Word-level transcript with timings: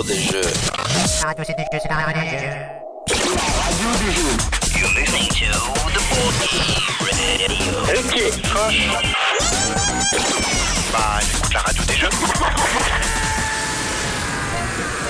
radio 0.00 0.14
des 0.14 0.20
jeux. 0.22 0.40
Radio 1.22 1.44
c'est 1.46 1.56
du 1.56 1.62
jeu, 1.62 1.78
c'est 1.82 1.88
la 1.88 1.94
radio 1.96 2.22
des 2.22 2.30
jeux. 2.30 2.46
You're 4.78 4.92
listening 4.94 5.28
to 5.28 5.44
the 5.92 6.00
Radio. 6.10 6.60
Ok, 7.98 8.16
Bah, 10.92 11.20
j'écoute 11.20 11.52
la 11.52 11.60
radio 11.60 11.82
des 11.84 11.96
jeux. 11.96 12.08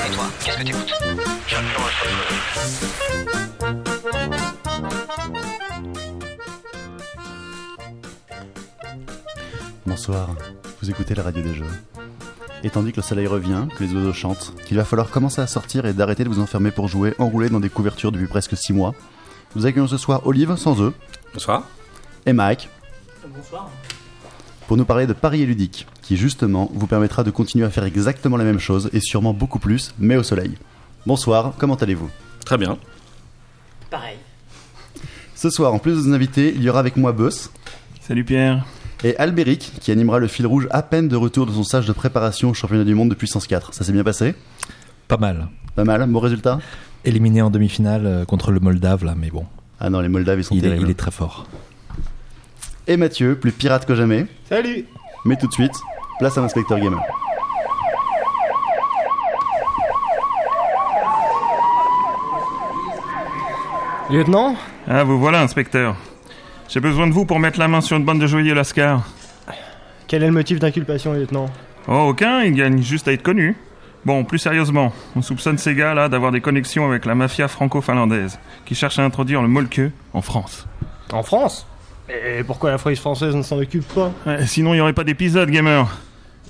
Et 0.07 0.11
toi, 0.11 0.25
qu'est-ce 0.45 0.57
que 0.57 0.63
t'écoutes 0.65 0.95
J'adore 1.47 1.91
Bonsoir, 9.87 10.31
vous 10.81 10.91
écoutez 10.91 11.15
la 11.15 11.23
radio 11.23 11.43
des 11.43 11.55
jeux. 11.55 11.67
Et 12.63 12.71
tandis 12.71 12.93
que 12.93 12.97
le 12.99 13.03
soleil 13.03 13.27
revient, 13.27 13.67
que 13.77 13.85
les 13.85 13.93
oiseaux 13.95 14.13
chantent, 14.13 14.53
qu'il 14.67 14.77
va 14.77 14.85
falloir 14.85 15.11
commencer 15.11 15.41
à 15.41 15.47
sortir 15.47 15.87
et 15.87 15.93
d'arrêter 15.95 16.25
de 16.25 16.29
vous 16.29 16.41
enfermer 16.41 16.71
pour 16.71 16.89
jouer 16.89 17.15
enroulé 17.19 17.49
dans 17.49 17.61
des 17.61 17.71
couvertures 17.71 18.13
depuis 18.13 18.27
presque 18.27 18.57
6 18.57 18.73
mois, 18.75 18.95
nous 19.57 19.65
accueillons 19.67 19.87
ce 19.89 19.97
soir 19.97 20.27
Olive, 20.27 20.55
sans 20.57 20.81
eux, 20.83 20.93
Bonsoir. 21.33 21.65
et 22.27 22.33
Mike. 22.33 22.69
Pour 24.67 24.77
nous 24.77 24.85
parler 24.85 25.07
de 25.07 25.13
Paris 25.15 25.43
et 25.43 25.47
Ludique, 25.47 25.87
qui 26.03 26.17
justement 26.17 26.71
vous 26.75 26.87
permettra 26.87 27.25
de 27.25 27.31
continuer 27.31 27.65
à 27.65 27.71
faire 27.71 27.85
exactement 27.85 28.37
la 28.37 28.45
même 28.45 28.61
chose 28.61 28.91
et 28.93 29.01
sûrement 29.01 29.33
beaucoup 29.35 29.59
plus, 29.59 29.95
mais 29.99 30.17
au 30.17 30.23
soleil. 30.23 30.57
Bonsoir, 31.07 31.55
comment 31.59 31.75
allez-vous? 31.75 32.11
Très 32.45 32.59
bien. 32.59 32.79
Pareil. 33.91 34.19
Ce 35.35 35.49
soir, 35.51 35.73
en 35.73 35.79
plus 35.79 35.97
de 36.05 36.09
nos 36.09 36.15
invités, 36.15 36.53
il 36.55 36.63
y 36.63 36.69
aura 36.69 36.81
avec 36.81 36.97
moi 36.97 37.13
Boss 37.13 37.51
Salut 38.01 38.25
Pierre. 38.25 38.65
Et 39.05 39.17
Albéric, 39.17 39.73
qui 39.81 39.91
animera 39.91 40.19
le 40.19 40.27
fil 40.27 40.47
rouge 40.47 40.69
à 40.71 40.83
peine 40.83 41.09
de 41.09 41.17
retour 41.17 41.47
de 41.47 41.53
son 41.53 41.65
stage 41.65 41.87
de 41.87 41.93
préparation 41.93 42.51
au 42.51 42.55
championnat 42.55 42.85
du 42.85 42.95
monde 42.95 43.09
de 43.09 43.15
puissance 43.15 43.47
4. 43.47 43.73
Ça 43.75 43.85
s'est 43.85 43.93
bien 43.93 44.05
passé 44.05 44.35
Pas 45.09 45.17
mal. 45.17 45.49
Pas 45.75 45.85
mal, 45.85 46.07
bon 46.09 46.21
résultat 46.21 46.59
Éliminé 47.05 47.41
en 47.41 47.49
demi-finale 47.51 48.07
euh, 48.07 48.25
contre 48.27 48.51
le 48.53 48.61
Moldave, 48.61 49.05
là, 49.05 49.15
mais 49.17 49.31
bon, 49.31 49.47
Ah 49.81 49.89
non, 49.89 50.01
les 50.01 50.09
Moldaves, 50.09 50.39
ils 50.41 50.45
sont 50.45 50.55
il 50.55 50.59
est, 50.59 50.69
terribles. 50.69 50.87
il 50.87 50.91
est 50.91 50.95
très 50.99 51.11
fort. 51.11 51.47
Et 52.87 52.97
Mathieu, 52.99 53.37
plus 53.37 53.53
pirate 53.53 53.87
que 53.87 53.95
jamais. 53.95 54.27
Salut. 54.49 54.85
Mais 55.25 55.37
tout 55.37 55.47
de 55.47 55.53
suite, 55.53 55.73
place 56.19 56.37
à 56.37 56.43
l'inspecteur 56.43 56.79
gamer. 56.79 57.01
Lieutenant? 64.11 64.57
Ah, 64.89 65.05
vous 65.05 65.19
voilà, 65.19 65.41
inspecteur. 65.43 65.97
J'ai 66.73 66.79
besoin 66.79 67.09
de 67.09 67.13
vous 67.13 67.25
pour 67.25 67.41
mettre 67.41 67.59
la 67.59 67.67
main 67.67 67.81
sur 67.81 67.97
une 67.97 68.05
bande 68.05 68.21
de 68.21 68.29
joyeux 68.29 68.55
Lascar. 68.55 69.03
Quel 70.07 70.23
est 70.23 70.27
le 70.27 70.33
motif 70.33 70.61
d'inculpation, 70.61 71.13
lieutenant 71.13 71.47
Oh, 71.89 72.07
aucun, 72.11 72.43
il 72.43 72.55
gagne 72.55 72.81
juste 72.81 73.09
à 73.09 73.13
être 73.13 73.25
connu. 73.25 73.57
Bon, 74.05 74.23
plus 74.23 74.39
sérieusement, 74.39 74.93
on 75.17 75.21
soupçonne 75.21 75.59
ces 75.59 75.75
gars-là 75.75 76.09
d'avoir 76.09 76.31
des 76.31 76.41
connexions 76.41 76.87
avec 76.89 77.07
la 77.07 77.17
mafia 77.17 77.49
franco-finlandaise, 77.49 78.39
qui 78.65 78.77
cherche 78.77 79.01
à 79.01 79.05
introduire 79.05 79.43
le 79.43 79.49
molke 79.49 79.81
en 80.13 80.23
France. 80.23 80.69
En 81.11 81.25
France 81.25 81.67
Et 82.09 82.45
pourquoi 82.45 82.71
la 82.71 82.79
police 82.79 83.01
française 83.01 83.35
ne 83.35 83.43
s'en 83.43 83.59
occupe 83.59 83.87
pas 83.93 84.13
Ouais, 84.25 84.47
sinon, 84.47 84.73
il 84.73 84.77
n'y 84.77 84.81
aurait 84.81 84.93
pas 84.93 85.03
d'épisode, 85.05 85.51
gamer. 85.51 85.89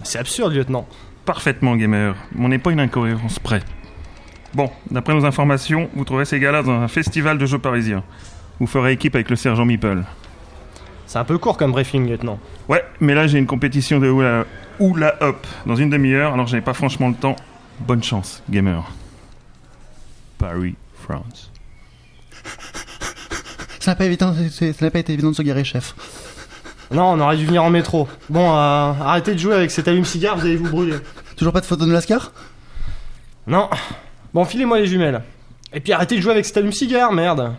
C'est 0.03 0.19
absurde, 0.19 0.53
lieutenant. 0.53 0.87
Parfaitement, 1.25 1.77
gamer. 1.77 2.15
On 2.39 2.49
n'est 2.49 2.59
pas 2.59 2.73
une 2.73 2.81
incohérence 2.81 3.39
près. 3.39 3.61
Bon, 4.53 4.71
d'après 4.91 5.15
nos 5.15 5.25
informations, 5.25 5.89
vous 5.95 6.05
trouverez 6.05 6.27
ces 6.27 6.39
gars-là 6.41 6.63
dans 6.63 6.73
un 6.73 6.89
festival 6.89 7.39
de 7.39 7.47
jeux 7.47 7.59
parisiens. 7.59 8.05
Vous 8.61 8.67
ferez 8.67 8.93
équipe 8.93 9.15
avec 9.15 9.31
le 9.31 9.37
sergent 9.37 9.65
Meeple. 9.65 10.03
C'est 11.07 11.19
un 11.19 11.25
peu 11.25 11.39
court 11.39 11.57
comme 11.57 11.73
briefing, 11.73 12.09
lieutenant. 12.09 12.39
Ouais, 12.69 12.85
mais 13.01 13.15
là 13.15 13.27
j'ai 13.27 13.39
une 13.39 13.47
compétition 13.47 13.99
de 13.99 14.07
hula, 14.07 14.45
hula 14.79 15.17
hop 15.21 15.45
dans 15.67 15.75
une 15.77 15.91
demi-heure, 15.91 16.35
alors 16.35 16.47
j'avais 16.47 16.63
pas 16.63 16.75
franchement 16.75 17.09
le 17.09 17.15
temps. 17.15 17.35
Bonne 17.81 18.03
chance, 18.03 18.43
gamer. 18.51 18.85
Paris, 20.39 20.77
France. 21.03 21.51
Ça 23.81 23.93
n'a 23.93 23.95
pas, 23.97 24.05
évident- 24.05 24.35
c'est- 24.51 24.73
ça 24.75 24.85
n'a 24.85 24.91
pas 24.91 24.99
été 24.99 25.13
évident 25.15 25.31
de 25.31 25.37
se 25.37 25.43
garer, 25.43 25.65
chef. 25.65 25.95
Non, 26.93 27.13
on 27.13 27.21
aurait 27.21 27.37
dû 27.37 27.47
venir 27.47 27.65
en 27.65 27.71
métro. 27.71 28.09
Bon, 28.29 28.51
euh, 28.51 28.93
arrêtez 29.01 29.33
de 29.33 29.39
jouer 29.39 29.55
avec 29.55 29.71
cet 29.71 29.89
allume-cigare, 29.89 30.37
vous 30.37 30.45
allez 30.45 30.57
vous 30.57 30.69
brûler. 30.69 30.97
Toujours 31.37 31.53
pas 31.53 31.61
de 31.61 31.67
photo 31.67 31.87
de 31.87 31.93
Lascar? 31.93 32.33
Non. 33.47 33.71
Bon, 34.35 34.45
filez-moi 34.45 34.79
les 34.81 34.87
jumelles. 34.87 35.23
Et 35.73 35.81
puis 35.81 35.93
arrêtez 35.93 36.17
de 36.17 36.21
jouer 36.21 36.33
avec 36.33 36.45
cet 36.45 36.57
allume-cigare, 36.59 37.13
merde. 37.13 37.55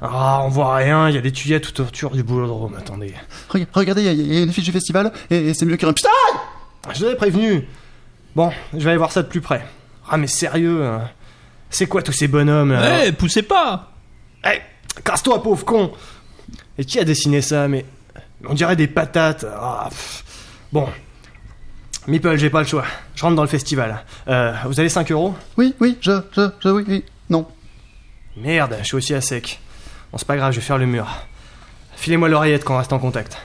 Ah, 0.00 0.42
on 0.44 0.48
voit 0.48 0.74
rien, 0.76 1.08
il 1.08 1.14
y 1.14 1.18
a 1.18 1.22
des 1.22 1.32
tuyaux 1.32 1.58
tout 1.58 1.80
autour 1.80 2.10
du 2.10 2.22
boulodrome, 2.22 2.74
attendez. 2.76 3.14
Reg- 3.48 3.66
Regardez, 3.72 4.02
il 4.02 4.06
y, 4.06 4.08
a- 4.08 4.12
il 4.12 4.34
y 4.34 4.38
a 4.38 4.42
une 4.42 4.52
fiche 4.52 4.64
du 4.64 4.72
festival 4.72 5.10
et, 5.30 5.48
et 5.48 5.54
c'est 5.54 5.64
mieux 5.64 5.76
qu'un 5.78 5.92
putain 5.94 6.10
Je 6.92 6.98
vous 6.98 7.04
avais 7.06 7.16
prévenu. 7.16 7.66
Bon, 8.34 8.52
je 8.74 8.78
vais 8.80 8.90
aller 8.90 8.98
voir 8.98 9.10
ça 9.12 9.22
de 9.22 9.28
plus 9.28 9.40
près. 9.40 9.64
Ah, 10.10 10.18
mais 10.18 10.26
sérieux, 10.26 10.84
hein. 10.84 11.08
c'est 11.70 11.86
quoi 11.86 12.02
tous 12.02 12.12
ces 12.12 12.28
bonhommes 12.28 12.78
Eh, 13.06 13.12
poussez 13.12 13.42
pas 13.42 13.92
Eh, 14.44 14.60
casse-toi, 15.02 15.42
pauvre 15.42 15.64
con 15.64 15.92
Et 16.78 16.84
qui 16.84 16.98
a 16.98 17.04
dessiné 17.04 17.40
ça 17.40 17.66
Mais 17.66 17.86
on 18.46 18.52
dirait 18.52 18.76
des 18.76 18.88
patates. 18.88 19.46
Ah, 19.50 19.86
pff. 19.88 20.24
Bon. 20.72 20.86
Meeple, 22.06 22.36
j'ai 22.36 22.50
pas 22.50 22.60
le 22.60 22.66
choix. 22.68 22.84
Je 23.14 23.22
rentre 23.22 23.34
dans 23.36 23.42
le 23.42 23.48
festival. 23.48 24.04
Euh, 24.28 24.52
vous 24.66 24.78
avez 24.78 24.90
5 24.90 25.10
euros? 25.10 25.34
Oui, 25.56 25.74
oui, 25.80 25.96
je, 26.02 26.20
je, 26.36 26.50
je, 26.60 26.68
oui, 26.68 26.84
oui, 26.86 27.04
non. 27.30 27.46
Merde, 28.36 28.76
je 28.80 28.84
suis 28.84 28.96
aussi 28.96 29.14
à 29.14 29.20
sec. 29.22 29.58
Bon, 30.16 30.18
c'est 30.18 30.28
pas 30.28 30.38
grave, 30.38 30.50
je 30.52 30.60
vais 30.60 30.64
faire 30.64 30.78
le 30.78 30.86
mur. 30.86 31.06
Filez-moi 31.94 32.30
l'oreillette 32.30 32.64
qu'on 32.64 32.78
reste 32.78 32.90
en 32.94 32.98
contact. 32.98 33.36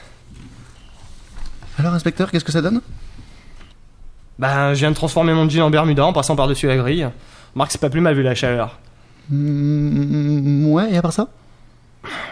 Alors, 1.77 1.93
inspecteur, 1.93 2.31
qu'est-ce 2.31 2.45
que 2.45 2.51
ça 2.53 2.61
donne? 2.61 2.79
Ben, 4.39 4.73
je 4.73 4.79
viens 4.79 4.91
de 4.91 4.95
transformer 4.95 5.33
mon 5.33 5.49
jean 5.49 5.63
en 5.65 5.69
Bermuda 5.69 6.05
en 6.05 6.13
passant 6.13 6.37
par-dessus 6.37 6.67
la 6.67 6.77
grille. 6.77 7.09
Remarque, 7.55 7.73
c'est 7.73 7.81
pas 7.81 7.89
plus 7.89 7.99
mal 7.99 8.15
vu 8.15 8.23
la 8.23 8.35
chaleur. 8.35 8.79
Hmm, 9.29 10.67
Ouais, 10.67 10.93
et 10.93 10.97
à 10.97 11.01
part 11.01 11.11
ça? 11.11 11.27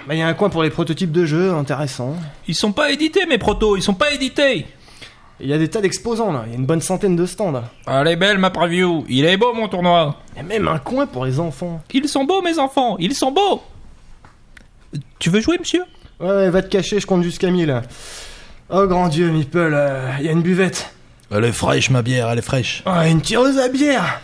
Ben, 0.08 0.16
y 0.16 0.22
a 0.22 0.28
un 0.30 0.34
coin 0.34 0.48
pour 0.50 0.64
les 0.64 0.70
prototypes 0.70 1.12
de 1.12 1.26
jeux, 1.26 1.54
intéressant. 1.54 2.16
Ils 2.48 2.56
sont 2.56 2.72
pas 2.72 2.92
édités, 2.92 3.26
mes 3.26 3.40
protos, 3.40 3.76
ils 3.76 3.84
sont 3.84 3.94
pas 3.94 4.14
édités 4.14 4.68
Il 5.42 5.48
y 5.50 5.54
a 5.54 5.58
des 5.58 5.68
tas 5.68 5.82
d'exposants 5.82 6.32
là, 6.32 6.44
il 6.46 6.54
y 6.54 6.56
a 6.56 6.58
une 6.58 6.66
bonne 6.66 6.80
centaine 6.80 7.18
de 7.18 7.26
stands. 7.26 7.62
Elle 7.88 8.08
est 8.08 8.16
belle, 8.16 8.38
ma 8.38 8.52
preview 8.52 9.04
Il 9.10 9.26
est 9.26 9.36
beau, 9.36 9.54
mon 9.54 9.68
tournoi 9.68 10.16
Il 10.32 10.38
y 10.38 10.40
a 10.40 10.44
même 10.44 10.70
un 10.70 10.80
coin 10.80 11.08
pour 11.08 11.26
les 11.26 11.42
enfants. 11.42 11.82
Ils 11.94 12.08
sont 12.08 12.24
beaux, 12.24 12.42
mes 12.42 12.58
enfants 12.58 12.96
Ils 13.00 13.14
sont 13.14 13.34
beaux 13.34 13.62
Tu 15.20 15.30
veux 15.30 15.42
jouer, 15.42 15.58
monsieur? 15.60 15.84
Ouais, 16.20 16.28
ouais, 16.28 16.50
va 16.50 16.62
te 16.62 16.68
cacher, 16.70 17.00
je 17.00 17.06
compte 17.06 17.24
jusqu'à 17.24 17.50
1000. 17.50 17.82
Oh 18.70 18.88
grand 18.88 19.08
dieu, 19.10 19.32
Meeple, 19.32 19.58
euh, 19.74 20.12
il 20.20 20.26
y 20.26 20.30
a 20.30 20.32
une 20.32 20.42
buvette. 20.42 20.94
Elle 21.32 21.46
est 21.46 21.52
fraîche, 21.52 21.90
ma 21.90 22.02
bière, 22.02 22.30
elle 22.30 22.40
est 22.40 22.44
fraîche. 22.44 22.84
Oh, 22.86 22.92
une 23.06 23.22
tireuse 23.22 23.58
à 23.58 23.70
bière 23.70 24.22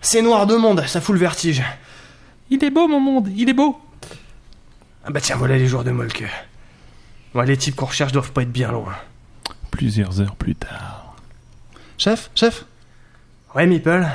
C'est 0.00 0.22
noir 0.22 0.46
de 0.46 0.56
monde, 0.56 0.82
ça 0.86 1.00
fout 1.00 1.14
le 1.14 1.20
vertige. 1.20 1.62
Il 2.50 2.62
est 2.64 2.70
beau, 2.70 2.88
mon 2.88 3.00
monde, 3.00 3.28
il 3.36 3.48
est 3.48 3.54
beau 3.54 3.80
Ah 5.04 5.10
bah 5.10 5.20
tiens, 5.20 5.36
voilà 5.36 5.56
les 5.56 5.66
joueurs 5.66 5.84
de 5.84 5.90
Molke. 5.90 6.24
Ouais, 7.34 7.46
les 7.46 7.56
types 7.56 7.76
qu'on 7.76 7.86
recherche 7.86 8.12
doivent 8.12 8.32
pas 8.32 8.42
être 8.42 8.52
bien 8.52 8.70
loin. 8.70 8.94
Plusieurs 9.70 10.20
heures 10.20 10.36
plus 10.36 10.54
tard. 10.54 11.16
Chef, 11.96 12.30
chef, 12.34 12.64
Ouais, 13.54 13.66
Meeple 13.66 14.06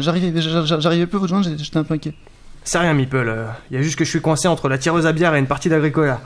j'arrivais, 0.00 0.40
j'arrivais 0.40 1.06
plus 1.06 1.16
à 1.16 1.20
vous 1.20 1.26
joindre, 1.28 1.44
j'étais 1.44 1.62
j'étais 1.64 1.76
un 1.76 1.84
peu 1.84 1.94
inquiet. 1.94 2.14
C'est 2.66 2.78
rien, 2.78 2.94
Meeple. 2.94 3.16
euh, 3.28 3.46
Il 3.70 3.76
y 3.76 3.80
a 3.80 3.82
juste 3.82 3.96
que 3.96 4.04
je 4.04 4.10
suis 4.10 4.20
coincé 4.20 4.48
entre 4.48 4.68
la 4.68 4.76
tireuse 4.76 5.06
à 5.06 5.12
bière 5.12 5.34
et 5.36 5.38
une 5.38 5.46
partie 5.46 5.68
d'agricola. 5.68 6.20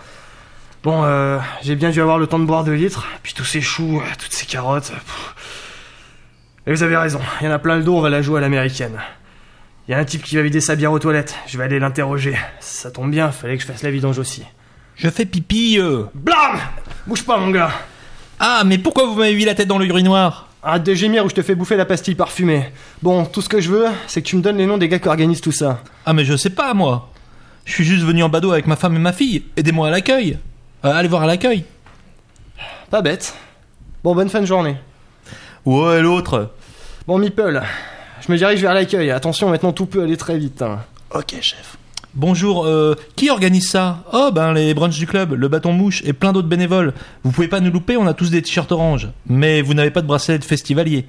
Bon, 0.82 1.04
euh, 1.04 1.38
j'ai 1.62 1.76
bien 1.76 1.90
dû 1.90 2.00
avoir 2.00 2.18
le 2.18 2.26
temps 2.26 2.38
de 2.38 2.46
boire 2.46 2.64
2 2.64 2.72
litres, 2.72 3.06
puis 3.22 3.34
tous 3.34 3.44
ces 3.44 3.60
choux, 3.60 3.98
euh, 4.00 4.10
toutes 4.18 4.32
ces 4.32 4.46
carottes. 4.46 4.90
pff. 4.90 5.34
Et 6.66 6.72
vous 6.72 6.82
avez 6.82 6.96
raison, 6.96 7.20
il 7.40 7.44
y 7.44 7.48
en 7.48 7.52
a 7.52 7.58
plein 7.58 7.76
le 7.76 7.82
dos, 7.82 7.94
on 7.96 8.00
va 8.00 8.08
la 8.08 8.22
jouer 8.22 8.38
à 8.38 8.40
l'américaine. 8.40 8.98
Il 9.86 9.90
y 9.90 9.94
a 9.94 9.98
un 9.98 10.04
type 10.06 10.22
qui 10.22 10.36
va 10.36 10.42
vider 10.42 10.60
sa 10.62 10.76
bière 10.76 10.92
aux 10.92 10.98
toilettes, 10.98 11.36
je 11.46 11.58
vais 11.58 11.64
aller 11.64 11.78
l'interroger. 11.78 12.38
Ça 12.60 12.90
tombe 12.90 13.10
bien, 13.10 13.30
fallait 13.32 13.56
que 13.56 13.62
je 13.62 13.66
fasse 13.66 13.82
la 13.82 13.90
vidange 13.90 14.18
aussi. 14.18 14.42
Je 14.96 15.10
fais 15.10 15.26
pipi, 15.26 15.78
euh. 15.78 16.04
Blam 16.14 16.58
Bouge 17.06 17.24
pas, 17.24 17.36
mon 17.38 17.50
gars 17.50 17.72
Ah, 18.38 18.62
mais 18.64 18.78
pourquoi 18.78 19.04
vous 19.06 19.14
m'avez 19.16 19.34
mis 19.34 19.44
la 19.44 19.54
tête 19.54 19.68
dans 19.68 19.78
l'urinoir 19.78 20.48
Arrête 20.62 20.82
de 20.82 20.92
gémir 20.94 21.24
ou 21.24 21.28
je 21.30 21.34
te 21.34 21.42
fais 21.42 21.54
bouffer 21.54 21.76
la 21.76 21.86
pastille 21.86 22.14
parfumée. 22.14 22.70
Bon, 23.02 23.24
tout 23.24 23.40
ce 23.40 23.48
que 23.48 23.60
je 23.60 23.70
veux, 23.70 23.86
c'est 24.06 24.20
que 24.20 24.26
tu 24.28 24.36
me 24.36 24.42
donnes 24.42 24.58
les 24.58 24.66
noms 24.66 24.76
des 24.76 24.88
gars 24.88 24.98
qui 24.98 25.08
organisent 25.08 25.40
tout 25.40 25.52
ça. 25.52 25.82
Ah, 26.04 26.12
mais 26.12 26.24
je 26.24 26.36
sais 26.36 26.50
pas, 26.50 26.74
moi 26.74 27.08
Je 27.64 27.72
suis 27.72 27.84
juste 27.84 28.04
venu 28.04 28.22
en 28.22 28.28
badaud 28.28 28.52
avec 28.52 28.66
ma 28.66 28.76
femme 28.76 28.94
et 28.96 28.98
ma 28.98 29.12
fille. 29.14 29.44
Aidez-moi 29.56 29.88
à 29.88 29.90
l'accueil 29.90 30.38
Euh, 30.84 30.92
Allez 30.92 31.08
voir 31.08 31.22
à 31.22 31.26
l'accueil 31.26 31.64
Pas 32.90 33.00
bête. 33.00 33.34
Bon, 34.04 34.14
bonne 34.14 34.28
fin 34.28 34.40
de 34.40 34.46
journée. 34.46 34.76
Ouais, 35.64 36.02
l'autre 36.02 36.50
Bon, 37.06 37.16
Meeple, 37.18 37.62
je 38.26 38.30
me 38.30 38.36
dirige 38.36 38.60
vers 38.60 38.74
l'accueil. 38.74 39.10
Attention, 39.10 39.48
maintenant 39.50 39.72
tout 39.72 39.86
peut 39.86 40.02
aller 40.02 40.16
très 40.18 40.36
vite. 40.38 40.60
hein. 40.62 40.80
Ok, 41.14 41.34
chef. 41.40 41.76
Bonjour, 42.20 42.66
euh, 42.66 42.96
qui 43.16 43.30
organise 43.30 43.70
ça? 43.70 44.04
Oh, 44.12 44.28
ben 44.30 44.52
les 44.52 44.74
brunchs 44.74 44.98
du 44.98 45.06
club, 45.06 45.32
le 45.32 45.48
bâton 45.48 45.72
mouche 45.72 46.02
et 46.04 46.12
plein 46.12 46.34
d'autres 46.34 46.48
bénévoles. 46.48 46.92
Vous 47.24 47.30
pouvez 47.30 47.48
pas 47.48 47.60
nous 47.60 47.70
louper, 47.70 47.96
on 47.96 48.06
a 48.06 48.12
tous 48.12 48.30
des 48.30 48.42
t-shirts 48.42 48.70
orange. 48.72 49.08
Mais 49.26 49.62
vous 49.62 49.72
n'avez 49.72 49.90
pas 49.90 50.02
de 50.02 50.06
bracelet 50.06 50.38
de 50.38 50.44
festivalier. 50.44 51.06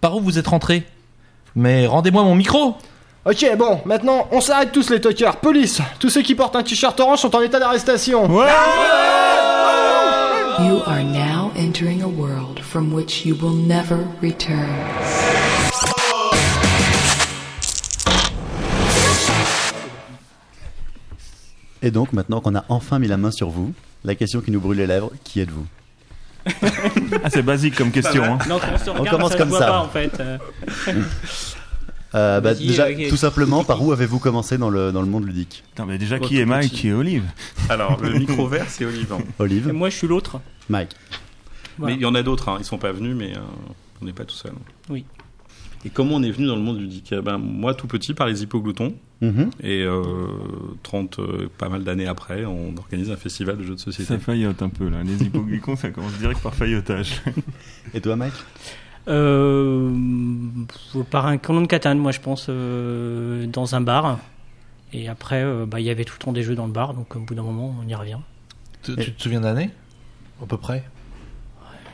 Par 0.00 0.16
où 0.16 0.20
vous 0.20 0.38
êtes 0.38 0.46
rentrés? 0.46 0.84
Mais 1.56 1.88
rendez-moi 1.88 2.22
mon 2.22 2.36
micro 2.36 2.76
Ok, 3.24 3.44
bon, 3.58 3.80
maintenant, 3.86 4.28
on 4.30 4.40
s'arrête 4.40 4.70
tous 4.70 4.88
les 4.90 5.00
toqueurs. 5.00 5.38
Police, 5.38 5.80
tous 5.98 6.10
ceux 6.10 6.22
qui 6.22 6.36
portent 6.36 6.54
un 6.54 6.62
t-shirt 6.62 7.00
orange 7.00 7.18
sont 7.18 7.34
en 7.34 7.40
état 7.40 7.58
d'arrestation. 7.58 8.28
You 10.60 10.80
are 10.86 11.02
now 11.02 11.50
entering 11.58 12.02
a 12.02 12.06
world 12.06 12.60
from 12.60 12.94
which 12.94 13.26
you 13.26 13.34
will 13.34 13.56
never 13.66 13.98
return. 14.22 14.68
Et 21.82 21.90
donc, 21.90 22.12
maintenant 22.12 22.40
qu'on 22.40 22.54
a 22.54 22.64
enfin 22.68 22.98
mis 22.98 23.08
la 23.08 23.16
main 23.16 23.30
sur 23.30 23.50
vous, 23.50 23.72
la 24.04 24.14
question 24.14 24.40
qui 24.40 24.50
nous 24.50 24.60
brûle 24.60 24.78
les 24.78 24.86
lèvres, 24.86 25.10
qui 25.24 25.40
êtes-vous 25.40 25.66
Ah, 27.24 27.30
c'est 27.30 27.42
basique 27.42 27.74
comme 27.76 27.90
question. 27.90 28.22
hein. 28.24 28.38
Non, 28.48 28.56
on 28.72 28.78
se 28.78 28.90
regarde, 28.90 29.08
commence 29.10 29.32
ça 29.32 29.38
comme 29.38 29.50
ça. 29.50 29.66
pas 29.66 29.80
en 29.80 29.88
fait. 29.88 30.20
euh. 30.20 30.38
Euh, 32.14 32.42
bah, 32.42 32.52
Déjà, 32.52 32.88
tout 33.08 33.16
simplement, 33.16 33.64
par 33.64 33.82
où 33.82 33.90
avez-vous 33.90 34.18
commencé 34.18 34.58
dans 34.58 34.68
le, 34.68 34.92
dans 34.92 35.00
le 35.00 35.08
monde 35.08 35.24
ludique 35.24 35.64
Attends, 35.72 35.86
mais 35.86 35.96
déjà, 35.96 36.18
qui 36.18 36.38
est 36.38 36.44
Mike, 36.44 36.70
qui 36.70 36.88
est 36.88 36.92
Olive 36.92 37.24
Alors, 37.70 37.98
le 38.02 38.12
micro 38.12 38.46
vert, 38.48 38.66
c'est 38.68 38.84
Olive. 38.84 39.14
Olive 39.38 39.68
Et 39.70 39.72
moi, 39.72 39.88
je 39.88 39.96
suis 39.96 40.06
l'autre. 40.06 40.38
Mike 40.68 40.90
Voilà. 41.78 41.94
Mais 41.94 41.98
il 41.98 42.02
y 42.02 42.04
en 42.04 42.14
a 42.14 42.22
d'autres, 42.22 42.50
hein, 42.50 42.56
ils 42.58 42.66
sont 42.66 42.76
pas 42.76 42.92
venus, 42.92 43.16
mais 43.16 43.34
euh, 43.34 43.40
on 44.02 44.04
n'est 44.04 44.12
pas 44.12 44.26
tout 44.26 44.34
seul. 44.34 44.52
Oui. 44.90 45.06
Et 45.86 45.88
comment 45.88 46.16
on 46.16 46.22
est 46.22 46.30
venu 46.30 46.46
dans 46.46 46.54
le 46.56 46.60
monde 46.60 46.78
ludique? 46.80 47.14
Ben, 47.14 47.38
Moi, 47.38 47.72
tout 47.74 47.86
petit, 47.86 48.12
par 48.12 48.26
les 48.26 48.42
hippogloutons, 48.42 48.92
Mhm. 49.22 49.50
et 49.62 49.82
euh, 49.84 50.02
30, 50.82 51.20
euh, 51.20 51.48
pas 51.56 51.68
mal 51.68 51.84
d'années 51.84 52.08
après, 52.08 52.44
on 52.44 52.76
organise 52.76 53.08
un 53.10 53.16
festival 53.16 53.56
de 53.56 53.62
jeux 53.62 53.76
de 53.76 53.80
société. 53.80 54.08
Ça 54.12 54.18
faillote 54.18 54.60
un 54.62 54.68
peu 54.68 54.88
là. 54.88 55.04
Les 55.04 55.22
hypoglycons, 55.22 55.76
ça 55.76 55.90
commence 55.90 56.12
direct 56.18 56.40
par 56.42 56.54
faillotage. 56.54 57.22
Et 57.94 58.00
toi, 58.00 58.16
Mike? 58.16 58.34
Euh, 59.08 59.94
par 61.10 61.26
un 61.26 61.36
canon 61.38 61.60
de 61.62 61.66
Catane, 61.66 61.98
moi 61.98 62.10
je 62.12 62.20
pense, 62.20 62.46
euh, 62.48 63.46
dans 63.46 63.74
un 63.76 63.80
bar. 63.80 64.18
Et 64.92 65.08
après, 65.08 65.42
euh, 65.42 65.66
bah, 65.66 65.80
il 65.80 65.86
y 65.86 65.90
avait 65.90 66.04
tout 66.04 66.14
le 66.18 66.24
temps 66.24 66.32
des 66.32 66.42
jeux 66.42 66.54
dans 66.54 66.66
le 66.66 66.72
bar, 66.72 66.92
donc 66.94 67.16
au 67.16 67.20
bout 67.20 67.34
d'un 67.34 67.42
moment, 67.42 67.74
on 67.82 67.88
y 67.88 67.94
revient. 67.94 68.18
Tu, 68.82 68.96
tu 68.96 69.12
te 69.12 69.22
souviens 69.22 69.40
d'année 69.40 69.70
À 70.42 70.46
peu 70.46 70.56
près? 70.56 70.84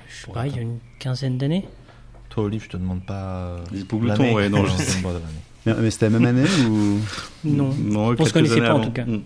Je 0.09 0.25
sais 0.27 0.33
pas, 0.33 0.47
il 0.47 0.57
y 0.57 0.59
a 0.59 0.63
une 0.63 0.79
quinzaine 0.99 1.37
d'années. 1.39 1.67
Toi, 2.31 2.45
Olive, 2.45 2.65
je 2.65 2.71
te 2.71 2.77
demande 2.77 3.05
pas. 3.05 3.57
Les 3.71 3.81
hypogloutons, 3.81 4.23
l'année. 4.23 4.35
ouais, 4.35 4.49
non, 4.49 4.65
je 4.65 4.73
te 4.77 4.83
sais. 4.83 5.03
pas 5.03 5.13
l'année. 5.13 5.25
Mais, 5.77 5.83
mais 5.83 5.91
c'était 5.91 6.09
la 6.11 6.19
même 6.19 6.27
année 6.27 6.49
ou... 6.69 6.99
Non. 7.45 7.75
Non, 7.79 8.15
On 8.19 8.25
se 8.25 8.33
connaissait 8.33 8.61
pas, 8.61 8.75
en 8.75 8.81
tout 8.81 8.91
cas. 8.91 9.05
Mm. 9.05 9.21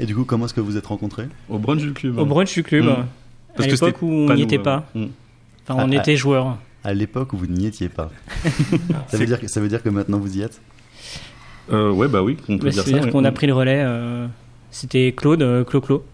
Et 0.00 0.06
du 0.06 0.14
coup, 0.14 0.24
comment 0.24 0.46
est-ce 0.46 0.54
que 0.54 0.60
vous 0.60 0.76
êtes 0.76 0.86
rencontrés? 0.86 1.28
Au 1.48 1.58
brunch 1.58 1.80
du 1.82 1.92
club. 1.92 2.18
Au 2.18 2.24
brunch 2.24 2.52
du 2.54 2.62
club, 2.62 2.84
Mm. 2.84 2.88
à 2.88 3.06
Parce 3.56 3.66
que 3.66 3.72
l'époque 3.74 3.94
c'était 3.96 4.04
où 4.04 4.30
on 4.30 4.34
n'y 4.34 4.42
était 4.42 4.58
euh, 4.58 4.62
pas. 4.62 4.86
mm. 4.94 5.04
Enfin, 5.68 5.82
on 5.86 5.92
était 5.92 6.16
joueurs. 6.16 6.56
À 6.84 6.94
l'époque 6.94 7.32
où 7.34 7.36
vous 7.36 7.46
n'y 7.46 7.66
étiez 7.66 7.88
pas. 7.90 8.10
ça, 9.08 9.16
veut 9.18 9.26
dire, 9.26 9.38
que- 9.40 9.48
ça 9.48 9.60
veut 9.60 9.68
dire 9.68 9.82
que 9.82 9.88
maintenant 9.90 10.18
vous 10.18 10.36
y 10.38 10.42
êtes? 10.42 10.60
Euh, 11.72 11.90
ouais, 11.92 12.08
bah 12.08 12.22
oui, 12.22 12.36
on 12.48 12.56
peut 12.58 12.64
Bah, 12.66 12.70
dire 12.70 12.82
ça. 12.82 12.88
C'est-à-dire 12.88 13.04
ouais. 13.06 13.10
qu'on 13.12 13.24
a 13.24 13.32
pris 13.32 13.46
le 13.46 13.52
relais. 13.52 13.82
euh, 13.84 14.26
C'était 14.70 15.12
Claude, 15.16 15.42
euh, 15.42 15.62
Clo-Clo. 15.64 16.04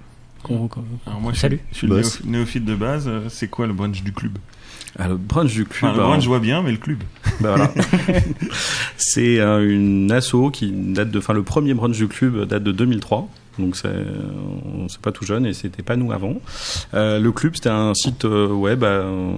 Qu'on- 0.46 0.68
je 1.28 1.30
suis, 1.32 1.40
Salut. 1.40 1.60
je 1.72 1.76
suis 1.78 1.86
le 1.86 1.96
Boss. 1.96 2.20
néoph- 2.22 2.26
néophyte 2.26 2.64
de 2.64 2.74
base. 2.74 3.04
euh, 3.08 3.22
C'est 3.28 3.48
quoi 3.48 3.66
le 3.66 3.72
brunch 3.72 4.02
du 4.02 4.12
club? 4.12 4.38
Ah, 4.98 5.08
le 5.08 5.16
brunch 5.16 5.52
du 5.52 5.64
club. 5.66 5.90
Enfin, 5.92 6.00
le 6.00 6.06
brunch, 6.06 6.22
je 6.22 6.28
vois 6.28 6.38
bien, 6.40 6.62
mais 6.62 6.70
le 6.72 6.78
club. 6.78 6.98
bah 7.40 7.54
voilà. 7.56 7.72
c'est 8.96 9.38
euh, 9.40 9.68
une 9.70 10.10
asso 10.12 10.50
qui 10.52 10.70
date 10.72 11.10
de, 11.10 11.18
enfin 11.18 11.34
le 11.34 11.42
premier 11.42 11.74
brunch 11.74 11.96
du 11.96 12.08
club 12.08 12.46
date 12.46 12.62
de 12.62 12.72
2003. 12.72 13.28
Donc 13.58 13.76
euh, 13.84 14.04
c'est 14.88 15.00
pas 15.00 15.12
tout 15.12 15.24
jeune 15.24 15.46
et 15.46 15.52
c'était 15.54 15.82
pas 15.82 15.96
nous 15.96 16.12
avant. 16.12 16.34
Euh, 16.94 17.18
le 17.18 17.32
club 17.32 17.54
c'était 17.54 17.70
un 17.70 17.94
site 17.94 18.24
euh, 18.24 18.48
web 18.48 18.84
euh, 18.84 19.32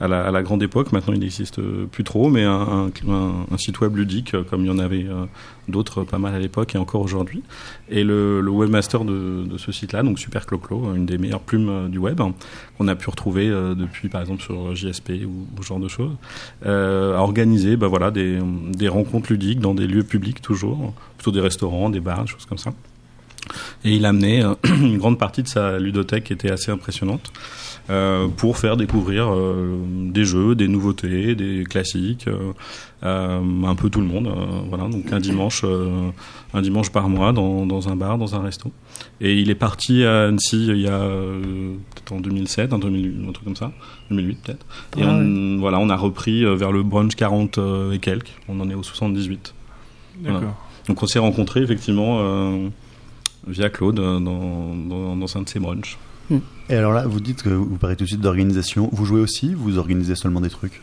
à, 0.00 0.06
la, 0.08 0.22
à 0.26 0.30
la 0.30 0.42
grande 0.42 0.62
époque. 0.62 0.92
Maintenant 0.92 1.14
il 1.14 1.20
n'existe 1.20 1.60
plus 1.86 2.04
trop, 2.04 2.28
mais 2.30 2.44
un, 2.44 2.90
un, 3.08 3.44
un- 3.50 3.58
site 3.58 3.80
web 3.80 3.96
ludique 3.96 4.34
comme 4.50 4.60
il 4.62 4.66
y 4.66 4.70
en 4.70 4.78
avait 4.78 5.06
d'autres 5.68 6.04
pas 6.04 6.18
mal 6.18 6.34
à 6.34 6.38
l'époque 6.38 6.74
et 6.74 6.78
encore 6.78 7.00
aujourd'hui. 7.00 7.42
Et 7.88 8.04
le, 8.04 8.40
le 8.40 8.50
webmaster 8.50 9.04
de, 9.04 9.44
de 9.44 9.58
ce 9.58 9.72
site-là, 9.72 10.02
donc 10.02 10.18
Super 10.18 10.46
Clo-Clo, 10.46 10.94
une 10.94 11.06
des 11.06 11.18
meilleures 11.18 11.40
plumes 11.40 11.88
du 11.90 11.98
web, 11.98 12.20
qu'on 12.78 12.88
a 12.88 12.94
pu 12.96 13.08
retrouver 13.10 13.48
depuis 13.48 14.08
par 14.08 14.20
exemple 14.20 14.42
sur 14.42 14.74
JSP 14.74 15.10
ou, 15.26 15.46
ou 15.58 15.62
ce 15.62 15.68
genre 15.68 15.80
de 15.80 15.88
choses, 15.88 16.12
euh, 16.66 17.16
a 17.16 17.20
organisé 17.20 17.76
bah, 17.76 17.86
voilà, 17.88 18.10
des, 18.10 18.38
des 18.72 18.88
rencontres 18.88 19.32
ludiques 19.32 19.60
dans 19.60 19.74
des 19.74 19.86
lieux 19.86 20.04
publics 20.04 20.42
toujours, 20.42 20.92
plutôt 21.16 21.30
des 21.30 21.40
restaurants, 21.40 21.90
des 21.90 22.00
bars, 22.00 22.22
des 22.24 22.30
choses 22.30 22.46
comme 22.46 22.58
ça. 22.58 22.72
Et 23.84 23.94
il 23.94 24.06
a 24.06 24.10
amené 24.10 24.42
euh, 24.42 24.54
une 24.64 24.98
grande 24.98 25.18
partie 25.18 25.42
de 25.42 25.48
sa 25.48 25.78
ludothèque 25.78 26.24
qui 26.24 26.32
était 26.32 26.50
assez 26.50 26.70
impressionnante 26.70 27.32
euh, 27.90 28.28
pour 28.28 28.56
faire 28.56 28.78
découvrir 28.78 29.30
euh, 29.30 29.76
des 29.86 30.24
jeux, 30.24 30.54
des 30.54 30.68
nouveautés, 30.68 31.34
des 31.34 31.64
classiques, 31.64 32.26
euh, 33.02 33.40
un 33.66 33.74
peu 33.74 33.90
tout 33.90 34.00
le 34.00 34.06
monde. 34.06 34.34
voilà, 34.70 34.88
donc 34.88 35.12
un 35.12 35.20
dimanche, 35.20 35.64
un 36.54 36.62
dimanche 36.62 36.90
par 36.90 37.10
mois 37.10 37.34
dans, 37.34 37.66
dans 37.66 37.90
un 37.90 37.96
bar, 37.96 38.16
dans 38.16 38.34
un 38.34 38.40
resto. 38.40 38.72
Et 39.20 39.38
il 39.38 39.50
est 39.50 39.54
parti 39.54 40.04
à 40.04 40.28
Annecy 40.28 40.68
il 40.68 40.80
y 40.80 40.88
a 40.88 40.98
peut-être 40.98 42.12
en 42.12 42.20
2007, 42.20 42.72
un, 42.72 42.78
2000, 42.78 43.26
un 43.28 43.32
truc 43.32 43.44
comme 43.44 43.56
ça, 43.56 43.72
2008 44.10 44.38
peut-être. 44.42 44.66
Et 44.96 45.02
Ah 45.02 45.10
on, 45.10 45.58
voilà, 45.58 45.78
on 45.78 45.90
a 45.90 45.96
repris 45.96 46.44
vers 46.56 46.72
le 46.72 46.82
brunch 46.82 47.14
40 47.14 47.58
euh, 47.58 47.92
et 47.92 47.98
quelques. 47.98 48.32
On 48.48 48.58
en 48.60 48.70
est 48.70 48.74
au 48.74 48.82
78. 48.82 49.54
Voilà. 50.22 50.38
D'accord. 50.38 50.56
Donc 50.88 51.02
on 51.02 51.06
s'est 51.06 51.18
rencontrés 51.18 51.60
effectivement 51.60 52.20
via 53.46 53.68
Claude 53.70 53.98
euh, 53.98 54.18
dans, 54.20 54.74
dans, 54.74 55.16
dans 55.16 55.36
un 55.36 55.42
de 55.42 55.48
ses 55.48 55.60
brunchs. 55.60 55.98
Et 56.70 56.74
alors 56.74 56.94
là, 56.94 57.06
vous 57.06 57.20
dites 57.20 57.42
que 57.42 57.50
vous 57.50 57.76
parlez 57.76 57.96
tout 57.96 58.04
de 58.04 58.08
suite 58.08 58.22
d'organisation. 58.22 58.88
Vous 58.92 59.04
jouez 59.04 59.20
aussi 59.20 59.52
Vous 59.52 59.76
organisez 59.76 60.14
seulement 60.14 60.40
des 60.40 60.48
trucs? 60.48 60.80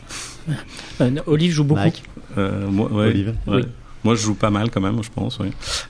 Euh, 1.00 1.10
Olive 1.26 1.50
joue 1.52 1.64
beaucoup. 1.64 1.80
Mike? 1.80 2.04
Euh, 2.38 2.68
moi, 2.68 2.90
ouais, 2.92 3.06
Olive 3.06 3.34
ouais. 3.48 3.56
Oui. 3.56 3.62
Moi, 4.04 4.14
je 4.14 4.22
joue 4.22 4.34
pas 4.34 4.50
mal 4.50 4.70
quand 4.70 4.80
même, 4.80 5.02
je 5.02 5.10
pense. 5.10 5.38
Oui. 5.40 5.48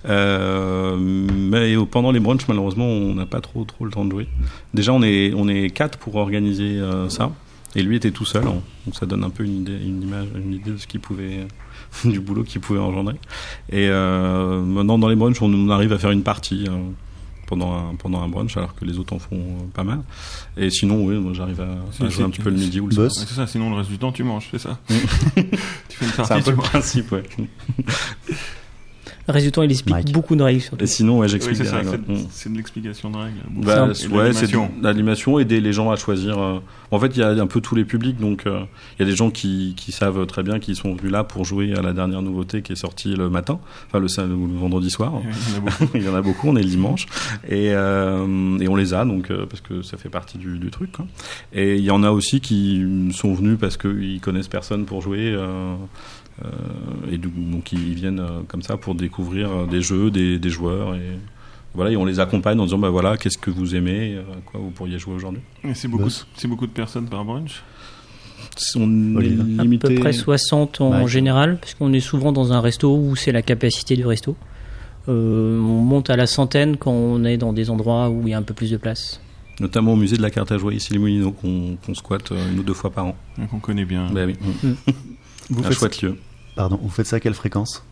Euh, 0.08 0.96
mais 0.98 1.74
pendant 1.90 2.12
les 2.12 2.20
brunchs, 2.20 2.46
malheureusement, 2.48 2.86
on 2.86 3.14
n'a 3.14 3.26
pas 3.26 3.40
trop 3.40 3.64
trop 3.64 3.84
le 3.84 3.90
temps 3.90 4.04
de 4.04 4.10
jouer. 4.10 4.28
Déjà, 4.74 4.92
on 4.92 5.02
est 5.02 5.32
on 5.34 5.48
est 5.48 5.70
quatre 5.70 5.98
pour 5.98 6.16
organiser 6.16 6.78
euh, 6.78 7.08
ça, 7.10 7.30
et 7.74 7.82
lui 7.82 7.96
était 7.96 8.10
tout 8.10 8.24
seul. 8.26 8.46
hein. 8.46 8.60
Donc 8.86 8.96
ça 8.96 9.06
donne 9.06 9.24
un 9.24 9.30
peu 9.30 9.44
une 9.44 9.60
idée, 9.60 9.78
une 9.84 10.02
image, 10.02 10.28
une 10.34 10.54
idée 10.54 10.72
de 10.72 10.76
ce 10.78 10.86
qu'il 10.86 11.00
pouvait, 11.00 11.46
du 12.04 12.20
boulot 12.20 12.42
qu'il 12.44 12.60
pouvait 12.60 12.78
engendrer. 12.80 13.14
Et 13.70 13.88
euh, 13.88 14.60
maintenant, 14.62 14.98
dans 14.98 15.08
les 15.08 15.16
brunchs, 15.16 15.40
on, 15.42 15.52
on 15.52 15.70
arrive 15.70 15.92
à 15.92 15.98
faire 15.98 16.10
une 16.10 16.22
partie. 16.22 16.66
euh, 16.68 16.76
pendant 17.48 17.74
un, 17.74 17.94
pendant 17.96 18.22
un 18.22 18.28
brunch, 18.28 18.56
alors 18.56 18.74
que 18.74 18.86
les 18.86 18.98
autres 18.98 19.12
en 19.12 19.18
font 19.18 19.36
euh, 19.36 19.64
pas 19.74 19.84
mal. 19.84 20.00
Et 20.56 20.70
sinon, 20.70 21.04
oui, 21.04 21.16
moi 21.16 21.32
j'arrive 21.34 21.60
à, 21.60 21.64
à 21.64 21.76
C'est- 21.90 22.08
jouer 22.08 22.22
un 22.24 22.26
c'est- 22.28 22.32
petit 22.32 22.40
peu 22.40 22.48
le 22.48 22.56
midi 22.56 22.80
ou 22.80 22.86
le 22.88 22.94
Boss. 22.96 23.12
soir. 23.12 23.26
C'est 23.28 23.34
ça, 23.34 23.46
sinon 23.46 23.68
le 23.68 23.76
reste 23.76 23.90
du 23.90 23.98
temps, 23.98 24.10
tu 24.10 24.24
manges, 24.24 24.48
c'est 24.50 24.58
ça. 24.58 24.78
Tu 24.88 24.96
fais 25.98 26.04
une 26.06 26.10
C'est 26.12 26.16
partie, 26.16 26.32
un 26.32 26.40
peu 26.40 26.50
le 26.52 26.56
principe, 26.56 27.12
ouais. 27.12 27.24
Résultat, 29.28 29.64
il 29.64 29.70
explique 29.70 29.94
Mike. 29.94 30.12
beaucoup 30.12 30.34
de 30.36 30.42
règles 30.42 30.60
surtout. 30.60 30.82
Et 30.82 30.86
sinon, 30.86 31.18
ouais, 31.18 31.26
Oui, 31.26 31.28
j'explique 31.28 31.56
c'est 31.56 31.62
les 31.64 31.68
ça, 31.70 31.76
règles. 31.76 32.00
c'est 32.08 32.26
c'est 32.30 32.52
de 32.52 32.56
l'explication 32.56 33.10
de 33.10 33.16
règles. 33.16 33.36
Bah, 33.50 33.86
ouais, 33.86 33.94
c'est 33.94 34.08
l'animation. 34.08 34.70
de 34.78 34.84
l'animation, 34.84 35.38
aider 35.38 35.60
les 35.60 35.72
gens 35.72 35.90
à 35.90 35.96
choisir. 35.96 36.38
euh, 36.38 36.58
En 36.90 36.98
fait, 36.98 37.12
il 37.16 37.20
y 37.20 37.22
a 37.22 37.28
un 37.30 37.46
peu 37.46 37.60
tous 37.60 37.74
les 37.76 37.84
publics, 37.84 38.18
donc 38.18 38.46
euh, 38.46 38.60
il 38.98 39.02
y 39.06 39.08
a 39.08 39.10
des 39.10 39.16
gens 39.16 39.30
qui, 39.30 39.74
qui 39.76 39.92
savent 39.92 40.26
très 40.26 40.42
bien 40.42 40.58
qu'ils 40.58 40.76
sont 40.76 40.94
venus 40.94 41.12
là 41.12 41.22
pour 41.24 41.44
jouer 41.44 41.72
à 41.74 41.82
la 41.82 41.92
dernière 41.92 42.20
nouveauté 42.22 42.62
qui 42.62 42.72
est 42.72 42.76
sortie 42.76 43.14
le 43.14 43.30
matin, 43.30 43.60
enfin 43.86 44.00
le, 44.00 44.08
vendredi 44.58 44.90
soir. 44.90 45.14
Ouais, 45.14 45.22
il 45.24 45.52
y 45.54 45.58
en 45.58 45.58
a 45.58 45.60
beaucoup. 45.70 45.90
il 45.94 46.02
y 46.02 46.08
en 46.08 46.14
a 46.14 46.22
beaucoup, 46.22 46.48
on 46.48 46.56
est 46.56 46.62
le 46.62 46.68
dimanche, 46.68 47.06
et, 47.48 47.70
euh, 47.72 48.58
et 48.58 48.68
on 48.68 48.76
les 48.76 48.92
a 48.92 49.04
donc 49.04 49.30
euh, 49.30 49.46
parce 49.46 49.60
que 49.60 49.82
ça 49.82 49.96
fait 49.96 50.08
partie 50.10 50.38
du, 50.38 50.58
du 50.58 50.70
truc. 50.70 50.90
quoi. 50.92 51.06
Et 51.52 51.76
il 51.76 51.84
y 51.84 51.90
en 51.90 52.02
a 52.02 52.10
aussi 52.10 52.40
qui 52.40 52.84
sont 53.14 53.34
venus 53.34 53.56
parce 53.60 53.76
qu'ils 53.76 54.20
connaissent 54.20 54.48
personne 54.48 54.84
pour 54.84 55.00
jouer. 55.00 55.36
Euh, 56.44 56.48
et 57.10 57.18
du- 57.18 57.28
donc 57.28 57.72
ils 57.72 57.94
viennent 57.94 58.20
euh, 58.20 58.40
comme 58.48 58.62
ça 58.62 58.76
pour 58.76 58.94
découvrir 58.94 59.50
euh, 59.50 59.66
des 59.66 59.82
jeux, 59.82 60.10
des, 60.10 60.38
des 60.38 60.50
joueurs 60.50 60.94
et 60.94 61.00
voilà 61.74 61.90
et 61.90 61.96
on 61.96 62.04
les 62.04 62.20
accompagne 62.20 62.58
en 62.60 62.64
disant 62.64 62.78
bah 62.78 62.90
voilà 62.90 63.16
qu'est-ce 63.16 63.38
que 63.38 63.50
vous 63.50 63.74
aimez, 63.74 64.14
euh, 64.16 64.20
à 64.22 64.40
quoi 64.44 64.60
vous 64.60 64.70
pourriez 64.70 64.98
jouer 64.98 65.14
aujourd'hui. 65.14 65.40
Et 65.64 65.74
C'est 65.74 65.88
beaucoup, 65.88 66.04
Boss. 66.04 66.26
c'est 66.36 66.48
beaucoup 66.48 66.66
de 66.66 66.72
personnes 66.72 67.06
par 67.06 67.24
brunch. 67.24 67.62
On 68.76 69.14
est 69.14 69.16
Olive. 69.16 69.40
À 69.58 69.62
limité. 69.62 69.88
peu 69.88 70.00
près 70.00 70.12
60 70.12 70.80
en 70.82 71.06
général, 71.06 71.56
parce 71.58 71.74
qu'on 71.74 71.92
est 71.92 72.00
souvent 72.00 72.32
dans 72.32 72.52
un 72.52 72.60
resto 72.60 72.94
où 72.94 73.16
c'est 73.16 73.32
la 73.32 73.40
capacité 73.42 73.96
du 73.96 74.04
resto. 74.04 74.36
Euh, 75.08 75.58
on 75.58 75.82
monte 75.82 76.10
à 76.10 76.16
la 76.16 76.26
centaine 76.26 76.76
quand 76.76 76.92
on 76.92 77.24
est 77.24 77.36
dans 77.38 77.52
des 77.52 77.70
endroits 77.70 78.10
où 78.10 78.22
il 78.26 78.30
y 78.30 78.34
a 78.34 78.38
un 78.38 78.42
peu 78.42 78.54
plus 78.54 78.70
de 78.70 78.76
place. 78.76 79.20
Notamment 79.60 79.92
au 79.94 79.96
musée 79.96 80.16
de 80.16 80.22
la 80.22 80.30
carte 80.30 80.52
à 80.52 80.58
jouer 80.58 80.74
ici 80.76 80.92
les 80.92 80.98
Moulineaux 80.98 81.32
qu'on 81.32 81.76
qu'on 81.84 81.94
squatte 81.94 82.30
une 82.52 82.58
ou 82.58 82.62
deux 82.62 82.74
fois 82.74 82.90
par 82.90 83.06
an. 83.06 83.16
Donc 83.38 83.48
on 83.54 83.58
connaît 83.58 83.84
bien. 83.84 84.08
Bah 84.12 84.22
oui, 84.26 84.36
Vous 85.52 85.60
un 85.64 85.68
faites, 85.68 85.78
chouette 85.78 86.02
lieu. 86.02 86.16
pardon, 86.56 86.78
vous 86.82 86.88
faites 86.90 87.06
ça 87.06 87.16
à 87.16 87.20
quelle 87.20 87.34
fréquence 87.34 87.84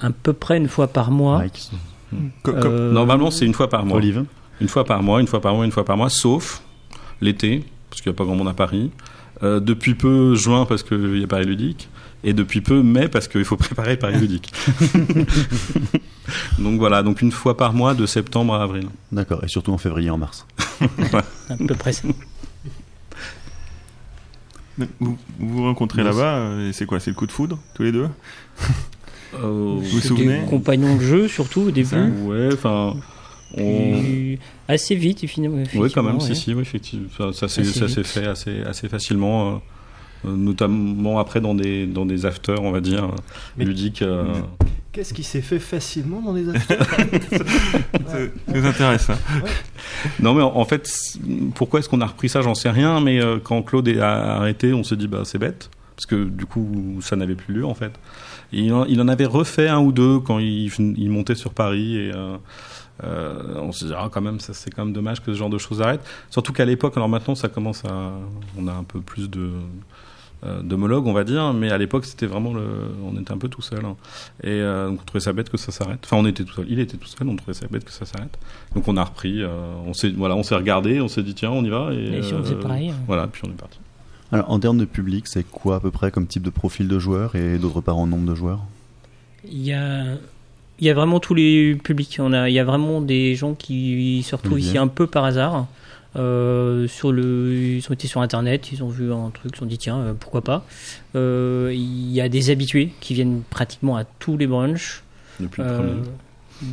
À 0.00 0.10
peu 0.10 0.32
près 0.32 0.56
une 0.56 0.68
fois 0.68 0.88
par 0.88 1.10
mois. 1.10 1.38
Mike 1.38 1.70
Co- 2.42 2.52
co- 2.52 2.58
Euh, 2.58 2.92
Normalement 2.92 3.30
c'est 3.30 3.46
une 3.46 3.54
fois 3.54 3.68
par 3.68 3.84
mois. 3.86 3.96
Olive 3.98 4.24
Une 4.60 4.68
fois 4.68 4.84
par 4.84 5.02
mois, 5.02 5.20
une 5.20 5.26
fois 5.26 5.40
par 5.40 5.54
mois, 5.54 5.64
une 5.64 5.72
fois 5.72 5.84
par 5.84 5.96
mois, 5.96 6.10
sauf 6.10 6.62
l'été, 7.20 7.64
parce 7.90 8.00
qu'il 8.02 8.10
n'y 8.10 8.16
a 8.16 8.18
pas 8.18 8.24
grand 8.24 8.34
monde 8.36 8.48
à 8.48 8.52
Paris. 8.54 8.90
Euh, 9.42 9.58
depuis 9.60 9.94
peu, 9.94 10.34
juin, 10.34 10.66
parce 10.66 10.82
qu'il 10.82 11.18
y 11.18 11.24
a 11.24 11.26
Paris 11.26 11.46
Ludique. 11.46 11.88
Et 12.24 12.32
depuis 12.34 12.60
peu, 12.60 12.82
mai, 12.82 13.08
parce 13.08 13.26
qu'il 13.26 13.44
faut 13.44 13.56
préparer 13.66 13.96
Paris 13.96 14.18
Ludique. 14.20 14.52
donc 16.58 16.78
voilà, 16.78 17.02
donc 17.02 17.20
une 17.22 17.32
fois 17.32 17.56
par 17.56 17.72
mois, 17.72 17.94
de 17.94 18.06
septembre 18.06 18.54
à 18.54 18.62
avril. 18.62 18.88
D'accord, 19.10 19.42
et 19.44 19.48
surtout 19.48 19.72
en 19.72 19.78
février, 19.78 20.10
en 20.10 20.18
mars. 20.18 20.46
à 21.48 21.56
peu 21.56 21.74
près 21.74 21.92
ça. 21.92 22.06
Vous 24.78 24.86
vous 25.00 25.16
vous 25.38 25.62
rencontrez 25.64 26.02
là-bas, 26.02 26.36
euh, 26.36 26.68
et 26.68 26.72
c'est 26.72 26.86
quoi 26.86 26.98
C'est 27.00 27.10
le 27.10 27.16
coup 27.16 27.26
de 27.26 27.32
foudre, 27.32 27.58
tous 27.74 27.82
les 27.82 27.92
deux 27.92 28.08
Euh, 29.34 29.76
vous 29.78 30.00
C'est 30.00 30.08
souvenez 30.08 30.40
des 30.40 30.46
compagnons 30.46 30.96
de 30.96 31.00
jeu 31.00 31.28
surtout 31.28 31.62
au 31.62 31.70
début. 31.70 31.88
Ça. 31.88 32.04
ouais, 32.24 32.48
enfin... 32.52 32.94
On... 33.56 34.02
Assez 34.68 34.94
vite, 34.94 35.26
finalement. 35.26 35.62
Oui, 35.74 35.90
quand 35.94 36.02
même, 36.02 36.20
si, 36.20 36.34
si, 36.34 36.54
oui, 36.54 36.62
effectivement. 36.62 37.08
Ça, 37.32 37.32
ça 37.32 37.48
s'est 37.48 38.02
fait 38.04 38.26
assez, 38.26 38.62
assez 38.62 38.88
facilement, 38.88 39.60
euh, 40.24 40.34
notamment 40.36 41.18
après 41.18 41.40
dans 41.42 41.54
des, 41.54 41.86
dans 41.86 42.06
des 42.06 42.24
afters, 42.24 42.62
on 42.62 42.70
va 42.72 42.80
dire, 42.80 43.08
Mais- 43.58 43.64
ludiques. 43.66 44.00
euh, 44.02 44.24
Qu'est-ce 44.92 45.14
qui 45.14 45.22
s'est 45.22 45.40
fait 45.40 45.58
facilement 45.58 46.20
dans 46.20 46.34
des 46.34 46.48
affaires 46.50 46.84
Ça 48.06 48.18
nous 48.54 48.66
intéresse. 48.66 49.08
hein. 49.08 49.18
Non, 50.20 50.34
mais 50.34 50.42
en, 50.42 50.54
en 50.54 50.64
fait, 50.66 50.86
pourquoi 51.54 51.80
est-ce 51.80 51.88
qu'on 51.88 52.02
a 52.02 52.06
repris 52.06 52.28
ça 52.28 52.42
J'en 52.42 52.54
sais 52.54 52.68
rien, 52.68 53.00
mais 53.00 53.18
euh, 53.22 53.38
quand 53.42 53.62
Claude 53.62 53.88
est 53.88 54.00
a 54.00 54.36
arrêté, 54.36 54.74
on 54.74 54.84
s'est 54.84 54.96
dit, 54.96 55.08
bah, 55.08 55.22
c'est 55.24 55.38
bête. 55.38 55.70
Parce 55.96 56.04
que 56.06 56.24
du 56.24 56.44
coup, 56.46 56.98
ça 57.00 57.16
n'avait 57.16 57.34
plus 57.34 57.54
lieu, 57.54 57.64
en 57.66 57.74
fait. 57.74 57.92
Et 58.52 58.60
il, 58.60 58.72
en, 58.74 58.84
il 58.84 59.00
en 59.00 59.08
avait 59.08 59.24
refait 59.24 59.68
un 59.68 59.78
ou 59.80 59.92
deux 59.92 60.18
quand 60.20 60.38
il, 60.38 60.70
montait 61.10 61.34
sur 61.36 61.54
Paris. 61.54 61.96
Et 61.96 62.12
euh, 62.14 62.36
euh, 63.04 63.54
on 63.62 63.72
s'est 63.72 63.86
dit, 63.86 63.92
ah, 63.96 64.10
quand 64.12 64.20
même, 64.20 64.40
c'est 64.40 64.70
quand 64.70 64.84
même 64.84 64.94
dommage 64.94 65.20
que 65.22 65.32
ce 65.32 65.38
genre 65.38 65.48
de 65.50 65.58
choses 65.58 65.80
arrête. 65.80 66.02
Surtout 66.28 66.52
qu'à 66.52 66.66
l'époque, 66.66 66.94
alors 66.96 67.08
maintenant, 67.08 67.34
ça 67.34 67.48
commence 67.48 67.82
à. 67.86 68.12
On 68.58 68.68
a 68.68 68.72
un 68.72 68.84
peu 68.84 69.00
plus 69.00 69.30
de. 69.30 69.52
Euh, 70.44 70.62
d'homologues, 70.62 71.06
on 71.06 71.12
va 71.12 71.24
dire, 71.24 71.52
mais 71.52 71.70
à 71.70 71.78
l'époque 71.78 72.04
c'était 72.04 72.26
vraiment 72.26 72.52
le, 72.52 72.62
on 73.04 73.18
était 73.20 73.32
un 73.32 73.38
peu 73.38 73.48
tout 73.48 73.62
seul, 73.62 73.84
hein. 73.84 73.96
et 74.42 74.48
euh, 74.50 74.88
donc 74.88 75.00
on 75.02 75.04
trouvait 75.04 75.20
ça 75.20 75.32
bête 75.32 75.50
que 75.50 75.56
ça 75.56 75.72
s'arrête. 75.72 76.00
Enfin, 76.04 76.16
on 76.16 76.26
était 76.26 76.44
tout 76.44 76.54
seul, 76.54 76.66
il 76.68 76.80
était 76.80 76.96
tout 76.96 77.08
seul, 77.08 77.28
on 77.28 77.36
trouvait 77.36 77.54
ça 77.54 77.66
bête 77.70 77.84
que 77.84 77.92
ça 77.92 78.06
s'arrête. 78.06 78.38
Donc 78.74 78.88
on 78.88 78.96
a 78.96 79.04
repris, 79.04 79.42
euh, 79.42 79.48
on 79.86 79.94
s'est, 79.94 80.10
voilà, 80.10 80.34
on 80.36 80.42
s'est 80.42 80.56
regardé, 80.56 81.00
on 81.00 81.08
s'est 81.08 81.22
dit 81.22 81.34
tiens, 81.34 81.50
on 81.50 81.64
y 81.64 81.70
va, 81.70 81.90
et, 81.92 82.18
Et 82.18 82.22
si 82.22 82.34
on 82.34 82.42
faisait 82.42 82.54
euh, 82.54 82.60
pareil 82.60 82.90
hein. 82.90 82.96
Voilà, 83.06 83.26
puis 83.28 83.42
on 83.46 83.50
est 83.50 83.56
parti. 83.56 83.78
Alors, 84.32 84.50
en 84.50 84.58
termes 84.58 84.78
de 84.78 84.86
public, 84.86 85.26
c'est 85.26 85.44
quoi 85.44 85.76
à 85.76 85.80
peu 85.80 85.90
près 85.90 86.10
comme 86.10 86.26
type 86.26 86.42
de 86.42 86.50
profil 86.50 86.88
de 86.88 86.98
joueurs 86.98 87.36
et 87.36 87.58
d'autre 87.58 87.82
part 87.82 87.98
en 87.98 88.06
nombre 88.06 88.28
de 88.30 88.34
joueurs? 88.34 88.60
Il 89.44 89.62
y 89.62 89.74
a, 89.74 90.04
il 90.80 90.86
y 90.86 90.88
a 90.88 90.94
vraiment 90.94 91.20
tous 91.20 91.34
les 91.34 91.74
publics. 91.74 92.16
On 92.18 92.32
a, 92.32 92.48
il 92.48 92.54
y 92.54 92.58
a 92.58 92.64
vraiment 92.64 93.02
des 93.02 93.34
gens 93.34 93.52
qui 93.52 94.22
se 94.22 94.34
retrouvent 94.34 94.58
ici 94.58 94.78
un 94.78 94.88
peu 94.88 95.06
par 95.06 95.24
hasard. 95.24 95.66
Euh, 96.14 96.86
sur 96.88 97.10
le, 97.10 97.54
ils 97.54 97.86
ont 97.88 97.94
été 97.94 98.06
sur 98.06 98.20
internet, 98.20 98.70
ils 98.72 98.82
ont 98.84 98.88
vu 98.88 99.12
un 99.12 99.30
truc, 99.30 99.52
ils 99.52 99.56
se 99.56 99.60
sont 99.60 99.66
dit 99.66 99.78
tiens, 99.78 99.98
euh, 99.98 100.12
pourquoi 100.18 100.42
pas. 100.42 100.66
Euh, 101.16 101.72
il 101.74 102.12
y 102.12 102.20
a 102.20 102.28
des 102.28 102.50
habitués 102.50 102.90
qui 103.00 103.14
viennent 103.14 103.42
pratiquement 103.48 103.96
à 103.96 104.04
tous 104.04 104.36
les 104.36 104.46
brunchs. 104.46 105.02
Depuis 105.40 105.62
le 105.62 105.68
premier. 105.68 105.92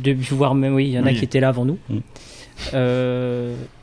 depuis 0.02 0.34
voir 0.34 0.54
même, 0.54 0.74
oui, 0.74 0.88
il 0.88 0.92
y 0.92 0.98
en 0.98 1.06
a 1.06 1.12
qui 1.12 1.24
étaient 1.24 1.40
là 1.40 1.48
avant 1.48 1.64
nous. 1.64 1.78
Mm. 1.88 2.00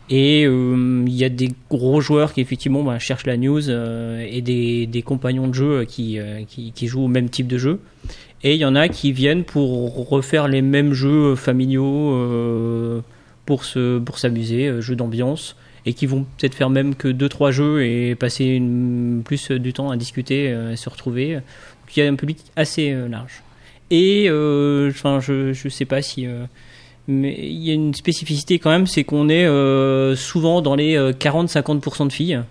Et 0.09 0.43
il 0.43 1.13
y 1.13 1.23
a 1.25 1.29
des 1.29 1.49
gros 1.69 1.99
joueurs 1.99 2.33
qui 2.33 2.41
effectivement 2.41 2.83
bah, 2.83 2.99
cherchent 2.99 3.25
la 3.25 3.35
news 3.35 3.69
et 3.69 4.41
des, 4.41 4.85
des 4.85 5.01
compagnons 5.01 5.47
de 5.47 5.53
jeu 5.53 5.85
qui, 5.85 6.19
qui, 6.47 6.71
qui 6.71 6.87
jouent 6.87 7.03
au 7.03 7.09
même 7.09 7.29
type 7.29 7.47
de 7.47 7.57
jeu. 7.57 7.79
Et 8.43 8.53
il 8.53 8.59
y 8.59 8.65
en 8.65 8.75
a 8.75 8.87
qui 8.87 9.11
viennent 9.11 9.43
pour 9.43 10.07
refaire 10.07 10.47
les 10.47 10.61
mêmes 10.61 10.93
jeux 10.93 11.35
familiaux 11.35 13.03
pour 13.47 13.65
se 13.65 13.97
pour 13.97 14.19
s'amuser, 14.19 14.67
euh, 14.67 14.81
jeux 14.81 14.95
d'ambiance, 14.95 15.55
et 15.87 15.93
qui 15.93 16.05
vont 16.05 16.25
peut-être 16.37 16.53
faire 16.53 16.69
même 16.69 16.93
que 16.93 17.07
deux 17.07 17.29
trois 17.29 17.49
jeux 17.49 17.83
et 17.83 18.13
passer 18.13 18.45
une- 18.45 19.23
plus 19.25 19.49
du 19.51 19.73
temps 19.73 19.89
à 19.89 19.97
discuter, 19.97 20.51
euh, 20.51 20.73
et 20.73 20.75
se 20.75 20.87
retrouver. 20.89 21.33
Donc 21.35 21.95
il 21.97 22.03
y 22.03 22.05
a 22.05 22.09
un 22.11 22.15
public 22.15 22.37
assez 22.55 22.91
euh, 22.91 23.07
large. 23.07 23.41
Et 23.89 24.27
euh, 24.29 24.89
enfin, 24.91 25.19
je 25.19 25.53
je 25.53 25.69
sais 25.69 25.85
pas 25.85 26.01
si 26.03 26.27
euh, 26.27 26.43
mais 27.07 27.35
il 27.39 27.63
y 27.63 27.71
a 27.71 27.73
une 27.73 27.93
spécificité 27.93 28.59
quand 28.59 28.69
même, 28.69 28.85
c'est 28.85 29.05
qu'on 29.05 29.29
est 29.29 29.45
euh, 29.45 30.13
souvent 30.17 30.61
dans 30.61 30.75
les 30.75 30.97
euh, 30.97 31.13
40-50% 31.13 32.07
de 32.07 32.11
filles. 32.11 32.41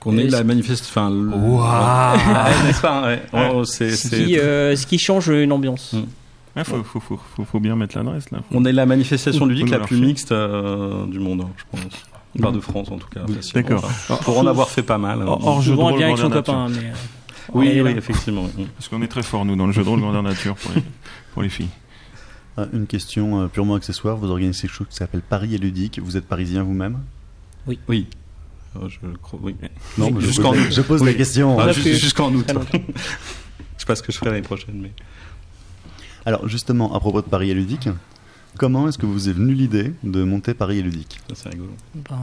Qu'on 0.00 0.16
est 0.16 0.24
euh, 0.24 0.30
la 0.30 0.44
manifeste, 0.44 0.86
enfin, 0.88 1.10
le- 1.10 1.28
Waouh. 1.28 1.60
Ouais, 1.60 2.64
n'est-ce 2.66 2.80
pas? 2.80 3.06
Ouais. 3.06 3.20
Oh, 3.54 3.64
c'est, 3.64 3.90
Ce 3.90 4.08
qui, 4.08 4.38
euh, 4.38 4.74
ce 4.76 4.86
qui 4.86 4.98
change 4.98 5.28
une 5.28 5.52
ambiance. 5.52 5.94
Mm. 6.54 6.58
Ouais, 6.58 6.64
faut, 6.64 6.82
faut, 6.82 7.00
faut, 7.00 7.20
faut, 7.36 7.44
faut 7.44 7.60
bien 7.60 7.76
mettre 7.76 7.96
l'adresse 7.96 8.30
là. 8.30 8.40
On 8.50 8.64
est 8.64 8.72
la 8.72 8.84
manifestation 8.86 9.46
ludique 9.46 9.64
Oui, 9.66 9.70
la 9.70 9.78
plus 9.80 9.98
fait. 9.98 10.04
mixte 10.04 10.32
euh, 10.32 11.06
du 11.06 11.18
monde, 11.18 11.46
je 11.56 11.64
pense. 11.70 11.92
Enfin, 12.38 12.52
de 12.52 12.60
France 12.60 12.88
en 12.90 12.96
tout 12.98 13.08
cas. 13.08 13.20
D'accord. 13.54 13.84
Enfin, 13.84 14.16
pour 14.22 14.38
en 14.38 14.46
avoir 14.46 14.68
fait 14.70 14.82
pas 14.82 14.98
mal. 14.98 15.20
hein. 15.22 15.26
Hors- 15.26 15.46
hors 15.46 15.62
jeu 15.62 15.72
de 15.74 15.78
rôle, 15.78 15.96
vient 15.96 16.06
avec 16.06 16.18
son 16.18 16.28
grandeur 16.30 16.44
copain. 16.44 16.68
Mais, 16.70 16.88
euh, 16.88 16.92
Oui, 17.54 17.80
oui, 17.82 17.90
effectivement. 17.96 18.46
oui. 18.56 18.66
Parce 18.76 18.88
qu'on 18.88 19.02
est 19.02 19.08
très 19.08 19.22
fort 19.22 19.44
nous 19.44 19.56
dans 19.56 19.66
le 19.66 19.72
jeu 19.72 19.82
de 19.84 19.88
rôle 19.88 20.00
grandeur 20.00 20.22
nature 20.22 20.54
pour 20.56 20.72
les, 20.74 20.82
pour 21.34 21.42
les 21.42 21.48
filles. 21.50 21.68
Ah, 22.56 22.66
Une 22.72 22.86
question 22.86 23.42
euh, 23.42 23.46
purement 23.48 23.74
accessoire, 23.74 24.16
vous 24.16 24.30
organisez 24.30 24.62
quelque 24.62 24.74
chose 24.76 24.86
qui 24.88 24.96
s'appelle 24.96 25.22
Paris 25.22 25.54
et 25.54 25.58
ludique, 25.58 25.98
vous 26.02 26.16
êtes 26.16 26.26
parisien 26.26 26.62
vous-même? 26.62 26.98
Oui. 27.66 27.78
Euh, 28.76 28.88
Je 28.88 28.98
crois, 29.22 29.38
oui. 29.42 29.54
Non, 29.98 30.18
Jusqu'en 30.20 30.50
pose, 30.52 30.60
août. 30.60 30.72
je 30.72 30.80
pose 30.82 31.00
Oui. 31.02 31.06
la 31.08 31.14
question. 31.14 31.58
Ah, 31.60 31.72
Jusqu'en 31.72 32.32
août. 32.32 32.46
Je 32.72 33.84
sais 33.84 33.86
pas 33.86 33.96
ce 33.96 34.02
que 34.02 34.12
je 34.12 34.18
ferai 34.18 34.30
l'année 34.30 34.42
prochaine, 34.42 34.78
mais. 34.80 34.92
Alors 36.26 36.48
justement, 36.48 36.94
à 36.94 37.00
propos 37.00 37.20
de 37.22 37.26
Paris 37.26 37.50
et 37.50 37.54
ludique, 37.54 37.88
comment 38.58 38.88
est-ce 38.88 38.98
que 38.98 39.06
vous 39.06 39.28
est 39.28 39.32
venue 39.32 39.54
l'idée 39.54 39.92
de 40.04 40.22
monter 40.24 40.54
Paris 40.54 40.78
et 40.78 40.82
ludique? 40.82 41.20
C'est 41.34 41.48
rigolo. 41.48 41.70
ben, 41.94 42.16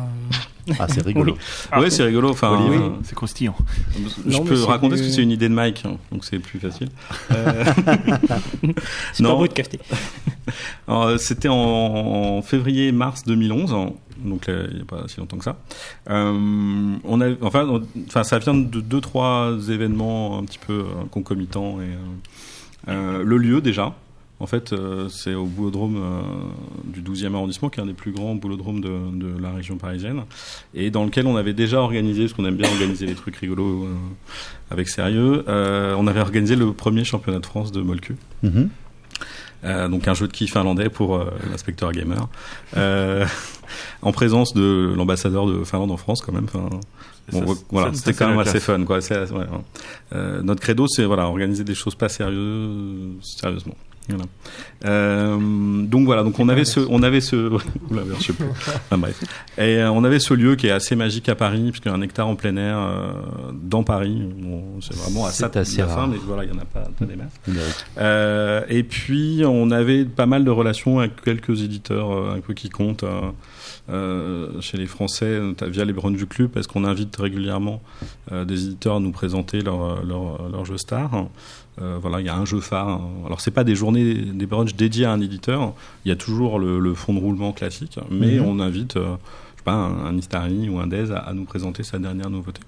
Ah, 0.80 0.88
c'est 0.88 1.02
rigolo. 1.04 1.36
Ah. 1.72 1.82
oui, 1.82 1.92
c'est 1.92 2.04
rigolo. 2.04 2.30
Enfin, 2.30 2.58
euh, 2.72 2.90
C'est 3.04 3.16
croustillant. 3.16 3.56
je 4.26 4.32
Non, 4.38 4.44
peux 4.44 4.62
raconter 4.64 4.96
parce 4.96 5.02
que 5.08 5.12
c'est 5.14 5.24
une 5.24 5.32
idée 5.32 5.50
de 5.50 5.54
Mike, 5.54 5.84
hein, 5.86 5.98
donc 6.12 6.24
c'est 6.26 6.40
plus 6.40 6.60
facile. 6.60 6.90
Euh, 7.32 7.64
c'est 9.14 9.24
Non. 9.24 9.32
pas 9.32 9.36
beau 9.36 9.48
de 9.48 9.54
café. 9.54 9.80
alors, 10.88 11.04
euh, 11.08 11.18
C'était 11.18 11.48
en, 11.50 11.56
en 11.56 12.42
février-mars 12.42 13.24
2011, 13.26 13.74
hein, 13.74 13.90
donc 14.24 14.48
là, 14.48 14.54
il 14.70 14.76
n'y 14.78 14.82
a 14.82 14.86
pas 14.86 15.04
si 15.08 15.18
longtemps 15.20 15.38
que 15.38 15.44
ça. 15.44 15.58
Euh, 16.10 16.96
on 17.04 17.22
a, 17.22 17.30
enfin, 17.42 17.68
on- 17.70 17.84
enfin, 18.08 18.24
ça 18.24 18.40
vient 18.40 18.54
de 18.56 18.82
deux, 18.82 19.02
trois 19.02 19.52
événements 19.70 20.40
un 20.40 20.44
petit 20.44 20.58
peu 20.60 20.74
euh, 20.74 20.86
concomitants. 21.12 21.80
Et, 21.82 21.86
euh, 21.86 21.96
euh, 21.96 21.98
le 22.90 23.38
lieu 23.38 23.62
déjà. 23.62 23.96
En 24.42 24.48
fait, 24.48 24.72
euh, 24.72 25.10
c'est 25.10 25.34
au 25.34 25.46
boulodrome 25.46 25.98
euh, 25.98 26.22
du 26.86 27.02
12e 27.02 27.36
arrondissement, 27.36 27.70
qui 27.70 27.80
est 27.80 27.84
un 27.84 27.88
des 27.88 27.94
plus 27.94 28.12
grands 28.12 28.36
boulodromes 28.36 28.80
de, 28.80 29.42
la 29.42 29.52
région 29.52 29.78
parisienne, 29.78 30.24
et 30.74 30.92
dans 30.92 31.04
lequel 31.04 31.28
on 31.28 31.36
avait 31.36 31.54
déjà 31.54 31.82
organisé, 31.82 32.22
parce 32.22 32.34
qu'on 32.34 32.46
aime 32.46 32.56
bien 32.56 32.70
organiser 32.70 33.06
les 33.06 33.16
trucs 33.16 33.36
rigolos 33.36 33.86
euh, 33.86 33.96
avec 34.72 34.88
sérieux, 34.88 35.44
euh, 35.50 35.94
on 35.98 36.08
avait 36.08 36.22
organisé 36.22 36.56
le 36.56 36.72
premier 36.72 37.04
championnat 37.04 37.40
de 37.40 37.46
France 37.46 37.74
de 37.74 37.82
Molcu. 37.82 38.16
Euh, 38.46 38.66
donc 39.64 40.08
un 40.08 40.14
jeu 40.14 40.28
de 40.28 40.32
qui 40.32 40.48
finlandais 40.48 40.90
pour 40.90 41.16
euh, 41.16 41.32
l'inspecteur 41.50 41.92
gamer, 41.92 42.28
euh, 42.78 43.26
en 44.02 44.12
présence 44.12 44.54
de 44.54 44.94
l'ambassadeur 44.96 45.46
de 45.46 45.64
Finlande 45.64 45.92
en 45.92 45.98
France 45.98 46.22
quand 46.22 46.32
même. 46.32 46.46
Enfin, 46.46 46.70
bon, 47.32 47.56
Ça, 47.56 47.62
voilà, 47.70 47.94
c'était 47.94 48.14
quand 48.14 48.30
même 48.30 48.40
assez 48.40 48.60
fun. 48.60 48.84
Quoi. 48.84 49.00
Ouais, 49.00 49.18
ouais. 49.32 49.46
Euh, 50.14 50.42
notre 50.42 50.62
credo, 50.62 50.88
c'est 50.88 51.06
voilà, 51.06 51.26
organiser 51.26 51.64
des 51.64 51.76
choses 51.76 51.96
pas 51.96 52.10
sérieuses, 52.10 53.16
sérieusement. 53.22 53.76
Voilà. 54.10 54.26
Euh, 54.86 55.38
donc 55.86 56.06
voilà, 56.06 56.24
donc 56.24 56.40
on 56.40 56.50
avait 56.50 56.66
ce, 56.66 56.80
on 56.90 57.04
avait 57.04 57.22
ce, 57.22 57.36
Oula, 57.36 58.02
je 58.18 58.24
sais 58.24 58.34
plus. 58.34 58.46
Enfin, 58.50 58.98
bref. 58.98 59.24
Et 59.58 59.78
euh, 59.78 59.92
on 59.92 60.04
avait 60.04 60.20
ce 60.20 60.34
lieu 60.34 60.56
qui 60.56 60.68
est 60.68 60.72
assez 60.72 60.96
magique 60.96 61.30
à 61.30 61.36
Paris, 61.36 61.70
puisqu'il 61.70 61.90
y 61.90 61.92
a 61.92 61.96
un 61.96 62.02
hectare 62.02 62.28
en 62.28 62.36
plein 62.36 62.56
air 62.56 62.78
euh, 62.78 63.12
dans 63.54 63.84
Paris. 63.84 64.22
Bon, 64.38 64.64
c'est 64.82 64.96
vraiment 64.96 65.26
à 65.26 65.32
ça 65.32 65.52
assez 65.54 65.78
la 65.78 65.88
fin, 65.88 65.96
rare. 65.96 66.08
mais 66.08 66.18
voilà, 66.26 66.46
il 66.46 66.52
y 66.52 66.54
en 66.54 66.60
a 66.60 66.66
pas, 66.66 66.88
pas 66.98 67.06
des 67.06 67.16
masses. 67.16 68.66
Et 68.70 68.84
puis 68.84 69.44
on 69.46 69.72
avait 69.72 70.06
pas 70.06 70.26
mal 70.26 70.44
de 70.44 70.52
relations 70.52 71.00
avec 71.00 71.22
quelques 71.22 71.62
éditeurs 71.62 72.12
un 72.12 72.40
peu 72.40 72.54
qui 72.54 72.70
comptent 72.70 73.06
chez 74.62 74.78
les 74.78 74.86
Français 74.86 75.40
via 75.68 75.86
les 75.86 75.94
Brunch 75.94 76.18
du 76.18 76.26
Club 76.26 76.50
parce 76.50 76.68
qu'on 76.68 76.86
invite 76.86 77.16
régulièrement 77.16 77.82
des 78.32 78.66
éditeurs 78.66 78.98
à 78.98 79.00
nous 79.00 79.12
présenter 79.12 79.62
leurs 79.62 80.04
leur, 80.04 80.50
leur 80.50 80.66
jeux 80.66 80.78
stars. 80.78 81.28
Euh, 81.82 81.98
voilà, 82.02 82.20
il 82.20 82.26
y 82.26 82.30
a 82.30 82.36
un 82.36 82.46
jeu 82.46 82.60
phare. 82.60 82.88
hein. 82.90 83.02
Alors 83.26 83.40
c'est 83.42 83.52
pas 83.52 83.64
des 83.64 83.76
journées, 83.76 84.14
des 84.16 84.46
brunchs 84.46 84.76
dédiés 84.76 85.06
à 85.06 85.12
un 85.12 85.22
éditeur. 85.22 85.74
Il 86.06 86.10
y 86.10 86.12
a 86.12 86.16
toujours 86.16 86.60
le, 86.60 86.80
le 86.80 86.94
fond 86.94 87.14
de 87.14 87.20
roulement 87.20 87.54
classique, 87.54 87.98
mais 88.12 88.38
Mhm. 88.40 88.46
on 88.46 88.60
invite, 88.60 88.98
euh, 88.98 89.16
je 89.54 89.60
sais 89.60 89.64
pas, 89.64 89.74
un, 89.74 90.06
un 90.06 90.18
Istari 90.18 90.68
ou 90.70 90.80
un 90.80 90.88
Dez 90.88 91.12
à, 91.12 91.20
à 91.20 91.34
nous 91.34 91.46
présenter 91.46 91.84
sa 91.84 91.98
dernière 92.00 92.30
nouveauté. 92.30 92.62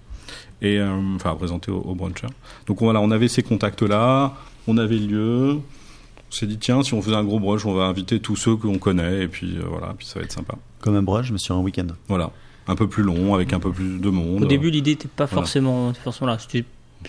Et 0.62 0.80
euh, 0.80 0.96
enfin 1.16 1.32
à 1.32 1.36
présenter 1.36 1.72
au, 1.72 1.80
au 1.80 1.96
bruncher. 1.96 2.28
Donc 2.68 2.80
voilà, 2.82 3.02
on 3.02 3.12
avait 3.12 3.28
ces 3.28 3.44
contacts-là, 3.44 4.34
on 4.68 4.78
avait 4.78 4.98
le 4.98 5.08
lieu. 5.08 5.54
On 5.56 6.34
s'est 6.34 6.48
dit 6.48 6.58
tiens, 6.58 6.82
si 6.84 6.94
on 6.94 7.02
faisait 7.02 7.16
un 7.16 7.24
gros 7.26 7.40
brunch, 7.40 7.66
on 7.66 7.74
va 7.74 7.86
inviter 7.86 8.20
tous 8.22 8.38
ceux 8.38 8.56
qu'on 8.56 8.78
connaît 8.78 9.24
et 9.24 9.28
puis 9.28 9.58
euh, 9.58 9.64
voilà, 9.70 9.94
puis 9.98 10.08
ça 10.08 10.20
va 10.20 10.24
être 10.26 10.32
sympa. 10.32 10.54
Comme 10.80 10.96
un 10.96 11.04
brunch, 11.04 11.32
mais 11.32 11.38
sur 11.40 11.56
un 11.58 11.60
week-end. 11.60 11.88
Voilà, 12.08 12.32
un 12.68 12.76
peu 12.76 12.88
plus 12.88 13.04
long 13.04 13.34
avec 13.36 13.52
un 13.52 13.60
peu 13.60 13.72
plus 13.72 14.00
de 14.00 14.10
monde. 14.10 14.44
Au 14.44 14.48
début, 14.48 14.70
l'idée 14.70 14.92
n'était 14.92 15.10
pas 15.10 15.26
Voilà. 15.26 15.42
forcément, 15.42 15.94
forcément 15.96 16.28
là. 16.32 16.38
C'était 16.40 16.64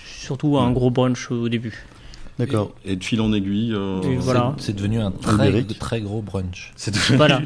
surtout 0.04 0.58
un 0.58 0.70
Mm. 0.70 0.75
gros 0.75 0.90
brunch 0.90 1.30
au 1.30 1.49
début. 1.49 1.84
D'accord. 2.38 2.72
Et, 2.84 2.92
et 2.92 2.96
de 2.96 3.04
fil 3.04 3.20
en 3.20 3.32
aiguille. 3.32 3.72
euh, 3.75 4.00
Et 4.02 4.16
voilà. 4.16 4.54
C'est 4.58 4.75
devenu 4.75 4.99
un 5.00 5.11
très, 5.11 5.62
très 5.78 6.00
gros 6.00 6.22
brunch. 6.22 6.72
C'est 6.76 6.90
devenu, 6.92 7.16
Voilà, 7.18 7.42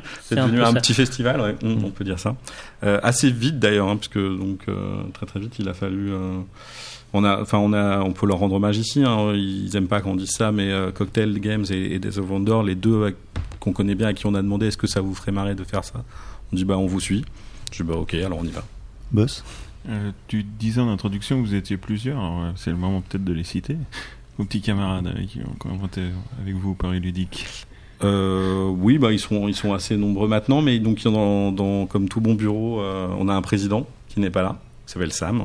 un 0.69 0.75
petit 0.75 0.95
festival, 0.95 1.41
ouais, 1.41 1.57
on, 1.65 1.85
on 1.87 1.91
peut 1.91 2.05
dire 2.05 2.19
ça. 2.21 2.37
Euh, 2.85 3.01
assez 3.03 3.31
vite 3.31 3.59
d'ailleurs, 3.59 3.89
hein, 3.89 3.97
parce 3.97 4.09
que 4.09 4.37
donc 4.39 4.61
euh, 4.69 5.03
très 5.13 5.27
très 5.27 5.41
vite, 5.41 5.59
il 5.59 5.69
a 5.69 5.75
fallu. 5.75 6.13
euh, 6.13 6.39
on 7.13 7.25
a, 7.25 7.41
enfin, 7.41 7.59
on 7.59 7.73
a, 7.73 8.01
on 8.01 8.13
peut 8.13 8.27
leur 8.27 8.39
rendre 8.39 8.55
hommage 8.55 8.77
ici. 8.79 9.03
hein, 9.05 9.33
ils 9.35 9.75
aiment 9.77 9.89
pas 9.89 10.01
qu'on 10.01 10.15
dise 10.17 10.31
ça, 10.31 10.53
mais 10.53 10.71
euh, 10.71 10.93
Cocktail 10.93 11.39
Games 11.41 11.65
et, 11.71 11.95
et 11.95 11.99
Days 11.99 12.19
of 12.19 12.31
Wonder, 12.31 12.61
les 12.65 12.75
deux 12.77 13.17
qu'on 13.59 13.73
connaît 13.73 13.95
bien, 13.97 14.09
à 14.09 14.13
qui 14.15 14.27
on 14.27 14.35
a 14.35 14.43
demandé 14.43 14.67
est-ce 14.69 14.77
que 14.79 14.87
ça 14.87 15.01
vous 15.01 15.15
ferait 15.15 15.33
marrer 15.33 15.55
de 15.57 15.65
faire 15.65 15.83
ça? 15.85 16.05
On 16.53 16.57
dit 16.57 16.65
bah 16.65 16.79
on 16.79 16.87
vous 16.87 17.01
suit. 17.01 17.25
Je 17.73 17.83
dis 17.83 17.89
bah 17.89 17.97
ok, 17.97 18.15
alors 18.15 18.39
on 18.41 18.45
y 18.45 18.51
va. 18.51 18.63
Boss 19.11 19.43
Euh, 19.89 20.11
tu 20.27 20.43
disais 20.43 20.81
en 20.81 20.89
introduction 20.91 21.41
que 21.41 21.47
vous 21.47 21.55
étiez 21.55 21.77
plusieurs, 21.77 22.19
alors 22.19 22.43
euh, 22.43 22.51
c'est 22.57 22.71
le 22.71 22.77
moment 22.77 23.03
peut-être 23.03 23.25
de 23.25 23.33
les 23.33 23.45
citer. 23.45 23.77
Vos 24.39 24.45
petits 24.45 24.61
camarades 24.61 25.07
avec 25.07 25.29
qui 25.29 25.41
ont 25.41 25.71
inventé 25.73 26.03
avec 26.43 26.55
vous 26.55 26.75
Paris 26.75 27.01
Ludique. 27.01 27.47
Euh, 28.05 28.67
oui, 28.69 28.99
bah 28.99 29.13
ils 29.13 29.19
sont 29.19 29.49
ils 29.49 29.55
sont 29.55 29.73
assez 29.73 29.97
nombreux 29.97 30.29
maintenant, 30.29 30.61
mais 30.61 30.79
donc 30.81 31.03
dans, 31.05 31.51
dans 31.53 31.87
comme 31.87 32.09
tout 32.09 32.21
bon 32.21 32.35
bureau, 32.35 32.81
euh, 32.81 33.09
on 33.19 33.29
a 33.29 33.35
un 33.35 33.41
président 33.43 33.87
qui 34.09 34.21
n'est 34.21 34.29
pas 34.31 34.43
là. 34.43 34.59
qui 34.87 34.93
s'appelle 34.93 35.13
Sam. 35.13 35.45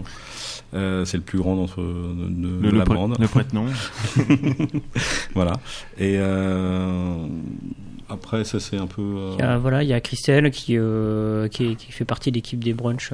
Euh, 0.73 1.05
c'est 1.05 1.17
le 1.17 1.23
plus 1.23 1.37
grand 1.37 1.55
d'entre 1.55 1.81
de, 1.81 2.27
de 2.63 2.69
Le, 2.71 2.77
la 2.77 2.83
bande. 2.85 3.15
le 3.19 3.27
prête-nom. 3.27 3.65
Voilà. 5.35 5.53
Et 5.97 6.15
euh, 6.17 7.25
après, 8.09 8.43
ça 8.43 8.59
c'est 8.59 8.77
un 8.77 8.87
peu. 8.87 9.01
euh, 9.01 9.35
Il 9.37 9.41
y 9.41 9.43
a, 9.43 9.57
voilà, 9.57 9.83
il 9.83 9.89
y 9.89 9.93
a 9.93 10.01
Christelle 10.01 10.51
qui, 10.51 10.77
euh, 10.77 11.47
qui, 11.47 11.75
qui 11.75 11.91
fait 11.91 12.05
partie 12.05 12.31
de 12.31 12.35
l'équipe 12.35 12.63
des 12.63 12.73
brunchs. 12.73 13.11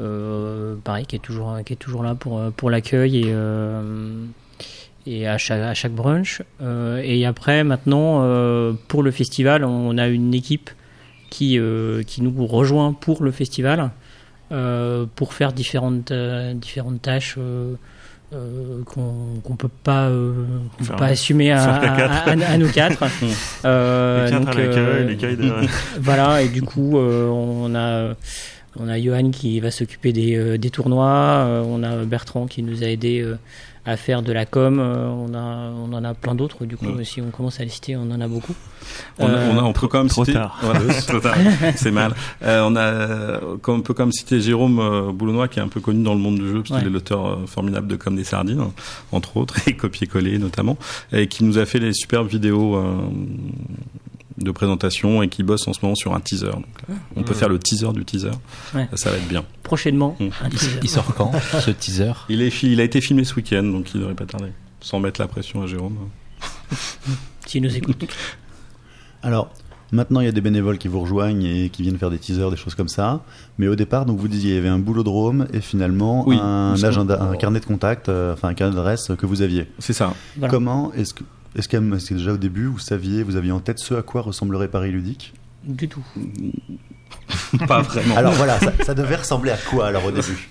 Euh, 0.00 0.76
pareil, 0.82 1.06
qui 1.06 1.16
est 1.16 1.20
toujours, 1.20 1.58
qui 1.64 1.74
est 1.74 1.76
toujours 1.76 2.02
là 2.02 2.14
pour, 2.14 2.38
euh, 2.38 2.50
pour 2.50 2.70
l'accueil 2.70 3.18
et, 3.18 3.24
euh, 3.26 4.24
et 5.06 5.28
à 5.28 5.38
chaque, 5.38 5.60
à 5.60 5.74
chaque 5.74 5.92
brunch. 5.92 6.42
Et 7.02 7.26
après, 7.26 7.64
maintenant, 7.64 8.22
pour 8.88 9.02
le 9.02 9.10
festival, 9.10 9.64
on 9.64 9.96
a 9.98 10.08
une 10.08 10.34
équipe 10.34 10.70
qui, 11.30 11.58
qui 12.06 12.22
nous 12.22 12.46
rejoint 12.46 12.92
pour 12.92 13.22
le 13.22 13.30
festival 13.30 13.90
pour 15.16 15.34
faire 15.34 15.52
différentes, 15.52 16.12
différentes 16.12 17.02
tâches. 17.02 17.38
euh, 18.32 18.82
qu'on 18.84 19.40
qu'on 19.42 19.56
peut 19.56 19.70
pas 19.82 20.08
euh, 20.08 20.44
peut 20.78 20.94
pas 20.96 21.06
assumer 21.06 21.50
à, 21.50 22.56
nous 22.58 22.68
quatre 22.70 23.04
Euh, 23.64 24.24
les 24.24 24.30
quatre 24.30 24.44
donc, 24.44 24.54
à 24.54 24.58
l'accueil, 24.58 25.06
les 25.08 25.16
derrière. 25.16 25.70
voilà, 26.00 26.42
et 26.42 26.48
du 26.48 26.62
coup, 26.62 26.96
on 26.96 27.74
a 27.74 28.14
on 28.78 28.88
a 28.88 28.98
Johan 29.00 29.30
qui 29.30 29.58
va 29.60 29.70
s'occuper 29.70 30.12
des, 30.12 30.36
euh, 30.36 30.58
des 30.58 30.70
tournois, 30.70 31.08
euh, 31.08 31.62
on 31.66 31.82
a 31.82 32.04
Bertrand 32.04 32.46
qui 32.46 32.62
nous 32.62 32.82
a 32.82 32.86
aidé 32.86 33.20
euh, 33.20 33.36
à 33.86 33.96
faire 33.96 34.22
de 34.22 34.30
la 34.32 34.44
com, 34.44 34.78
euh, 34.78 35.08
on 35.08 35.34
a 35.34 35.70
on 35.72 35.92
en 35.94 36.04
a 36.04 36.12
plein 36.14 36.34
d'autres. 36.34 36.66
Du 36.66 36.76
coup, 36.76 36.86
Ouais. 36.86 37.04
si 37.04 37.20
on 37.22 37.30
commence 37.30 37.60
à 37.60 37.64
lister, 37.64 37.96
on 37.96 38.02
en 38.10 38.20
a 38.20 38.28
beaucoup. 38.28 38.54
On, 39.18 39.26
a- 39.26 39.30
Euh, 39.30 39.50
on, 39.54 39.58
a- 39.58 39.62
on 39.62 39.72
peut 39.72 39.88
quand 39.88 39.98
même 39.98 40.08
trop 40.08 40.24
citer. 40.24 40.34
tard. 40.38 40.58
Voilà, 40.62 40.80
trop 41.08 41.18
tard. 41.18 41.34
C'est 41.76 41.90
mal. 41.90 42.14
Euh, 42.42 42.62
on 42.68 42.76
a, 42.76 43.40
on 43.66 43.80
peut 43.80 43.94
quand 43.94 44.04
même 44.04 44.12
citer 44.12 44.40
Jérôme 44.40 44.78
euh, 44.78 45.10
Boulonnois, 45.12 45.48
qui 45.48 45.58
est 45.58 45.62
un 45.62 45.68
peu 45.68 45.80
connu 45.80 46.02
dans 46.04 46.14
le 46.14 46.20
monde 46.20 46.38
du 46.38 46.46
jeu, 46.46 46.58
parce 46.60 46.70
Ouais. 46.70 46.78
qu'il 46.80 46.88
est 46.88 46.92
l'auteur 46.92 47.26
euh, 47.26 47.46
formidable 47.46 47.86
de 47.88 47.96
Comme 47.96 48.16
des 48.16 48.24
sardines, 48.24 48.64
entre 49.12 49.36
autres, 49.38 49.56
et 49.66 49.74
copier-coller 49.74 50.38
notamment, 50.38 50.76
et 51.12 51.26
qui 51.26 51.42
nous 51.44 51.58
a 51.58 51.64
fait 51.66 51.78
les 51.80 51.94
superbes 51.94 52.28
vidéos 52.28 52.76
euh, 52.76 52.92
de 54.40 54.50
présentation 54.50 55.22
et 55.22 55.28
qui 55.28 55.42
bosse 55.42 55.66
en 55.68 55.72
ce 55.72 55.80
moment 55.82 55.94
sur 55.94 56.14
un 56.14 56.20
teaser. 56.20 56.46
Donc, 56.50 56.64
là, 56.88 56.94
on 57.16 57.22
peut 57.22 57.34
faire 57.34 57.48
le 57.48 57.58
teaser 57.58 57.92
du 57.92 58.04
teaser. 58.04 58.30
Ouais. 58.74 58.88
Ça 58.94 59.10
va 59.10 59.16
être 59.16 59.28
bien. 59.28 59.44
Prochainement, 59.62 60.16
Mm. 60.18 60.28
un 60.42 60.48
teaser. 60.48 60.78
Il 60.82 60.88
sort 60.88 61.14
quand 61.14 61.32
ce 61.60 61.70
teaser? 61.70 62.12
Il, 62.28 62.40
est, 62.42 62.50
fi- 62.50 62.72
il 62.72 62.80
a 62.80 62.84
été 62.84 63.00
filmé 63.00 63.24
ce 63.24 63.34
week-end, 63.34 63.62
donc 63.64 63.92
il 63.94 64.00
devrait 64.00 64.14
pas 64.14 64.26
tarder. 64.26 64.52
Sans 64.80 64.98
mettre 65.00 65.20
la 65.20 65.28
pression 65.28 65.62
à 65.62 65.66
Jérôme. 65.66 65.96
s'il 67.46 67.62
nous 67.62 67.76
écoute. 67.76 68.06
Alors, 69.22 69.50
maintenant, 69.92 70.20
il 70.20 70.24
y 70.24 70.28
a 70.28 70.32
des 70.32 70.40
bénévoles 70.40 70.78
qui 70.78 70.88
vous 70.88 71.00
rejoignent 71.00 71.44
et 71.44 71.68
qui 71.68 71.82
viennent 71.82 71.98
faire 71.98 72.10
des 72.10 72.18
teasers, 72.18 72.50
des 72.50 72.56
choses 72.56 72.74
comme 72.74 72.88
ça. 72.88 73.22
Mais 73.58 73.68
au 73.68 73.76
départ, 73.76 74.06
donc 74.06 74.18
vous 74.18 74.28
disiez, 74.28 74.52
il 74.52 74.54
y 74.54 74.58
avait 74.58 74.68
un 74.68 74.78
boulodrome 74.78 75.46
et 75.52 75.60
finalement 75.60 76.24
Oui. 76.26 76.38
un 76.40 76.74
agenda, 76.82 77.32
carnet 77.38 77.60
de 77.60 77.66
contact, 77.66 78.08
euh, 78.08 78.32
enfin 78.32 78.48
un 78.48 78.54
carnet 78.54 78.74
d'adresse 78.74 79.10
que 79.18 79.26
vous 79.26 79.42
aviez. 79.42 79.66
C'est 79.78 79.92
ça. 79.92 80.14
Voilà. 80.38 80.50
Comment 80.50 80.92
est-ce 80.94 81.12
que, 81.12 81.24
est-ce 81.56 81.68
que 81.68 81.76
que 82.08 82.14
déjà 82.14 82.32
au 82.32 82.36
début, 82.36 82.66
vous 82.66 82.78
saviez, 82.78 83.22
vous 83.22 83.36
aviez 83.36 83.52
en 83.52 83.60
tête 83.60 83.78
ce 83.78 83.94
à 83.94 84.02
quoi 84.02 84.22
ressemblerait 84.22 84.68
Paris 84.68 84.90
Ludique 84.92 85.32
Du 85.64 85.88
tout. 85.88 86.04
pas 87.66 87.82
vraiment. 87.82 88.16
Alors 88.16 88.32
voilà, 88.34 88.58
ça, 88.58 88.72
ça 88.84 88.94
devait 88.94 89.16
ressembler 89.16 89.50
à 89.50 89.56
quoi 89.56 89.86
alors 89.88 90.04
au 90.06 90.10
début? 90.10 90.48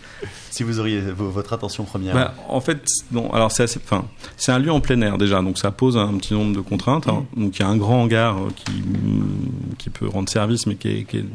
Si 0.49 0.63
vous 0.63 0.79
auriez 0.79 0.99
vo- 0.99 1.29
votre 1.29 1.53
attention 1.53 1.83
première. 1.85 2.13
Bah, 2.13 2.33
en 2.49 2.59
fait, 2.59 2.83
non. 3.11 3.31
Alors 3.33 3.51
c'est 3.51 3.63
assez. 3.63 3.79
Enfin, 3.83 4.05
c'est 4.37 4.51
un 4.51 4.59
lieu 4.59 4.71
en 4.71 4.81
plein 4.81 4.99
air 5.01 5.17
déjà, 5.17 5.41
donc 5.41 5.57
ça 5.57 5.71
pose 5.71 5.97
un 5.97 6.13
petit 6.17 6.33
nombre 6.33 6.55
de 6.55 6.61
contraintes. 6.61 7.07
hein. 7.07 7.25
Donc 7.37 7.57
il 7.57 7.61
y 7.61 7.65
a 7.65 7.67
un 7.69 7.77
grand 7.77 8.01
hangar 8.03 8.37
euh, 8.37 8.49
qui 8.55 8.71
mm, 8.81 9.75
qui 9.77 9.89
peut 9.89 10.07
rendre 10.07 10.27
service, 10.29 10.65
mais 10.67 10.75
qui 10.75 10.89
est, 10.89 11.03
qui 11.03 11.17
est 11.17 11.25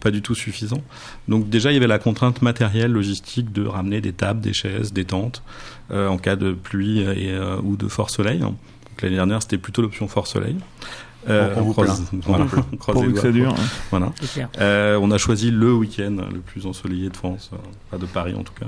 pas 0.00 0.10
du 0.12 0.22
tout 0.22 0.34
suffisant. 0.36 0.82
Donc 1.26 1.48
déjà 1.48 1.72
il 1.72 1.74
y 1.74 1.76
avait 1.78 1.88
la 1.88 1.98
contrainte 1.98 2.40
matérielle, 2.42 2.92
logistique 2.92 3.52
de 3.52 3.66
ramener 3.66 4.00
des 4.00 4.12
tables, 4.12 4.40
des 4.40 4.52
chaises, 4.52 4.92
des 4.92 5.04
tentes 5.04 5.42
euh, 5.90 6.06
en 6.08 6.18
cas 6.18 6.36
de 6.36 6.52
pluie 6.52 7.00
et, 7.00 7.32
euh, 7.32 7.56
ou 7.62 7.76
de 7.76 7.88
fort 7.88 8.10
soleil. 8.10 8.38
Donc 8.38 8.54
l'année 9.02 9.16
dernière 9.16 9.42
c'était 9.42 9.58
plutôt 9.58 9.82
l'option 9.82 10.08
fort 10.08 10.26
soleil. 10.26 10.56
Euh, 11.28 11.52
On- 11.56 11.60
on 11.60 11.64
vous 11.64 11.72
croise- 11.72 12.08
plaint. 12.10 12.22
voilà, 12.26 12.44
on 12.72 12.76
croise 12.76 12.94
Pourvu 12.94 13.08
les 13.08 13.14
que 13.14 13.20
ça 13.20 13.24
doigts. 13.32 13.32
dure. 13.32 13.54
Voilà. 13.90 14.12
C'est 14.20 14.32
clair. 14.34 14.48
Euh, 14.60 14.98
on 15.02 15.10
a 15.10 15.18
choisi 15.18 15.50
le 15.50 15.74
week-end 15.74 16.16
le 16.32 16.38
plus 16.38 16.64
ensoleillé 16.64 17.10
de 17.10 17.16
France, 17.16 17.50
euh, 17.52 17.56
pas 17.90 17.98
de 17.98 18.06
Paris 18.06 18.34
en 18.38 18.44
tout 18.44 18.52
cas, 18.58 18.66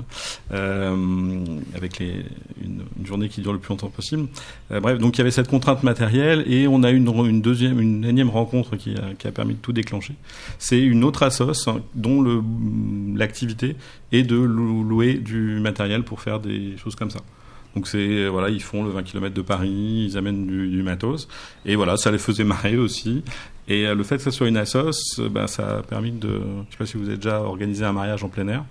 euh, 0.51 1.45
avec 1.75 1.97
les, 1.99 2.25
une, 2.63 2.81
une 2.99 3.05
journée 3.05 3.29
qui 3.29 3.41
dure 3.41 3.53
le 3.53 3.57
plus 3.59 3.69
longtemps 3.69 3.89
possible. 3.89 4.27
Euh, 4.71 4.79
bref, 4.81 4.99
donc 4.99 5.15
il 5.17 5.19
y 5.19 5.21
avait 5.21 5.31
cette 5.31 5.47
contrainte 5.47 5.81
matérielle 5.83 6.43
et 6.45 6.67
on 6.67 6.83
a 6.83 6.91
eu 6.91 6.97
une, 6.97 7.07
une 7.07 7.41
deuxième, 7.41 7.79
une 7.79 8.03
énième 8.03 8.29
rencontre 8.29 8.75
qui 8.75 8.95
a, 8.95 9.13
qui 9.17 9.27
a 9.27 9.31
permis 9.31 9.53
de 9.53 9.59
tout 9.59 9.73
déclencher. 9.73 10.13
C'est 10.59 10.81
une 10.81 11.03
autre 11.05 11.23
assoce 11.23 11.67
dont 11.95 12.43
l'activité 13.15 13.75
est 14.11 14.23
de 14.23 14.35
lou- 14.37 14.83
louer 14.83 15.15
du 15.15 15.59
matériel 15.61 16.03
pour 16.03 16.21
faire 16.21 16.39
des 16.39 16.75
choses 16.77 16.95
comme 16.95 17.09
ça. 17.11 17.21
Donc 17.75 17.87
c'est 17.87 18.27
voilà, 18.27 18.49
ils 18.49 18.61
font 18.61 18.83
le 18.83 18.89
20 18.91 19.03
km 19.03 19.33
de 19.33 19.41
Paris, 19.41 20.07
ils 20.09 20.17
amènent 20.17 20.45
du, 20.45 20.67
du 20.67 20.83
matos 20.83 21.27
et 21.65 21.75
voilà, 21.75 21.95
ça 21.97 22.11
les 22.11 22.17
faisait 22.17 22.43
marrer 22.43 22.75
aussi. 22.77 23.23
Et 23.67 23.85
euh, 23.87 23.95
le 23.95 24.03
fait 24.03 24.17
que 24.17 24.23
ça 24.23 24.31
soit 24.31 24.47
une 24.49 24.57
assos, 24.57 24.91
euh, 25.19 25.29
ben, 25.29 25.47
ça 25.47 25.77
a 25.77 25.81
permis 25.81 26.11
de. 26.11 26.27
Je 26.67 26.71
sais 26.71 26.77
pas 26.77 26.85
si 26.85 26.97
vous 26.97 27.07
avez 27.07 27.15
déjà 27.17 27.41
organisé 27.41 27.85
un 27.85 27.93
mariage 27.93 28.23
en 28.23 28.27
plein 28.27 28.47
air. 28.49 28.63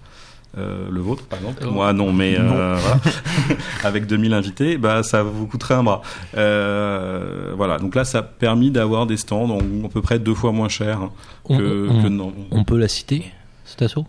Euh, 0.58 0.88
le 0.90 1.00
vôtre, 1.00 1.22
par 1.26 1.38
exemple. 1.38 1.62
Oh. 1.64 1.70
Moi, 1.70 1.92
non, 1.92 2.12
mais 2.12 2.36
euh, 2.36 2.74
voilà. 2.76 3.00
avec 3.84 4.06
2000 4.06 4.34
invités, 4.34 4.78
bah, 4.78 5.02
ça 5.04 5.22
vous 5.22 5.46
coûterait 5.46 5.74
un 5.74 5.84
bras. 5.84 6.02
Euh, 6.36 7.52
voilà, 7.56 7.78
donc 7.78 7.94
là, 7.94 8.04
ça 8.04 8.18
a 8.18 8.22
permis 8.22 8.70
d'avoir 8.70 9.06
des 9.06 9.16
stands 9.16 9.58
à 9.58 9.88
peu 9.88 10.02
près 10.02 10.18
deux 10.18 10.34
fois 10.34 10.50
moins 10.52 10.68
cher 10.68 11.08
on, 11.44 11.56
que, 11.56 11.88
on- 11.88 12.02
que 12.02 12.08
non. 12.08 12.34
on 12.50 12.64
peut 12.64 12.78
la 12.78 12.88
citer, 12.88 13.24
cet 13.64 13.82
assaut 13.82 14.06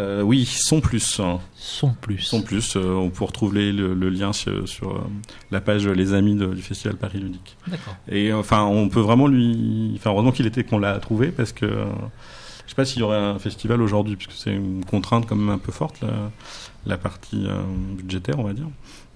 Euh, 0.00 0.22
oui, 0.22 0.44
sont 0.44 0.80
plus. 0.80 1.20
Sont 1.56 1.94
plus. 2.00 2.18
Sont 2.18 2.42
plus. 2.42 2.74
euh, 2.76 2.94
on 2.94 3.10
peut 3.10 3.24
retrouver 3.24 3.70
le, 3.72 3.94
le 3.94 4.08
lien 4.08 4.32
sur, 4.32 4.68
sur, 4.68 4.90
euh, 4.96 5.00
la 5.52 5.60
page 5.60 5.86
Les 5.86 6.12
Amis 6.14 6.34
de- 6.34 6.52
du 6.52 6.62
Festival 6.62 6.96
Paris 6.96 7.20
Ludique. 7.20 7.56
D'accord. 7.68 7.94
Et 8.08 8.32
euh, 8.32 8.38
enfin, 8.38 8.64
on 8.64 8.88
peut 8.88 9.00
vraiment 9.00 9.28
lui. 9.28 9.92
Enfin, 9.96 10.10
heureusement 10.10 10.32
qu'il 10.32 10.46
était 10.46 10.64
qu'on 10.64 10.78
l'a 10.78 10.98
trouvé 10.98 11.28
parce 11.28 11.52
que 11.52 11.64
euh, 11.66 11.84
je 12.64 12.70
sais 12.70 12.74
pas 12.74 12.84
s'il 12.84 13.00
y 13.00 13.02
aurait 13.02 13.18
un 13.18 13.38
festival 13.38 13.80
aujourd'hui 13.82 14.16
puisque 14.16 14.32
c'est 14.32 14.52
une 14.54 14.84
contrainte 14.84 15.26
quand 15.28 15.36
même 15.36 15.50
un 15.50 15.58
peu 15.58 15.70
forte 15.70 16.00
la, 16.00 16.30
la 16.86 16.96
partie 16.98 17.46
budgétaire, 17.96 18.38
on 18.38 18.44
va 18.44 18.52
dire. 18.52 18.66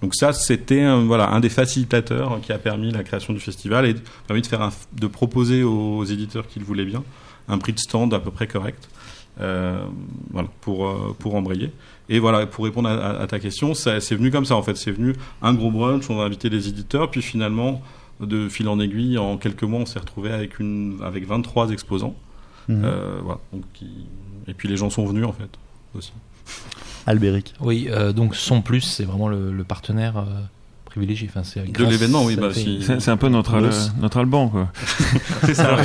Donc 0.01 0.15
ça, 0.15 0.31
c'était 0.33 0.81
un, 0.81 1.03
voilà 1.05 1.29
un 1.31 1.39
des 1.41 1.49
facilitateurs 1.49 2.39
qui 2.41 2.53
a 2.53 2.57
permis 2.57 2.91
la 2.91 3.03
création 3.03 3.33
du 3.33 3.39
festival 3.41 3.85
et 3.85 3.95
permis 4.27 4.43
de 4.43 4.47
faire 4.47 4.61
un, 4.61 4.71
de 4.93 5.07
proposer 5.07 5.63
aux 5.63 6.05
éditeurs 6.05 6.47
qui 6.47 6.59
le 6.59 6.65
voulaient 6.65 6.85
bien 6.85 7.03
un 7.49 7.57
prix 7.57 7.73
de 7.73 7.79
stand 7.79 8.13
à 8.13 8.19
peu 8.19 8.29
près 8.31 8.45
correct. 8.47 8.87
Euh, 9.41 9.79
voilà 10.31 10.49
pour 10.61 10.85
euh, 10.87 11.15
pour 11.17 11.35
embrayer 11.35 11.71
et 12.09 12.19
voilà 12.19 12.45
pour 12.45 12.65
répondre 12.65 12.89
à, 12.89 12.93
à- 12.93 13.21
à 13.21 13.27
ta 13.27 13.39
question 13.39 13.73
ça 13.73 14.01
c'est 14.01 14.15
venu 14.15 14.31
comme 14.31 14.43
ça 14.43 14.55
en 14.57 14.61
fait 14.63 14.75
c'est 14.75 14.91
venu 14.91 15.13
un 15.41 15.53
gros 15.53 15.71
brunch 15.71 16.09
on 16.09 16.19
a 16.19 16.25
invité 16.25 16.49
les 16.49 16.67
éditeurs 16.67 17.09
puis 17.09 17.21
finalement 17.21 17.81
de 18.19 18.49
fil 18.49 18.67
en 18.67 18.81
aiguille 18.81 19.17
en 19.17 19.37
quelques 19.37 19.63
mois 19.63 19.79
on 19.79 19.85
s'est 19.85 19.99
retrouvé 19.99 20.31
avec 20.33 20.59
une 20.59 20.97
avec 21.03 21.25
23 21.25 21.69
exposants 21.71 22.15
Mhm. 22.67 22.81
euh, 22.83 23.19
voilà 23.23 23.39
donc 23.53 23.63
et 24.47 24.53
puis 24.53 24.67
les 24.67 24.75
gens 24.75 24.89
sont 24.89 25.05
venus 25.05 25.25
en 25.25 25.31
fait 25.31 25.49
aussi 25.95 26.11
Albéric. 27.05 27.53
Oui, 27.61 27.87
euh, 27.89 28.11
donc 28.11 28.35
Son 28.35 28.61
Plus, 28.61 28.81
c'est 28.81 29.05
vraiment 29.05 29.29
le, 29.29 29.51
le 29.51 29.63
partenaire 29.63 30.17
euh, 30.17 30.23
privilégié. 30.99 31.29
Enfin, 31.29 31.43
c'est 31.43 31.71
De 31.71 31.85
l'événement, 31.85 32.23
oui, 32.25 32.35
bah, 32.35 32.49
si- 32.53 32.83
C'est 32.99 33.09
un 33.09 33.17
peu 33.17 33.29
notre, 33.29 33.59
bosse. 33.59 33.91
notre 34.01 34.17
Alban, 34.17 34.49
quoi. 34.49 34.71
c'est 35.45 35.53
ça 35.53 35.77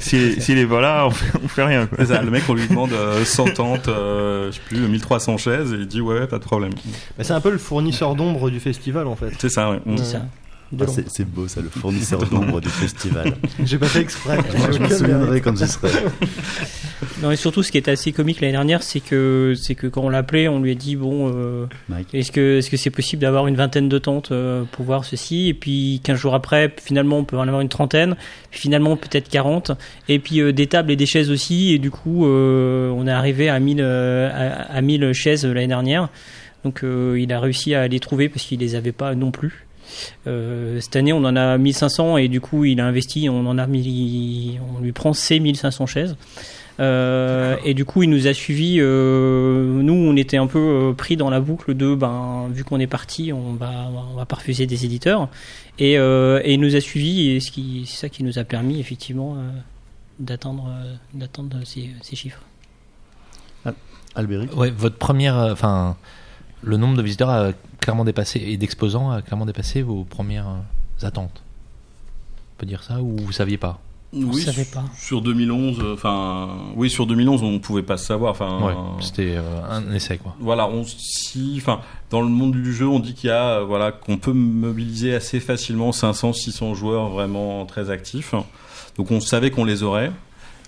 S'il 0.00 0.58
est 0.58 0.66
pas 0.66 0.80
là, 0.80 1.06
on 1.06 1.10
fait, 1.10 1.38
on 1.44 1.48
fait 1.48 1.64
rien, 1.64 1.86
quoi. 1.86 1.98
c'est 2.00 2.06
ça 2.06 2.22
le 2.22 2.30
mec 2.30 2.42
on 2.48 2.54
lui 2.54 2.66
demande 2.66 2.92
euh, 2.92 3.24
100 3.24 3.44
tentes 3.54 3.88
euh, 3.88 4.50
je 4.50 4.56
sais 4.56 4.60
plus 4.68 4.78
1300 4.78 5.36
chaises 5.38 5.72
et 5.72 5.76
il 5.76 5.86
dit 5.86 6.00
ouais, 6.00 6.26
pas 6.26 6.38
de 6.38 6.44
problème 6.44 6.72
Mais 7.18 7.24
c'est 7.24 7.32
un 7.32 7.40
peu 7.40 7.50
le 7.50 7.58
fournisseur 7.58 8.14
d'ombre 8.14 8.50
du 8.50 8.60
festival 8.60 9.06
en 9.06 9.16
fait. 9.16 9.32
c'est 9.38 9.48
ça 9.48 9.78
ça. 9.98 10.22
De 10.72 10.84
Ah, 10.84 10.90
c'est, 10.90 11.08
c'est 11.10 11.24
beau 11.24 11.46
ça, 11.48 11.60
le 11.60 11.68
fournisseur 11.68 12.24
d'ombre 12.24 12.60
du 12.60 12.68
festival. 12.68 13.34
J'ai 13.64 13.78
pas 13.78 13.86
fait 13.86 14.00
exprès. 14.00 14.38
Moi, 14.56 14.70
je 14.72 14.78
me 14.78 14.88
souviendrai 14.88 15.40
quand 15.42 15.56
j'y 15.56 15.68
serai. 15.68 15.90
Non, 17.22 17.30
et 17.30 17.36
surtout, 17.36 17.62
ce 17.62 17.70
qui 17.70 17.76
est 17.78 17.88
assez 17.88 18.12
comique 18.12 18.40
l'année 18.40 18.52
dernière, 18.52 18.82
c'est 18.82 19.00
que, 19.00 19.54
c'est 19.60 19.74
que 19.74 19.86
quand 19.86 20.02
on 20.02 20.08
l'a 20.08 20.18
appelé, 20.18 20.48
on 20.48 20.60
lui 20.60 20.70
a 20.70 20.74
dit 20.74 20.96
bon, 20.96 21.30
euh, 21.34 21.66
est-ce 22.12 22.32
que, 22.32 22.58
est-ce 22.58 22.70
que 22.70 22.76
c'est 22.76 22.90
possible 22.90 23.20
d'avoir 23.22 23.46
une 23.48 23.54
vingtaine 23.56 23.88
de 23.88 23.98
tentes 23.98 24.32
euh, 24.32 24.64
pour 24.72 24.84
voir 24.86 25.04
ceci? 25.04 25.48
Et 25.48 25.54
puis 25.54 26.00
15 26.04 26.18
jours 26.18 26.34
après, 26.34 26.74
finalement, 26.82 27.18
on 27.18 27.24
peut 27.24 27.36
en 27.36 27.46
avoir 27.46 27.60
une 27.60 27.68
trentaine. 27.68 28.16
Finalement, 28.50 28.96
peut-être 28.96 29.28
40. 29.28 29.72
Et 30.08 30.18
puis 30.18 30.40
euh, 30.40 30.52
des 30.52 30.66
tables 30.68 30.90
et 30.90 30.96
des 30.96 31.06
chaises 31.06 31.30
aussi. 31.30 31.72
Et 31.72 31.78
du 31.78 31.90
coup, 31.90 32.26
euh, 32.26 32.90
on 32.90 33.06
est 33.06 33.12
arrivé 33.12 33.48
à 33.48 33.58
1000, 33.60 33.78
euh, 33.80 34.30
à, 34.32 34.76
à 34.76 34.80
1000 34.80 35.12
chaises 35.12 35.44
l'année 35.44 35.66
dernière. 35.66 36.08
Donc, 36.64 36.84
euh, 36.84 37.18
il 37.18 37.32
a 37.32 37.40
réussi 37.40 37.74
à 37.74 37.88
les 37.88 38.00
trouver 38.00 38.28
parce 38.28 38.44
qu'il 38.44 38.60
les 38.60 38.74
avait 38.74 38.92
pas 38.92 39.14
non 39.14 39.30
plus. 39.30 39.66
Euh, 40.26 40.80
cette 40.80 40.96
année, 40.96 41.12
on 41.12 41.24
en 41.24 41.36
a 41.36 41.58
1500 41.58 42.16
et 42.16 42.28
du 42.28 42.40
coup, 42.40 42.64
il 42.64 42.80
a 42.80 42.86
investi. 42.86 43.28
On 43.28 43.46
en 43.46 43.58
a 43.58 43.66
mis, 43.66 44.58
on 44.76 44.80
lui 44.80 44.92
prend 44.92 45.12
ses 45.12 45.40
1500 45.40 45.86
chaises. 45.86 46.16
Euh, 46.80 47.56
et 47.64 47.74
du 47.74 47.84
coup, 47.84 48.02
il 48.02 48.10
nous 48.10 48.26
a 48.26 48.34
suivis. 48.34 48.78
euh, 48.80 49.82
nous, 49.82 49.92
on 49.92 50.16
était 50.16 50.38
un 50.38 50.46
peu 50.46 50.58
euh, 50.58 50.92
pris 50.92 51.16
dans 51.16 51.30
la 51.30 51.40
boucle 51.40 51.74
de, 51.74 51.94
ben, 51.94 52.48
vu 52.50 52.64
qu'on 52.64 52.80
est 52.80 52.86
parti, 52.86 53.32
on 53.32 53.52
va, 53.52 53.90
on 54.12 54.16
va 54.16 54.24
pas 54.24 54.36
refuser 54.36 54.66
des 54.66 54.84
éditeurs. 54.84 55.28
Et, 55.78 55.98
euh, 55.98 56.40
et 56.44 56.54
il 56.54 56.60
nous 56.60 56.74
a 56.76 56.80
suivis, 56.80 57.30
et 57.30 57.40
ce 57.40 57.50
qui, 57.50 57.84
c'est 57.86 57.96
ça 57.96 58.08
qui 58.08 58.24
nous 58.24 58.38
a 58.38 58.44
permis 58.44 58.80
effectivement 58.80 59.36
euh, 59.36 59.50
d'atteindre, 60.18 60.72
d'atteindre 61.14 61.58
ces, 61.64 61.90
ces 62.02 62.16
chiffres. 62.16 62.42
Albéric? 64.14 64.54
Ouais, 64.56 64.70
votre 64.70 64.96
première, 64.96 65.38
euh, 65.38 65.52
enfin, 65.52 65.96
le 66.62 66.76
nombre 66.76 66.96
de 66.96 67.02
visiteurs 67.02 67.30
a 67.30 67.50
clairement 67.80 68.04
dépassé 68.04 68.40
et 68.44 68.56
d'exposants 68.56 69.10
a 69.10 69.22
clairement 69.22 69.46
dépassé 69.46 69.82
vos 69.82 70.04
premières 70.04 70.48
euh, 70.48 71.06
attentes. 71.06 71.42
On 72.56 72.60
peut 72.60 72.66
dire 72.66 72.82
ça 72.82 73.00
ou 73.02 73.16
vous 73.18 73.32
saviez 73.32 73.58
pas 73.58 73.80
Oui, 74.12 74.42
savait 74.42 74.64
pas. 74.64 74.84
sur 74.96 75.20
2011, 75.22 75.80
euh, 75.80 75.94
enfin, 75.94 76.50
oui, 76.76 76.88
sur 76.90 77.06
2011, 77.06 77.42
on 77.42 77.58
pouvait 77.58 77.82
pas 77.82 77.96
se 77.96 78.06
savoir. 78.06 78.30
Enfin, 78.32 78.60
Ouais, 78.64 78.74
c'était 79.00 79.34
euh, 79.36 79.62
un 79.68 79.92
essai 79.92 80.18
quoi. 80.18 80.36
voilà, 80.38 80.68
on 80.68 80.84
si, 80.84 81.54
enfin, 81.60 81.80
dans 82.10 82.20
le 82.20 82.28
monde 82.28 82.52
du 82.52 82.72
jeu, 82.72 82.86
on 82.86 83.00
dit 83.00 83.14
qu'il 83.14 83.28
y 83.28 83.32
a, 83.32 83.60
voilà, 83.62 83.90
qu'on 83.90 84.18
peut 84.18 84.32
mobiliser 84.32 85.14
assez 85.14 85.40
facilement 85.40 85.90
500, 85.92 86.32
600 86.34 86.74
joueurs 86.74 87.08
vraiment 87.08 87.64
très 87.66 87.90
actifs. 87.90 88.34
Donc, 88.96 89.10
on 89.10 89.20
savait 89.20 89.50
qu'on 89.50 89.64
les 89.64 89.82
aurait. 89.82 90.12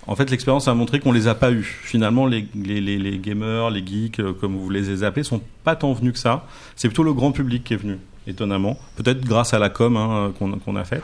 En 0.07 0.15
fait, 0.15 0.29
l'expérience 0.29 0.67
a 0.67 0.73
montré 0.73 0.99
qu'on 0.99 1.11
les 1.11 1.27
a 1.27 1.35
pas 1.35 1.51
eus. 1.51 1.79
Finalement, 1.83 2.27
les, 2.27 2.47
les, 2.53 3.19
gamers, 3.19 3.71
les 3.71 3.85
geeks, 3.85 4.19
euh, 4.19 4.33
comme 4.33 4.55
vous 4.55 4.69
les 4.69 5.03
appelez, 5.03 5.23
sont 5.23 5.41
pas 5.63 5.75
tant 5.75 5.93
venus 5.93 6.13
que 6.13 6.19
ça. 6.19 6.45
C'est 6.75 6.87
plutôt 6.87 7.03
le 7.03 7.13
grand 7.13 7.31
public 7.31 7.63
qui 7.63 7.73
est 7.73 7.77
venu, 7.77 7.97
étonnamment. 8.27 8.77
Peut-être 8.97 9.21
grâce 9.21 9.53
à 9.53 9.59
la 9.59 9.69
com 9.69 9.97
hein, 9.97 10.31
qu'on 10.37 10.75
a 10.75 10.83
faite. 10.83 11.03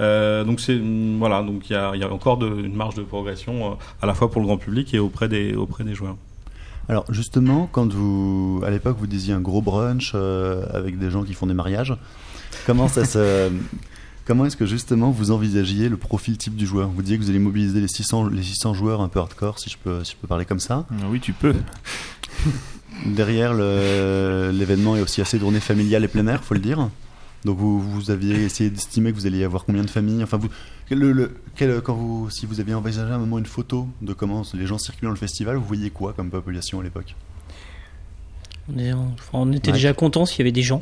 Euh, 0.00 0.44
donc 0.44 0.60
c'est 0.60 0.76
mm, 0.76 1.18
voilà, 1.18 1.42
donc 1.42 1.68
il 1.68 1.74
y 1.74 1.76
a, 1.76 2.12
encore 2.12 2.42
une 2.42 2.74
marge 2.74 2.94
de 2.94 3.02
progression 3.02 3.72
euh, 3.72 3.74
à 4.02 4.06
la 4.06 4.14
fois 4.14 4.30
pour 4.30 4.40
le 4.40 4.46
grand 4.46 4.56
public 4.56 4.94
et 4.94 4.98
auprès 4.98 5.28
des 5.28 5.54
auprès 5.54 5.84
des 5.84 5.94
joueurs. 5.94 6.16
Alors 6.88 7.04
justement, 7.10 7.68
quand 7.70 7.92
vous, 7.92 8.62
à 8.66 8.70
l'époque, 8.70 8.96
vous 8.98 9.06
disiez 9.06 9.34
un 9.34 9.40
gros 9.40 9.62
brunch 9.62 10.14
avec 10.14 10.98
des 10.98 11.10
gens 11.10 11.22
qui 11.22 11.34
font 11.34 11.46
des 11.46 11.54
mariages, 11.54 11.94
comment 12.66 12.88
ça 12.88 13.04
se, 13.04 13.50
comment 14.26 14.46
est-ce 14.46 14.56
que 14.56 14.66
justement 14.66 15.10
vous 15.10 15.30
envisagiez 15.30 15.88
le 15.88 15.96
profil 15.96 16.36
type 16.38 16.56
du 16.56 16.66
joueur? 16.66 16.88
Vous 16.88 17.02
disiez 17.02 17.18
que 17.18 17.22
vous 17.24 17.30
allez 17.30 17.38
mobiliser 17.38 17.80
les 17.80 17.88
600, 17.88 18.28
les 18.28 18.42
600 18.42 18.74
joueurs 18.74 19.00
un 19.00 19.08
peu 19.08 19.18
hardcore, 19.20 19.58
si 19.58 19.70
je 19.70 19.76
peux, 19.78 20.04
si 20.04 20.12
je 20.12 20.16
peux 20.16 20.26
parler 20.28 20.44
comme 20.44 20.60
ça. 20.60 20.86
Ah 20.90 21.04
oui, 21.10 21.20
tu 21.20 21.32
peux. 21.32 21.54
Derrière, 23.06 23.54
le- 23.54 24.50
l'événement 24.52 24.96
est 24.96 25.00
aussi 25.00 25.20
assez 25.20 25.38
tourné 25.38 25.60
familial 25.60 26.04
et 26.04 26.08
plein 26.08 26.26
air, 26.26 26.44
faut 26.44 26.54
le 26.54 26.60
dire. 26.60 26.88
Donc 27.46 27.56
vous, 27.56 27.80
vous 27.80 28.10
aviez 28.10 28.44
essayé 28.44 28.68
d'estimer 28.68 29.12
que 29.12 29.16
vous 29.16 29.26
alliez 29.26 29.44
avoir 29.44 29.64
combien 29.64 29.82
de 29.82 29.88
familles? 29.90 30.22
Enfin, 30.22 30.36
vous, 30.36 30.48
le, 30.90 31.12
le- 31.12 31.34
quel- 31.56 31.80
quand 31.80 31.94
vous, 31.94 32.28
si 32.28 32.44
vous 32.44 32.60
aviez 32.60 32.74
envisagé 32.74 33.10
à 33.10 33.14
un 33.14 33.18
moment 33.18 33.38
une 33.38 33.46
photo 33.46 33.88
de 34.02 34.12
comment 34.12 34.42
les 34.52 34.66
gens 34.66 34.76
circulent 34.76 35.06
dans 35.06 35.10
le 35.14 35.16
festival, 35.16 35.56
vous 35.56 35.64
voyez 35.64 35.88
quoi 35.90 36.12
comme 36.12 36.28
population 36.28 36.80
à 36.80 36.82
l'époque? 36.82 37.14
On, 39.32 39.52
était 39.52 39.68
Ouais. 39.70 39.72
déjà 39.72 39.94
content 39.94 40.26
s'il 40.26 40.38
y 40.38 40.42
avait 40.42 40.52
des 40.52 40.62
gens. 40.62 40.80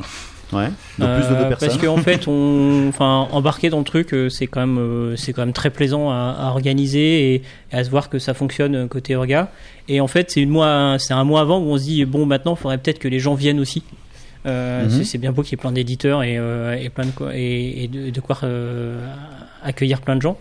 Ouais. 0.52 0.68
Donc 0.98 1.10
plus 1.10 1.28
de 1.28 1.34
Euh, 1.34 1.42
deux 1.42 1.48
personnes. 1.50 1.68
Parce 1.68 1.76
qu'en 1.80 1.96
fait, 1.98 2.26
on, 2.28 2.86
enfin, 2.88 3.28
embarquer 3.32 3.68
dans 3.70 3.78
le 3.78 3.84
truc, 3.84 4.14
euh, 4.14 4.28
c'est 4.30 4.46
quand 4.46 4.60
même, 4.60 4.78
euh, 4.78 5.14
c'est 5.16 5.32
quand 5.32 5.42
même 5.42 5.52
très 5.52 5.70
plaisant 5.70 6.10
à, 6.10 6.34
à 6.38 6.46
organiser 6.50 7.34
et, 7.34 7.42
et 7.72 7.76
à 7.76 7.84
se 7.84 7.90
voir 7.90 8.08
que 8.08 8.18
ça 8.18 8.32
fonctionne 8.34 8.88
côté 8.88 9.14
orga. 9.14 9.50
Et 9.88 10.00
en 10.00 10.06
fait, 10.06 10.30
c'est 10.30 10.40
une 10.40 10.50
mois, 10.50 10.96
c'est 10.98 11.12
un 11.14 11.24
mois 11.24 11.40
avant 11.42 11.58
où 11.58 11.70
on 11.70 11.76
se 11.78 11.84
dit 11.84 12.04
bon, 12.04 12.24
maintenant, 12.26 12.54
il 12.54 12.58
faudrait 12.60 12.78
peut-être 12.78 12.98
que 12.98 13.08
les 13.08 13.18
gens 13.20 13.34
viennent 13.34 13.60
aussi. 13.60 13.82
Euh, 14.46 14.84
Mhm. 14.84 14.90
c'est- 14.90 15.04
C'est 15.04 15.18
bien 15.18 15.32
beau 15.32 15.42
qu'il 15.42 15.52
y 15.52 15.54
ait 15.54 15.60
plein 15.60 15.72
d'éditeurs 15.72 16.22
et, 16.22 16.38
euh, 16.38 16.74
et 16.80 16.88
plein 16.88 17.04
de 17.06 17.10
quoi, 17.10 17.30
et, 17.34 17.84
et 17.84 17.88
de, 17.88 18.08
de 18.10 18.20
quoi 18.20 18.38
euh, 18.44 19.04
accueillir 19.62 20.00
plein 20.00 20.16
de 20.16 20.22
gens. 20.22 20.38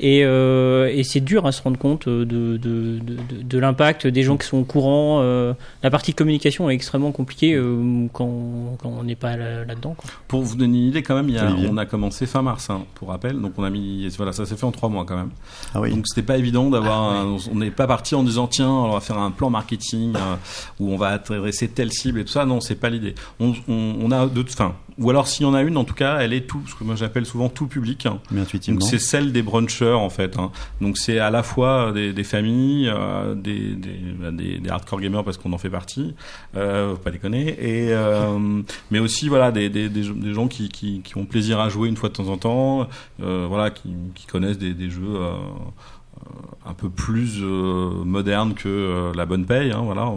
Et, 0.00 0.22
euh, 0.24 0.90
et 0.92 1.04
c'est 1.04 1.20
dur 1.20 1.46
à 1.46 1.52
se 1.52 1.62
rendre 1.62 1.78
compte 1.78 2.08
de, 2.08 2.24
de, 2.24 2.58
de, 2.58 2.98
de- 3.44 3.58
l'impact 3.60 4.08
des 4.08 4.24
gens 4.24 4.36
qui 4.36 4.46
sont 4.46 4.56
au 4.58 4.64
courant. 4.64 5.20
euh, 5.22 5.54
la 5.84 5.90
partie 5.90 6.14
communication 6.14 6.68
est 6.68 6.74
extrêmement 6.74 7.12
compliquée 7.12 7.54
euh, 7.54 8.06
quand, 8.12 8.76
quand 8.82 8.88
on 8.88 9.04
n'est 9.04 9.14
pas 9.14 9.36
là- 9.36 9.64
là-dedans. 9.64 9.94
Pour 10.26 10.42
vous 10.42 10.56
donner 10.56 10.78
une 10.78 10.84
idée, 10.88 11.02
quand 11.04 11.14
même, 11.14 11.28
il 11.28 11.36
y 11.36 11.38
a, 11.38 11.46
Olivier. 11.46 11.68
on 11.70 11.76
a 11.76 11.86
commencé 11.86 12.26
fin 12.26 12.42
mars, 12.42 12.70
hein, 12.70 12.82
pour 12.96 13.08
rappel. 13.10 13.40
Donc 13.40 13.52
on 13.56 13.62
a 13.62 13.70
mis, 13.70 14.08
voilà, 14.16 14.32
ça 14.32 14.44
s'est 14.46 14.56
fait 14.56 14.64
en 14.66 14.72
trois 14.72 14.88
mois 14.88 15.04
quand 15.04 15.16
même. 15.16 15.30
Ah 15.74 15.80
oui. 15.80 15.90
Donc 15.90 16.08
c'était 16.08 16.26
pas 16.26 16.38
évident 16.38 16.70
d'avoir. 16.70 17.00
un- 17.12 17.36
on 17.52 17.54
n'est 17.54 17.70
pas 17.70 17.86
parti 17.86 18.16
en 18.16 18.24
disant 18.24 18.48
tiens, 18.48 18.68
on 18.70 18.90
va 18.92 19.00
faire 19.00 19.18
un 19.18 19.30
plan 19.30 19.48
marketing 19.48 20.14
euh, 20.16 20.34
où 20.80 20.90
on 20.92 20.96
va 20.96 21.10
adresser 21.10 21.68
telle 21.68 21.92
cible 21.92 22.18
et 22.18 22.24
tout 22.24 22.32
ça. 22.32 22.44
Non, 22.44 22.60
c'est 22.60 22.74
pas 22.74 22.90
l'idée. 22.90 23.14
On, 23.38 23.52
on, 23.68 23.94
on 24.02 24.10
a 24.10 24.26
deux, 24.26 24.44
enfin, 24.48 24.74
ou 24.98 25.08
alors 25.10 25.28
s'il 25.28 25.46
y 25.46 25.48
en 25.48 25.54
a 25.54 25.62
une, 25.62 25.76
en 25.76 25.84
tout 25.84 25.94
cas, 25.94 26.18
elle 26.20 26.32
est 26.32 26.46
tout, 26.48 26.60
ce 26.68 26.74
que 26.74 26.82
moi 26.82 26.96
j'appelle 26.96 27.26
souvent 27.26 27.48
tout 27.48 27.68
public. 27.68 28.06
hein. 28.06 28.18
Donc 28.58 28.82
c'est 28.82 28.98
celle 28.98 29.32
des 29.32 29.42
brunchers 29.42 29.92
en 29.96 30.10
fait. 30.10 30.38
hein. 30.38 30.50
Donc 30.80 30.98
c'est 30.98 31.18
à 31.18 31.30
la 31.30 31.42
fois 31.42 31.92
des, 31.92 32.12
des 32.12 32.24
familles, 32.24 32.88
euh, 32.88 33.34
des, 33.34 33.74
des, 33.74 33.98
bah, 34.20 34.30
des, 34.30 34.60
hardcore 34.68 35.00
gamers 35.00 35.24
parce 35.24 35.36
qu'on 35.38 35.52
en 35.52 35.58
fait 35.58 35.70
partie, 35.70 36.14
euh, 36.56 36.92
faut 36.92 36.98
pas 36.98 37.10
déconner, 37.10 37.48
et 37.48 37.92
euh, 37.92 38.62
mais 38.90 38.98
aussi 38.98 39.28
voilà 39.28 39.52
des, 39.52 39.70
gens 40.32 40.48
qui, 40.48 40.68
qui, 40.68 41.00
qui 41.02 41.16
ont 41.16 41.24
plaisir 41.24 41.60
à 41.60 41.68
jouer 41.68 41.88
une 41.88 41.96
fois 41.96 42.08
de 42.08 42.14
temps 42.14 42.28
en 42.28 42.36
temps, 42.36 42.88
euh, 43.22 43.46
voilà 43.48 43.70
qui, 43.70 43.90
qui 44.14 44.26
connaissent 44.26 44.58
des, 44.58 44.74
des 44.74 44.90
jeux. 44.90 45.18
Euh, 46.16 46.70
un 46.70 46.74
peu 46.74 46.88
plus 46.88 47.40
euh, 47.42 47.90
moderne 48.04 48.54
que 48.54 48.68
euh, 48.68 49.12
la 49.14 49.26
bonne 49.26 49.44
paye 49.46 49.70
hein, 49.72 49.82
voilà 49.84 50.10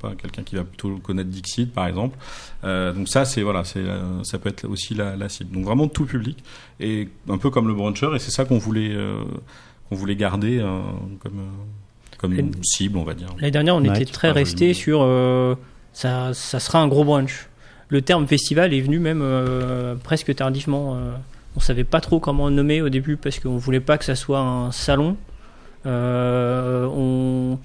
pas 0.00 0.12
quelqu'un 0.20 0.42
qui 0.42 0.56
va 0.56 0.64
plutôt 0.64 0.96
connaître 0.98 1.30
Dixit 1.30 1.72
par 1.72 1.86
exemple 1.86 2.16
Euh, 2.64 2.92
donc 2.92 3.08
ça 3.08 3.24
c'est 3.26 3.42
voilà 3.42 3.62
c'est 3.64 3.80
euh, 3.80 4.22
ça 4.22 4.38
peut 4.38 4.48
être 4.48 4.66
aussi 4.68 4.94
la, 4.94 5.16
la 5.16 5.28
cible 5.28 5.52
donc 5.54 5.64
vraiment 5.64 5.86
tout 5.88 6.06
public 6.06 6.42
et 6.80 7.08
un 7.28 7.36
peu 7.38 7.50
comme 7.50 7.68
le 7.68 7.74
bruncher 7.74 8.08
et 8.14 8.18
c'est 8.18 8.30
ça 8.30 8.44
qu'on 8.46 8.58
voulait 8.58 8.92
euh, 8.94 9.22
qu'on 9.88 9.96
voulait 9.96 10.16
garder 10.16 10.58
euh, 10.60 10.80
comme 11.22 11.38
euh, 11.40 12.16
comme 12.18 12.32
une 12.32 12.52
cible 12.62 12.96
on 12.98 13.04
va 13.04 13.12
dire 13.14 13.28
L'année 13.36 13.50
dernière, 13.50 13.76
on 13.76 13.84
était 13.84 14.06
très 14.06 14.28
pas 14.28 14.34
resté 14.34 14.72
sur 14.72 15.00
euh, 15.02 15.54
ça, 15.92 16.32
ça 16.32 16.58
sera 16.58 16.80
un 16.80 16.88
gros 16.88 17.04
brunch. 17.04 17.48
Le 17.90 18.00
terme 18.00 18.26
festival 18.26 18.72
est 18.72 18.80
venu 18.80 18.98
même 18.98 19.20
euh, 19.22 19.94
presque 19.96 20.34
tardivement. 20.34 20.94
euh, 20.96 21.12
on 21.56 21.60
savait 21.60 21.84
pas 21.84 22.00
trop 22.00 22.18
comment 22.20 22.48
le 22.48 22.54
nommer 22.54 22.80
au 22.80 22.88
début 22.88 23.16
parce 23.18 23.38
qu'on 23.40 23.58
voulait 23.58 23.80
pas 23.80 23.98
que 23.98 24.04
ça 24.06 24.14
soit 24.16 24.40
un 24.40 24.72
salon. 24.72 25.16
Euh, 25.86 27.56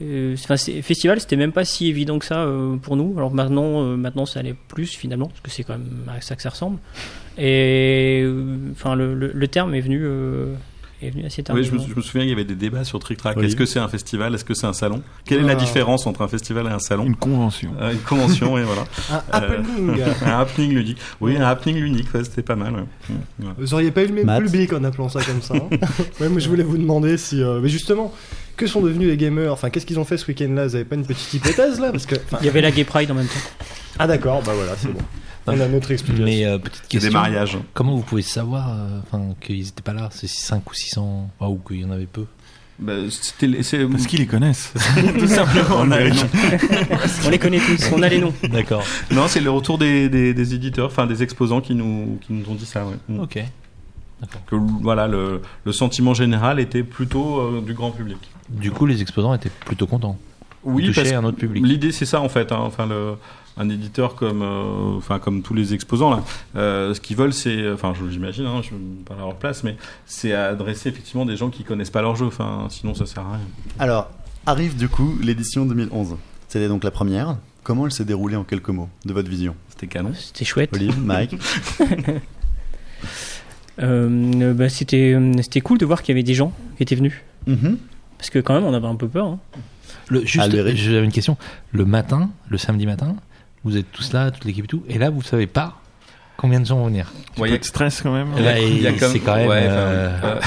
euh, 0.00 0.36
festival, 0.36 1.20
c'était 1.20 1.36
même 1.36 1.52
pas 1.52 1.64
si 1.64 1.88
évident 1.88 2.18
que 2.18 2.24
ça 2.24 2.42
euh, 2.44 2.76
pour 2.76 2.96
nous. 2.96 3.14
Alors 3.16 3.32
maintenant, 3.32 3.82
maintenant, 3.96 4.26
ça 4.26 4.40
allait 4.40 4.54
plus 4.68 4.94
finalement 4.94 5.26
parce 5.26 5.40
que 5.40 5.50
c'est 5.50 5.64
quand 5.64 5.74
même 5.74 6.04
à 6.08 6.20
ça 6.20 6.36
que 6.36 6.42
ça 6.42 6.50
ressemble. 6.50 6.78
Et 7.36 8.26
enfin, 8.72 8.94
le, 8.94 9.48
terme 9.48 9.74
est 9.74 9.80
venu, 9.80 10.06
est 11.02 11.10
venu 11.10 11.24
assez 11.24 11.44
oui, 11.52 11.64
je, 11.64 11.72
me, 11.72 11.78
je 11.78 11.94
me 11.94 12.00
souviens 12.02 12.22
qu'il 12.22 12.30
y 12.30 12.32
avait 12.32 12.44
des 12.44 12.54
débats 12.56 12.82
sur 12.84 12.98
Trick 12.98 13.18
Track. 13.18 13.36
Est-ce 13.38 13.54
que 13.56 13.66
c'est 13.66 13.78
un 13.78 13.88
festival? 13.88 14.34
Est-ce 14.34 14.44
que 14.44 14.54
c'est 14.54 14.66
un 14.66 14.72
salon? 14.72 15.02
Quelle 15.24 15.38
est 15.40 15.42
la 15.46 15.52
Ah. 15.52 15.54
différence 15.56 16.06
entre 16.06 16.22
un 16.22 16.28
festival 16.28 16.66
et 16.66 16.70
un 16.70 16.78
salon? 16.78 17.04
Une 17.04 17.16
convention. 17.16 17.70
Euh, 17.80 17.92
Une 17.92 17.98
convention, 18.00 18.58
et 18.58 18.64
voilà. 18.64 18.84
Un 19.32 19.42
Euh, 19.42 19.58
happening. 19.58 20.02
un 20.26 20.38
happening 20.40 20.72
ludique. 20.74 20.98
Oui, 21.20 21.36
un 21.36 21.42
happening 21.44 21.76
ludique, 21.76 22.12
ouais, 22.14 22.24
c'était 22.24 22.42
pas 22.42 22.56
mal. 22.56 22.72
ouais. 22.74 23.46
Vous 23.58 23.74
auriez 23.74 23.90
pas 23.90 24.02
eu 24.02 24.08
le 24.08 24.24
même 24.24 24.42
public 24.42 24.72
en 24.72 24.82
appelant 24.84 25.08
ça 25.08 25.20
comme 25.22 25.42
ça. 25.42 25.54
hein. 25.54 25.68
ouais, 26.20 26.28
moi 26.28 26.40
je 26.40 26.48
voulais 26.48 26.64
vous 26.64 26.78
demander 26.78 27.16
si. 27.16 27.42
euh, 27.42 27.60
Mais 27.62 27.68
justement, 27.68 28.12
que 28.58 28.66
sont 28.66 28.80
devenus 28.82 29.08
les 29.08 29.16
gamers 29.16 29.52
Enfin, 29.52 29.70
qu'est-ce 29.70 29.86
qu'ils 29.86 29.98
ont 29.98 30.04
fait 30.04 30.18
ce 30.18 30.26
week-end 30.26 30.50
là 30.50 30.66
Vous 30.66 30.74
avez 30.74 30.84
pas 30.84 30.96
une 30.96 31.06
petite 31.06 31.32
hypothèse 31.34 31.80
là 31.80 31.90
Parce 31.90 32.04
que. 32.06 32.16
enfin- 32.16 32.38
Il 32.42 32.46
y 32.46 32.48
avait 32.50 32.60
la 32.60 32.70
Gay 32.70 32.84
Pride 32.84 33.10
en 33.10 33.14
même 33.14 33.26
temps. 33.26 33.64
Ah 33.98 34.06
d'accord, 34.06 34.42
bah 34.42 34.52
voilà, 34.54 34.72
c'est 34.76 34.92
bon. 34.92 35.00
On 35.46 35.58
a 35.60 35.66
notre 35.66 35.90
explication. 35.92 36.24
Mais 36.26 36.44
euh, 36.44 36.58
petite 36.58 36.82
C'est 36.82 36.88
question. 36.88 37.08
des 37.10 37.14
mariages. 37.14 37.56
Comment 37.72 37.96
vous 37.96 38.02
pouvez 38.02 38.20
savoir 38.22 38.68
euh, 38.70 39.00
enfin, 39.02 39.34
qu'ils 39.40 39.66
étaient 39.68 39.82
pas 39.82 39.94
là, 39.94 40.10
ces 40.12 40.28
5 40.28 40.70
ou 40.70 40.74
600, 40.74 41.30
ah, 41.40 41.48
ou 41.48 41.56
qu'il 41.66 41.80
y 41.80 41.84
en 41.86 41.90
avait 41.90 42.04
peu 42.04 42.26
Bah, 42.78 42.92
c'est- 43.10 43.86
Parce 43.90 44.06
qu'ils 44.06 44.18
les 44.20 44.26
connaissent. 44.26 44.74
tout 45.18 45.26
simplement. 45.26 45.76
on 45.78 45.90
a- 45.90 46.00
On 47.24 47.30
les 47.30 47.38
connaît 47.38 47.60
tous, 47.60 47.90
on 47.94 48.02
a 48.02 48.08
les 48.10 48.18
noms. 48.20 48.34
D'accord. 48.50 48.84
Non, 49.10 49.26
c'est 49.26 49.40
le 49.40 49.50
retour 49.50 49.78
des, 49.78 50.08
des, 50.10 50.34
des 50.34 50.54
éditeurs, 50.54 50.88
enfin 50.88 51.06
des 51.06 51.22
exposants 51.22 51.62
qui 51.62 51.74
nous, 51.74 52.18
qui 52.26 52.34
nous 52.34 52.46
ont 52.50 52.54
dit 52.54 52.66
ça. 52.66 52.84
Ouais. 52.84 53.18
Ok. 53.18 53.38
Que 54.50 54.56
voilà, 54.82 55.06
le, 55.06 55.40
le 55.64 55.72
sentiment 55.72 56.12
général 56.12 56.58
était 56.60 56.82
plutôt 56.82 57.38
euh, 57.38 57.62
du 57.64 57.72
grand 57.72 57.90
public. 57.92 58.18
Du 58.50 58.70
coup, 58.70 58.86
les 58.86 59.02
exposants 59.02 59.34
étaient 59.34 59.50
plutôt 59.50 59.86
contents. 59.86 60.18
Oui, 60.64 60.90
parce 60.92 61.12
un 61.12 61.24
autre 61.24 61.38
public. 61.38 61.64
L'idée, 61.64 61.92
c'est 61.92 62.04
ça 62.04 62.20
en 62.20 62.28
fait. 62.28 62.50
hein. 62.52 62.58
Enfin, 62.60 62.86
le, 62.86 63.14
un 63.56 63.68
éditeur 63.68 64.14
comme, 64.14 64.42
euh, 64.42 64.96
enfin 64.96 65.18
comme 65.18 65.42
tous 65.42 65.54
les 65.54 65.74
exposants 65.74 66.10
là, 66.10 66.24
euh, 66.56 66.94
ce 66.94 67.00
qu'ils 67.00 67.16
veulent, 67.16 67.32
c'est, 67.32 67.70
enfin, 67.70 67.92
je 67.98 68.08
j'imagine, 68.10 68.46
hein, 68.46 68.60
je 68.62 68.74
ne 68.74 69.02
pas 69.04 69.14
à 69.14 69.18
leur 69.18 69.34
place, 69.36 69.64
mais 69.64 69.76
c'est 70.06 70.32
adresser 70.32 70.88
effectivement 70.88 71.24
des 71.26 71.36
gens 71.36 71.50
qui 71.50 71.64
connaissent 71.64 71.90
pas 71.90 72.02
leur 72.02 72.16
jeu. 72.16 72.26
Enfin, 72.26 72.66
sinon, 72.70 72.94
ça 72.94 73.06
sert 73.06 73.22
à 73.24 73.32
rien. 73.32 73.40
Alors, 73.78 74.10
arrive 74.46 74.76
du 74.76 74.88
coup 74.88 75.16
l'édition 75.22 75.64
2011. 75.66 76.16
C'était 76.48 76.68
donc 76.68 76.84
la 76.84 76.90
première. 76.90 77.36
Comment 77.62 77.84
elle 77.86 77.92
s'est 77.92 78.04
déroulée 78.04 78.36
en 78.36 78.44
quelques 78.44 78.70
mots 78.70 78.88
de 79.04 79.12
votre 79.12 79.28
vision? 79.28 79.54
C'était 79.68 79.86
canon. 79.88 80.12
C'était 80.14 80.44
chouette. 80.44 80.70
Olive, 80.72 80.98
Mike 80.98 81.36
Euh, 83.80 84.54
bah, 84.54 84.68
c'était 84.68 85.16
c'était 85.42 85.60
cool 85.60 85.78
de 85.78 85.86
voir 85.86 86.02
qu'il 86.02 86.12
y 86.12 86.16
avait 86.16 86.24
des 86.24 86.34
gens 86.34 86.52
qui 86.76 86.82
étaient 86.82 86.96
venus. 86.96 87.14
Mhm. 87.46 87.78
Parce 88.18 88.30
que 88.30 88.38
quand 88.40 88.54
même, 88.54 88.64
on 88.64 88.74
avait 88.74 88.86
un 88.86 88.96
peu 88.96 89.08
peur. 89.08 89.26
hein. 89.26 89.38
Le, 90.08 90.20
juste, 90.24 90.38
Albéric. 90.44 90.76
j'avais 90.76 91.04
une 91.04 91.12
question. 91.12 91.36
Le 91.72 91.84
matin, 91.84 92.30
le 92.48 92.58
samedi 92.58 92.86
matin, 92.86 93.16
vous 93.64 93.76
êtes 93.76 93.90
tous 93.92 94.12
là, 94.12 94.30
toute 94.30 94.44
l'équipe 94.44 94.64
et 94.64 94.68
tout, 94.68 94.82
et 94.88 94.98
là, 94.98 95.10
vous 95.10 95.22
savez 95.22 95.46
pas 95.46 95.80
combien 96.36 96.60
de 96.60 96.66
gens 96.66 96.76
vont 96.78 96.86
venir. 96.86 97.12
Un 97.36 97.42
peu 97.52 97.58
de 97.58 97.64
stress 97.64 98.00
quand 98.02 98.12
même. 98.12 98.28
Là, 98.38 98.58
Il 98.60 98.80
y 98.80 98.86
a 98.86 98.92
quand 98.92 99.12
même. 99.36 99.48
ouais, 99.48 99.66
enfin, 99.68 100.38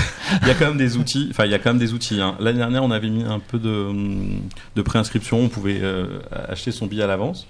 il 0.42 0.48
y 0.48 0.52
a 0.52 0.54
quand 0.56 0.68
même 0.68 0.78
des 0.78 0.98
outils. 0.98 1.28
Enfin, 1.32 1.46
il 1.46 1.52
y 1.52 1.54
a 1.54 1.60
quand 1.60 1.70
même 1.72 1.80
des 1.80 1.94
outils. 1.94 2.22
hein. 2.22 2.36
L'année 2.40 2.60
dernière, 2.60 2.84
on 2.84 2.92
avait 2.92 3.10
mis 3.10 3.24
un 3.24 3.40
peu 3.40 3.60
de, 3.60 3.90
de 4.76 4.82
préinscription. 4.82 5.40
On 5.40 5.50
pouvait 5.50 5.80
euh, 5.82 6.20
acheter 6.50 6.72
son 6.72 6.88
billet 6.88 7.04
à 7.04 7.08
l'avance, 7.08 7.46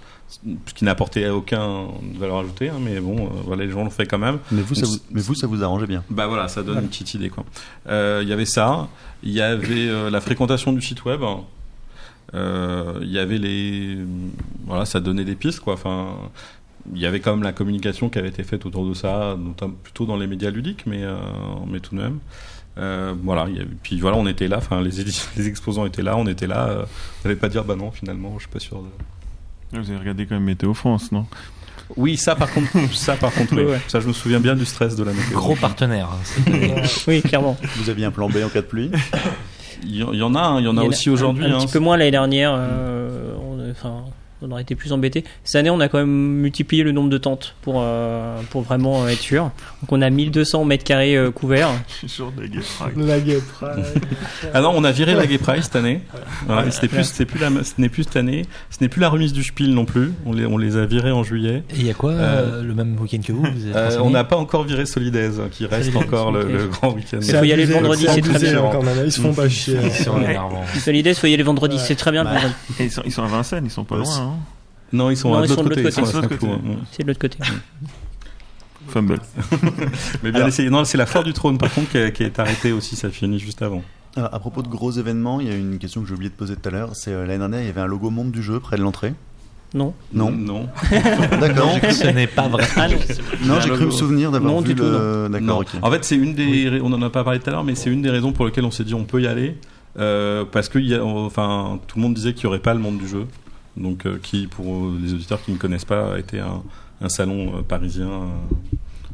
ce 0.66 0.74
qui 0.74 0.86
n'apportait 0.86 1.30
aucun 1.30 1.88
valeur 2.18 2.40
ajoutée. 2.40 2.70
hein, 2.70 2.80
mais 2.80 3.00
bon, 3.00 3.26
euh, 3.26 3.30
voilà, 3.46 3.66
les 3.66 3.72
gens 3.72 3.84
l'ont 3.84 3.90
fait 3.90 4.06
quand 4.06 4.18
même. 4.18 4.40
mais 4.52 4.62
vous, 4.62 4.76
ça 4.76 4.86
vous, 4.86 4.98
mais 5.12 5.22
vous, 5.22 5.36
ça 5.36 5.48
vous 5.48 5.64
arrangeait 5.64 5.88
bien. 5.88 6.04
Bah 6.10 6.28
voilà, 6.28 6.48
ça 6.48 6.64
donne 6.64 6.80
une 6.80 6.88
petite 6.88 7.14
idée 7.14 7.30
quoi. 7.30 7.46
Euh, 7.88 8.22
Il 8.24 8.30
y 8.30 8.34
avait 8.34 8.46
ça. 8.46 8.88
Il 9.24 9.32
y 9.32 9.42
avait 9.42 9.88
euh, 9.88 10.10
la 10.10 10.22
fréquentation 10.22 10.74
du 10.74 10.82
site 10.82 11.06
web. 11.06 11.22
il 12.34 13.12
y 13.12 13.20
avait 13.20 13.38
les, 13.38 13.98
voilà, 14.66 14.86
ça 14.86 15.00
donnait 15.00 15.26
des 15.26 15.36
pistes 15.36 15.60
quoi. 15.60 15.74
Enfin, 15.74 16.16
il 16.94 17.02
y 17.02 17.06
avait 17.06 17.20
quand 17.20 17.32
même 17.32 17.44
la 17.44 17.54
communication 17.54 18.10
qui 18.10 18.18
avait 18.18 18.30
été 18.30 18.44
faite 18.44 18.66
autour 18.66 18.88
de 18.88 18.94
ça, 18.94 19.36
notamment 19.38 19.76
plutôt 19.84 20.06
dans 20.06 20.18
les 20.18 20.28
médias 20.28 20.50
ludiques, 20.50 20.86
mais 20.88 21.04
mais 21.68 21.80
tout 21.80 21.96
de 21.96 22.02
même. 22.02 22.20
Euh, 22.78 23.14
voilà, 23.22 23.48
il 23.50 23.62
y 23.62 23.66
puis 23.66 24.00
voilà, 24.00 24.18
on 24.18 24.26
était 24.28 24.48
là, 24.48 24.58
enfin 24.58 24.82
les, 24.82 25.02
exposants 25.48 25.86
étaient 25.86 26.02
là, 26.02 26.18
on 26.18 26.26
était 26.26 26.48
là. 26.48 26.86
on 27.24 27.28
n'allait 27.28 27.40
pas 27.40 27.50
dire 27.50 27.66
bah 27.66 27.76
non, 27.76 27.92
finalement, 27.92 28.34
je 28.36 28.44
suis 28.44 28.50
pas 28.50 28.60
sûr. 28.60 28.82
De... 28.82 28.88
Vous 29.74 29.90
avez 29.90 29.98
regardé 30.00 30.26
quand 30.26 30.36
même 30.36 30.44
Météo 30.44 30.74
France, 30.74 31.12
non? 31.12 31.26
Oui, 31.98 32.16
ça 32.18 32.36
par 32.36 32.52
contre, 32.52 32.70
ça 32.94 33.16
par 33.16 33.34
contre, 33.34 33.54
oui. 33.56 33.64
Ouais. 33.72 33.82
ça 33.88 34.00
je 34.00 34.08
me 34.08 34.14
souviens 34.14 34.40
bien 34.40 34.56
du 34.56 34.66
stress 34.66 34.96
de 34.96 35.04
la 35.04 35.12
météo. 35.14 35.36
Gros 35.38 35.56
partenaire. 35.56 36.10
hein. 36.48 36.52
Oui, 37.08 37.22
clairement. 37.22 37.58
Vous 37.78 37.90
aviez 37.90 38.06
un 38.06 38.12
plan 38.12 38.30
B 38.30 38.38
en 38.46 38.50
cas 38.50 38.62
de 38.62 38.68
pluie? 38.68 38.92
Il 39.84 39.96
y, 39.96 40.04
en- 40.04 40.14
il 40.14 40.20
y 40.20 40.22
en 40.22 40.36
a, 40.36 40.40
hein, 40.42 40.60
il 40.60 40.66
y 40.66 40.68
en 40.68 40.78
a 40.78 40.84
aussi 40.84 41.10
un- 41.10 41.14
aujourd'hui. 41.14 41.46
Un, 41.46 41.56
hein. 41.56 41.58
petit 41.66 41.72
peu 41.74 41.80
moins 41.80 41.98
l'année 41.98 42.12
dernière. 42.12 42.54
euh, 42.56 43.34
on, 43.42 43.72
enfin, 43.72 44.04
on 44.42 44.52
aurait 44.52 44.62
été 44.64 44.76
plus 44.76 44.92
embêté. 44.94 45.24
Cette 45.44 45.56
année, 45.60 45.70
on 45.70 45.80
a 45.80 45.88
quand 45.88 46.00
même 46.00 46.10
multiplié 46.10 46.84
le 46.84 46.92
nombre 46.92 47.10
de 47.10 47.18
tentes 47.18 47.56
pour, 47.62 47.76
euh, 47.82 48.40
pour 48.50 48.62
vraiment 48.64 49.04
euh, 49.04 49.08
être 49.10 49.20
sûr. 49.20 49.44
Donc, 49.82 49.92
on 49.92 50.02
a 50.02 50.10
1200 50.10 50.66
mètres 50.66 50.84
carrés 50.84 51.16
euh, 51.16 51.32
couverts. 51.32 51.70
Je 51.88 51.94
suis 51.94 52.10
sûr 52.10 52.32
de 52.32 52.42
la 52.42 52.48
Gay 52.48 52.60
Pride. 52.60 52.98
La 53.08 53.20
Gay 53.20 53.40
Pride. 53.54 53.86
Ah 54.54 54.62
non, 54.62 54.74
on 54.76 54.84
a 54.84 54.92
viré 54.92 55.14
la 55.14 55.28
Gay 55.28 55.38
Pride 55.38 55.64
cette 55.64 55.76
année. 55.76 56.02
Voilà, 56.48 56.70
c'était 56.72 56.88
plus, 56.88 57.04
c'était 57.04 57.26
plus 57.26 57.40
la, 57.40 57.50
ce 57.64 57.74
n'est 57.78 57.90
plus 57.90 58.04
cette 58.04 58.16
année. 58.18 58.46
Ce 58.70 58.78
n'est 58.82 58.90
plus 58.90 59.00
la 59.00 59.10
remise 59.10 59.32
du 59.34 59.44
Spiel 59.44 59.74
non 59.74 59.86
plus. 59.86 60.12
On 60.26 60.34
les, 60.34 60.46
on 60.46 60.58
les 60.58 60.76
a 60.78 60.86
virés 60.86 61.12
en 61.12 61.24
juillet. 61.24 61.64
Et 61.70 61.76
il 61.76 61.86
y 61.86 61.90
a 61.90 61.94
quoi 61.94 62.12
euh, 62.12 62.64
le 62.64 62.74
même 62.74 62.98
week-end 63.00 63.20
que 63.26 63.32
vous, 63.32 63.44
vous 63.44 63.68
êtes 63.68 63.76
Euh, 63.76 63.86
renseigné 63.86 64.04
on 64.06 64.10
n'a 64.10 64.24
pas 64.24 64.38
encore 64.38 64.64
viré 64.64 64.86
Solidaise, 64.86 65.42
qui 65.52 65.66
reste 65.66 65.92
Solidaise, 65.92 66.08
encore 66.08 66.32
le, 66.32 66.68
grand 66.68 66.92
week-end. 66.94 67.20
Il 67.22 67.34
faut 67.34 67.44
y 67.44 67.54
aller 67.54 67.66
le 67.66 67.74
vendredi, 67.74 68.06
c'est 68.10 68.22
très 68.22 68.40
bien. 68.40 68.62
encore, 68.62 68.84
Ils 69.06 69.12
se 69.12 69.22
font 69.22 69.34
pas 69.34 69.48
chier. 69.48 69.78
énervant. 70.18 70.64
Solidaire, 70.80 71.16
soyez 71.16 71.38
les 71.38 71.44
vendredis, 71.44 71.78
c'est 71.80 71.96
très 71.96 72.12
bien 72.12 72.24
Bah. 72.24 72.32
vendredi. 72.34 72.54
Ils, 72.80 72.92
sont, 72.92 73.02
ils 73.06 73.12
sont 73.12 73.24
à 73.24 73.28
Vincennes, 73.28 73.66
ils 73.66 73.72
sont 73.72 73.84
pas 73.86 73.96
Ouais, 73.96 74.04
loin. 74.04 74.31
Non, 74.94 75.10
ils 75.10 75.18
sont 75.18 75.30
Non, 75.30 75.36
à 75.40 75.46
ils 75.46 75.50
l'autre 75.50 75.56
sont 75.56 75.64
de 75.64 75.70
côté. 75.70 75.84
l'autre. 75.84 75.96
C'est 76.92 77.04
de 77.04 77.08
l'autre 77.08 77.20
côté. 77.20 77.38
Fumble. 78.90 79.20
Mais 80.24 80.32
bien 80.32 80.48
essayé. 80.48 80.70
Non, 80.70 80.84
c'est 80.86 80.98
la 80.98 81.06
Foire 81.06 81.24
du 81.24 81.34
Trône 81.34 81.58
par 81.58 81.72
contre 81.74 81.90
qui, 81.92 81.98
est- 81.98 82.12
qui 82.12 82.24
est 82.24 82.40
arrêtée 82.40 82.72
aussi. 82.72 82.96
Ça 82.96 83.10
finit 83.10 83.40
juste 83.40 83.62
avant. 83.62 83.84
Euh, 84.18 84.28
À 84.32 84.40
propos 84.40 84.62
de 84.62 84.68
gros 84.68 84.92
événements, 84.92 85.40
il 85.40 85.48
y 85.48 85.52
a 85.52 85.56
une 85.56 85.78
question 85.78 86.02
que 86.02 86.08
j'ai 86.08 86.14
oublié 86.14 86.30
de 86.30 86.36
poser 86.36 86.56
tout 86.56 86.68
à 86.68 86.72
l'heure. 86.72 86.90
C'est 86.94 87.12
euh, 87.12 87.26
l'année 87.26 87.40
dernière, 87.40 87.62
il 87.62 87.68
y 87.68 87.70
avait 87.70 87.82
un 87.82 87.86
logo 87.86 88.10
monde 88.10 88.32
du 88.32 88.44
jeu 88.44 88.60
près 88.60 88.76
de 88.78 88.82
l'entrée. 88.82 89.14
Non. 89.74 89.94
Non. 90.12 90.32
Non. 90.32 90.68
D'accord. 91.40 91.78
Ce 91.92 92.08
n'est 92.08 92.28
pas 92.28 92.50
vrai. 92.50 92.66
Ah 92.76 92.88
non. 93.46 93.56
J'ai 93.62 93.70
cru 93.70 93.86
me 93.86 93.92
souvenir 93.92 94.30
d'avoir 94.32 94.52
Non, 94.52 94.60
vu 94.60 94.70
du 94.74 94.76
tout, 94.76 94.84
le. 94.84 95.30
D'accord. 95.32 95.64
En 95.82 95.90
fait, 95.92 96.04
c'est 96.04 96.18
une 96.18 96.34
des. 96.34 96.82
On 96.84 96.92
en 96.92 97.02
a 97.02 97.10
pas 97.10 97.24
parlé 97.24 97.40
tout 97.40 97.50
à 97.50 97.54
l'heure, 97.54 97.64
mais 97.64 97.76
c'est 97.76 97.90
une 97.90 98.02
des 98.02 98.10
raisons 98.10 98.34
pour 98.34 98.46
lesquelles 98.46 98.66
on 98.66 98.72
s'est 98.72 98.84
dit 98.84 98.94
on 98.96 99.06
peut 99.06 99.22
y 99.22 99.28
aller. 99.28 99.56
Euh, 100.00 100.44
parce 100.50 100.68
que 100.70 100.80
il 100.80 100.88
y 100.88 100.96
a- 100.96 101.04
enfin, 101.06 101.80
tout 101.88 101.98
le 101.98 102.02
monde 102.04 102.14
disait 102.14 102.34
qu'il 102.34 102.46
n'y 102.48 102.50
aurait 102.50 102.60
pas 102.62 102.74
le 102.74 102.80
monde 102.82 102.98
du 102.98 103.08
jeu. 103.08 103.28
Donc, 103.78 104.06
euh, 104.06 104.18
qui, 104.22 104.48
pour 104.48 104.66
euh, 104.88 104.98
les 105.02 105.14
auditeurs 105.14 105.42
qui 105.42 105.52
ne 105.52 105.58
connaissent 105.58 105.86
pas, 105.86 106.16
a 106.16 106.20
été 106.20 106.40
un, 106.40 106.62
un 107.02 107.10
salon 107.10 107.58
euh, 107.58 107.62
parisien, 107.62 108.10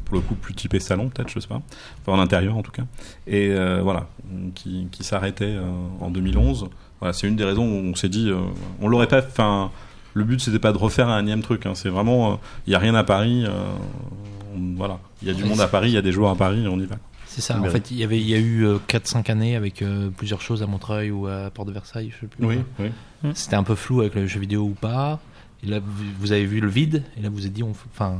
pour 0.04 0.14
le 0.16 0.20
coup 0.20 0.34
plus 0.34 0.54
typé 0.54 0.80
salon, 0.80 1.08
peut-être, 1.10 1.28
je 1.30 1.38
sais 1.40 1.48
pas. 1.48 1.60
Enfin, 2.02 2.18
en 2.18 2.20
intérieur 2.22 2.56
en 2.56 2.62
tout 2.62 2.70
cas. 2.72 2.84
Et 3.26 3.50
euh, 3.50 3.80
voilà, 3.82 4.08
qui, 4.54 4.88
qui 4.90 5.04
s'arrêtait 5.04 5.44
euh, 5.56 5.62
en 6.00 6.10
2011. 6.10 6.68
Voilà, 7.00 7.12
c'est 7.12 7.28
une 7.28 7.36
des 7.36 7.44
raisons 7.44 7.64
où 7.64 7.74
on 7.90 7.94
s'est 7.94 8.08
dit, 8.08 8.30
euh, 8.30 8.38
on 8.80 8.88
l'aurait 8.88 9.06
pas. 9.06 9.18
Enfin, 9.18 9.70
le 10.14 10.24
but 10.24 10.40
c'était 10.40 10.58
pas 10.58 10.72
de 10.72 10.78
refaire 10.78 11.08
un 11.08 11.20
énième 11.20 11.42
truc. 11.42 11.66
hein. 11.66 11.74
C'est 11.74 11.90
vraiment, 11.90 12.40
il 12.66 12.72
y 12.72 12.74
a 12.74 12.78
rien 12.80 12.94
à 12.96 13.04
Paris. 13.04 13.44
on- 13.46 14.74
voilà, 14.76 14.98
il 15.22 15.28
y 15.28 15.30
a 15.30 15.34
du 15.34 15.44
monde 15.44 15.60
à 15.60 15.68
Paris, 15.68 15.90
il 15.90 15.94
y 15.94 15.98
a 15.98 16.02
des 16.02 16.10
joueurs 16.12 16.30
à 16.32 16.36
Paris, 16.36 16.66
on 16.68 16.80
y 16.80 16.86
va. 16.86 16.96
C'est 17.38 17.52
ça. 17.52 17.60
En 17.60 17.70
fait, 17.70 17.92
il 17.92 17.98
y 17.98 18.02
avait, 18.02 18.18
il 18.18 18.28
y 18.28 18.34
a 18.34 18.38
eu 18.38 18.66
4-5 18.88 19.30
années 19.30 19.54
avec 19.54 19.80
euh, 19.80 20.10
plusieurs 20.10 20.40
choses 20.40 20.64
à 20.64 20.66
Montreuil 20.66 21.12
ou 21.12 21.28
à 21.28 21.50
Porte 21.50 21.68
de 21.68 21.72
Versailles, 21.72 22.10
je 22.12 22.22
sais 22.22 22.26
plus. 22.26 22.44
oui. 22.80 22.90
C'était 23.34 23.54
un 23.54 23.62
peu 23.62 23.76
flou 23.76 24.00
avec 24.00 24.16
le 24.16 24.26
jeu 24.26 24.40
vidéo 24.40 24.62
ou 24.62 24.74
pas. 24.74 25.20
Et 25.62 25.68
là, 25.68 25.78
vous, 26.18 26.32
avez 26.32 26.46
vu 26.46 26.58
le 26.58 26.68
vide. 26.68 27.04
Et 27.16 27.22
là, 27.22 27.28
vous 27.32 27.46
êtes 27.46 27.52
dit, 27.52 27.62
on, 27.62 27.70
enfin, 27.70 28.16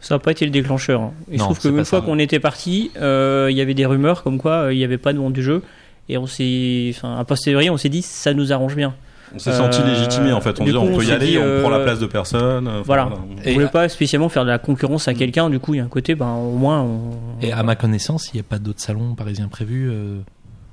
Ça 0.00 0.14
n'a 0.14 0.18
pas 0.18 0.32
été 0.32 0.44
le 0.44 0.50
déclencheur. 0.50 1.00
hein. 1.00 1.14
Il 1.30 1.38
se 1.38 1.44
trouve 1.44 1.58
qu'une 1.58 1.84
fois 1.86 2.02
qu'on 2.02 2.18
était 2.18 2.38
parti, 2.38 2.90
euh, 2.96 3.48
il 3.50 3.56
y 3.56 3.62
avait 3.62 3.72
des 3.72 3.86
rumeurs 3.86 4.22
comme 4.22 4.36
quoi 4.36 4.64
euh, 4.64 4.74
il 4.74 4.76
n'y 4.76 4.84
avait 4.84 4.98
pas 4.98 5.14
de 5.14 5.18
monde 5.18 5.32
du 5.32 5.42
jeu. 5.42 5.62
Et 6.10 6.18
on 6.18 6.26
s'est, 6.26 6.92
enfin, 6.94 7.18
a 7.18 7.24
posteriori, 7.24 7.70
on 7.70 7.78
s'est 7.78 7.88
dit 7.88 8.02
ça 8.02 8.34
nous 8.34 8.52
arrange 8.52 8.76
bien. 8.76 8.94
On 9.34 9.38
s'est 9.38 9.52
senti 9.52 9.80
Euh, 9.80 9.86
légitimé 9.86 10.32
en 10.32 10.40
fait. 10.40 10.60
On 10.60 10.64
dit 10.64 10.72
coup, 10.72 10.78
on 10.78 10.92
on 10.92 10.96
peut 10.98 11.04
y 11.04 11.12
aller, 11.12 11.26
dit, 11.32 11.38
on 11.38 11.60
prend 11.60 11.70
la 11.70 11.76
euh, 11.78 11.84
place 11.84 11.98
de 12.00 12.06
personne. 12.06 12.66
euh, 12.66 12.70
enfin, 12.80 12.82
voilà. 12.86 13.08
On 13.08 13.42
Et- 13.44 13.54
voulait 13.54 13.68
pas 13.68 13.88
spécialement 13.88 14.28
faire 14.28 14.44
de 14.44 14.50
la 14.50 14.58
concurrence 14.58 15.06
à 15.08 15.14
quelqu'un. 15.14 15.48
Du 15.50 15.60
coup, 15.60 15.74
il 15.74 15.78
y 15.78 15.80
a 15.80 15.84
un 15.84 15.88
côté, 15.88 16.14
ben 16.14 16.32
au 16.34 16.56
moins. 16.56 16.80
On... 16.82 17.10
et 17.40 17.52
à 17.52 17.62
ma 17.62 17.76
connaissance, 17.76 18.30
il 18.32 18.36
n'y 18.36 18.40
a 18.40 18.44
pas 18.44 18.58
d'autres 18.58 18.80
salons 18.80 19.14
parisiens 19.14 19.48
prévus 19.48 19.88
euh, 19.90 20.18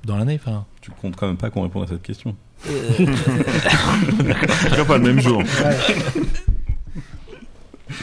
dans 0.04 0.16
l'année. 0.16 0.40
Enfin, 0.44 0.64
Tu 0.80 0.90
comptes 0.90 1.14
quand 1.16 1.26
même 1.28 1.36
pas 1.36 1.50
qu'on 1.50 1.62
réponde 1.62 1.84
à 1.84 1.86
cette 1.86 2.02
question. 2.02 2.34
Pas 4.88 4.98
le 4.98 5.02
même 5.04 5.20
jour. 5.20 5.42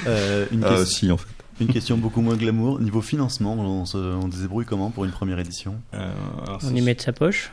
Euh, 0.08 0.46
une, 0.52 0.63
Euh, 0.63 0.70
question- 0.70 0.86
si 0.86 1.12
en 1.12 1.18
fait. 1.18 1.28
une 1.62 1.68
question 1.68 1.98
beaucoup 1.98 2.22
moins 2.22 2.36
glamour. 2.36 2.80
Niveau 2.80 3.02
financement, 3.02 3.54
on 3.54 3.86
se, 3.86 3.98
on 3.98 4.32
se 4.32 4.38
débrouille 4.41 4.65
comment 4.65 4.89
pour 4.91 5.06
une 5.06 5.12
première 5.12 5.39
édition? 5.39 5.76
Euh, 5.94 6.12
alors, 6.46 6.60
On 6.65 6.76
y 6.76 6.82
met 6.82 6.96
de 6.96 7.02
sa 7.02 7.12
poche. 7.13 7.52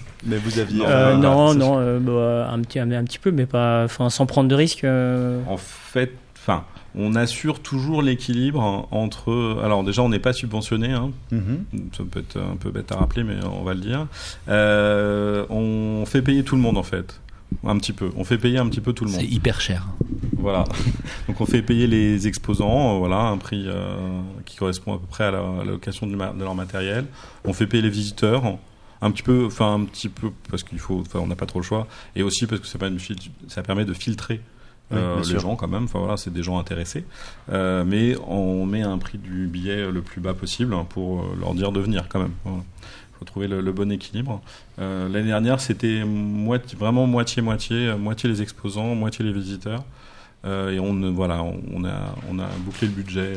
Mais 0.26 0.36
vous 0.36 0.58
aviez. 0.58 0.80
Non, 0.80 0.88
Euh, 0.88 1.16
non, 1.16 1.54
non, 1.54 1.74
euh, 1.78 1.98
bah, 1.98 2.50
un 2.52 2.60
petit, 2.60 2.78
un, 2.78 2.90
un 2.92 3.04
petit 3.04 3.18
peu, 3.18 3.30
mais 3.32 3.46
pas, 3.46 3.84
enfin, 3.84 4.08
sans 4.10 4.26
prendre 4.26 4.48
de 4.48 4.54
risques. 4.54 4.84
euh, 4.84 5.40
En 5.48 5.56
fait, 5.56 6.12
enfin, 6.38 6.64
on 6.94 7.14
assure 7.16 7.60
toujours 7.60 8.02
l'équilibre 8.02 8.86
entre. 8.92 9.60
Alors 9.64 9.82
déjà, 9.82 10.02
on 10.02 10.08
n'est 10.10 10.18
pas 10.20 10.32
subventionné. 10.32 10.92
Hein. 10.92 11.10
Mhm. 11.32 11.64
Ça 11.96 12.04
peut 12.08 12.20
être 12.20 12.36
un 12.38 12.56
peu 12.56 12.70
bête 12.70 12.92
à 12.92 12.96
rappeler, 12.96 13.24
mais 13.24 13.36
on 13.44 13.64
va 13.64 13.74
le 13.74 13.80
dire. 13.80 14.06
Euh, 14.48 15.44
on 15.50 16.04
fait 16.06 16.22
payer 16.22 16.44
tout 16.44 16.54
le 16.56 16.62
monde 16.62 16.78
en 16.78 16.82
fait. 16.82 17.18
Un 17.64 17.76
petit 17.78 17.92
peu. 17.92 18.10
On 18.16 18.24
fait 18.24 18.38
payer 18.38 18.58
un 18.58 18.66
petit 18.68 18.80
peu 18.80 18.92
tout 18.92 19.04
le 19.04 19.10
monde. 19.10 19.20
c'est 19.20 19.26
hyper 19.26 19.60
cher. 19.60 19.86
Voilà. 20.38 20.64
Donc 21.28 21.40
on 21.40 21.46
fait 21.46 21.62
payer 21.62 21.86
les 21.86 22.26
exposants, 22.26 22.98
voilà, 22.98 23.18
un 23.20 23.36
prix 23.38 23.64
euh, 23.66 23.94
qui 24.44 24.56
correspond 24.56 24.94
à 24.94 24.98
peu 24.98 25.06
près 25.06 25.24
à 25.24 25.30
la, 25.30 25.42
location 25.64 26.06
de 26.06 26.16
leur 26.16 26.54
matériel. 26.54 27.04
On 27.44 27.52
fait 27.52 27.66
payer 27.66 27.82
les 27.82 27.90
visiteurs, 27.90 28.42
un 29.02 29.10
petit 29.10 29.22
peu, 29.22 29.44
enfin 29.46 29.74
un 29.74 29.84
petit 29.84 30.08
peu 30.08 30.30
parce 30.50 30.62
qu'il 30.62 30.78
faut, 30.78 31.00
enfin 31.00 31.18
on 31.18 31.26
n'a 31.26 31.36
pas 31.36 31.44
trop 31.46 31.58
le 31.58 31.64
choix, 31.64 31.86
et 32.16 32.22
aussi 32.22 32.46
parce 32.46 32.60
que 32.62 32.66
c'est 32.66 32.78
pas 32.78 32.88
une 32.88 32.98
fil- 32.98 33.18
ça 33.48 33.62
permet 33.62 33.84
de 33.84 33.92
filtrer. 33.92 34.40
Euh, 34.92 35.16
les 35.18 35.24
sûr. 35.24 35.40
gens 35.40 35.56
quand 35.56 35.68
même, 35.68 35.84
enfin 35.84 36.00
voilà, 36.00 36.18
c'est 36.18 36.32
des 36.32 36.42
gens 36.42 36.58
intéressés, 36.58 37.04
Euh, 37.50 37.82
mais 37.86 38.14
on 38.28 38.66
met 38.66 38.82
un 38.82 38.98
prix 38.98 39.16
du 39.16 39.46
billet 39.46 39.90
le 39.90 40.02
plus 40.02 40.20
bas 40.20 40.34
possible 40.34 40.74
hein, 40.74 40.84
pour 40.88 41.20
euh, 41.22 41.24
leur 41.40 41.54
dire 41.54 41.72
de 41.72 41.80
venir 41.80 42.08
quand 42.10 42.20
même. 42.20 42.32
Voilà. 42.44 42.62
faut 43.18 43.24
trouver 43.24 43.48
le, 43.48 43.62
le 43.62 43.72
bon 43.72 43.90
équilibre. 43.90 44.42
Euh, 44.78 45.08
L'année 45.08 45.28
dernière, 45.28 45.60
c'était 45.60 46.04
moitié, 46.04 46.76
vraiment 46.78 47.06
moitié-moitié, 47.06 47.88
euh, 47.88 47.96
moitié 47.96 48.28
les 48.28 48.42
exposants, 48.42 48.94
moitié 48.94 49.24
les 49.24 49.32
visiteurs. 49.32 49.82
Euh, 50.44 50.72
et 50.72 50.78
on, 50.80 51.12
voilà, 51.12 51.42
on 51.42 51.84
a, 51.86 52.14
on 52.30 52.38
a 52.38 52.46
bouclé 52.58 52.86
le 52.88 52.92
budget. 52.92 53.34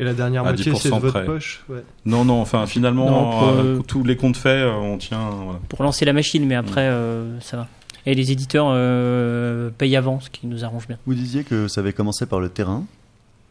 Et 0.00 0.04
la 0.04 0.14
dernière 0.14 0.42
À 0.42 0.52
moitié, 0.52 0.72
c'est 0.76 0.88
de 0.90 0.94
10% 0.94 0.98
votre 1.00 1.12
près. 1.12 1.24
poche. 1.24 1.64
Ouais. 1.68 1.82
Non, 2.06 2.24
non, 2.24 2.40
enfin 2.40 2.66
finalement, 2.66 3.10
Non, 3.10 3.30
pour, 3.30 3.48
euh, 3.48 3.62
euh, 3.62 3.78
tous 3.86 4.04
les 4.04 4.16
comptes 4.16 4.36
faits, 4.36 4.64
euh, 4.64 4.72
on 4.72 4.96
tient. 4.98 5.28
Voilà. 5.44 5.58
pour 5.68 5.82
lancer 5.82 6.04
la 6.04 6.12
machine, 6.12 6.46
mais 6.46 6.54
après, 6.54 6.82
euh, 6.82 7.38
ça 7.40 7.56
va. 7.56 7.68
Et 8.06 8.14
les 8.14 8.30
éditeurs 8.32 8.68
euh, 8.70 9.70
payent 9.76 9.96
avant, 9.96 10.20
ce 10.20 10.30
qui 10.30 10.46
nous 10.46 10.64
arrange 10.64 10.86
bien. 10.86 10.98
Vous 11.06 11.14
disiez 11.14 11.42
que 11.44 11.66
ça 11.68 11.80
avait 11.80 11.92
commencé 11.92 12.26
par 12.26 12.38
le 12.40 12.48
terrain. 12.48 12.84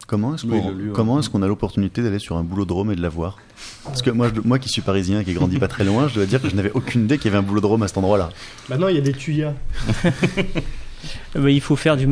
Comment 0.06 0.34
est-ce 0.34 0.46
Oui, 0.46 0.58
qu'on 0.94 1.36
ouais. 1.38 1.44
a 1.44 1.46
l'opportunité 1.46 2.02
d'aller 2.02 2.18
sur 2.18 2.38
un 2.38 2.42
boulodrome 2.42 2.90
et 2.92 2.96
de 2.96 3.02
la 3.02 3.10
voir 3.10 3.36
Parce 3.84 4.00
que 4.00 4.08
moi, 4.08 4.30
je- 4.34 4.40
moi 4.40 4.58
qui 4.58 4.70
suis 4.70 4.80
parisien, 4.80 5.22
qui 5.22 5.32
ai 5.32 5.34
grandi 5.34 5.58
pas 5.58 5.68
très 5.68 5.84
loin, 5.84 6.08
je 6.08 6.14
dois 6.14 6.24
dire 6.24 6.40
que 6.40 6.48
je 6.48 6.56
n'avais 6.56 6.72
aucune 6.72 7.04
idée 7.04 7.18
qu'il 7.18 7.26
y 7.26 7.28
avait 7.28 7.44
un 7.44 7.46
boulodrome 7.46 7.82
à 7.82 7.88
cet 7.88 7.98
endroit-là. 7.98 8.30
Maintenant, 8.70 8.88
il 8.88 8.94
y 8.94 8.98
a 8.98 9.02
des 9.02 9.12
tuyas. 9.12 9.52
Bah, 11.34 11.50
il 11.50 11.60
faut 11.60 11.76
faire 11.76 11.96
du 11.96 12.06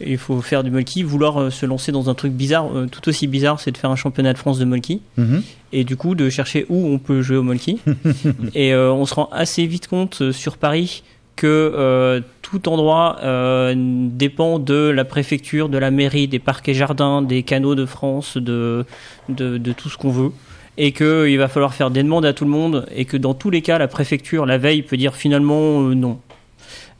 Il 0.00 0.18
faut 0.18 0.40
faire 0.40 0.62
du 0.62 0.70
multi. 0.70 1.02
Vouloir 1.02 1.40
euh, 1.40 1.50
se 1.50 1.66
lancer 1.66 1.92
dans 1.92 2.10
un 2.10 2.14
truc 2.14 2.32
bizarre, 2.32 2.68
euh, 2.74 2.86
tout 2.86 3.08
aussi 3.08 3.26
bizarre, 3.26 3.60
c'est 3.60 3.70
de 3.70 3.78
faire 3.78 3.90
un 3.90 3.96
championnat 3.96 4.32
de 4.32 4.38
France 4.38 4.58
de 4.58 4.64
multi. 4.64 5.00
Mhm. 5.16 5.42
Et 5.72 5.84
du 5.84 5.96
coup, 5.96 6.14
de 6.14 6.28
chercher 6.28 6.66
où 6.68 6.86
on 6.86 6.98
peut 6.98 7.22
jouer 7.22 7.36
au 7.36 7.42
multi. 7.42 7.80
et 8.54 8.74
euh, 8.74 8.92
on 8.92 9.06
se 9.06 9.14
rend 9.14 9.28
assez 9.32 9.66
vite 9.66 9.88
compte 9.88 10.32
sur 10.32 10.56
Paris 10.56 11.02
que 11.36 12.22
tout 12.50 12.68
endroit 12.68 13.16
euh, 13.24 13.74
dépend 13.76 14.60
de 14.60 14.88
la 14.88 15.04
préfecture, 15.04 15.68
de 15.68 15.78
la 15.78 15.90
mairie, 15.90 16.28
des 16.28 16.38
parcs 16.38 16.68
et 16.68 16.74
jardins, 16.74 17.20
des 17.20 17.42
canaux 17.42 17.74
de 17.74 17.86
France, 17.86 18.36
de, 18.36 18.84
de, 19.28 19.58
de 19.58 19.72
tout 19.72 19.88
ce 19.88 19.96
qu'on 19.96 20.10
veut. 20.10 20.30
Et 20.78 20.92
qu'il 20.92 21.36
va 21.38 21.48
falloir 21.48 21.74
faire 21.74 21.90
des 21.90 22.04
demandes 22.04 22.24
à 22.24 22.32
tout 22.32 22.44
le 22.44 22.50
monde. 22.50 22.86
Et 22.94 23.04
que 23.04 23.16
dans 23.16 23.34
tous 23.34 23.50
les 23.50 23.62
cas, 23.62 23.78
la 23.78 23.88
préfecture, 23.88 24.46
la 24.46 24.58
veille, 24.58 24.82
peut 24.82 24.96
dire 24.96 25.16
finalement 25.16 25.82
euh, 25.82 25.94
non. 25.94 26.20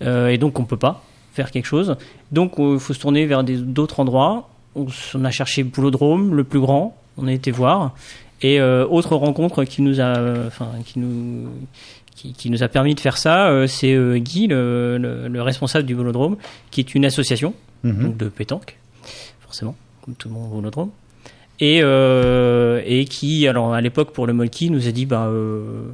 Euh, 0.03 0.29
et 0.29 0.37
donc 0.37 0.59
on 0.59 0.65
peut 0.65 0.77
pas 0.77 1.06
faire 1.37 1.51
quelque 1.53 1.67
chose. 1.67 1.97
Donc 2.33 2.55
il 2.59 2.79
faut 2.81 2.93
se 2.95 2.99
tourner 3.01 3.27
vers 3.27 3.45
d'autres 3.45 4.01
endroits. 4.01 4.49
On, 4.75 4.87
a 5.25 5.31
cherché 5.31 5.63
Boulodrome, 5.63 6.35
le 6.35 6.43
plus 6.45 6.61
grand. 6.61 6.97
On 7.17 7.27
a 7.29 7.33
été 7.33 7.51
voir. 7.51 7.95
Et 8.43 8.61
euh, 8.61 8.87
autre 8.89 9.17
rencontre 9.17 9.65
qui 9.65 9.81
nous 9.83 10.01
a, 10.01 10.17
euh, 10.19 10.49
enfin 10.49 10.69
qui 10.85 10.99
nous, 10.99 11.49
qui, 12.15 12.33
qui 12.35 12.51
nous 12.51 12.63
a 12.63 12.69
permis 12.69 12.95
de 12.95 13.01
faire 13.01 13.17
ça, 13.17 13.49
euh, 13.49 13.67
c'est 13.67 13.95
euh, 13.95 14.19
Guy, 14.19 14.47
le, 14.49 14.99
le- 14.99 15.29
le 15.29 15.43
responsable 15.43 15.87
du 15.87 15.95
Boulodrome, 15.95 16.37
qui 16.71 16.81
est 16.81 16.95
une 16.95 17.05
association 17.05 17.55
Mhm. 17.85 18.03
donc 18.05 18.17
de 18.17 18.29
pétanque, 18.29 18.79
forcément, 19.41 19.77
comme 20.03 20.15
tout 20.15 20.29
le 20.29 20.35
monde 20.35 20.49
au 20.51 20.57
Boulodrome. 20.57 20.91
Et, 21.61 21.81
euh, 21.83 22.83
et 22.85 23.05
qui, 23.07 23.47
alors 23.49 23.73
à 23.73 23.81
l'époque 23.81 24.11
pour 24.13 24.27
le 24.27 24.33
Molki, 24.35 24.71
nous 24.71 24.89
a 24.89 24.91
dit 24.91 25.07
bah 25.07 25.27
euh, 25.29 25.85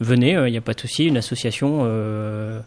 venez, 0.00 0.32
il 0.46 0.50
n'y 0.52 0.56
a 0.58 0.60
pas 0.60 0.74
de 0.74 0.80
souci, 0.80 1.06
une 1.06 1.16
association, 1.16 1.80
euh, 1.84 2.60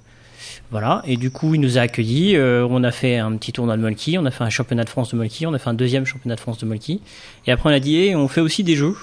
Voilà, 0.71 1.01
et 1.05 1.17
du 1.17 1.31
coup, 1.31 1.53
il 1.53 1.59
nous 1.61 1.77
a 1.77 1.81
accueillis. 1.81 2.35
euh, 2.37 2.65
on 2.69 2.83
a 2.85 2.91
fait 2.91 3.17
un 3.17 3.35
petit 3.35 3.51
tournoi 3.51 3.75
de 3.75 3.81
Molki, 3.81 4.17
on 4.17 4.25
a 4.25 4.31
fait 4.31 4.43
un 4.45 4.49
championnat 4.49 4.85
de 4.85 4.89
France 4.89 5.11
de 5.11 5.17
Molki, 5.17 5.45
on 5.45 5.53
a 5.53 5.59
fait 5.59 5.69
un 5.69 5.73
deuxième 5.73 6.05
championnat 6.05 6.35
de 6.35 6.39
France 6.39 6.59
de 6.59 6.65
Molki. 6.65 7.01
Et 7.45 7.51
après, 7.51 7.69
on 7.69 7.73
a 7.73 7.79
dit, 7.79 7.97
Eh, 7.97 8.15
on 8.15 8.27
fait 8.29 8.39
aussi 8.41 8.63
des 8.63 8.75
jeux. 8.77 8.95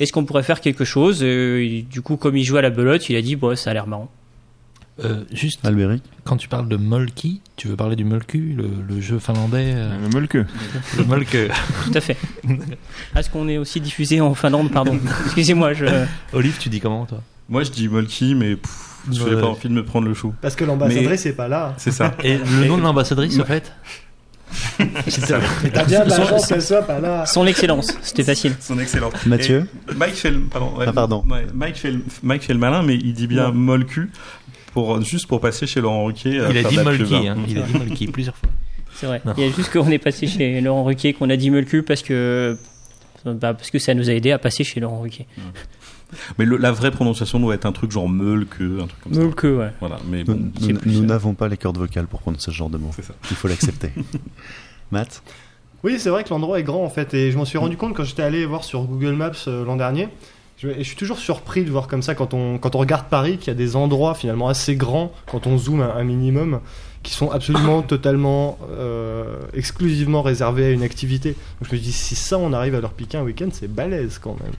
Est-ce 0.00 0.12
qu'on 0.12 0.24
pourrait 0.24 0.42
faire 0.42 0.60
quelque 0.60 0.84
chose 0.84 1.20
Euh, 1.22 1.62
et 1.62 1.82
Du 1.82 2.02
coup, 2.02 2.16
comme 2.16 2.36
il 2.36 2.42
jouait 2.44 2.58
à 2.58 2.62
la 2.62 2.70
belote, 2.70 3.08
il 3.08 3.16
a 3.16 3.22
dit, 3.22 3.36
bon, 3.36 3.56
ça 3.56 3.70
a 3.70 3.74
l'air 3.74 3.86
marrant. 3.86 4.10
Euh, 5.04 5.22
juste, 5.32 5.64
Albéric 5.64 6.02
quand 6.24 6.36
tu 6.36 6.48
parles 6.48 6.68
de 6.68 6.76
Molki, 6.76 7.40
tu 7.54 7.68
veux 7.68 7.76
parler 7.76 7.94
du 7.94 8.02
Molku, 8.04 8.54
le, 8.56 8.68
le 8.88 9.00
jeu 9.00 9.20
finlandais 9.20 9.72
euh, 9.76 9.96
Le 10.02 10.08
molke. 10.08 10.34
Le 10.98 11.04
Molke. 11.04 11.36
Tout 11.84 11.92
à 11.94 12.00
fait. 12.00 12.16
Est-ce 13.16 13.30
qu'on 13.30 13.48
est 13.48 13.56
aussi 13.58 13.80
diffusé 13.80 14.20
en 14.20 14.34
Finlande 14.34 14.72
Pardon. 14.72 14.98
Excusez-moi, 15.26 15.72
je. 15.74 15.86
Olive, 16.32 16.58
tu 16.58 16.68
dis 16.68 16.80
comment 16.80 17.06
toi? 17.06 17.22
Moi, 17.48 17.62
je 17.62 17.70
dis 17.70 17.86
Molki, 17.88 18.34
mais 18.34 18.56
pff, 18.56 18.87
je 19.10 19.22
Ouais. 19.22 19.30
n'ai 19.34 19.40
pas 19.40 19.46
envie 19.48 19.68
de 19.68 19.74
me 19.74 19.84
prendre 19.84 20.06
le 20.08 20.14
chou. 20.14 20.34
Parce 20.40 20.56
que 20.56 20.64
l'ambassadrice 20.64 21.26
est 21.26 21.32
pas 21.32 21.48
là. 21.48 21.74
C'est 21.78 21.90
ça. 21.92 22.14
Et 22.24 22.36
le 22.38 22.66
nom 22.66 22.76
de 22.78 22.82
l'ambassadrice, 22.82 23.38
en 23.40 23.44
fait 23.44 23.72
t'as 25.72 25.84
bien 25.84 26.04
de 26.04 26.10
la 26.10 26.26
chance 26.26 26.46
qu'elle 26.46 26.62
soit 26.62 26.82
pas 26.82 27.00
là. 27.00 27.26
Son 27.26 27.46
excellence, 27.46 27.92
c'était 28.02 28.24
facile. 28.24 28.54
Son 28.60 28.78
excellent. 28.78 29.10
Mathieu 29.26 29.66
Et 29.90 29.94
Mike 29.94 30.14
fait 30.14 30.30
le, 30.30 30.40
pardon, 30.40 30.72
ouais, 30.78 30.86
Ah, 30.88 30.92
pardon. 30.92 31.24
ouais, 31.28 31.46
Mike 31.54 31.76
fait 31.76 31.90
le, 31.90 32.02
Mike 32.22 32.42
fait 32.42 32.54
le 32.54 32.58
malin, 32.58 32.82
mais 32.82 32.94
il 32.94 33.12
dit 33.12 33.26
bien 33.26 33.50
Molku 33.50 34.10
pour 34.72 35.00
juste 35.02 35.26
pour 35.26 35.40
passer 35.40 35.66
chez 35.66 35.80
Laurent 35.80 36.04
Ruquier. 36.04 36.38
euh, 36.40 36.48
Il 36.50 36.58
a 36.58 36.62
dit 36.68 36.78
Molki, 36.78 37.14
hein. 37.28 37.36
hein. 37.38 37.44
il 37.48 37.58
a 37.58 37.62
dit 37.62 37.72
Molki 37.76 38.06
plusieurs 38.06 38.36
fois. 38.36 38.48
C'est 38.94 39.06
vrai. 39.06 39.20
Non. 39.24 39.34
Il 39.36 39.44
y 39.46 39.48
a 39.48 39.52
juste 39.52 39.70
qu'on 39.72 39.90
est 39.90 39.98
passé 39.98 40.26
chez 40.26 40.60
Laurent 40.60 40.84
Ruquier, 40.84 41.12
qu'on 41.12 41.30
a 41.30 41.36
dit 41.36 41.50
Mulcu 41.50 41.82
parce 41.82 42.02
que. 42.02 42.56
bah, 43.24 43.54
parce 43.54 43.70
que 43.70 43.78
ça 43.78 43.94
nous 43.94 44.08
a 44.08 44.12
aidé 44.12 44.32
à 44.32 44.38
passer 44.38 44.64
chez 44.64 44.80
Laurent 44.80 45.00
Ruquier. 45.00 45.26
Mais 46.38 46.44
le- 46.44 46.56
la 46.56 46.72
vraie 46.72 46.90
prononciation 46.90 47.38
doit 47.40 47.54
être 47.54 47.66
un 47.66 47.72
truc 47.72 47.90
genre 47.90 48.08
Meulke, 48.08 48.60
un 48.60 48.86
truc 48.86 49.00
comme 49.02 49.14
ça. 49.14 49.20
Mulcu, 49.20 49.48
ouais. 49.56 49.72
Voilà, 49.80 49.98
mais 50.08 50.24
Nous 50.24 50.34
bon, 50.34 50.50
nous- 50.86 51.04
n'avons 51.04 51.34
pas 51.34 51.48
les 51.48 51.56
cordes 51.56 51.78
vocales 51.78 52.06
pour 52.06 52.20
prendre 52.20 52.40
ce 52.40 52.50
genre 52.50 52.70
de 52.70 52.78
mots. 52.78 52.90
c'est 52.96 53.04
ça. 53.04 53.14
Il 53.30 53.36
faut 53.36 53.48
l'accepter. 53.48 53.92
Matt 54.90 55.22
Oui, 55.84 55.96
c'est 55.98 56.10
vrai 56.10 56.24
que 56.24 56.30
l'endroit 56.30 56.58
est 56.58 56.62
grand 56.64 56.82
en 56.84 56.88
fait, 56.90 57.12
et 57.14 57.30
je 57.30 57.36
m'en 57.38 57.44
suis 57.44 57.58
rendu 57.58 57.76
compte 57.76 57.94
quand 57.94 58.04
j'étais 58.04 58.22
allé 58.22 58.44
voir 58.46 58.64
sur 58.64 58.82
Google 58.84 59.12
Maps 59.14 59.32
euh, 59.48 59.64
l'an 59.64 59.76
dernier. 59.76 60.08
Je, 60.58 60.68
et 60.68 60.78
je 60.78 60.82
suis 60.82 60.96
toujours 60.96 61.18
surpris 61.18 61.62
de 61.64 61.70
voir 61.70 61.86
comme 61.86 62.02
ça 62.02 62.14
quand 62.16 62.34
on, 62.34 62.58
quand 62.58 62.74
on 62.74 62.78
regarde 62.78 63.06
Paris 63.08 63.38
qu'il 63.38 63.46
y 63.48 63.50
a 63.50 63.54
des 63.54 63.76
endroits 63.76 64.14
finalement 64.14 64.48
assez 64.48 64.74
grands 64.74 65.12
quand 65.30 65.46
on 65.46 65.56
zoome 65.56 65.82
un, 65.82 65.94
un 65.94 66.02
minimum 66.02 66.60
qui 67.04 67.12
sont 67.14 67.30
absolument 67.30 67.82
totalement 67.94 68.58
euh, 68.72 69.36
exclusivement 69.54 70.20
réservés 70.20 70.64
à 70.66 70.70
une 70.70 70.82
activité. 70.82 71.36
Donc 71.60 71.70
je 71.70 71.76
me 71.76 71.80
dis 71.80 71.92
si 71.92 72.16
ça 72.16 72.38
on 72.38 72.52
arrive 72.52 72.74
à 72.74 72.80
leur 72.80 72.90
piquer 72.92 73.18
un 73.18 73.22
week-end 73.22 73.50
c'est 73.52 73.72
balèze 73.72 74.18
quand 74.18 74.36
même. 74.42 74.52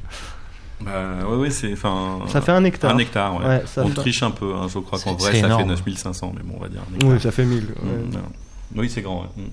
Bah, 0.81 0.91
ouais, 1.29 1.35
ouais, 1.35 1.49
c'est, 1.49 1.73
enfin. 1.73 2.19
Ça 2.27 2.41
fait 2.41 2.51
un 2.53 2.63
hectare. 2.63 2.93
Un 2.95 2.97
hectare, 2.99 3.35
ouais. 3.37 3.45
Ouais, 3.45 3.63
ça 3.65 3.83
on 3.83 3.89
fait- 3.89 3.95
triche 3.95 4.23
un 4.23 4.31
peu, 4.31 4.53
hein, 4.55 4.67
je 4.73 4.79
crois 4.79 4.99
qu'en 4.99 5.13
vrai 5.15 5.33
ça 5.33 5.47
énorme. 5.47 5.61
fait 5.63 5.67
9500, 5.67 6.33
mais 6.35 6.43
bon, 6.43 6.55
on 6.57 6.61
va 6.61 6.69
dire. 6.69 6.81
Oui, 7.03 7.19
ça 7.19 7.31
fait 7.31 7.43
1000. 7.45 7.63
ouais. 7.83 8.17
Mm. 8.17 8.79
Oui, 8.79 8.89
c'est 8.89 9.01
grand. 9.01 9.21
ouais. 9.23 9.43
Mm. 9.43 9.47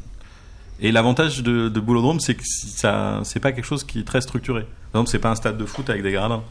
Et 0.78 0.92
l'avantage 0.92 1.42
de, 1.42 1.68
de 1.70 1.80
Boulodrome, 1.80 2.20
c'est 2.20 2.34
que 2.34 2.42
ça, 2.44 3.20
c'est 3.24 3.40
pas 3.40 3.52
quelque 3.52 3.64
chose 3.64 3.82
qui 3.82 4.00
est 4.00 4.04
très 4.04 4.20
structuré. 4.20 4.62
Par 4.92 5.00
exemple, 5.00 5.08
c'est 5.10 5.18
pas 5.18 5.30
un 5.30 5.34
stade 5.34 5.56
de 5.56 5.64
foot 5.64 5.88
avec 5.88 6.02
des 6.02 6.12
gradins, 6.12 6.42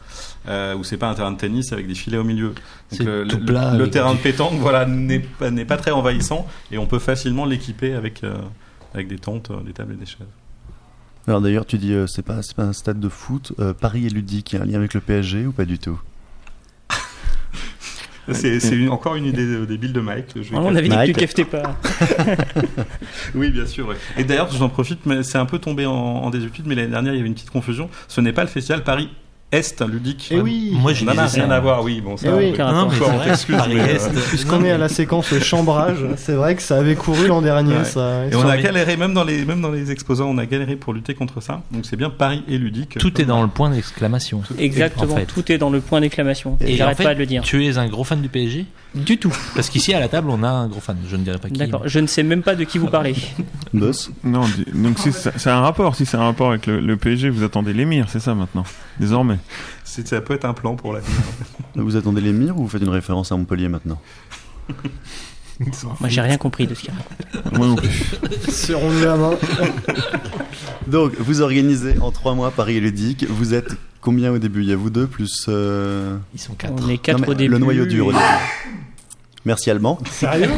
euh, 0.48 0.74
ou 0.76 0.82
c'est 0.84 0.96
pas 0.96 1.08
un 1.08 1.14
terrain 1.14 1.30
de 1.30 1.36
tennis 1.38 1.72
avec 1.72 1.86
des 1.86 1.94
filets 1.94 2.18
au 2.18 2.24
milieu. 2.24 2.52
C'est 2.90 3.04
le, 3.04 3.26
tout 3.26 3.36
le- 3.38 3.44
plat 3.46 3.70
le 3.72 3.82
avec 3.82 3.92
terrain 3.92 4.10
du- 4.12 4.18
de 4.18 4.22
pétanque, 4.22 4.54
voilà, 4.58 4.84
n'est 4.84 5.20
pas, 5.20 5.50
n'est 5.52 5.64
pas 5.64 5.76
très 5.76 5.92
envahissant, 5.92 6.44
et 6.72 6.78
on 6.78 6.86
peut 6.86 6.98
facilement 6.98 7.44
l'équiper 7.44 7.94
avec 7.94 8.24
euh, 8.24 8.34
avec 8.94 9.06
des 9.08 9.18
tentes, 9.18 9.50
euh, 9.52 9.60
des 9.64 9.72
tables 9.72 9.92
et 9.94 9.96
des 9.96 10.06
chaises. 10.06 10.26
Alors 11.28 11.40
d'ailleurs, 11.40 11.66
tu 11.66 11.76
dis 11.78 11.92
euh, 11.92 12.06
c'est 12.06 12.22
pas, 12.22 12.42
c'est 12.42 12.54
pas 12.54 12.62
un 12.62 12.72
stade 12.72 13.00
de 13.00 13.08
foot. 13.08 13.52
Euh, 13.58 13.72
Paris 13.72 14.06
est 14.06 14.10
ludique, 14.10 14.52
il 14.52 14.56
y 14.56 14.58
a 14.58 14.62
un 14.62 14.66
lien 14.66 14.78
avec 14.78 14.94
le 14.94 15.00
PSG 15.00 15.46
ou 15.46 15.52
pas 15.52 15.64
du 15.64 15.78
tout? 15.78 16.00
C'est, 18.32 18.88
encore 18.88 19.14
une 19.14 19.26
idée 19.26 19.64
débile 19.66 19.92
de 19.92 20.00
Mike. 20.00 20.32
je 20.34 20.50
vais 20.50 20.56
on 20.56 20.74
avait 20.74 20.88
dit 20.88 21.12
que 21.12 21.24
tu 21.32 21.44
pas. 21.44 21.76
Oui, 23.36 23.50
bien 23.50 23.66
sûr. 23.66 23.86
ouais. 23.86 23.94
Et 24.16 24.24
d'ailleurs, 24.24 24.50
j'en 24.50 24.68
profite, 24.68 25.06
mais 25.06 25.22
c'est 25.22 25.38
un 25.38 25.46
peu 25.46 25.60
tombé 25.60 25.86
en, 25.86 25.92
en 25.92 26.30
désuétude, 26.30 26.66
mais 26.66 26.74
l'année 26.74 26.90
dernière, 26.90 27.14
il 27.14 27.18
y 27.18 27.20
avait 27.20 27.28
une 27.28 27.34
petite 27.34 27.50
confusion. 27.50 27.88
Ce 28.08 28.20
n'est 28.20 28.32
pas 28.32 28.42
le 28.42 28.48
festival 28.48 28.82
Paris 28.82 29.10
Est 29.52 29.80
ludique. 29.86 30.28
Eh 30.32 30.40
oui. 30.40 30.70
Moi, 30.72 30.92
Ça 30.92 31.04
n'a 31.04 31.12
disais 31.26 31.40
rien 31.40 31.48
ça. 31.48 31.56
à 31.56 31.60
voir, 31.60 31.84
oui. 31.84 32.00
Bon, 32.00 32.16
ça, 32.16 32.26
Eh 32.28 32.32
oui. 32.36 32.54
on 32.58 32.72
Non, 32.72 32.88
mais 32.90 32.96
on 33.00 33.56
Paris 33.56 33.74
mais, 33.74 33.92
Est, 33.92 34.12
Puisqu'on 34.28 34.64
est 34.64 34.72
à 34.72 34.78
la 34.78 34.88
séquence 34.88 35.38
chambrage, 35.38 35.98
c'est 36.16 36.32
vrai 36.34 36.56
que 36.56 36.62
ça 36.62 36.78
avait 36.78 36.96
couru 36.96 37.28
l'an 37.28 37.42
dernier 37.42 37.76
Ouais. 37.76 37.84
ça. 37.84 38.26
Et 38.26 38.34
on 38.34 38.46
a 38.48 38.56
galéré, 38.56 38.96
même 38.96 39.14
dans 39.14 39.22
les, 39.22 39.44
même 39.44 39.60
dans 39.60 39.70
les 39.70 39.92
exposants, 39.92 40.28
on 40.28 40.38
a 40.38 40.46
galéré 40.46 40.74
pour 40.74 40.92
lutter 40.92 41.14
contre 41.14 41.40
ça. 41.40 41.62
Donc 41.70 41.86
c'est 41.86 41.96
bien 41.96 42.10
Paris 42.10 42.42
et 42.48 42.58
ludique. 42.58 42.98
Tout 42.98 43.20
est 43.20 43.24
dans 43.24 43.40
le 43.42 43.48
point 43.48 43.70
d'exclamation. 43.70 44.42
Exactement, 44.58 45.12
En 45.14 45.16
fait. 45.16 45.26
tout 45.26 45.52
est 45.52 45.58
dans 45.58 45.70
le 45.70 45.80
point 45.80 46.00
d'exclamation. 46.00 46.58
Et 46.60 46.74
J'arrête 46.76 46.96
en 46.96 46.98
fait, 46.98 47.04
pas 47.04 47.14
de 47.14 47.20
le 47.20 47.26
dire. 47.26 47.42
Tu 47.42 47.64
es 47.66 47.78
un 47.78 47.86
gros 47.86 48.02
fan 48.04 48.20
du 48.20 48.28
PSG 48.28 48.66
Du 48.96 49.18
tout. 49.18 49.32
Parce 49.54 49.68
qu'ici 49.68 49.92
à 49.94 50.00
la 50.00 50.08
table, 50.08 50.28
on 50.30 50.42
a 50.42 50.48
un 50.48 50.68
gros 50.68 50.80
fan. 50.80 50.96
Je 51.08 51.16
ne 51.16 51.22
dirais 51.22 51.38
pas 51.38 51.48
qui. 51.48 51.58
D'accord, 51.58 51.82
je 51.86 51.98
ne 52.00 52.06
sais 52.06 52.22
même 52.22 52.42
pas 52.42 52.54
de 52.54 52.64
qui 52.64 52.78
vous 52.78 52.88
parlez. 52.88 53.14
Boss 53.74 54.10
Non, 54.24 54.42
donc 54.74 54.98
si 54.98 55.48
a 55.48 55.56
un 55.56 55.60
rapport. 55.60 55.94
Si 55.94 56.06
c'est 56.06 56.16
un 56.16 56.22
rapport 56.24 56.48
avec 56.50 56.66
le, 56.66 56.80
le 56.80 56.96
PSG, 56.96 57.28
vous 57.30 57.42
attendez 57.44 57.72
l'émir, 57.72 58.06
c'est 58.08 58.20
ça 58.20 58.34
maintenant, 58.34 58.64
désormais. 58.98 59.38
C'est- 59.84 60.06
Ça 60.08 60.20
peut 60.20 60.34
être 60.34 60.44
un 60.46 60.54
plan 60.54 60.76
pour 60.76 60.92
la 60.92 61.00
Vous 61.76 61.96
attendez 61.96 62.20
les 62.20 62.32
mires 62.32 62.56
ou 62.58 62.62
vous 62.62 62.68
faites 62.68 62.82
une 62.82 62.88
référence 62.88 63.30
à 63.32 63.36
Montpellier 63.36 63.68
maintenant 63.68 64.00
Moi, 66.00 66.08
j'ai 66.08 66.20
rien 66.20 66.36
compris 66.36 66.66
de 66.66 66.74
ce 66.74 66.82
qu'il 66.82 66.90
raconte. 66.90 67.52
Moi 67.58 67.66
non 67.66 67.76
plus. 67.76 67.88
Serrons-nous 68.48 69.00
la 69.04 69.16
main. 69.16 69.30
Donc, 70.86 71.14
vous 71.18 71.40
organisez 71.40 71.98
en 72.00 72.10
trois 72.12 72.34
mois 72.34 72.50
Paris 72.50 72.76
est 72.76 72.80
ludique. 72.80 73.24
Vous 73.28 73.54
êtes 73.54 73.74
combien 74.02 74.32
au 74.32 74.38
début? 74.38 74.62
Il 74.62 74.68
y 74.68 74.72
a 74.72 74.76
vous 74.76 74.90
deux 74.90 75.06
plus. 75.06 75.46
euh, 75.48 76.18
Ils 76.34 76.40
sont 76.40 76.52
quatre. 76.54 76.74
On 76.84 76.88
est 76.90 76.98
quatre 76.98 77.20
non, 77.22 77.28
au 77.28 77.34
début. 77.34 77.50
Le 77.52 77.58
noyau 77.58 77.86
dur 77.86 78.08
au 78.08 78.12
début. 78.12 78.24
Merci 79.46 79.70
Allemand. 79.70 79.98
Sérieux 80.10 80.50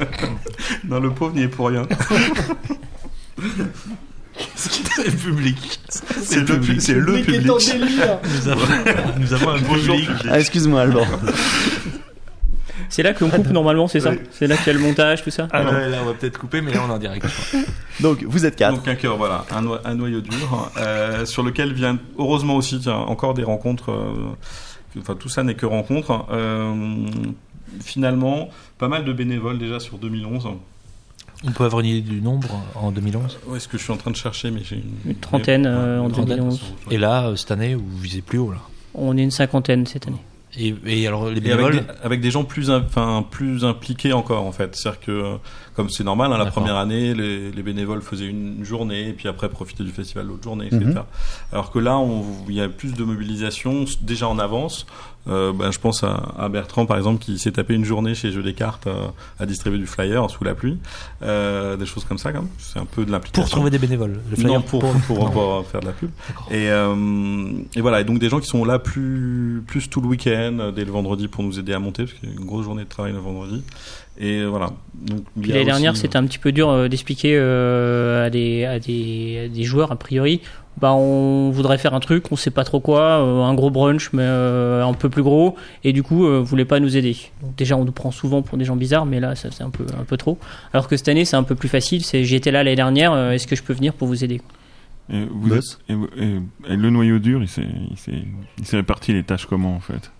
Non, 0.88 0.98
le 1.00 1.10
pauvre 1.10 1.34
n'y 1.36 1.42
est 1.42 1.48
pour 1.48 1.68
rien. 1.68 1.86
C'est 4.54 5.06
le 5.06 5.12
public. 5.16 5.80
C'est 5.90 6.48
le, 6.48 6.60
pu- 6.60 6.80
c'est 6.80 6.94
le 6.94 7.20
public. 7.20 7.46
Nous 7.46 8.48
avons, 8.48 8.66
nous 9.18 9.32
avons 9.34 9.50
un 9.50 9.58
Bonjour, 9.60 9.96
public. 9.96 10.08
public. 10.16 10.26
Ah, 10.30 10.40
excuse-moi 10.40 10.80
Allemand. 10.82 11.06
C'est 12.88 13.02
là 13.02 13.12
qu'on 13.12 13.28
coupe 13.28 13.48
normalement, 13.48 13.86
c'est 13.86 14.00
ça 14.00 14.12
C'est 14.30 14.46
là 14.46 14.56
qu'il 14.56 14.66
y 14.68 14.70
a 14.70 14.72
le 14.74 14.78
montage, 14.80 15.22
tout 15.24 15.30
ça 15.30 15.46
Ah, 15.52 15.62
là, 15.62 15.88
là, 15.88 15.98
on 16.02 16.06
va 16.06 16.14
peut-être 16.14 16.38
couper, 16.38 16.60
mais 16.62 16.72
là, 16.72 16.80
on 16.86 16.90
est 16.90 16.94
en 16.94 16.98
direct. 16.98 17.26
Donc, 18.00 18.22
vous 18.24 18.46
êtes 18.46 18.56
quatre. 18.56 18.76
Donc 18.76 18.88
un 18.88 18.94
cœur, 18.94 19.16
voilà, 19.18 19.44
un, 19.50 19.60
noi- 19.62 19.80
un 19.84 19.94
noyau 19.94 20.20
dur, 20.20 20.70
euh, 20.78 21.24
sur 21.26 21.42
lequel 21.42 21.72
vient 21.74 21.98
heureusement 22.18 22.56
aussi 22.56 22.78
tiens, 22.80 22.94
encore 22.96 23.34
des 23.34 23.44
rencontres. 23.44 23.90
euh, 23.92 24.98
enfin, 25.00 25.14
tout 25.16 25.28
ça 25.28 25.42
n'est 25.42 25.54
que 25.54 25.66
rencontres. 25.66 26.26
Euh, 26.30 26.74
finalement, 27.82 28.48
pas 28.78 28.88
mal 28.88 29.04
de 29.04 29.12
bénévoles 29.12 29.58
déjà 29.58 29.80
sur 29.80 29.98
2011. 29.98 30.48
On 31.46 31.52
peut 31.52 31.64
avoir 31.64 31.80
une 31.80 31.86
idée 31.88 32.00
du 32.10 32.20
nombre 32.20 32.48
en 32.74 32.90
2011 32.92 33.38
Où 33.48 33.56
est-ce 33.56 33.66
que 33.66 33.78
je 33.78 33.82
suis 33.84 33.92
en 33.92 33.96
train 33.96 34.10
de 34.10 34.16
chercher 34.16 34.50
mais 34.50 34.60
j'ai 34.62 34.76
une, 34.76 35.10
Une 35.12 35.16
trentaine, 35.16 35.64
euh, 35.66 36.00
en 36.00 36.06
une 36.06 36.12
trentaine, 36.12 36.36
2011. 36.36 36.60
Et 36.90 36.98
là, 36.98 37.28
euh, 37.28 37.36
cette 37.36 37.50
année, 37.50 37.74
vous 37.74 37.98
visez 37.98 38.20
plus 38.20 38.38
haut 38.38 38.52
là? 38.52 38.58
On 38.94 39.16
est 39.16 39.22
une 39.22 39.30
cinquantaine 39.30 39.86
cette 39.86 40.06
année. 40.08 40.18
Et, 40.58 40.74
et 40.84 41.06
alors 41.06 41.30
les 41.30 41.40
Et 41.40 41.52
avec 41.52 41.64
bénévoles 41.64 41.72
des, 41.76 41.82
avec 42.02 42.20
des 42.20 42.30
gens 42.32 42.42
plus, 42.42 42.70
enfin, 42.70 43.24
plus 43.30 43.64
impliqués 43.64 44.12
encore 44.12 44.44
en 44.44 44.50
fait. 44.52 44.74
C'est-à-dire 44.74 45.00
que, 45.00 45.10
euh, 45.12 45.36
comme 45.76 45.88
c'est 45.88 46.02
normal, 46.02 46.32
hein, 46.32 46.38
la 46.38 46.46
première 46.46 46.74
année, 46.76 47.14
les, 47.14 47.52
les 47.52 47.62
bénévoles 47.62 48.02
faisaient 48.02 48.26
une 48.26 48.64
journée 48.64 49.08
et 49.08 49.12
puis 49.12 49.28
après 49.28 49.48
profitaient 49.48 49.84
du 49.84 49.92
festival 49.92 50.26
l'autre 50.26 50.42
journée, 50.42 50.66
etc. 50.66 50.82
Mhm. 50.84 51.02
Alors 51.52 51.70
que 51.70 51.78
là, 51.78 51.96
on- 51.98 52.24
il 52.48 52.54
y 52.56 52.60
a 52.60 52.68
plus 52.68 52.92
de 52.94 53.04
mobilisation 53.04 53.84
déjà 54.02 54.26
en 54.28 54.40
avance. 54.40 54.86
Euh, 55.28 55.52
ben, 55.52 55.70
je 55.70 55.78
pense 55.78 56.02
à, 56.02 56.32
à 56.38 56.48
Bertrand 56.48 56.86
par 56.86 56.96
exemple 56.96 57.22
qui 57.22 57.38
s'est 57.38 57.52
tapé 57.52 57.74
une 57.74 57.84
journée 57.84 58.14
chez 58.14 58.32
Jeux 58.32 58.42
des 58.42 58.54
cartes 58.54 58.86
euh, 58.86 59.08
à 59.38 59.44
distribuer 59.44 59.78
du 59.78 59.86
flyer 59.86 60.30
sous 60.30 60.44
la 60.44 60.54
pluie, 60.54 60.78
euh, 61.22 61.76
des 61.76 61.84
choses 61.86 62.04
comme 62.04 62.16
ça 62.18 62.32
quand 62.32 62.40
même. 62.40 62.50
C'est 62.58 62.78
un 62.78 62.86
peu 62.86 63.04
de 63.04 63.10
l'implication. 63.12 63.42
pour 63.42 63.50
trouver 63.50 63.70
des 63.70 63.78
bénévoles. 63.78 64.18
Le 64.30 64.36
flyer 64.36 64.48
Non, 64.52 64.62
pour, 64.62 64.80
pour, 65.06 65.18
Non. 65.24 65.30
pour 65.30 65.66
faire 65.66 65.80
de 65.80 65.86
la 65.86 65.92
pub. 65.92 66.10
Et, 66.50 66.70
euh, 66.70 67.50
et 67.74 67.80
voilà, 67.82 68.00
et 68.00 68.04
donc 68.04 68.18
des 68.18 68.28
gens 68.30 68.40
qui 68.40 68.46
sont 68.48 68.64
là 68.64 68.78
plus, 68.78 69.62
plus 69.66 69.90
tout 69.90 70.00
le 70.00 70.08
week-end, 70.08 70.72
dès 70.74 70.84
le 70.84 70.90
vendredi 70.92 71.28
pour 71.28 71.44
nous 71.44 71.58
aider 71.58 71.74
à 71.74 71.78
monter, 71.78 72.04
parce 72.04 72.14
qu'il 72.18 72.30
y 72.30 72.32
a 72.32 72.34
une 72.36 72.46
grosse 72.46 72.64
journée 72.64 72.84
de 72.84 72.88
travail 72.88 73.12
le 73.12 73.18
vendredi. 73.18 73.62
Et 74.18 74.44
voilà. 74.44 74.72
L'année 75.36 75.64
dernière, 75.64 75.96
c'était 75.96 76.18
un 76.18 76.26
petit 76.26 76.38
peu 76.38 76.52
dur 76.52 76.68
euh, 76.68 76.88
d'expliquer 76.88 77.36
euh, 77.36 78.26
à, 78.26 78.30
des, 78.30 78.64
à, 78.66 78.78
des, 78.78 79.44
à 79.46 79.48
des 79.48 79.62
joueurs, 79.64 79.92
a 79.92 79.96
priori, 79.96 80.42
bah, 80.78 80.92
on 80.94 81.50
voudrait 81.50 81.76
faire 81.78 81.92
un 81.94 82.00
truc, 82.00 82.32
on 82.32 82.36
sait 82.36 82.50
pas 82.50 82.64
trop 82.64 82.80
quoi, 82.80 83.00
euh, 83.22 83.42
un 83.42 83.54
gros 83.54 83.70
brunch, 83.70 84.10
mais 84.12 84.22
euh, 84.24 84.84
un 84.84 84.94
peu 84.94 85.08
plus 85.10 85.22
gros, 85.22 85.56
et 85.84 85.92
du 85.92 86.02
coup, 86.02 86.26
euh, 86.26 86.38
vous 86.38 86.46
voulez 86.46 86.64
pas 86.64 86.80
nous 86.80 86.96
aider. 86.96 87.16
Donc, 87.42 87.54
déjà, 87.56 87.76
on 87.76 87.84
nous 87.84 87.92
prend 87.92 88.10
souvent 88.10 88.40
pour 88.42 88.56
des 88.56 88.64
gens 88.64 88.76
bizarres, 88.76 89.04
mais 89.06 89.20
là, 89.20 89.34
ça 89.34 89.50
c'est 89.50 89.62
un 89.62 89.70
peu, 89.70 89.84
un 89.98 90.04
peu 90.04 90.16
trop. 90.16 90.38
Alors 90.72 90.88
que 90.88 90.96
cette 90.96 91.08
année, 91.08 91.24
c'est 91.24 91.36
un 91.36 91.42
peu 91.42 91.54
plus 91.54 91.68
facile, 91.68 92.02
c'est 92.04 92.24
j'y 92.24 92.36
étais 92.36 92.50
là 92.50 92.62
l'année 92.62 92.76
dernière, 92.76 93.12
euh, 93.12 93.32
est-ce 93.32 93.46
que 93.46 93.56
je 93.56 93.62
peux 93.62 93.74
venir 93.74 93.92
pour 93.92 94.08
vous 94.08 94.24
aider? 94.24 94.40
Et, 95.12 95.26
vous 95.30 95.52
êtes- 95.54 95.78
et 95.88 95.94
vous- 95.94 96.08
et- 96.16 96.72
et 96.72 96.76
le 96.76 96.88
noyau 96.90 97.18
dur, 97.18 97.42
il 97.42 97.48
s'est, 97.48 98.76
réparti 98.76 99.12
les 99.12 99.24
tâches 99.24 99.44
comment 99.46 99.74
en 99.74 99.80
fait? 99.80 100.12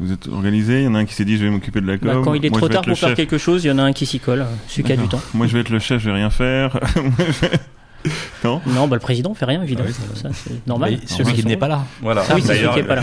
Vous 0.00 0.12
êtes 0.12 0.28
organisé 0.28 0.82
Il 0.82 0.84
y 0.84 0.86
en 0.86 0.94
a 0.94 0.98
un 1.00 1.04
qui 1.06 1.14
s'est 1.14 1.24
dit 1.24 1.36
je 1.36 1.44
vais 1.44 1.50
m'occuper 1.50 1.80
de 1.80 1.86
la 1.88 1.98
com. 1.98 2.06
Bah, 2.08 2.20
Quand 2.22 2.34
il 2.34 2.46
est 2.46 2.50
Moi, 2.50 2.60
trop 2.60 2.68
tard 2.68 2.82
pour 2.82 2.96
faire 2.96 3.14
quelque 3.16 3.36
chose, 3.36 3.64
il 3.64 3.66
y 3.66 3.70
en 3.72 3.78
a 3.78 3.82
un 3.82 3.92
qui 3.92 4.06
s'y 4.06 4.20
colle, 4.20 4.46
celui 4.68 4.84
qui 4.84 4.92
a 4.92 4.96
du 4.96 5.08
temps. 5.08 5.20
Moi 5.34 5.48
je 5.48 5.54
vais 5.54 5.60
être 5.60 5.70
le 5.70 5.80
chef, 5.80 6.00
je 6.00 6.08
vais 6.08 6.14
rien 6.14 6.30
faire. 6.30 6.78
Non 8.44 8.60
Non, 8.66 8.86
bah, 8.86 8.96
le 8.96 9.00
président 9.00 9.34
fait 9.34 9.44
rien, 9.44 9.62
évidemment. 9.62 9.88
Ah 9.92 10.04
oui, 10.12 10.18
ça, 10.20 10.28
c'est 10.32 10.66
normal. 10.66 10.92
Mais 11.00 11.06
celui 11.06 11.32
qui 11.34 11.44
n'est 11.44 11.56
pas 11.56 11.66
là. 11.68 11.84
Voilà. 12.00 12.22
Ah 12.28 12.34
oui, 12.36 12.42
c'est 12.44 12.56
celui 12.56 12.70
qui 12.70 12.78
est 12.78 12.84
pas 12.84 12.94
là. 12.96 13.02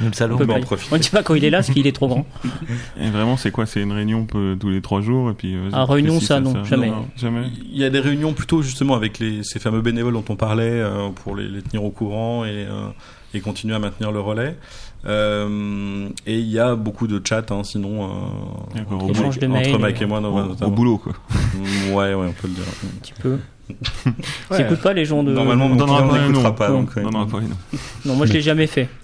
Nous 0.00 0.08
le 0.08 0.12
salon. 0.12 0.36
On 0.40 0.44
on 0.92 0.96
ne 0.96 1.00
dit 1.00 1.10
pas 1.10 1.22
quand 1.22 1.34
il 1.34 1.44
est 1.44 1.50
là, 1.50 1.58
parce 1.58 1.70
qu'il 1.70 1.86
est 1.86 1.92
trop 1.92 2.08
grand. 2.08 2.26
Et 3.00 3.08
vraiment, 3.10 3.36
c'est 3.36 3.50
quoi? 3.52 3.66
C'est 3.66 3.80
une 3.80 3.92
réunion 3.92 4.26
tous 4.26 4.68
les 4.68 4.80
trois 4.82 5.00
jours 5.00 5.30
et 5.30 5.34
puis. 5.34 5.54
euh, 5.54 5.70
Ah, 5.72 5.84
réunion, 5.84 6.20
ça, 6.20 6.40
non, 6.40 6.64
jamais. 6.64 6.92
jamais. 7.16 7.44
Il 7.70 7.78
y 7.78 7.84
a 7.84 7.90
des 7.90 8.00
réunions 8.00 8.32
plutôt 8.32 8.62
justement 8.62 8.94
avec 8.96 9.18
les, 9.20 9.42
ces 9.44 9.60
fameux 9.60 9.80
bénévoles 9.80 10.14
dont 10.14 10.24
on 10.28 10.36
parlait 10.36 10.64
euh, 10.70 11.08
pour 11.10 11.36
les, 11.36 11.48
les 11.48 11.62
tenir 11.62 11.84
au 11.84 11.90
courant 11.90 12.44
et, 12.44 12.48
euh, 12.50 12.88
et 13.34 13.40
continuer 13.40 13.74
à 13.74 13.78
maintenir 13.78 14.10
le 14.10 14.20
relais. 14.20 14.56
Euh, 15.06 16.08
et 16.26 16.38
il 16.38 16.48
y 16.48 16.58
a 16.58 16.74
beaucoup 16.74 17.06
de 17.06 17.20
chats, 17.24 17.44
hein, 17.50 17.62
sinon 17.62 18.04
euh, 18.04 18.80
entre, 18.80 19.22
Mike- 19.22 19.38
de 19.40 19.46
mails, 19.46 19.68
entre 19.68 19.78
Mike 19.78 20.02
et 20.02 20.06
moi, 20.06 20.18
Au, 20.18 20.22
non, 20.22 20.34
au 20.36 20.46
notamment. 20.48 20.70
boulot, 20.70 20.98
quoi. 20.98 21.12
Ouais, 21.90 22.14
ouais, 22.14 22.26
on 22.26 22.32
peut 22.32 22.48
le 22.48 22.54
dire. 22.54 22.64
Un 22.84 22.98
petit 23.00 23.12
peu. 23.20 23.38
Ouais. 24.50 24.58
T'écoutes 24.58 24.82
pas 24.82 24.92
les 24.92 25.04
gens 25.06 25.22
de. 25.22 25.32
Normalement, 25.32 25.66
on 25.66 25.68
mon 25.70 25.76
donnera 25.76 26.02
client 26.02 26.28
n'écoutera 26.28 26.54
pas. 26.54 26.68
Donc, 26.68 26.94
Non, 26.96 27.04
ouais. 27.04 27.10
non, 27.12 27.26
pas, 27.26 27.40
non. 27.40 27.48
Non, 28.04 28.14
moi 28.14 28.26
je 28.26 28.32
l'ai 28.34 28.42
jamais 28.42 28.66
fait. 28.66 28.88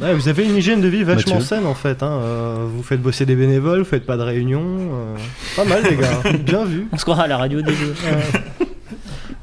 Ouais, 0.00 0.14
vous 0.14 0.28
avez 0.28 0.44
une 0.44 0.54
hygiène 0.54 0.80
de 0.80 0.86
vie 0.86 1.02
vachement 1.02 1.34
Mathieu. 1.34 1.46
saine 1.48 1.66
en 1.66 1.74
fait. 1.74 2.04
Hein. 2.04 2.20
euh, 2.22 2.66
vous 2.72 2.84
faites 2.84 3.02
bosser 3.02 3.26
des 3.26 3.34
bénévoles, 3.34 3.80
vous 3.80 3.84
faites 3.84 4.06
pas 4.06 4.16
de 4.16 4.22
réunions. 4.22 4.62
euh, 4.64 5.16
Pas 5.56 5.64
mal 5.64 5.82
les 5.90 5.96
gars, 5.96 6.22
bien 6.46 6.64
vu. 6.64 6.86
On 6.92 6.96
se 6.96 7.02
croira 7.02 7.24
à 7.24 7.26
la 7.26 7.36
radio 7.36 7.60
des 7.60 7.72
jeux. 7.74 7.94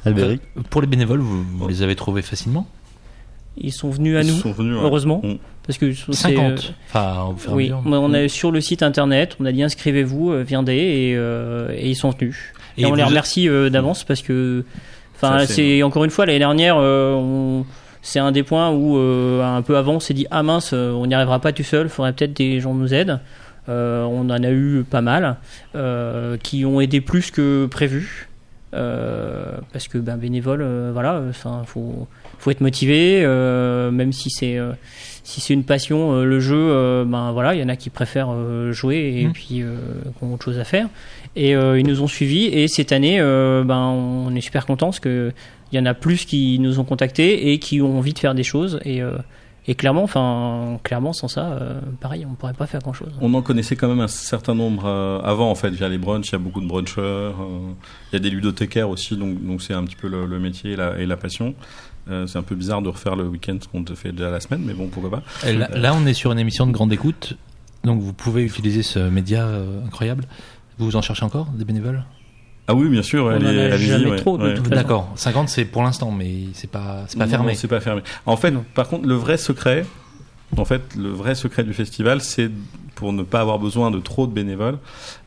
Albéric 0.06 0.42
Pour 0.70 0.80
les 0.80 0.88
bénévoles, 0.88 1.20
vous, 1.20 1.44
vous 1.44 1.68
les 1.68 1.82
avez 1.82 1.96
trouvés 1.98 2.22
facilement? 2.22 2.68
Ils 3.58 3.74
sont 3.74 3.90
venus 3.90 4.16
à 4.18 4.22
Ils 4.22 4.28
nous, 4.28 4.38
sont 4.40 4.52
venus, 4.54 4.76
ouais. 4.78 4.82
heureusement. 4.84 5.22
Mm. 5.24 5.36
Parce 5.66 5.78
que 5.80 5.94
c'est, 5.94 6.14
50. 6.14 6.74
Enfin, 6.90 7.00
à 7.00 7.52
Oui, 7.54 7.72
on 7.86 8.14
a 8.14 8.28
sur 8.30 8.52
le 8.52 8.62
site 8.62 8.84
internet, 8.84 9.36
on 9.40 9.46
a 9.46 9.52
dit 9.52 9.64
inscrivez-vous, 9.64 10.32
euh, 10.32 10.44
viendez 10.44 10.74
et, 10.76 11.16
euh, 11.18 11.70
et 11.76 11.90
ils 11.90 11.96
sont 11.96 12.12
venus. 12.12 12.38
Et, 12.78 12.82
Et 12.82 12.86
on 12.86 12.94
les 12.96 13.04
remercie 13.04 13.48
euh, 13.50 13.70
d'avance 13.70 14.04
parce 14.04 14.22
que, 14.22 14.64
enfin, 15.16 15.46
c'est- 15.46 15.82
encore 15.84 16.04
une 16.04 16.10
fois 16.12 16.26
l'année 16.26 16.40
dernière, 16.40 16.76
euh, 16.78 17.14
on- 17.14 17.66
c'est 18.02 18.20
un 18.20 18.32
des 18.32 18.44
points 18.44 18.70
où 18.72 18.98
euh, 18.98 19.42
un 19.44 19.62
peu 19.62 19.78
avant 19.78 19.94
on 19.94 20.00
s'est 20.00 20.14
dit 20.14 20.28
ah 20.32 20.44
mince, 20.44 20.74
on 20.74 21.06
n'y 21.08 21.14
arrivera 21.16 21.40
pas 21.40 21.52
tout 21.54 21.64
seul, 21.64 21.90
faudrait 21.90 22.14
peut-être 22.14 22.34
des 22.34 22.60
gens 22.60 22.74
nous 22.74 22.94
aident. 22.94 23.20
On 23.68 24.30
en 24.30 24.44
a 24.44 24.52
eu 24.52 24.84
pas 24.88 25.02
mal 25.02 25.38
qui 26.44 26.66
ont 26.66 26.80
aidé 26.82 27.02
plus 27.02 27.32
que 27.32 27.66
prévu. 27.66 28.28
Euh, 28.74 29.52
parce 29.72 29.88
que 29.88 29.98
ben 29.98 30.18
bénévole 30.18 30.62
euh, 30.62 30.90
voilà 30.92 31.22
enfin 31.30 31.62
faut 31.66 32.10
faut 32.40 32.52
être 32.52 32.60
motivé 32.60 33.22
même 33.26 34.12
si 34.12 34.30
c'est 34.30 34.60
si 35.24 35.40
c'est 35.40 35.54
une 35.54 35.64
passion 35.64 36.22
le 36.24 36.40
jeu 36.42 37.06
ben 37.06 37.32
voilà 37.32 37.56
il 37.56 37.62
y 37.62 37.64
en 37.64 37.70
a 37.70 37.78
qui 37.78 37.90
préfèrent 37.90 38.34
jouer 38.74 39.20
et 39.22 39.26
Mhm. 39.28 39.32
puis 39.32 39.44
qui 39.46 39.64
ont 40.22 40.34
autre 40.34 40.44
chose 40.44 40.60
à 40.60 40.66
faire 40.66 40.88
et 41.36 41.56
euh, 41.56 41.80
ils 41.80 41.86
nous 41.86 42.02
ont 42.02 42.08
suivis 42.08 42.46
et 42.46 42.68
cette 42.68 42.92
année 42.92 43.20
euh, 43.20 43.64
ben 43.64 43.78
on 43.90 44.34
est 44.36 44.42
super 44.42 44.66
contents 44.66 44.88
parce 44.88 45.00
que 45.00 45.32
il 45.72 45.78
y 45.78 45.82
en 45.82 45.86
a 45.86 45.94
plus 45.94 46.26
qui 46.26 46.60
nous 46.60 46.80
ont 46.80 46.84
contactés 46.84 47.52
et 47.52 47.60
qui 47.60 47.82
ont 47.82 47.98
envie 47.98 48.14
de 48.14 48.20
faire 48.20 48.36
des 48.36 48.44
choses 48.44 48.80
et 48.86 49.02
euh, 49.02 49.18
et 49.68 49.74
clairement 49.74 50.04
enfin 50.04 50.80
clairement 50.84 51.12
sans 51.12 51.28
ça 51.28 51.54
euh, 51.54 51.80
pareil 52.00 52.26
on 52.30 52.36
pourrait 52.36 52.54
pas 52.54 52.68
faire 52.68 52.82
grand 52.82 52.94
chose 52.94 53.12
On 53.20 53.34
en 53.34 53.42
connaissait 53.42 53.76
quand 53.76 53.88
même 53.88 54.00
un 54.00 54.08
certain 54.08 54.54
nombre 54.54 54.84
euh, 54.86 55.20
avant 55.22 55.50
en 55.50 55.56
fait 55.56 55.72
via 55.72 55.90
les 55.90 55.98
brunchs. 55.98 56.30
Il 56.30 56.34
y 56.34 56.36
a 56.36 56.40
beaucoup 56.40 56.62
de 56.62 56.68
brunchers. 56.68 57.02
euh, 57.02 57.32
il 58.12 58.14
y 58.14 58.16
a 58.16 58.20
des 58.20 58.30
ludothécaires 58.30 58.90
aussi, 58.90 59.18
donc 59.18 59.44
donc 59.44 59.62
c'est 59.64 59.74
un 59.74 59.84
petit 59.84 59.96
peu 59.96 60.08
le, 60.08 60.28
le 60.28 60.40
métier 60.40 60.74
et 60.74 60.76
la, 60.76 60.98
et 61.00 61.06
la 61.08 61.18
passion. 61.18 61.56
Euh, 62.12 62.28
c'est 62.28 62.38
un 62.38 62.44
peu 62.44 62.54
bizarre 62.54 62.84
de 62.84 62.90
refaire 62.90 63.16
le 63.16 63.24
week-end 63.24 63.58
ce 63.60 63.68
qu'on 63.68 63.84
te 63.84 63.96
fait 63.96 64.12
déjà 64.12 64.30
la 64.30 64.40
semaine, 64.40 64.62
mais 64.64 64.74
bon 64.76 64.88
pourquoi 64.88 65.10
pas. 65.10 65.24
Là, 65.52 65.68
là, 65.74 65.96
on 66.00 66.06
est 66.06 66.14
sur 66.14 66.32
une 66.32 66.38
émission 66.38 66.68
de 66.68 66.72
grande 66.72 66.94
écoute, 66.94 67.34
donc 67.84 68.00
vous 68.02 68.14
pouvez 68.14 68.44
utiliser 68.44 68.84
ce 68.84 69.00
média 69.00 69.48
euh, 69.48 69.84
incroyable. 69.84 70.26
Vous 70.78 70.96
en 70.96 71.02
cherchez 71.02 71.24
encore 71.24 71.48
des 71.48 71.66
bénévoles? 71.66 72.04
Ah 72.68 72.74
oui, 72.74 72.90
bien 72.90 73.04
sûr. 73.04 73.26
On 73.26 73.30
allez- 73.30 73.46
en 73.70 73.74
a 73.74 73.78
jamais 73.78 74.10
ouais, 74.10 74.16
trop, 74.18 74.38
ouais. 74.40 74.56
D'accord, 74.70 75.12
50 75.16 75.50
c'est 75.50 75.66
pour 75.66 75.84
l'instant, 75.84 76.12
mais 76.12 76.32
c'est 76.54 76.70
pas, 76.70 77.04
c'est 77.08 77.18
pas 77.18 77.26
Non, 77.26 77.32
fermé. 77.32 77.56
C'est 77.56 77.68
pas 77.68 77.80
fermé. 77.80 78.02
En 78.26 78.38
fait, 78.38 78.54
par 78.74 78.88
contre, 78.88 79.08
le 79.08 79.14
vrai 79.14 79.38
secret, 79.38 79.86
en 80.58 80.66
fait, 80.66 80.82
le 80.98 81.10
vrai 81.10 81.36
secret 81.36 81.64
du 81.64 81.74
festival, 81.74 82.22
c'est 82.22 82.50
pour 82.96 83.14
ne 83.14 83.24
pas 83.24 83.42
avoir 83.42 83.60
besoin 83.60 83.92
de 83.92 84.00
trop 84.00 84.26
de 84.26 84.32
bénévoles, 84.32 84.80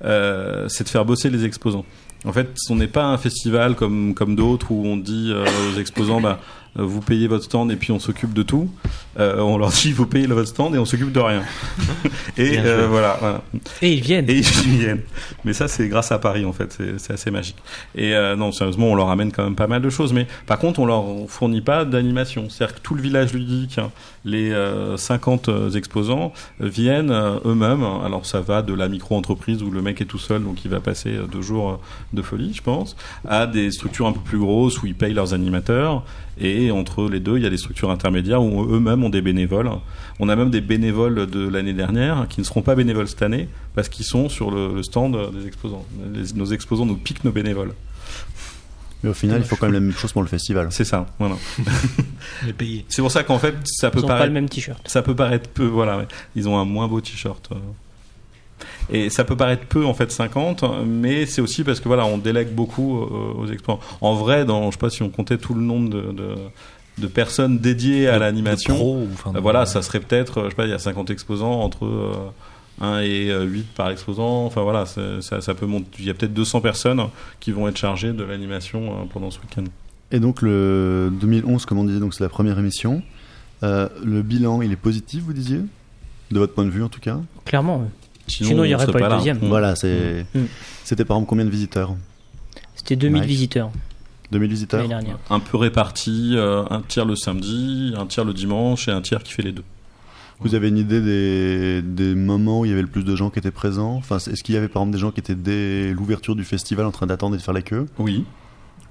euh, 0.04 0.66
c'est 0.68 0.84
de 0.84 0.88
faire 0.88 1.04
bosser 1.04 1.30
les 1.30 1.44
exposants. 1.44 1.84
En 2.24 2.32
fait, 2.32 2.48
on 2.70 2.74
n'est 2.74 2.88
pas 2.88 3.04
un 3.04 3.18
festival 3.18 3.76
comme 3.76 4.14
comme 4.14 4.34
d'autres 4.34 4.72
où 4.72 4.84
on 4.84 4.96
dit 4.96 5.30
euh, 5.32 5.44
aux 5.72 5.78
exposants, 5.78 6.20
bah, 6.20 6.40
vous 6.76 7.00
payez 7.00 7.26
votre 7.28 7.44
stand 7.44 7.70
et 7.72 7.76
puis 7.76 7.92
on 7.92 7.98
s'occupe 7.98 8.32
de 8.32 8.42
tout. 8.42 8.70
Euh, 9.18 9.40
on 9.40 9.58
leur 9.58 9.70
dit, 9.70 9.92
vous 9.92 10.06
payez 10.06 10.26
votre 10.26 10.48
stand 10.48 10.74
et 10.74 10.78
on 10.78 10.84
s'occupe 10.84 11.10
de 11.12 11.20
rien. 11.20 11.42
et 12.36 12.58
euh, 12.58 12.86
voilà, 12.88 13.16
voilà. 13.20 13.42
et 13.82 13.92
ils 13.94 14.00
viennent 14.00 14.28
Et 14.30 14.38
ils 14.38 14.42
viennent. 14.42 15.02
Mais 15.44 15.52
ça, 15.52 15.66
c'est 15.66 15.88
grâce 15.88 16.12
à 16.12 16.18
Paris, 16.18 16.44
en 16.44 16.52
fait. 16.52 16.78
C'est- 16.98 17.12
assez 17.12 17.30
magique. 17.30 17.56
Et 17.94 18.14
euh, 18.14 18.36
non, 18.36 18.52
sérieusement, 18.52 18.88
on 18.88 18.94
leur 18.94 19.08
amène 19.08 19.32
quand 19.32 19.42
même 19.42 19.56
pas 19.56 19.66
mal 19.66 19.80
de 19.82 19.90
choses. 19.90 20.12
Mais 20.12 20.26
par 20.46 20.58
contre, 20.58 20.78
on 20.78 20.86
leur 20.86 21.04
fournit 21.28 21.62
pas 21.62 21.84
d'animation. 21.84 22.48
C'est-à-dire 22.48 22.76
que 22.76 22.80
tout 22.80 22.94
le 22.94 23.02
village 23.02 23.32
ludique, 23.32 23.78
hein, 23.78 23.90
les 24.24 24.50
euh, 24.50 24.96
50 24.96 25.48
euh, 25.48 25.70
exposants, 25.70 26.32
euh, 26.60 26.68
viennent 26.68 27.10
euh, 27.10 27.38
eux-mêmes. 27.44 27.84
Alors, 28.04 28.26
ça 28.26 28.40
va 28.40 28.62
de 28.62 28.74
la 28.74 28.88
micro-entreprise 28.88 29.62
où 29.62 29.70
le 29.70 29.82
mec 29.82 30.00
est 30.00 30.06
tout 30.06 30.18
seul, 30.18 30.42
donc 30.42 30.64
il 30.64 30.70
va 30.70 30.80
passer 30.80 31.10
euh, 31.10 31.26
deux 31.26 31.42
jours 31.42 31.70
euh, 31.70 31.76
de 32.12 32.22
folie, 32.22 32.52
je 32.54 32.62
pense, 32.62 32.96
à 33.26 33.46
des 33.46 33.70
structures 33.70 34.06
un 34.06 34.12
peu 34.12 34.20
plus 34.20 34.38
grosses 34.38 34.82
où 34.82 34.86
ils 34.86 34.94
payent 34.94 35.14
leurs 35.14 35.34
animateurs. 35.34 36.04
Et 36.40 36.70
entre 36.70 37.08
les 37.08 37.18
deux, 37.18 37.36
il 37.36 37.42
y 37.42 37.46
a 37.46 37.50
des 37.50 37.56
structures 37.56 37.90
intermédiaires 37.90 38.42
où 38.42 38.72
eux-mêmes 38.72 39.02
ont 39.02 39.08
des 39.08 39.22
bénévoles. 39.22 39.70
On 40.20 40.28
a 40.28 40.36
même 40.36 40.50
des 40.50 40.60
bénévoles 40.60 41.26
de 41.26 41.48
l'année 41.48 41.72
dernière 41.72 42.26
qui 42.28 42.40
ne 42.40 42.44
seront 42.44 42.62
pas 42.62 42.76
bénévoles 42.76 43.08
cette 43.08 43.22
année 43.22 43.48
parce 43.74 43.88
qu'ils 43.88 44.04
sont 44.04 44.28
sur 44.28 44.52
le, 44.52 44.82
stand 44.84 45.18
des 45.32 45.48
exposants. 45.48 45.84
Nos 46.36 46.46
exposants 46.46 46.86
nous 46.86 46.96
piquent 46.96 47.24
nos 47.24 47.32
bénévoles. 47.32 47.72
Mais 49.02 49.10
au 49.10 49.14
final, 49.14 49.40
il 49.40 49.44
faut 49.46 49.56
quand 49.56 49.66
même 49.66 49.74
la 49.74 49.80
même 49.80 49.92
chose 49.92 50.12
pour 50.12 50.22
le 50.22 50.28
festival. 50.28 50.68
C'est 50.70 50.84
ça. 50.84 51.06
Voilà. 51.18 51.36
Les 52.46 52.52
pays. 52.52 52.84
C'est 52.88 53.00
pour 53.02 53.10
ça 53.12 53.22
qu'en 53.22 53.38
fait, 53.38 53.54
ça 53.64 53.90
peut 53.90 53.98
ils 54.00 54.04
ont 54.04 54.08
pas 54.08 54.14
paraître 54.14 54.28
le 54.28 54.32
même 54.34 54.48
t-shirt 54.48 54.80
ça 54.88 55.02
peut 55.02 55.14
paraître 55.14 55.48
peu, 55.50 55.66
voilà, 55.66 56.04
ils 56.34 56.48
ont 56.48 56.58
un 56.58 56.64
moins 56.64 56.88
beau 56.88 57.00
t-shirt. 57.00 57.48
euh. 57.52 57.56
Et 58.90 59.10
ça 59.10 59.22
peut 59.24 59.36
paraître 59.36 59.66
peu 59.66 59.84
en 59.84 59.94
fait 59.94 60.10
50, 60.10 60.64
mais 60.86 61.26
c'est 61.26 61.40
aussi 61.40 61.62
parce 61.62 61.78
que 61.78 61.86
voilà, 61.88 62.06
on 62.06 62.18
délègue 62.18 62.48
beaucoup 62.48 62.98
euh, 63.02 63.34
aux 63.38 63.46
exposants. 63.46 63.80
En 64.00 64.14
vrai, 64.14 64.44
dans, 64.44 64.66
je 64.70 64.72
sais 64.72 64.78
pas 64.78 64.90
si 64.90 65.02
on 65.02 65.10
comptait 65.10 65.38
tout 65.38 65.54
le 65.54 65.60
nombre 65.60 65.90
de, 65.90 66.00
de, 66.12 66.34
de 66.98 67.06
personnes 67.06 67.58
dédiées 67.58 68.08
à 68.08 68.18
l'animation, 68.18 69.06
enfin, 69.12 69.32
voilà, 69.40 69.66
ça 69.66 69.82
serait 69.82 70.00
peut-être, 70.00 70.38
euh, 70.38 70.44
je 70.46 70.48
sais 70.50 70.56
pas, 70.56 70.64
il 70.64 70.70
y 70.70 70.74
a 70.74 70.78
50 70.78 71.10
exposants 71.10 71.60
entre 71.60 71.84
euh, 71.84 72.12
1 72.80 73.00
et 73.00 73.30
euh, 73.30 73.44
8 73.44 73.66
par 73.74 73.90
exposant. 73.90 74.44
Enfin 74.46 74.62
voilà, 74.62 74.86
ça, 74.86 75.40
ça 75.40 75.54
peut 75.54 75.66
monter. 75.66 75.86
Il 75.98 76.04
y 76.04 76.10
a 76.10 76.14
peut-être 76.14 76.34
200 76.34 76.60
personnes 76.60 77.02
qui 77.40 77.52
vont 77.52 77.68
être 77.68 77.76
chargées 77.76 78.12
de 78.12 78.24
l'animation 78.24 78.92
euh, 78.92 79.04
pendant 79.12 79.30
ce 79.30 79.38
week-end. 79.40 79.64
Et 80.10 80.20
donc 80.20 80.42
le 80.42 81.10
2011, 81.20 81.66
comme 81.66 81.78
on 81.78 81.84
disait, 81.84 82.00
donc 82.00 82.14
c'est 82.14 82.24
la 82.24 82.30
première 82.30 82.58
émission. 82.58 83.02
Euh, 83.62 83.88
le 84.04 84.22
bilan, 84.22 84.62
il 84.62 84.72
est 84.72 84.76
positif, 84.76 85.22
vous 85.24 85.32
disiez? 85.32 85.60
De 86.30 86.38
votre 86.38 86.54
point 86.54 86.64
de 86.64 86.70
vue, 86.70 86.82
en 86.82 86.88
tout 86.88 87.00
cas? 87.00 87.18
Clairement. 87.44 87.88
Sinon, 88.26 88.64
il 88.64 88.70
y 88.70 88.74
on 88.74 88.78
aurait 88.78 88.86
pas 88.86 88.98
le 88.98 89.08
là. 89.08 89.16
deuxième. 89.16 89.38
Mm. 89.38 89.48
Voilà, 89.48 89.74
c'est... 89.74 90.26
Mm. 90.34 90.44
C'était 90.84 91.04
par 91.04 91.16
exemple 91.16 91.30
combien 91.30 91.44
de 91.44 91.50
visiteurs? 91.50 91.94
C'était 92.74 92.96
2000 92.96 93.20
Mike. 93.20 93.28
visiteurs 93.28 93.70
2000 94.30 94.50
visiteurs? 94.50 94.80
L'année 94.80 94.88
dernière 94.90 95.18
un 95.30 95.40
peu 95.40 95.56
répartis, 95.56 96.34
euh, 96.36 96.62
un 96.70 96.82
tiers 96.82 97.06
le 97.06 97.16
samedi, 97.16 97.94
un 97.96 98.06
tiers 98.06 98.24
le 98.24 98.34
dimanche 98.34 98.88
et 98.88 98.90
un 98.90 99.00
tiers 99.00 99.22
qui 99.22 99.32
fait 99.32 99.42
les 99.42 99.52
deux. 99.52 99.64
Vous 100.40 100.54
avez 100.54 100.68
une 100.68 100.78
idée 100.78 101.00
des, 101.00 101.82
des 101.82 102.14
moments 102.14 102.60
où 102.60 102.64
il 102.64 102.68
y 102.68 102.72
avait 102.72 102.82
le 102.82 102.88
plus 102.88 103.04
de 103.04 103.16
gens 103.16 103.30
qui 103.30 103.38
étaient 103.40 103.50
présents? 103.50 103.94
Enfin, 103.96 104.16
Est-ce 104.18 104.42
qu'il 104.44 104.54
y 104.54 104.58
avait 104.58 104.68
par 104.68 104.82
exemple 104.82 104.94
des 104.94 105.00
gens 105.00 105.10
qui 105.10 105.20
étaient 105.20 105.34
dès 105.34 105.92
l'ouverture 105.92 106.36
du 106.36 106.44
festival 106.44 106.86
en 106.86 106.92
train 106.92 107.06
d'attendre 107.06 107.34
et 107.34 107.38
de 107.38 107.42
faire 107.42 107.54
la 107.54 107.62
queue? 107.62 107.86
Oui. 107.98 108.24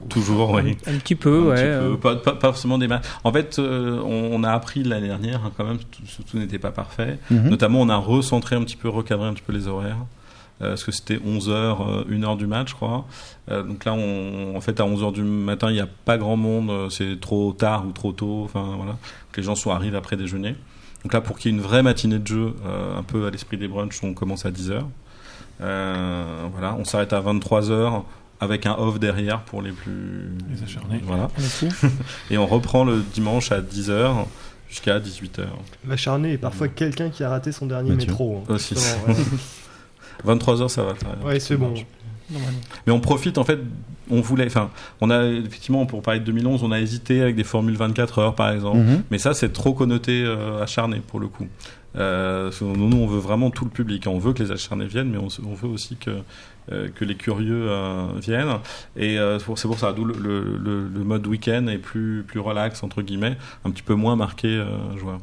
Toujours, 0.10 0.52
oui. 0.52 0.78
un 0.86 0.98
petit 1.00 1.16
peu 1.16 1.40
Un 1.40 1.46
ouais 1.48 1.56
petit 1.56 1.64
euh, 1.66 1.90
peu. 1.94 1.98
Pas, 2.00 2.16
pas- 2.18 2.34
pas 2.34 2.48
forcément 2.50 2.78
des. 2.78 2.88
En 3.24 3.32
fait, 3.34 3.58
euh, 3.58 4.00
on, 4.04 4.30
on 4.34 4.44
a 4.44 4.52
appris 4.52 4.84
l'année 4.84 5.08
dernière, 5.08 5.44
hein, 5.46 5.52
quand 5.58 5.64
même, 5.66 5.78
tout, 5.80 6.24
tout 6.30 6.38
n'était 6.38 6.60
pas 6.60 6.70
parfait. 6.72 7.18
Mhm. 7.32 7.50
Notamment, 7.50 7.82
on 7.82 7.90
a 7.90 7.98
recentré 7.98 8.56
un 8.56 8.64
petit 8.64 8.76
peu, 8.76 8.90
recadré 8.90 9.28
un 9.28 9.34
petit 9.34 9.44
peu 9.46 9.54
les 9.54 9.68
horaires. 9.68 9.98
Euh, 10.62 10.70
parce 10.70 10.84
que 10.84 10.92
c'était 10.92 11.18
11h, 11.18 12.08
1h 12.10 12.38
du 12.38 12.46
match, 12.48 12.70
je 12.72 12.76
crois. 12.76 13.06
Euh, 13.50 13.64
donc 13.64 13.86
là, 13.86 13.94
on, 13.94 14.56
en 14.56 14.62
fait, 14.62 14.80
à 14.80 14.84
11h 14.84 15.14
du 15.14 15.24
matin, 15.24 15.70
il 15.70 15.74
n'y 15.74 15.80
a 15.80 15.88
pas 16.06 16.18
grand 16.20 16.36
monde. 16.38 16.70
euh, 16.70 16.90
C'est 16.90 17.20
trop 17.20 17.54
tard 17.54 17.86
ou 17.88 17.92
trop 17.92 18.12
tôt. 18.12 18.42
Enfin, 18.44 18.74
voilà. 18.76 18.92
Donc, 18.94 19.38
les 19.38 19.44
gens 19.44 19.56
sont 19.56 19.72
arrivent 19.72 19.96
après 19.96 20.16
déjeuner. 20.16 20.56
Donc 21.04 21.14
là, 21.14 21.22
pour 21.22 21.38
qu'il 21.38 21.52
y 21.52 21.54
ait 21.54 21.58
une 21.58 21.64
vraie 21.64 21.84
matinée 21.84 22.20
de 22.20 22.28
jeu, 22.28 22.54
euh, 22.66 22.98
un 22.98 23.04
peu 23.04 23.26
à 23.28 23.30
l'esprit 23.30 23.58
des 23.58 23.68
brunchs, 23.68 24.04
on 24.04 24.14
commence 24.14 24.46
à 24.46 24.52
10h. 24.52 24.82
Euh, 25.62 26.48
voilà, 26.52 26.76
on 26.76 26.86
s'arrête 26.86 27.14
à 27.14 27.22
23h 27.22 28.04
avec 28.40 28.66
un 28.66 28.76
off 28.78 29.00
derrière 29.00 29.42
pour 29.42 29.62
les 29.62 29.72
plus 29.72 30.30
Les 30.52 30.64
acharnés. 30.64 31.02
Voilà. 31.04 31.30
Et 32.32 32.38
on 32.38 32.46
reprend 32.46 32.84
le 32.84 33.02
dimanche 33.14 33.52
à 33.52 33.62
10h 33.62 34.26
jusqu'à 34.70 35.00
18h. 35.00 35.46
L'acharné 35.88 36.34
est 36.34 36.38
parfois 36.38 36.68
quelqu'un 36.68 37.10
qui 37.10 37.24
a 37.24 37.30
raté 37.30 37.52
son 37.52 37.66
dernier 37.66 37.92
Mathieu. 37.92 38.08
métro. 38.08 38.44
hein. 38.48 38.54
Aussi. 38.54 38.76
Justement, 38.76 39.14
23h, 40.26 40.68
ça 40.70 40.84
va. 40.84 40.94
ça 41.00 41.08
va. 41.20 41.26
Ouais, 41.28 41.40
c'est 41.40 41.58
bon. 41.58 41.74
Mais 42.86 42.94
on 42.94 43.00
profite, 43.00 43.38
en 43.38 43.44
fait, 43.44 43.60
on 44.10 44.22
voulait, 44.22 44.46
enfin, 44.48 44.70
on 45.02 45.10
a, 45.10 45.24
effectivement, 45.26 45.86
pour 45.86 46.02
parler 46.02 46.20
de 46.20 46.26
2011, 46.26 46.64
on 46.64 46.72
a 46.72 46.80
hésité 46.80 47.22
avec 47.22 47.36
des 47.36 47.44
formules 47.44 47.76
24 47.76 48.20
heures, 48.20 48.36
par 48.36 48.52
exemple. 48.52 48.80
Mhm. 48.80 49.04
Mais 49.12 49.18
ça, 49.18 49.34
c'est 49.34 49.52
trop 49.54 49.74
connoté 49.74 50.24
euh, 50.24 50.62
acharné, 50.64 51.02
pour 51.06 51.20
le 51.20 51.28
coup. 51.28 51.48
Euh, 51.96 52.52
nous, 52.62 52.90
nous, 52.90 52.98
on 52.98 53.08
veut 53.08 53.20
vraiment 53.20 53.50
tout 53.50 53.66
le 53.66 53.72
public. 53.72 54.06
On 54.08 54.20
veut 54.20 54.34
que 54.34 54.44
les 54.44 54.52
acharnés 54.52 54.86
viennent, 54.86 55.10
mais 55.10 55.18
on, 55.18 55.54
veut 55.54 55.70
aussi 55.70 55.96
que 55.96 56.12
euh, 56.72 56.90
que 56.94 57.06
les 57.06 57.16
curieux 57.16 57.68
euh, 57.70 58.08
viennent. 58.22 58.58
Et 58.98 59.18
euh, 59.18 59.40
c'est 59.40 59.46
pour- 59.46 59.80
ça, 59.80 59.94
d'où 59.94 60.04
le, 60.06 60.14
le, 60.20 60.58
le- 60.58 60.88
le 60.88 61.04
mode 61.04 61.26
week-end 61.26 61.66
est 61.68 61.78
plus 61.78 62.24
plus 62.28 62.40
relax 62.42 62.84
entre 62.84 63.02
guillemets, 63.02 63.38
un 63.66 63.72
petit 63.72 63.84
peu 63.84 63.96
moins 63.96 64.16
marqué 64.18 64.48
euh, 64.50 64.68
joueur. 64.98 65.20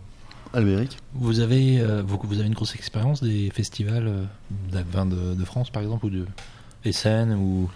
Albéric 0.55 0.97
Vous 1.15 1.41
avez, 1.41 1.81
euh, 1.81 2.03
vous, 2.07 2.19
vous 2.25 2.39
avez 2.39 2.47
une 2.49 2.55
grosse 2.55 2.75
expérience 2.77 3.23
des 3.23 3.51
festivals 3.53 4.07
euh, 4.09 4.25
de, 4.73 5.35
de 5.35 5.45
France, 5.45 5.71
par 5.71 5.83
exemple, 5.83 6.07
ou 6.07 6.11
de 6.11 6.25
Essen 6.85 7.33
ou 7.35 7.69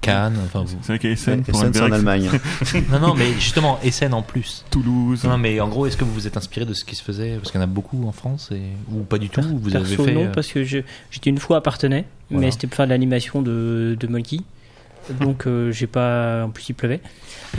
Cannes. 0.00 0.36
Enfin, 0.44 0.62
vous... 0.64 0.76
C'est 0.82 0.88
vrai 0.92 0.98
qu'à 0.98 1.08
Essen, 1.08 1.42
pour 1.42 1.54
Essen, 1.60 1.72
c'est 1.74 1.80
en 1.80 1.92
Allemagne. 1.92 2.28
non, 2.92 3.00
non, 3.00 3.14
mais 3.14 3.32
justement 3.34 3.78
Essen 3.82 4.12
en 4.14 4.22
plus. 4.22 4.64
Toulouse. 4.70 5.24
Non, 5.24 5.38
mais 5.38 5.60
en 5.60 5.68
gros, 5.68 5.86
est-ce 5.86 5.96
que 5.96 6.04
vous 6.04 6.12
vous 6.12 6.26
êtes 6.26 6.36
inspiré 6.36 6.66
de 6.66 6.74
ce 6.74 6.84
qui 6.84 6.94
se 6.94 7.02
faisait? 7.02 7.36
Parce 7.36 7.50
qu'il 7.50 7.60
y 7.60 7.62
en 7.62 7.66
a 7.66 7.70
beaucoup 7.70 8.06
en 8.06 8.12
France, 8.12 8.50
et... 8.52 8.60
ou 8.92 9.02
pas 9.04 9.18
du 9.18 9.28
tout 9.30 9.42
Vous 9.42 9.70
Perso, 9.70 9.94
avez 10.02 10.10
fait. 10.10 10.14
non, 10.14 10.24
euh, 10.26 10.32
parce 10.32 10.48
que 10.48 10.64
je- 10.64 10.78
j'étais 11.10 11.30
une 11.30 11.38
fois 11.38 11.56
à 11.58 11.60
Partenay, 11.60 12.04
Voilà. 12.30 12.46
mais 12.46 12.50
c'était 12.52 12.66
pour 12.66 12.76
faire 12.76 12.86
de 12.86 12.90
l'animation 12.90 13.42
de, 13.42 13.96
de 13.98 14.06
Molky. 14.06 14.44
Donc 15.20 15.46
euh, 15.46 15.70
j'ai 15.70 15.86
pas, 15.86 16.44
en 16.44 16.50
plus 16.50 16.68
il 16.70 16.74
pleuvait. 16.74 17.00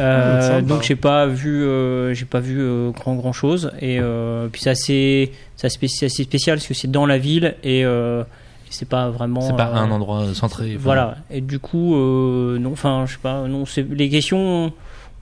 Euh, 0.02 0.58
Ah, 0.58 0.62
donc 0.62 0.84
j'ai 0.84 0.98
pas 0.98 1.28
vu, 1.28 1.64
euh, 1.64 2.14
j'ai 2.14 2.26
pas 2.26 2.42
vu 2.42 2.60
euh, 2.60 2.92
grand 2.92 3.16
grand 3.16 3.32
chose. 3.32 3.72
Et 3.80 4.00
euh, 4.02 4.50
puis 4.52 4.62
c'est 4.62 4.70
assez, 4.70 5.32
c'est 5.56 5.68
assez, 5.68 5.88
c'est 5.88 6.06
assez 6.08 6.24
spécial 6.24 6.58
parce 6.58 6.68
que 6.68 6.74
c'est 6.74 6.92
dans 6.92 7.06
la 7.06 7.18
ville 7.18 7.56
et, 7.64 7.86
euh, 7.86 8.22
et 8.22 8.26
c'est 8.70 8.88
pas 8.88 9.10
vraiment. 9.10 9.42
C'est 9.42 9.56
pas 9.56 9.70
euh, 9.70 9.76
un 9.76 9.92
endroit 9.92 10.34
centré. 10.34 10.72
enfin, 10.72 10.82
Voilà. 10.84 11.18
Et 11.32 11.42
du 11.42 11.60
coup, 11.60 11.96
euh, 11.96 12.58
non, 12.60 12.72
enfin, 12.74 13.06
je 13.08 13.14
sais 13.14 13.20
pas, 13.22 13.48
non, 13.48 13.66
c'est 13.66 13.88
les 13.90 14.10
questions. 14.10 14.72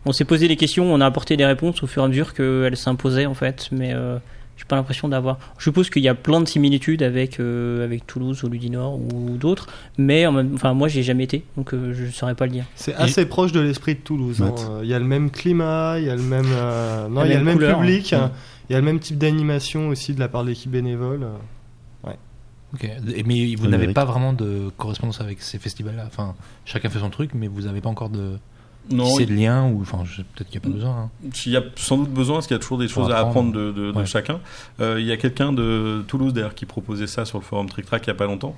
On 0.06 0.12
s'est 0.12 0.26
posé 0.26 0.48
les 0.48 0.56
questions, 0.56 0.94
on 0.94 1.02
a 1.02 1.06
apporté 1.06 1.36
des 1.36 1.46
réponses 1.46 1.82
au 1.82 1.88
fur 1.88 2.04
et 2.04 2.06
à 2.06 2.08
mesure 2.08 2.34
qu'elles 2.36 2.78
s'imposaient 2.78 3.26
en 3.26 3.34
fait, 3.34 3.70
mais 3.72 3.92
euh, 3.94 4.18
j'ai 4.56 4.66
pas 4.66 4.76
l'impression 4.76 5.08
d'avoir. 5.08 5.40
Je 5.58 5.64
suppose 5.64 5.90
qu'il 5.90 6.04
y 6.04 6.08
a 6.08 6.14
plein 6.14 6.42
de 6.42 6.48
similitudes 6.48 7.02
avec 7.02 7.40
euh, 7.40 7.84
avec 7.84 8.06
Toulouse 8.06 8.44
ou 8.44 8.48
Ludinor 8.50 9.00
ou 9.00 9.36
d'autres, 9.38 9.68
mais 9.98 10.28
en 10.28 10.32
même... 10.32 10.52
enfin 10.54 10.76
moi 10.76 10.90
j'ai 10.90 11.02
jamais 11.02 11.24
été, 11.24 11.44
donc 11.58 11.74
euh, 11.74 11.92
je 11.96 12.06
saurais 12.12 12.36
pas 12.36 12.46
le 12.46 12.52
dire. 12.52 12.66
C'est 12.76 12.94
assez 12.94 13.26
proche 13.26 13.52
de 13.52 13.60
l'esprit 13.62 13.96
de 13.96 14.00
Toulouse. 14.02 14.44
hein. 14.44 14.54
Euh, 14.70 14.82
Il 14.84 14.90
y 14.90 14.94
a 14.94 15.00
le 15.00 15.06
même 15.06 15.32
climat, 15.32 15.96
il 15.98 16.06
y 16.06 16.10
a 16.12 16.16
le 16.16 16.22
même, 16.22 16.46
euh, 16.54 17.08
non, 17.08 17.26
il 17.26 17.32
y 17.32 17.34
a 17.34 17.40
le 17.40 17.44
même 17.44 17.58
public, 17.58 18.14
hein. 18.14 18.30
il 18.70 18.74
y 18.74 18.76
a 18.76 18.80
le 18.80 18.86
même 18.86 19.00
type 19.00 19.18
d'animation 19.18 19.88
aussi 19.88 20.14
de 20.14 20.20
la 20.20 20.28
part 20.28 20.44
de 20.44 20.50
l'équipe 20.50 20.70
bénévole. 20.70 21.26
Ok. 22.74 22.84
Et- 23.16 23.24
Mais 23.24 23.56
vous 23.56 23.68
n'avez 23.68 23.94
pas 23.94 24.06
vraiment 24.06 24.34
de 24.34 24.70
correspondance 24.78 25.22
avec 25.22 25.42
ces 25.42 25.60
festivals-là. 25.60 26.04
Enfin, 26.08 26.36
chacun 26.66 26.90
fait 26.90 27.00
son 27.00 27.10
truc, 27.10 27.32
mais 27.34 27.48
vous 27.48 27.62
n'avez 27.62 27.82
pas 27.82 27.90
encore 27.90 28.10
de. 28.10 28.38
Non, 28.92 29.16
c'est 29.18 29.26
de 29.26 29.34
lien 29.34 29.66
ou 29.68 29.82
enfin, 29.82 30.04
peut-être 30.36 30.48
qu'il 30.50 30.60
n'y 30.62 30.66
a 30.68 30.70
pas 30.70 30.74
besoin. 30.76 30.96
hein. 31.06 31.10
Il 31.48 31.52
y 31.52 31.58
a 31.58 31.64
sans 31.76 31.98
doute 31.98 32.12
besoin, 32.12 32.36
parce 32.36 32.46
qu'il 32.48 32.56
y 32.56 32.60
a 32.60 32.62
toujours 32.62 32.78
des 32.78 32.88
choses 32.88 33.10
à 33.12 33.18
apprendre. 33.18 33.52
de, 33.52 33.72
de- 33.72 33.92
de 33.92 33.98
Ouais. 33.98 34.06
chacun. 34.06 34.40
Euh, 34.80 34.98
il 35.00 35.06
y 35.08 35.12
a 35.12 35.18
quelqu'un 35.18 35.54
de 35.54 36.04
Toulouse 36.08 36.34
d'ailleurs 36.34 36.54
qui 36.54 36.66
proposait 36.68 37.08
ça 37.08 37.26
sur 37.26 37.40
le 37.40 37.44
forum 37.44 37.68
Trick 37.68 37.86
Track 37.88 38.04
il 38.06 38.08
y 38.08 38.12
a 38.12 38.16
pas 38.16 38.28
longtemps. 38.28 38.56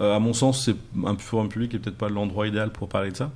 Euh, 0.00 0.14
à 0.16 0.18
mon 0.18 0.32
sens, 0.32 0.64
c'est 0.64 0.76
un 1.06 1.16
forum 1.18 1.48
public 1.48 1.74
et 1.74 1.78
peut-être 1.78 1.96
pas 1.98 2.08
l'endroit 2.08 2.46
idéal 2.46 2.70
pour 2.70 2.88
parler 2.88 3.10
de 3.10 3.16
ça. 3.16 3.30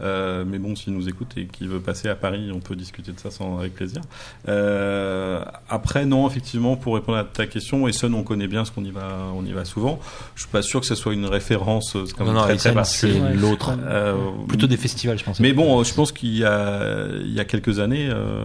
Euh, 0.00 0.44
mais 0.46 0.58
bon, 0.58 0.76
s'il 0.76 0.92
nous 0.92 1.08
écoute 1.08 1.32
et 1.36 1.46
qu'il 1.46 1.68
veut 1.68 1.80
passer 1.80 2.08
à 2.08 2.14
Paris, 2.14 2.50
on 2.54 2.60
peut 2.60 2.76
discuter 2.76 3.12
de 3.12 3.18
ça 3.18 3.30
sans, 3.30 3.58
avec 3.58 3.74
plaisir. 3.74 4.00
Euh, 4.48 5.40
après, 5.68 6.06
non, 6.06 6.28
effectivement, 6.28 6.76
pour 6.76 6.94
répondre 6.94 7.18
à 7.18 7.24
ta 7.24 7.46
question, 7.46 7.86
Essen, 7.88 8.14
on 8.14 8.22
connaît 8.22 8.46
bien 8.48 8.64
ce 8.64 8.70
qu'on 8.72 8.84
y 8.84 8.90
va, 8.90 9.08
on 9.34 9.44
y 9.44 9.52
va 9.52 9.64
souvent. 9.64 9.98
Je 10.34 10.42
suis 10.42 10.50
pas 10.50 10.62
sûr 10.62 10.80
que 10.80 10.86
ce 10.86 10.94
soit 10.94 11.12
une 11.14 11.26
référence 11.26 11.92
quand 12.16 12.20
Non, 12.20 12.26
même 12.26 12.34
non, 12.34 12.42
très, 12.42 12.56
très 12.56 12.84
c'est 12.84 13.34
l'autre. 13.34 13.72
Euh, 13.86 14.14
Plutôt 14.46 14.66
des 14.66 14.76
festivals, 14.76 15.18
je 15.18 15.24
pense. 15.24 15.40
mais 15.40 15.52
bon, 15.52 15.82
je 15.84 15.92
pense 15.94 16.12
qu'il 16.12 16.36
y 16.36 16.44
a, 16.44 17.06
il 17.20 17.32
y 17.32 17.40
a 17.40 17.44
quelques 17.44 17.78
années, 17.80 18.08
euh, 18.10 18.44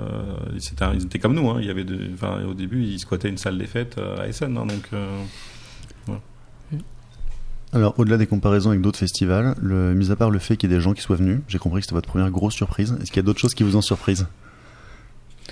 c'était 0.59 0.83
un- 0.83 0.93
ils 0.93 1.03
étaient 1.03 1.19
comme 1.19 1.33
nous. 1.35 1.49
Hein, 1.49 1.57
il 1.59 1.65
y 1.67 1.69
avait 1.69 1.83
de, 1.83 1.97
enfin, 2.13 2.39
au 2.49 2.53
début, 2.53 2.83
ils 2.83 2.99
squattaient 2.99 3.29
une 3.29 3.37
salle 3.37 3.57
des 3.57 3.67
fêtes 3.67 3.97
à 4.19 4.27
Essen. 4.27 4.57
hein, 4.57 4.65
donc, 4.65 4.83
euh, 4.93 5.07
Alors, 7.73 7.95
au-delà 7.97 8.17
des 8.17 8.27
comparaisons 8.27 8.69
avec 8.69 8.81
d'autres 8.81 8.99
festivals, 8.99 9.55
le, 9.61 9.93
mis 9.93 10.11
à 10.11 10.15
part 10.15 10.29
le 10.29 10.39
fait 10.39 10.57
qu'il 10.57 10.69
y 10.69 10.73
ait 10.73 10.77
des 10.77 10.81
gens 10.81 10.93
qui 10.93 11.01
soient 11.01 11.15
venus, 11.15 11.39
j'ai 11.47 11.57
compris 11.57 11.79
que 11.81 11.85
c'était 11.85 11.95
votre 11.95 12.07
première 12.09 12.29
grosse 12.29 12.53
surprise. 12.53 12.95
Est-ce 13.01 13.11
qu'il 13.11 13.17
y 13.17 13.19
a 13.19 13.23
d'autres 13.23 13.39
choses 13.39 13.53
qui 13.55 13.63
vous 13.63 13.75
ont 13.75 13.81
surprise? 13.81 14.27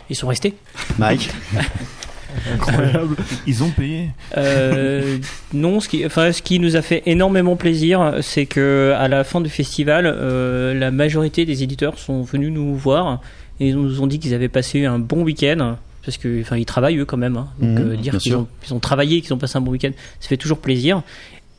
Ils 0.10 0.16
sont 0.16 0.28
restés. 0.28 0.54
Mike? 1.00 1.32
Incroyable. 2.54 3.16
Ils 3.46 3.62
ont 3.64 3.72
payé. 3.72 4.10
Euh, 4.38 5.18
non, 5.54 5.80
ce 5.82 5.90
qui, 5.90 6.06
enfin, 6.06 6.32
ce 6.32 6.42
qui 6.42 6.60
nous 6.60 6.76
a 6.78 6.82
fait 6.82 7.04
énormément 7.06 7.56
plaisir, 7.58 8.16
c'est 8.22 8.46
que 8.46 8.94
à 8.98 9.08
la 9.10 9.24
fin 9.26 9.42
du 9.42 9.50
festival, 9.50 10.06
euh, 10.06 10.74
la 10.74 10.92
majorité 10.92 11.46
des 11.46 11.64
éditeurs 11.64 12.00
sont 12.00 12.22
venus 12.24 12.52
nous 12.52 12.74
voir 12.76 13.20
et 13.60 13.68
ils 13.70 13.76
nous 13.76 14.02
ont 14.02 14.08
dit 14.08 14.20
qu'ils 14.20 14.34
avaient 14.34 14.48
passé 14.48 14.86
un 14.86 15.00
bon 15.00 15.24
week-end. 15.24 15.76
Parce 16.06 16.18
que, 16.18 16.42
enfin, 16.42 16.58
ils 16.58 16.66
travaillent 16.66 16.98
eux 16.98 17.06
quand 17.06 17.18
même. 17.18 17.38
hein. 17.38 17.50
donc 17.60 17.80
Mhm, 17.80 17.92
euh, 17.92 17.96
dire 17.96 18.18
qu'ils 18.18 18.36
ont, 18.36 18.48
qu'ils 18.64 18.74
ont 18.74 18.80
travaillé, 18.80 19.22
qu'ils 19.22 19.34
ont 19.34 19.38
passé 19.38 19.58
un 19.58 19.62
bon 19.62 19.72
week-end, 19.72 19.92
ça 20.20 20.30
fait 20.30 20.38
toujours 20.38 20.58
plaisir. 20.58 21.04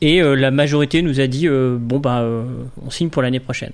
Et 0.03 0.21
euh, 0.21 0.35
la 0.35 0.51
majorité 0.51 1.01
nous 1.01 1.21
a 1.21 1.27
dit 1.27 1.47
euh, 1.47 1.77
bon 1.79 1.97
bah, 1.97 2.19
euh, 2.19 2.43
on 2.85 2.89
signe 2.89 3.07
pour 3.07 3.21
l'année 3.21 3.39
prochaine. 3.39 3.71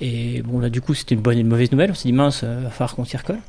Et 0.00 0.40
bon 0.42 0.58
là 0.58 0.70
du 0.70 0.80
coup 0.80 0.94
c'était 0.94 1.14
une 1.14 1.20
bonne 1.20 1.36
et 1.36 1.42
une 1.42 1.48
mauvaise 1.48 1.70
nouvelle. 1.70 1.90
On 1.90 1.94
s'est 1.94 2.08
dit 2.08 2.14
mince, 2.14 2.40
euh, 2.44 2.62
va 2.64 2.70
falloir 2.70 2.96
qu'on 2.96 3.04
s'y 3.04 3.18
recolle. 3.18 3.40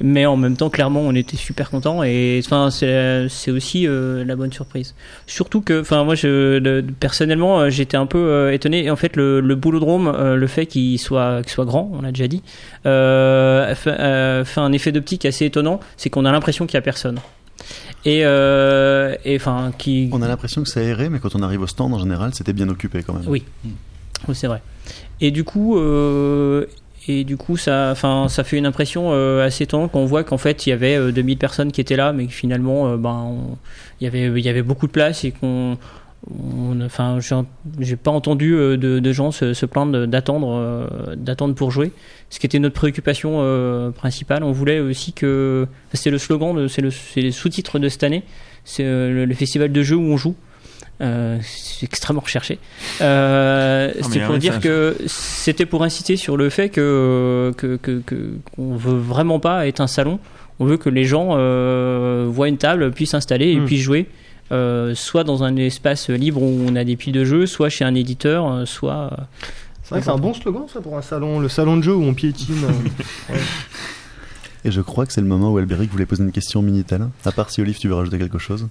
Mais 0.00 0.24
en 0.24 0.38
même 0.38 0.56
temps 0.56 0.70
clairement 0.70 1.00
on 1.00 1.14
était 1.14 1.36
super 1.36 1.68
contents 1.68 2.02
et 2.02 2.40
enfin 2.42 2.70
c'est 2.70 3.50
aussi 3.50 3.86
la 3.86 4.34
bonne 4.34 4.50
surprise. 4.50 4.94
Surtout 5.26 5.60
que 5.60 5.82
enfin 5.82 6.04
moi 6.04 6.14
personnellement 7.00 7.68
j'étais 7.68 7.98
un 7.98 8.06
peu 8.06 8.50
étonné. 8.54 8.86
Et 8.86 8.90
en 8.90 8.96
fait 8.96 9.14
le, 9.14 9.40
le 9.40 9.54
boulodrome, 9.54 10.10
le 10.34 10.46
fait 10.46 10.64
qu'il 10.64 10.98
soit 10.98 11.42
qu'il 11.42 11.52
soit 11.52 11.66
grand, 11.66 11.90
on 11.92 12.00
l'a 12.00 12.12
déjà 12.12 12.28
dit, 12.28 12.42
fait, 12.82 13.74
fait 13.74 14.60
un 14.60 14.72
effet 14.72 14.90
d'optique 14.90 15.26
assez 15.26 15.44
étonnant. 15.44 15.80
C'est 15.98 16.08
qu'on 16.08 16.24
a 16.24 16.32
l'impression 16.32 16.66
qu'il 16.66 16.74
y 16.74 16.78
a 16.78 16.82
personne. 16.82 17.20
Et 18.04 18.22
euh, 18.24 19.14
et 19.24 19.36
enfin 19.36 19.72
qui 19.78 20.08
On 20.12 20.22
a 20.22 20.28
l'impression 20.28 20.62
que 20.62 20.68
c'est 20.68 20.80
aéré, 20.80 21.08
mais 21.08 21.18
quand 21.20 21.34
on 21.36 21.42
arrive 21.42 21.60
au 21.62 21.66
stand, 21.66 21.94
en 21.94 21.98
général, 21.98 22.34
c'était 22.34 22.52
bien 22.52 22.68
occupé 22.68 23.02
quand 23.02 23.14
même. 23.14 23.24
Oui. 23.28 23.44
Oui, 24.28 24.34
c'est 24.34 24.46
vrai. 24.48 24.60
Et 25.20 25.30
du 25.30 25.44
coup, 25.44 25.76
euh, 25.78 26.66
et 27.08 27.24
du 27.24 27.36
coup, 27.36 27.56
ça, 27.56 27.90
enfin, 27.92 28.26
ça 28.28 28.44
fait 28.44 28.56
une 28.58 28.66
impression 28.66 29.10
euh, 29.12 29.44
assez 29.46 29.64
étonnante 29.64 29.90
quand 29.92 29.98
on 30.00 30.06
voit 30.06 30.24
qu'en 30.24 30.38
fait, 30.38 30.66
il 30.66 30.70
y 30.70 30.72
avait 30.72 30.96
euh, 30.96 31.12
2000 31.12 31.38
personnes 31.38 31.70
qui 31.72 31.80
étaient 31.80 31.96
là, 31.96 32.12
mais 32.12 32.26
que 32.26 32.32
finalement, 32.32 32.88
euh, 32.88 32.96
ben, 32.96 33.34
il 34.00 34.04
y 34.04 34.06
avait, 34.06 34.26
il 34.28 34.44
y 34.44 34.48
avait 34.48 34.62
beaucoup 34.62 34.86
de 34.86 34.92
place 34.92 35.24
et 35.24 35.30
qu'on, 35.32 35.72
on- 35.72 35.78
enfin, 36.84 37.18
j'ai- 37.80 37.96
pas 37.96 38.10
entendu 38.10 38.54
euh, 38.54 38.76
de, 38.76 38.98
de 39.00 39.12
gens 39.12 39.30
se, 39.32 39.54
se 39.54 39.66
plaindre 39.66 40.06
d'attendre, 40.06 40.54
euh, 40.56 41.14
d'attendre 41.16 41.54
pour 41.54 41.70
jouer. 41.70 41.92
Ce 42.30 42.38
qui 42.38 42.46
était 42.46 42.58
notre 42.58 42.74
préoccupation 42.74 43.38
euh, 43.40 43.90
principale. 43.90 44.42
On 44.44 44.52
voulait 44.52 44.80
aussi 44.80 45.12
que, 45.12 45.66
c'est 45.92 46.10
le 46.10 46.18
slogan, 46.18 46.68
c'est 46.68 46.80
le, 46.82 46.90
le 47.16 47.30
sous-titre 47.30 47.78
de 47.78 47.88
cette 47.88 48.02
année. 48.04 48.22
C'est 48.64 48.84
le, 48.84 49.24
le 49.24 49.34
festival 49.34 49.72
de 49.72 49.82
jeux 49.82 49.96
où 49.96 50.02
on 50.12 50.16
joue. 50.16 50.34
Euh, 51.00 51.38
c'est 51.42 51.84
extrêmement 51.86 52.20
recherché. 52.20 52.58
Euh, 53.00 53.90
y 53.98 54.04
c'était 54.04 54.20
pour 54.24 54.38
dire 54.38 54.60
que 54.60 54.96
c'était 55.06 55.66
pour 55.66 55.82
inciter 55.82 56.16
sur 56.16 56.36
le 56.36 56.48
fait 56.48 56.68
que 56.68 57.52
que 57.56 57.76
que 57.76 58.00
que- 58.06 58.34
qu'on 58.54 58.76
veut 58.76 58.96
vraiment 58.98 59.40
pas 59.40 59.66
être 59.66 59.80
un 59.80 59.88
salon. 59.88 60.20
On 60.60 60.64
veut 60.64 60.76
que 60.76 60.88
les 60.90 61.04
gens 61.04 61.30
voient 62.28 62.48
une 62.48 62.58
table, 62.58 62.92
puissent 62.92 63.10
s'installer 63.10 63.48
et 63.50 63.56
Mm. 63.56 63.64
puissent 63.64 63.80
jouer. 63.80 64.06
Euh, 64.52 64.94
soit 64.94 65.24
dans 65.24 65.42
un 65.42 65.56
espace 65.56 66.08
libre 66.10 66.42
où 66.42 66.64
on 66.68 66.76
a 66.76 66.84
des 66.84 66.96
piles 66.96 67.12
de 67.14 67.24
jeux, 67.24 67.46
soit 67.46 67.68
chez 67.70 67.84
un 67.84 67.94
éditeur, 67.94 68.46
euh, 68.52 68.64
soit. 68.66 69.10
euh, 69.12 69.16
C'est 69.82 69.90
vrai 69.90 69.98
que 70.00 70.04
c'est 70.04 70.10
un 70.12 70.18
bon 70.18 70.34
slogan 70.34 70.64
ça 70.72 70.80
pour 70.80 70.96
un 70.96 71.02
salon, 71.02 71.40
le 71.40 71.48
salon 71.48 71.76
de 71.78 71.82
jeu 71.82 71.94
où 71.94 72.02
on 72.04 72.14
piétine. 72.14 72.64
euh. 73.30 73.34
Et 74.64 74.70
je 74.70 74.80
crois 74.80 75.06
que 75.06 75.12
c'est 75.12 75.20
le 75.20 75.26
moment 75.26 75.50
où 75.52 75.58
Albéric 75.58 75.90
voulait 75.90 76.06
poser 76.06 76.22
une 76.22 76.30
question 76.30 76.62
Minitel. 76.62 77.08
À 77.24 77.32
part 77.32 77.50
si 77.50 77.60
Olive, 77.60 77.78
tu 77.78 77.88
veux 77.88 77.94
rajouter 77.96 78.16
quelque 78.16 78.38
chose? 78.38 78.68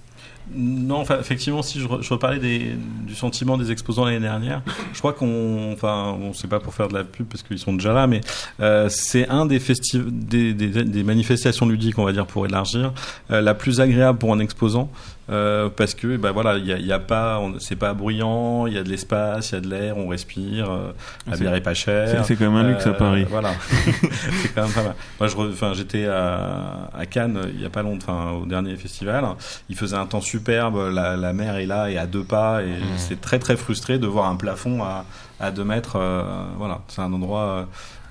Non, 0.54 0.96
enfin, 0.96 1.18
effectivement, 1.20 1.60
si 1.62 1.80
je, 1.80 1.86
re- 1.86 2.00
je 2.02 2.08
reparlais 2.08 2.38
des, 2.38 2.72
du 3.06 3.14
sentiment 3.14 3.58
des 3.58 3.70
exposants 3.70 4.06
l'année 4.06 4.18
dernière, 4.18 4.62
je 4.94 4.98
crois 5.00 5.12
qu'on, 5.12 5.70
enfin, 5.72 6.16
bon, 6.18 6.32
c'est 6.32 6.48
pas 6.48 6.60
pour 6.60 6.72
faire 6.72 6.88
de 6.88 6.94
la 6.94 7.04
pub 7.04 7.26
parce 7.26 7.42
qu'ils 7.42 7.58
sont 7.58 7.74
déjà 7.74 7.92
là, 7.92 8.06
mais 8.06 8.22
euh, 8.60 8.88
c'est 8.88 9.28
un 9.28 9.44
des, 9.44 9.60
des, 9.94 10.54
des, 10.54 10.84
des 10.84 11.02
manifestations 11.04 11.66
ludiques, 11.66 11.98
on 11.98 12.04
va 12.06 12.12
dire, 12.12 12.26
pour 12.26 12.46
élargir, 12.46 12.94
euh, 13.30 13.42
la 13.42 13.52
plus 13.52 13.80
agréable 13.82 14.18
pour 14.18 14.32
un 14.32 14.38
exposant. 14.40 14.90
Euh, 15.32 15.68
parce 15.74 15.94
que 15.94 16.16
ben 16.16 16.30
voilà 16.30 16.58
il 16.58 16.66
y 16.66 16.72
a, 16.72 16.78
y 16.78 16.92
a 16.92 16.98
pas 16.98 17.38
on- 17.40 17.58
c'est 17.58 17.76
pas 17.76 17.94
bruyant 17.94 18.66
il 18.66 18.74
y 18.74 18.78
a 18.78 18.82
de 18.82 18.88
l'espace 18.88 19.50
il 19.50 19.54
y 19.54 19.58
a 19.58 19.60
de 19.60 19.68
l'air 19.68 19.96
on 19.96 20.06
respire 20.08 20.70
euh, 20.70 20.92
la 21.26 21.34
C'est- 21.36 21.40
bière 21.42 21.54
est 21.54 21.60
pas 21.62 21.74
chère 21.74 22.24
C'est 22.24 22.36
quand 22.36 22.50
même 22.50 22.56
un 22.64 22.68
luxe 22.68 22.86
à 22.86 22.90
Euh, 22.90 22.92
Paris. 22.94 23.26
Voilà, 23.28 23.50
c'est 24.42 24.54
quand 24.54 24.62
même 24.62 24.72
pas 24.72 24.82
mal. 24.82 24.94
Moi, 25.18 25.28
je, 25.28 25.36
enfin, 25.36 25.72
j'étais 25.74 26.06
à, 26.06 26.90
à 26.96 27.06
Cannes 27.06 27.36
euh, 27.36 27.50
il 27.54 27.60
y 27.60 27.64
a 27.66 27.70
pas 27.70 27.82
longtemps, 27.82 28.12
enfin, 28.12 28.30
au 28.32 28.46
dernier 28.46 28.76
festival. 28.76 29.24
Il 29.68 29.76
faisait 29.76 29.96
un 29.96 30.06
temps 30.06 30.20
superbe, 30.20 30.90
la, 30.92 31.16
la 31.16 31.32
mer 31.32 31.56
est 31.56 31.66
là 31.66 31.88
et 31.90 31.98
à 31.98 32.06
deux 32.06 32.24
pas, 32.24 32.62
et 32.62 32.66
c'est 32.96 33.20
très 33.20 33.38
très 33.38 33.56
frustré 33.56 33.98
de 33.98 34.06
voir 34.06 34.26
un 34.28 34.36
plafond 34.36 34.82
à, 34.82 35.04
à 35.40 35.50
deux 35.50 35.64
mètres. 35.64 35.96
euh, 35.96 36.22
voilà, 36.58 36.80
c'est 36.88 37.00
un 37.00 37.12
endroit 37.12 37.40
euh, 37.42 37.64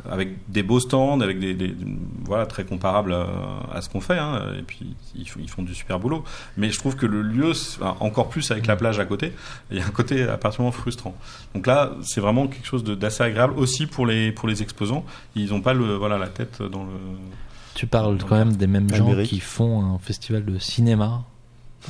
avec 0.09 0.29
des 0.49 0.63
beaux 0.63 0.79
stands, 0.79 1.19
avec 1.21 1.39
des, 1.39 1.53
des- 1.53 1.75
voilà 2.25 2.45
très 2.45 2.63
comparables 2.63 3.11
euh, 3.13 3.25
à 3.73 3.81
ce 3.81 3.89
qu'on 3.89 4.01
fait. 4.01 4.17
Hein, 4.17 4.41
et 4.57 4.61
puis 4.61 4.95
ils, 5.15 5.27
font- 5.27 5.39
ils 5.41 5.49
font 5.49 5.61
du 5.63 5.75
super 5.75 5.99
boulot. 5.99 6.23
Mais 6.57 6.69
je 6.71 6.79
trouve 6.79 6.95
que 6.95 7.05
le 7.05 7.21
lieu, 7.21 7.51
encore 7.99 8.29
plus 8.29 8.49
avec 8.51 8.67
la 8.67 8.75
plage 8.75 8.99
à 8.99 9.05
côté, 9.05 9.33
il 9.71 9.77
y 9.77 9.81
a 9.81 9.85
un 9.85 9.89
côté 9.91 10.25
particulièrement 10.39 10.71
frustrant. 10.71 11.15
Donc 11.53 11.67
là, 11.67 11.91
c'est 12.03 12.21
vraiment 12.21 12.47
quelque 12.47 12.65
chose 12.67 12.83
d'assez 12.83 13.23
agréable 13.23 13.53
aussi 13.57 13.85
pour 13.87 14.05
les 14.05 14.31
pour 14.31 14.47
les 14.47 14.61
exposants. 14.61 15.05
Ils 15.35 15.49
n'ont 15.49 15.61
pas 15.61 15.73
le 15.73 15.95
voilà 15.95 16.17
la 16.17 16.27
tête 16.27 16.61
dans 16.61 16.83
le. 16.83 16.91
Tu 17.75 17.87
parles 17.87 18.17
quand 18.27 18.35
même 18.37 18.55
des 18.57 18.67
mêmes 18.67 18.93
gens 18.93 19.13
qui 19.23 19.39
font 19.39 19.83
un 19.95 19.97
festival 19.97 20.43
de 20.45 20.59
cinéma 20.59 21.23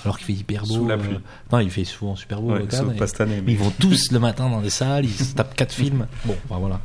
alors 0.06 0.18
qu'il 0.18 0.28
fait 0.28 0.34
hyper 0.40 0.62
beau. 0.66 0.74
Sous 0.76 0.88
la 0.88 0.94
euh, 0.94 0.98
pluie. 0.98 1.18
non, 1.52 1.60
il 1.60 1.70
fait 1.72 1.84
souvent 1.84 2.16
super 2.16 2.40
beau. 2.42 2.52
Ouais, 2.54 2.64
sauf 2.70 2.94
et- 2.94 2.98
pas 2.98 3.08
cette 3.08 3.22
année. 3.22 3.44
Ils 3.46 3.58
vont 3.58 3.74
tous 3.78 4.12
le 4.12 4.20
matin 4.20 4.50
dans 4.50 4.62
des 4.62 4.70
salles, 4.70 5.06
ils 5.06 5.12
se 5.12 5.34
tapent 5.36 5.56
quatre 5.56 5.74
films. 5.74 6.08
Bon, 6.24 6.36
enfin 6.46 6.60
voilà. 6.60 6.80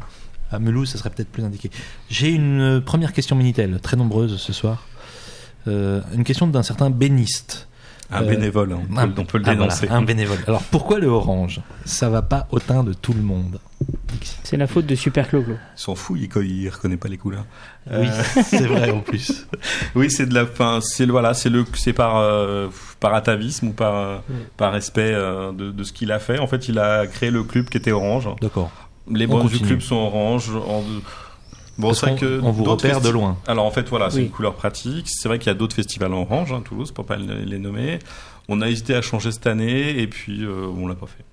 À 0.51 0.59
Mulhouse, 0.59 0.90
ça 0.90 0.99
serait 0.99 1.11
peut-être 1.11 1.30
plus 1.30 1.42
indiqué. 1.44 1.70
J'ai 2.09 2.30
une 2.30 2.80
première 2.84 3.12
question 3.12 3.34
Minitel, 3.36 3.80
très 3.80 3.97
nombreuse 3.97 4.36
ce 4.38 4.53
soir. 4.53 4.84
Euh, 5.68 6.01
une 6.14 6.24
question 6.24 6.47
d'un 6.47 6.62
certain 6.62 6.90
béniste. 6.90 7.68
Un 8.09 8.22
Euh, 8.22 8.28
bénévole, 8.28 8.72
on 8.72 8.86
peut, 8.94 9.01
un- 9.01 9.12
on 9.18 9.24
peut 9.24 9.38
le 9.38 9.44
ah, 9.49 9.55
voilà, 9.57 9.74
dénoncer. 9.74 9.88
un 9.88 10.03
bénévole. 10.03 10.38
Alors 10.47 10.62
pourquoi 10.62 11.01
le 11.01 11.09
orange? 11.09 11.61
Ça 11.84 12.09
va 12.09 12.22
pas 12.22 12.47
au 12.53 12.61
teint 12.61 12.84
de 12.84 12.92
tout 12.92 13.12
le 13.12 13.20
monde. 13.22 13.59
C'est 14.44 14.57
la 14.57 14.68
faute 14.68 14.86
de 14.86 14.94
Super 14.94 15.28
Clo-Clo. 15.28 15.55
Il 15.55 15.80
s'en 15.80 15.97
fout, 15.97 16.16
il, 16.20 16.30
il 16.47 16.68
reconnaît 16.68 16.97
pas 16.97 17.09
les 17.09 17.16
couleurs. 17.18 17.44
Oui, 17.90 18.07
Euh, 18.07 18.22
c'est 18.44 18.66
vrai 18.68 18.90
en 18.92 19.01
plus. 19.01 19.49
Oui, 19.97 20.09
c'est 20.09 20.26
de 20.26 20.34
la 20.34 20.47
fin, 20.47 20.80
c'est 20.80 21.05
le 21.05 21.11
voilà, 21.11 21.34
c'est 21.34 21.51
le 21.51 21.64
c'est 21.74 21.92
par 21.92 22.18
euh, 22.18 22.68
par 23.01 23.12
atavisme 23.14 23.68
ou 23.68 23.72
par 23.72 23.94
euh, 23.97 24.18
par 24.57 24.72
respect 24.72 25.11
euh, 25.12 25.51
de, 25.51 25.72
de 25.72 25.82
ce 25.82 25.92
qu'il 25.92 26.12
a 26.12 26.20
fait. 26.20 26.38
En 26.38 26.47
fait, 26.47 26.68
il 26.68 26.78
a 26.78 27.09
créé 27.09 27.32
le 27.32 27.42
club 27.42 27.68
qui 27.68 27.76
était 27.76 27.90
orange. 27.92 28.28
D'accord. 28.40 28.70
Les 29.11 29.27
branches 29.27 29.53
du 29.53 29.61
club 29.61 29.81
sont 29.81 29.97
orange. 29.97 30.51
En, 30.55 30.83
bon, 31.79 31.93
c'est 31.95 32.07
vrai 32.07 32.17
que 32.19 32.41
on 32.43 32.51
vous 32.51 32.65
repère 32.65 33.01
de 33.01 33.09
loin. 33.09 33.37
Alors 33.47 33.65
en 33.67 33.71
fait, 33.71 33.89
voilà, 33.89 34.11
c'est 34.11 34.19
Oui. 34.19 34.25
une 34.25 34.31
couleur 34.31 34.55
pratique. 34.55 35.07
C'est 35.09 35.29
vrai 35.29 35.39
qu'il 35.39 35.47
y 35.49 35.51
a 35.51 35.55
d'autres 35.55 35.77
festivals 35.77 36.13
en 36.13 36.23
orange, 36.23 36.53
hein, 36.53 36.63
Toulouse, 36.65 36.91
pour 36.93 37.05
pas 37.07 37.17
les 37.17 37.45
les 37.45 37.59
nommer. 37.59 37.99
On 38.49 38.61
a 38.63 38.69
hésité 38.69 38.95
à 38.95 39.03
changer 39.03 39.33
cette 39.33 39.47
année 39.47 40.01
et 40.01 40.07
puis 40.07 40.45
euh, 40.45 40.67
on 40.77 40.87
l'a 40.87 40.95
pas 40.95 41.07
fait. 41.07 41.25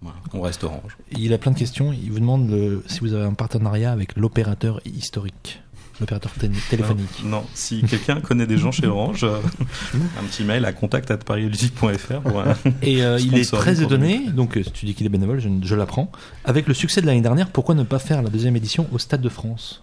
Voilà, 0.00 0.16
on 0.32 0.40
reste 0.40 0.64
orange. 0.64 0.96
Il 1.16 1.32
a 1.32 1.38
plein 1.38 1.52
de 1.52 1.58
questions. 1.58 1.92
Il 1.92 2.10
vous 2.10 2.18
demande 2.18 2.50
le- 2.50 2.82
si 2.88 3.00
vous 3.00 3.12
avez 3.14 3.24
un 3.24 3.34
partenariat 3.34 3.92
avec 3.92 4.16
l'opérateur 4.16 4.80
historique, 4.84 5.60
l'opérateur 6.02 6.30
té- 6.32 6.50
téléphonique. 6.68 7.22
Non, 7.24 7.44
si 7.54 7.82
quelqu'un 7.82 8.20
connaît 8.20 8.46
des 8.46 8.58
gens 8.58 8.70
chez 8.72 8.86
Orange, 8.86 9.24
euh, 9.24 9.38
un 10.20 10.24
petit 10.24 10.44
mail 10.44 10.64
à 10.66 10.72
contact@parioludique.fr 10.72 12.20
pour 12.20 12.40
un- 12.40 12.54
Et 12.82 13.02
euh, 13.02 13.18
il 13.18 13.36
est 13.38 13.50
très 13.50 13.80
étonné, 13.82 14.28
donc 14.30 14.56
euh, 14.56 14.62
tu 14.74 14.86
dis 14.86 14.94
qu'il 14.94 15.06
est 15.06 15.10
bénévole, 15.10 15.40
je, 15.40 15.48
je 15.62 15.74
l'apprends. 15.74 16.12
Avec 16.44 16.66
le 16.68 16.74
succès 16.74 17.00
de 17.00 17.06
l'année 17.06 17.20
dernière, 17.22 17.48
pourquoi 17.48 17.74
ne 17.74 17.82
pas 17.84 17.98
faire 17.98 18.20
la 18.22 18.28
deuxième 18.30 18.56
édition 18.56 18.86
au 18.92 18.98
Stade 18.98 19.20
de 19.22 19.28
France? 19.28 19.82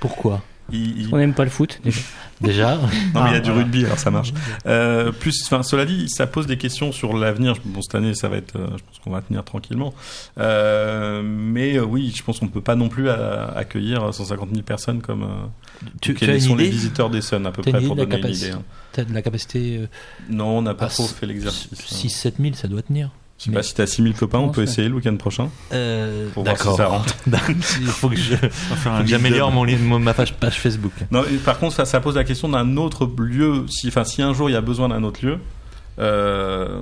Pourquoi? 0.00 0.42
Il- 0.72 1.02
il- 1.02 1.14
On 1.14 1.18
n'aime 1.18 1.34
pas 1.34 1.44
le 1.44 1.50
foot. 1.50 1.80
déjà. 1.84 2.00
Déjà 2.40 2.76
Non, 2.76 3.22
mais 3.22 3.30
il 3.30 3.32
y 3.32 3.34
a 3.34 3.36
Ah, 3.36 3.40
du 3.40 3.50
voilà. 3.50 3.64
rugby, 3.64 3.84
alors 3.84 3.98
ça 3.98 4.10
marche. 4.10 4.32
Euh, 4.66 5.12
plus, 5.12 5.42
enfin, 5.46 5.62
cela 5.62 5.84
dit, 5.86 6.08
ça 6.08 6.26
pose 6.26 6.46
des 6.46 6.56
questions 6.58 6.90
sur 6.92 7.16
l'avenir. 7.16 7.54
Bon, 7.64 7.80
cette 7.82 7.94
année, 7.94 8.14
ça 8.14 8.28
va 8.28 8.36
être, 8.38 8.56
euh, 8.56 8.66
je 8.76 8.82
pense 8.82 8.98
qu'on 9.02 9.10
va 9.10 9.22
tenir 9.22 9.44
tranquillement. 9.44 9.94
Euh, 10.38 11.22
mais 11.24 11.76
euh, 11.76 11.84
oui, 11.84 12.12
je 12.14 12.22
pense 12.22 12.38
qu'on 12.40 12.46
ne 12.46 12.50
peut 12.50 12.60
pas 12.60 12.74
non 12.76 12.88
plus 12.88 13.08
accueillir 13.08 14.12
150 14.12 14.50
000 14.50 14.62
personnes 14.62 15.00
comme 15.00 15.22
euh, 15.22 15.86
Tu, 16.00 16.14
quels 16.14 16.30
tu 16.30 16.34
as 16.34 16.40
sont 16.40 16.56
les 16.56 16.68
visiteurs 16.68 17.10
des 17.10 17.20
Suns 17.22 17.44
à 17.46 17.52
peu 17.52 17.62
près 17.62 17.72
pour 17.80 17.94
donner 17.96 18.02
une 18.14 18.20
capacité 18.20 18.46
idée. 18.48 18.56
hein. 18.56 18.62
T'as 18.92 19.04
de 19.04 19.12
la 19.14 19.22
capacité 19.22 19.78
euh, 19.78 19.86
Non, 20.28 20.58
on 20.58 20.62
n'a 20.62 20.74
pas 20.74 20.86
Ah, 20.86 20.90
trop 20.90 21.06
fait 21.06 21.26
l'exercice. 21.26 21.68
6-7 21.72 22.34
000, 22.40 22.54
ça 22.54 22.68
doit 22.68 22.82
tenir. 22.82 23.10
Je 23.38 23.44
sais 23.46 23.50
pas 23.50 23.62
si 23.64 23.74
t'as 23.74 23.86
6000 23.86 24.14
copains, 24.14 24.38
on 24.38 24.48
peut 24.50 24.62
essayer 24.62 24.88
le 24.88 24.94
week-end 24.94 25.16
prochain. 25.16 25.50
Euh, 25.72 26.28
Pour 26.30 26.44
voir 26.44 26.56
si 26.56 26.62
D'accord. 26.62 26.76
ça 26.76 26.86
rentre. 26.86 27.14
Il 27.80 27.86
faut 27.88 28.08
que 28.08 28.16
j'améliore 29.06 29.50
mon, 29.50 29.98
ma 29.98 30.14
page, 30.14 30.34
page 30.34 30.60
Facebook. 30.60 30.92
Non, 31.10 31.24
par 31.44 31.58
contre, 31.58 31.74
ça, 31.74 31.84
ça 31.84 32.00
pose 32.00 32.14
la 32.14 32.24
question 32.24 32.48
d'un 32.48 32.76
autre 32.76 33.10
lieu. 33.18 33.66
Si, 33.68 33.88
enfin, 33.88 34.04
si 34.04 34.22
un 34.22 34.32
jour 34.32 34.48
il 34.48 34.52
y 34.52 34.56
a 34.56 34.60
besoin 34.60 34.88
d'un 34.88 35.02
autre 35.02 35.24
lieu, 35.26 35.38
euh, 35.98 36.80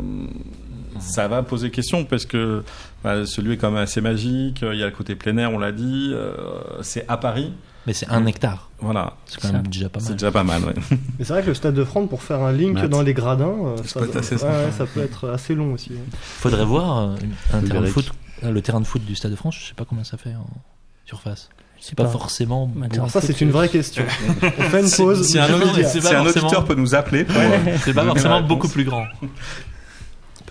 ça 1.00 1.26
va 1.26 1.42
poser 1.42 1.70
question 1.70 2.04
parce 2.04 2.26
que 2.26 2.62
bah, 3.02 3.24
ce 3.26 3.40
lieu 3.40 3.52
est 3.52 3.56
quand 3.56 3.70
même 3.70 3.82
assez 3.82 4.00
magique. 4.02 4.62
Il 4.62 4.78
y 4.78 4.82
a 4.82 4.86
le 4.86 4.92
côté 4.92 5.14
plein 5.14 5.36
air, 5.38 5.52
on 5.52 5.58
l'a 5.58 5.72
dit. 5.72 6.10
euh, 6.12 6.34
c'est 6.82 7.06
à 7.08 7.16
Paris. 7.16 7.50
Mais 7.86 7.92
c'est 7.92 8.08
un 8.08 8.24
hectare. 8.26 8.70
Voilà, 8.80 9.14
C'est 9.26 9.40
quand 9.40 9.52
même 9.52 9.66
déjà 9.66 9.88
pas 9.88 9.98
c'est 10.00 10.10
mal. 10.10 10.16
déjà 10.18 10.30
pas 10.30 10.44
mal. 10.44 10.62
Ouais. 10.64 10.74
Mais 11.18 11.24
c'est 11.24 11.32
vrai 11.32 11.42
que 11.42 11.48
le 11.48 11.54
stade 11.54 11.74
de 11.74 11.84
France, 11.84 12.08
pour 12.08 12.22
faire 12.22 12.40
un 12.42 12.52
link 12.52 12.78
dans 12.86 13.02
les 13.02 13.12
gradins, 13.14 13.54
euh, 13.64 13.76
Ça 13.78 13.84
ça, 13.84 14.00
peut 14.00 14.06
être 14.06 14.16
assez 14.16 14.34
ouais, 14.34 14.40
sympa. 14.40 14.52
ouais, 14.58 14.72
ça 14.76 14.86
peut 14.86 15.02
être 15.02 15.28
assez 15.30 15.54
long 15.54 15.72
aussi. 15.72 15.90
hein. 15.94 16.10
Faudrait 16.20 16.64
voir 16.64 16.98
euh, 16.98 17.14
un 17.52 17.60
terrain 17.60 17.80
de 17.80 17.84
Eric. 17.86 17.92
foot, 17.92 18.12
euh, 18.44 18.50
le 18.52 18.62
terrain 18.62 18.80
de 18.80 18.86
foot 18.86 19.04
du 19.04 19.14
Stade 19.16 19.32
de 19.32 19.36
France. 19.36 19.56
Je 19.60 19.66
sais 19.68 19.74
pas 19.74 19.84
combien 19.84 20.04
ça 20.04 20.16
fait 20.16 20.34
en 20.34 20.46
surface. 21.04 21.48
C'est 21.80 21.96
pas, 21.96 22.04
pas. 22.04 22.10
forcément. 22.10 22.68
Bon. 22.72 23.08
ça, 23.08 23.20
c'est 23.20 23.40
une 23.40 23.50
vraie 23.50 23.68
question. 23.68 24.04
On 24.42 24.62
fait 24.62 24.80
une 24.82 24.86
Si- 24.86 25.02
pause. 25.02 25.26
si 25.26 25.38
un 25.40 25.52
auditeur- 25.52 25.90
c'est 25.90 26.14
un 26.56 26.62
peut 26.62 26.76
nous 26.76 26.94
appeler, 26.94 27.26
C'est 27.84 27.92
pas 27.94 28.04
forcément 28.04 28.40
beaucoup 28.42 28.68
plus 28.68 28.84
grand. 28.84 29.04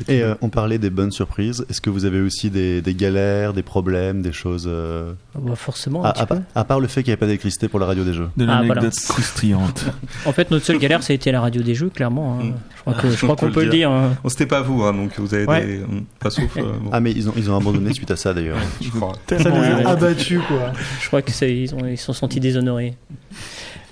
Et 0.08 0.22
euh, 0.24 0.36
on 0.42 0.50
parlait 0.50 0.78
des 0.78 0.90
bonnes 0.90 1.12
surprises. 1.12 1.66
Est-ce 1.70 1.82
que 1.82 1.90
vous 1.90 2.06
avez 2.06 2.22
aussi 2.22 2.50
des, 2.50 2.82
des 2.82 2.94
galères, 2.96 3.54
des 3.54 3.64
problèmes, 3.64 4.22
des 4.22 4.32
choses 4.34 4.66
euh, 4.68 5.14
Ah 5.36 5.40
bah, 5.42 5.56
forcément, 5.56 6.04
un 6.04 6.10
à, 6.10 6.14
petit 6.14 6.22
à 6.22 6.26
peu. 6.26 6.36
part- 6.36 6.44
à 6.56 6.64
part 6.64 6.80
le 6.80 6.88
fait 6.88 7.02
qu'il 7.04 7.10
n'y 7.10 7.14
avait 7.14 7.20
pas 7.20 7.26
d'électricité 7.28 7.68
pour 7.68 7.80
la 7.80 7.86
radio 7.86 8.04
des 8.04 8.14
jeux. 8.14 8.30
De 8.38 8.46
Ah, 8.46 8.62
l'anecdote 8.62 8.78
voilà. 8.78 8.90
croustillante. 9.10 9.86
En 10.26 10.32
fait, 10.34 10.50
notre 10.52 10.66
seule 10.66 10.78
galère, 10.80 11.04
ça 11.04 11.14
a 11.14 11.16
été 11.16 11.32
la 11.32 11.42
radio 11.42 11.62
des 11.62 11.76
jeux, 11.76 11.90
clairement. 11.90 12.40
hein. 12.40 12.44
Mm. 12.46 12.54
Je 12.76 12.82
crois 12.82 12.94
que- 12.94 13.10
je 13.12 13.16
crois 13.18 13.30
On 13.32 13.36
peut 13.36 13.48
qu'on 13.48 13.52
peut 13.54 13.60
le 13.62 13.66
le 13.68 13.72
dire. 13.72 13.92
hein. 13.92 14.14
C'était 14.28 14.46
pas 14.48 14.62
vous, 14.62 14.84
hein, 14.84 14.94
donc 14.94 15.12
vous 15.20 15.34
avez 15.34 15.46
Ouais. 15.46 15.66
des. 15.66 15.82
Pas 16.20 16.30
sauf. 16.32 16.58
euh, 16.58 16.62
bon, 16.82 16.90
Ah 16.92 17.00
mais 17.00 17.12
ils 17.12 17.30
ont, 17.30 17.34
ils 17.38 17.50
ont 17.52 17.58
abandonné 17.58 17.94
suite 17.94 18.10
à 18.12 18.16
ça 18.16 18.34
d'ailleurs. 18.34 18.58
je 18.82 18.90
crois. 18.90 19.14
Ça 19.30 19.38
les 19.38 19.46
a 19.86 19.90
abattus, 19.90 20.40
quoi. 20.48 20.72
Je 21.02 21.08
crois 21.08 21.22
que 21.22 21.32
c'est- 21.32 21.56
ils 21.56 21.76
ont 21.76 21.86
ils 21.86 21.98
se 21.98 22.06
sont 22.06 22.14
sentis 22.14 22.40
déshonorés. 22.40 22.96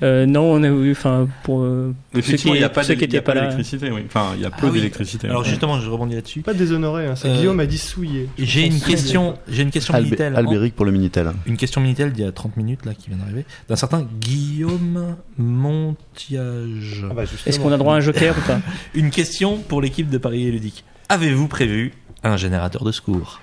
Euh, 0.02 0.26
non, 0.26 0.44
on 0.54 0.64
a 0.64 0.68
eu, 0.68 0.92
enfin, 0.92 1.28
pour 1.44 1.62
euh, 1.62 1.94
ceux 2.14 2.20
Effectivement, 2.20 2.54
qui, 2.54 2.58
il 2.58 2.62
n'y 2.62 2.66
a 2.66 2.70
pas 2.70 2.84
pas 2.84 3.34
là. 3.34 3.42
d'électricité, 3.42 3.92
oui. 3.92 4.02
Enfin, 4.06 4.32
il 4.36 4.42
y 4.42 4.46
a 4.46 4.50
peu 4.50 4.56
Ah 4.62 4.66
oui. 4.68 4.80
d'électricité. 4.80 5.28
Alors 5.28 5.42
Ouais. 5.42 5.48
justement, 5.50 5.80
je 5.82 5.90
rebondis 5.90 6.16
là-dessus. 6.16 6.42
Pas 6.42 6.54
déshonoré, 6.54 7.06
hein, 7.08 7.16
c'est 7.16 7.28
Euh, 7.28 7.36
Guillaume 7.36 7.60
a 7.60 7.66
dit 7.66 7.78
souillé. 7.78 8.30
J'ai 8.38 8.66
une 8.66 8.80
question, 8.80 9.38
j'ai 9.50 9.64
une 9.64 9.72
question 9.72 9.94
Minitel. 9.98 10.36
Albéric 10.38 10.76
pour 10.76 10.86
le 10.86 10.92
Minitel. 10.92 11.32
Une 11.46 11.58
question 11.58 11.82
Minitel 11.82 12.14
d'il 12.14 12.24
y 12.24 12.28
a 12.28 12.32
30 12.32 12.56
minutes 12.56 12.86
là 12.86 12.94
qui 12.94 13.10
vient 13.10 13.18
d'arriver 13.18 13.44
d'un 13.68 13.76
certain 13.76 14.08
Guillaume 14.22 15.16
Montiage. 15.38 17.06
Ah 17.10 17.14
bah. 17.14 17.24
Est-ce 17.46 17.60
qu'on 17.60 17.72
a 17.72 17.78
droit 17.78 17.94
à 17.96 17.98
un 17.98 18.02
joker 18.02 18.36
ou 18.38 18.42
pas 18.48 18.60
Une 18.94 19.10
question 19.10 19.58
pour 19.58 19.82
l'équipe 19.82 20.10
de 20.10 20.18
Paris 20.18 20.48
et 20.48 20.52
Ludique. 20.52 20.84
Avez-vous 21.10 21.48
prévu 21.48 21.94
un 22.24 22.38
générateur 22.38 22.84
de 22.84 22.92
secours 22.92 23.42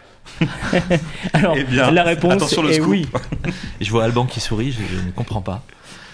Alors, 1.32 1.54
Eh 1.59 1.64
bien, 1.64 1.90
la 1.90 2.02
réponse 2.02 2.32
attention 2.34 2.62
le 2.62 2.70
est 2.70 2.74
scoop. 2.74 2.88
oui. 2.88 3.07
Je 3.80 3.90
vois 3.90 4.04
Alban 4.04 4.26
qui 4.26 4.40
sourit, 4.40 4.72
je, 4.72 4.78
je 4.78 5.07
ne 5.07 5.11
comprends 5.12 5.40
pas. 5.40 5.62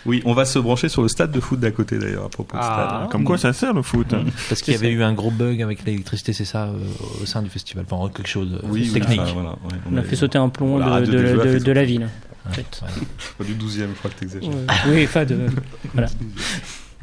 Oui, 0.05 0.21
on 0.25 0.33
va 0.35 0.45
se 0.45 0.59
brancher 0.59 0.89
sur 0.89 1.03
le 1.03 1.09
stade 1.09 1.31
de 1.31 1.39
foot 1.41 1.61
d'à 1.61 1.71
côté 1.71 1.99
d'ailleurs 1.99 2.25
à 2.25 2.29
propos 2.29 2.57
de 2.57 2.63
Ah. 2.63 2.97
stade. 2.99 3.11
Comme 3.11 3.25
quoi 3.25 3.39
ça 3.39 3.53
sert 3.53 3.73
le 3.73 3.83
foot. 3.83 4.13
hein. 4.15 4.25
Parce 4.49 4.61
qu'il 4.63 4.75
y 4.75 4.77
avait 4.77 4.91
eu 4.91 5.03
un 5.03 5.13
gros 5.13 5.31
bug 5.31 5.63
avec 5.63 5.85
l'électricité, 5.85 6.33
c'est 6.33 6.45
ça, 6.45 6.65
euh, 6.65 7.23
au 7.23 7.27
sein 7.27 7.43
du 7.43 7.49
festival. 7.51 7.85
Enfin, 7.89 8.11
quelque 8.13 8.29
chose 8.29 8.51
de 8.51 8.61
Oui, 8.65 8.83
oui, 8.87 8.93
technique. 8.93 9.21
enfin, 9.21 9.33
voilà, 9.33 9.51
ouais, 9.51 9.79
On 9.93 9.97
a 9.97 10.03
fait 10.03 10.17
sauter 10.17 10.39
un 10.39 10.49
plomb 10.49 10.79
de, 10.79 11.73
la 11.73 11.85
ville. 11.85 12.09
En 12.45 12.49
Ouais, 12.51 12.55
fait. 12.57 12.83
ouais. 12.83 13.07
Pas 13.39 13.45
du 13.45 13.55
12 13.55 13.79
e 13.81 13.87
je 13.89 13.99
crois 13.99 14.11
que 14.11 14.19
t'exagères. 14.19 14.49
Ouais. 14.51 14.67
Oui, 14.89 15.05
enfin, 15.05 15.25
de, 15.25 15.39
voilà. 15.95 16.09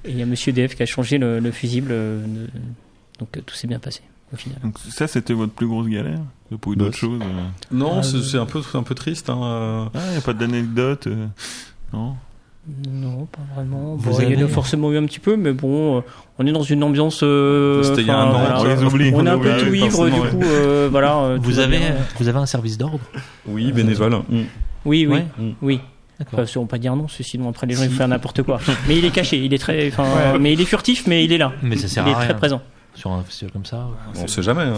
Et 0.03 0.11
il 0.11 0.17
y 0.17 0.21
a 0.21 0.25
Monsieur 0.25 0.51
DF 0.51 0.75
qui 0.75 0.83
a 0.83 0.85
changé 0.85 1.17
le, 1.17 1.39
le 1.39 1.51
fusible, 1.51 1.89
euh, 1.91 2.21
de- 2.25 2.49
donc 3.19 3.29
euh, 3.37 3.41
tout 3.45 3.55
s'est 3.55 3.67
bien 3.67 3.79
passé 3.79 4.01
au 4.33 4.35
final. 4.35 4.57
Donc 4.63 4.77
ça 4.79 5.07
c'était 5.07 5.33
votre 5.33 5.53
plus 5.53 5.67
grosse 5.67 5.87
galère. 5.87 6.19
Il 6.51 6.53
n'y 6.53 6.55
a 6.55 6.57
pas 6.57 6.71
eu 6.71 6.75
d'autres 6.75 6.97
choses. 6.97 7.21
euh. 7.21 7.47
Non, 7.71 7.99
Ah, 7.99 8.03
c'est 8.03 8.17
euh, 8.17 8.21
c'est 8.21 8.37
un 8.37 8.45
peu, 8.45 8.61
un 8.73 8.83
peu 8.83 8.95
triste. 8.95 9.29
Hein. 9.29 9.39
euh. 9.41 9.85
Ah, 9.93 9.99
il 10.07 10.11
n'y 10.11 10.17
a 10.17 10.21
pas 10.21 10.33
d'anecdote. 10.33 11.07
euh. 11.07 11.27
Non? 11.93 12.15
Non, 12.91 13.25
pas 13.25 13.39
vraiment. 13.55 13.95
Vous 13.95 14.11
Bon, 14.11 14.17
il 14.19 14.23
y 14.25 14.27
en 14.27 14.31
avez- 14.37 14.43
a 14.43 14.47
forcément 14.47 14.91
eu 14.91 14.97
un 14.97 15.05
petit 15.05 15.19
peu, 15.19 15.35
mais 15.37 15.53
bon, 15.53 15.97
euh, 15.97 16.01
on 16.37 16.45
est 16.45 16.51
dans 16.51 16.61
une 16.61 16.83
ambiance. 16.83 17.21
euh, 17.23 17.81
C'était 17.83 18.01
il 18.01 18.07
y 18.07 18.11
a 18.11 18.17
un 18.17 18.27
an, 18.27 18.39
voilà. 18.39 18.61
on 18.61 18.63
les 18.65 18.83
oublie. 18.83 19.11
On 19.15 19.25
est 19.25 19.29
un 19.29 19.37
Oui, 19.37 19.43
peu 19.43 19.57
tout 19.65 19.73
ivre, 19.73 20.05
du 20.09 20.11
coup, 20.19 20.43
euh, 20.43 20.87
voilà. 20.91 21.17
euh, 21.17 21.37
Vous 21.41 21.57
avez, 21.59 21.77
bien. 21.79 21.95
vous 22.19 22.27
avez 22.27 22.37
un 22.37 22.45
service 22.45 22.77
d'ordre 22.77 22.99
Oui, 23.47 23.71
bénévole. 23.71 24.13
Mm. 24.29 24.41
Oui, 24.85 25.07
oui, 25.07 25.07
Ouais. 25.07 25.25
oui. 25.61 25.79
D'accord. 26.19 26.41
Enfin, 26.41 26.59
on 26.59 26.65
pas 26.67 26.77
dire 26.77 26.95
non, 26.97 27.07
sinon 27.07 27.47
après 27.49 27.65
les 27.65 27.75
gens 27.75 27.83
ils 27.83 27.89
vont 27.89 27.95
faire 27.95 28.07
n'importe 28.09 28.43
quoi. 28.43 28.59
Mais 28.89 28.97
il 28.97 29.05
est 29.05 29.09
caché, 29.11 29.37
il 29.37 29.53
est 29.53 29.57
très, 29.57 29.89
mais 30.39 30.51
il 30.53 30.59
est 30.59 30.65
furtif, 30.65 31.07
mais 31.07 31.23
il 31.23 31.31
est 31.31 31.37
là. 31.37 31.53
Mais 31.63 31.77
ça 31.77 31.87
sert 31.87 32.05
il 32.05 32.11
est 32.11 32.13
à 32.13 32.17
rien. 32.19 32.27
très 32.27 32.37
présent. 32.37 32.61
Sur 32.93 33.11
un 33.13 33.23
festival 33.23 33.53
comme 33.53 33.63
ça. 33.65 33.87
On 34.21 34.27
sait 34.27 34.43
jamais. 34.43 34.63
hein. 34.63 34.73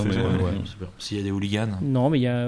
S'il 0.99 1.17
y 1.17 1.19
a 1.19 1.23
des 1.23 1.31
hooligans 1.31 1.67
Non, 1.81 2.11
mais 2.11 2.19
il 2.19 2.23
y 2.23 2.27
a, 2.27 2.45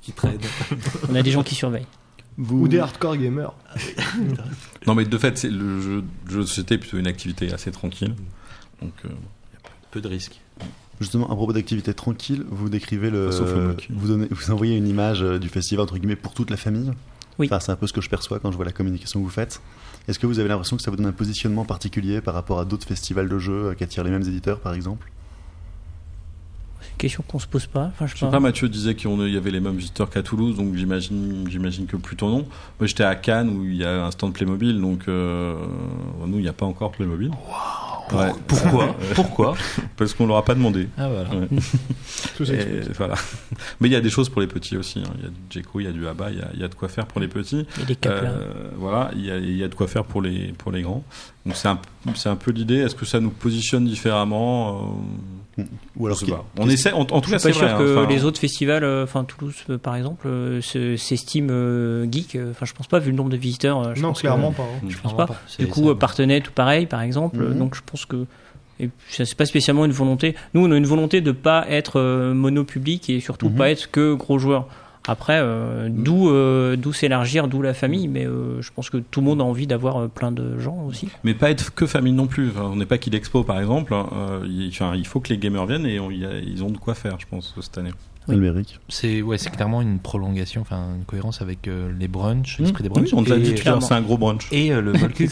qui 0.00 0.12
traînent. 0.12 0.38
on 1.10 1.14
a 1.16 1.22
des 1.22 1.30
gens 1.32 1.42
qui 1.42 1.56
surveillent. 1.56 1.86
Ou 2.38 2.68
des 2.68 2.78
hardcore 2.78 3.16
gamers. 3.16 3.52
Non, 4.86 4.94
mais 4.94 5.04
de 5.04 5.18
fait, 5.18 5.36
c'est 5.36 5.50
le 5.50 5.80
jeu, 5.80 6.04
jeu 6.28 6.40
de 6.40 6.46
société 6.46 6.78
plutôt 6.78 6.96
une 6.96 7.06
activité 7.06 7.52
assez 7.52 7.70
tranquille. 7.70 8.14
Donc, 8.80 8.94
euh, 9.04 9.08
Peu 9.90 10.00
de 10.00 10.08
risques. 10.08 10.40
Justement, 11.00 11.30
à 11.30 11.34
propos 11.34 11.52
d'activité 11.52 11.92
tranquille, 11.94 12.44
vous 12.48 12.68
décrivez 12.68 13.10
le, 13.10 13.30
Sauf 13.30 13.54
le 13.54 13.76
vous, 13.90 14.08
donnez, 14.08 14.28
vous 14.30 14.50
envoyez 14.50 14.76
une 14.76 14.88
image 14.88 15.22
euh, 15.22 15.38
du 15.38 15.48
festival 15.48 15.82
entre 15.82 15.98
guillemets 15.98 16.16
pour 16.16 16.32
toute 16.32 16.50
la 16.50 16.56
famille. 16.56 16.90
Oui. 17.38 17.46
Enfin, 17.46 17.60
c'est 17.60 17.70
un 17.70 17.76
peu 17.76 17.86
ce 17.86 17.92
que 17.92 18.00
je 18.00 18.08
perçois 18.08 18.40
quand 18.40 18.50
je 18.50 18.56
vois 18.56 18.64
la 18.64 18.72
communication 18.72 19.20
que 19.20 19.24
vous 19.24 19.30
faites. 19.30 19.60
Est-ce 20.08 20.18
que 20.18 20.26
vous 20.26 20.38
avez 20.38 20.48
l'impression 20.48 20.76
que 20.76 20.82
ça 20.82 20.90
vous 20.90 20.96
donne 20.96 21.06
un 21.06 21.12
positionnement 21.12 21.64
particulier 21.64 22.20
par 22.20 22.34
rapport 22.34 22.58
à 22.58 22.64
d'autres 22.64 22.86
festivals 22.86 23.28
de 23.28 23.38
jeux 23.38 23.66
euh, 23.66 23.74
qui 23.74 23.84
attirent 23.84 24.04
les 24.04 24.10
mêmes 24.10 24.22
éditeurs, 24.22 24.60
par 24.60 24.74
exemple? 24.74 25.08
Question 26.98 27.24
qu'on 27.26 27.38
se 27.38 27.46
pose 27.46 27.66
pas. 27.66 27.86
Enfin, 27.86 28.06
je 28.06 28.12
Je 28.14 28.18
sais 28.18 28.26
sais 28.26 28.30
pas, 28.30 28.40
Mathieu 28.40 28.68
disait 28.68 28.94
qu'il 28.94 29.10
y 29.32 29.36
avait 29.36 29.50
les 29.50 29.60
mêmes 29.60 29.76
visiteurs 29.76 30.10
qu'à 30.10 30.22
Toulouse, 30.22 30.56
donc 30.56 30.74
j'imagine, 30.74 31.46
j'imagine 31.48 31.86
que 31.86 31.96
plutôt 31.96 32.28
non. 32.28 32.46
Moi, 32.78 32.86
j'étais 32.86 33.04
à 33.04 33.14
Cannes 33.14 33.48
où 33.50 33.64
il 33.64 33.76
y 33.76 33.84
a 33.84 34.04
un 34.04 34.10
stand 34.10 34.32
Playmobil, 34.34 34.80
donc 34.80 35.04
euh, 35.08 35.54
nous, 36.26 36.36
il 36.38 36.42
n'y 36.42 36.48
a 36.48 36.52
pas 36.52 36.66
encore 36.66 36.90
Playmobil. 36.92 37.30
Ouais. 38.12 38.32
Pourquoi 38.46 38.96
Pourquoi 39.14 39.54
Parce 39.98 40.14
qu'on 40.14 40.26
leur 40.26 40.38
a 40.38 40.44
pas 40.44 40.54
demandé. 40.54 40.88
Ah 40.96 41.08
voilà. 41.10 41.28
Ouais. 41.28 41.46
Tout 42.38 42.42
Et 42.44 42.46
s'explique. 42.46 42.96
voilà. 42.96 43.14
Mais 43.80 43.88
il 43.88 43.92
y 43.92 43.96
a 43.96 44.00
des 44.00 44.08
choses 44.08 44.30
pour 44.30 44.40
les 44.40 44.46
petits 44.46 44.78
aussi. 44.78 45.00
hein. 45.00 45.12
Il 45.18 45.24
y 45.24 45.26
a 45.26 45.28
du 45.28 45.34
Djeko, 45.50 45.80
il 45.80 45.84
y 45.84 45.88
a 45.88 45.92
du 45.92 46.06
Abba, 46.06 46.30
il 46.30 46.38
y 46.38 46.40
a, 46.40 46.48
il 46.54 46.60
y 46.60 46.64
a 46.64 46.68
de 46.68 46.74
quoi 46.74 46.88
faire 46.88 47.04
pour 47.06 47.20
les 47.20 47.28
petits. 47.28 47.66
Et 47.82 47.84
les 47.86 47.96
capes 47.96 48.22
là. 48.22 48.30
Euh, 48.30 48.70
voilà, 48.78 49.10
il 49.14 49.26
y, 49.26 49.30
a, 49.30 49.36
il 49.36 49.56
y 49.56 49.62
a 49.62 49.68
de 49.68 49.74
quoi 49.74 49.86
faire 49.88 50.04
pour 50.04 50.22
les 50.22 50.54
pour 50.56 50.72
les 50.72 50.80
grands. 50.82 51.04
Donc 51.44 51.54
c'est 51.56 51.68
un 51.68 51.78
c'est 52.14 52.30
un 52.30 52.36
peu 52.36 52.50
l'idée. 52.50 52.76
Est-ce 52.78 52.94
que 52.94 53.04
ça 53.04 53.20
nous 53.20 53.28
positionne 53.30 53.84
différemment 53.84 54.78
Euh, 54.78 54.82
Ou 55.96 56.06
alors 56.06 56.16
Je 56.16 56.20
sais 56.20 56.26
qu'il- 56.26 56.34
pas. 56.34 56.44
On 56.58 56.68
essaie. 56.68 56.92
En, 56.92 57.00
en 57.00 57.04
tout 57.04 57.28
Je 57.28 57.30
cas, 57.34 57.38
suis 57.38 57.52
c'est 57.52 57.58
pas 57.60 57.66
vrai. 57.66 57.76
sûr 57.76 57.78
que 57.78 57.98
hein. 57.98 58.06
Les 58.08 58.24
autres 58.24 58.38
festivals, 58.40 58.84
euh, 58.84 59.04
enfin 59.04 59.24
Toulouse 59.24 59.54
euh, 59.70 59.78
par 59.78 59.96
exemple, 59.96 60.26
euh, 60.28 60.60
se- 60.60 60.96
s'estiment 60.96 61.48
euh, 61.50 62.06
geek. 62.10 62.38
Enfin, 62.50 62.64
je 62.66 62.72
pense 62.74 62.86
pas 62.86 62.98
vu 62.98 63.10
le 63.10 63.16
nombre 63.16 63.30
de 63.30 63.36
visiteurs. 63.36 63.94
je 63.94 64.00
Non, 64.02 64.08
pense 64.08 64.18
que- 64.18 64.20
clairement 64.22 64.52
pas. 64.52 64.62
hein. 64.62 64.86
je 64.88 64.96
pense 64.98 65.16
pas. 65.16 65.26
Du 65.58 65.66
coup, 65.66 65.88
ça. 65.88 65.94
Partenay, 65.96 66.40
tout 66.40 66.52
pareil, 66.52 66.86
par 66.86 67.02
exemple. 67.02 67.38
Mhm. 67.38 67.58
Donc, 67.58 67.74
je 67.74 67.80
pense 67.84 68.04
que 68.06 68.24
et 68.80 68.90
ça, 69.08 69.24
c'est 69.24 69.36
pas 69.36 69.44
spécialement 69.46 69.84
une 69.84 69.90
volonté. 69.90 70.36
Nous, 70.54 70.64
on 70.64 70.70
a 70.70 70.76
une 70.76 70.86
volonté 70.86 71.20
de 71.20 71.32
pas 71.32 71.66
être 71.68 71.98
euh, 71.98 72.32
monopublic 72.32 73.10
et 73.10 73.18
surtout 73.18 73.48
Mhm. 73.48 73.56
pas 73.56 73.70
être 73.70 73.90
que 73.90 74.14
gros 74.14 74.38
joueurs. 74.38 74.68
Après, 75.08 75.40
euh, 75.42 75.88
d'où 75.90 76.28
euh, 76.30 76.76
d'où 76.76 76.92
s'élargir, 76.92 77.48
d'où 77.48 77.62
la 77.62 77.74
famille. 77.74 78.06
Mais 78.08 78.26
euh, 78.26 78.62
je 78.62 78.70
pense 78.72 78.90
que 78.90 78.98
tout 78.98 79.20
le 79.20 79.26
monde 79.26 79.40
a 79.40 79.44
envie 79.44 79.66
d'avoir 79.66 79.96
euh, 79.96 80.08
plein 80.08 80.30
de 80.30 80.58
gens 80.58 80.84
aussi. 80.86 81.08
Mais 81.24 81.34
pas 81.34 81.50
être 81.50 81.74
que 81.74 81.86
famille 81.86 82.12
non 82.12 82.26
plus. 82.26 82.50
Enfin, 82.50 82.68
on 82.72 82.76
n'est 82.76 82.86
pas 82.86 82.98
qu'il 82.98 83.14
Expo 83.14 83.42
par 83.42 83.58
exemple. 83.58 83.94
hein. 83.94 84.06
Euh, 84.12 84.46
il, 84.48 84.68
enfin, 84.68 84.92
il 84.94 85.06
faut 85.06 85.18
que 85.20 85.30
les 85.30 85.38
gamers 85.38 85.66
viennent 85.66 85.86
et 85.86 85.98
on- 85.98 86.10
il 86.10 86.20
y 86.20 86.24
a- 86.26 86.38
ils 86.38 86.62
ont 86.62 86.70
de 86.70 86.78
quoi 86.78 86.94
faire, 86.94 87.18
je 87.18 87.26
pense, 87.28 87.54
cette 87.60 87.78
année. 87.78 87.90
Oui. 88.28 88.36
C'est 88.90 89.22
ouais, 89.22 89.38
c'est 89.38 89.48
clairement 89.48 89.80
une 89.80 89.98
prolongation, 90.00 90.60
enfin 90.60 90.82
une 90.98 91.04
cohérence 91.06 91.40
avec 91.40 91.66
euh, 91.66 91.90
les 91.98 92.08
brunchs, 92.08 92.58
l'esprit 92.58 92.82
des 92.82 92.90
Oui, 92.90 92.96
brunchs. 92.96 93.14
on 93.14 93.24
te 93.24 93.30
l'a 93.30 93.38
dit 93.38 93.54
tout 93.54 93.66
à 93.66 93.70
l'heure, 93.70 93.82
c'est 93.82 93.94
un 93.94 94.02
gros 94.02 94.18
brunch. 94.18 94.46
et 94.52 94.70
euh, 94.70 94.82
le 94.82 94.92
Volcube. 94.98 95.30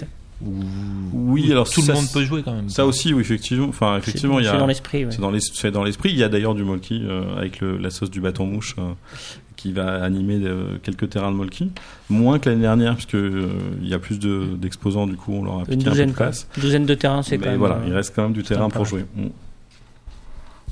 Oui, 1.13 1.51
alors 1.51 1.69
tout 1.69 1.81
ça, 1.81 1.93
le 1.93 1.99
monde 1.99 2.09
peut 2.13 2.25
jouer 2.25 2.43
quand 2.43 2.55
même. 2.55 2.69
Ça 2.69 2.87
aussi, 2.87 3.13
oui, 3.15 3.21
effectivement. 3.21 3.69
Enfin, 3.69 3.97
effectivement, 3.99 4.37
C'est- 4.37 4.43
il 4.43 4.45
y 4.45 4.49
a. 4.49 4.53
c'est 4.53 4.59
dans 4.59 4.67
l'esprit. 4.67 5.05
ouais. 5.05 5.11
C'est 5.11 5.21
dans 5.21 5.31
l'es- 5.31 5.41
c'est 5.55 5.71
dans 5.71 5.85
l'esprit. 5.85 6.11
Il 6.11 6.17
y 6.19 6.23
a 6.23 6.29
d'ailleurs 6.29 6.55
du 6.55 6.65
Molki 6.65 7.03
euh, 7.05 7.37
avec 7.37 7.61
le- 7.61 7.77
la 7.79 7.91
sauce 7.91 8.11
du 8.11 8.21
bâton 8.21 8.47
mouche 8.47 8.77
euh, 8.79 8.93
qui 9.57 9.73
va 9.73 10.03
animer 10.05 10.39
euh, 10.45 10.77
quelques 10.83 11.11
terrains 11.11 11.31
de 11.33 11.37
Molki. 11.37 11.71
Moins 12.11 12.39
que 12.39 12.49
l'année 12.49 12.61
dernière, 12.63 12.95
puisque 12.95 13.15
euh, 13.15 13.49
il 13.83 13.89
y 13.89 13.95
a 13.95 13.99
plus 13.99 14.19
de- 14.19 14.55
d'exposants, 14.57 15.07
du 15.07 15.17
coup, 15.17 15.33
on 15.33 15.45
leur 15.45 15.55
a 15.55 15.59
Une 15.61 15.65
piqué 15.65 15.75
un 15.75 15.79
peu 15.79 15.91
douzaine, 15.91 16.11
de 16.11 16.15
place. 16.15 16.47
Une 16.57 16.63
douzaine 16.63 16.87
de 16.87 16.95
terrains, 16.95 17.23
c'est 17.23 17.39
quand 17.39 17.47
même. 17.47 17.59
voilà, 17.59 17.77
euh, 17.77 17.85
il 17.87 17.93
reste 17.95 18.15
quand 18.15 18.23
même 18.23 18.33
du 18.33 18.43
terrain 18.43 18.69
pour 18.71 18.85
jouer. 18.85 19.05
Mm. 19.17 19.27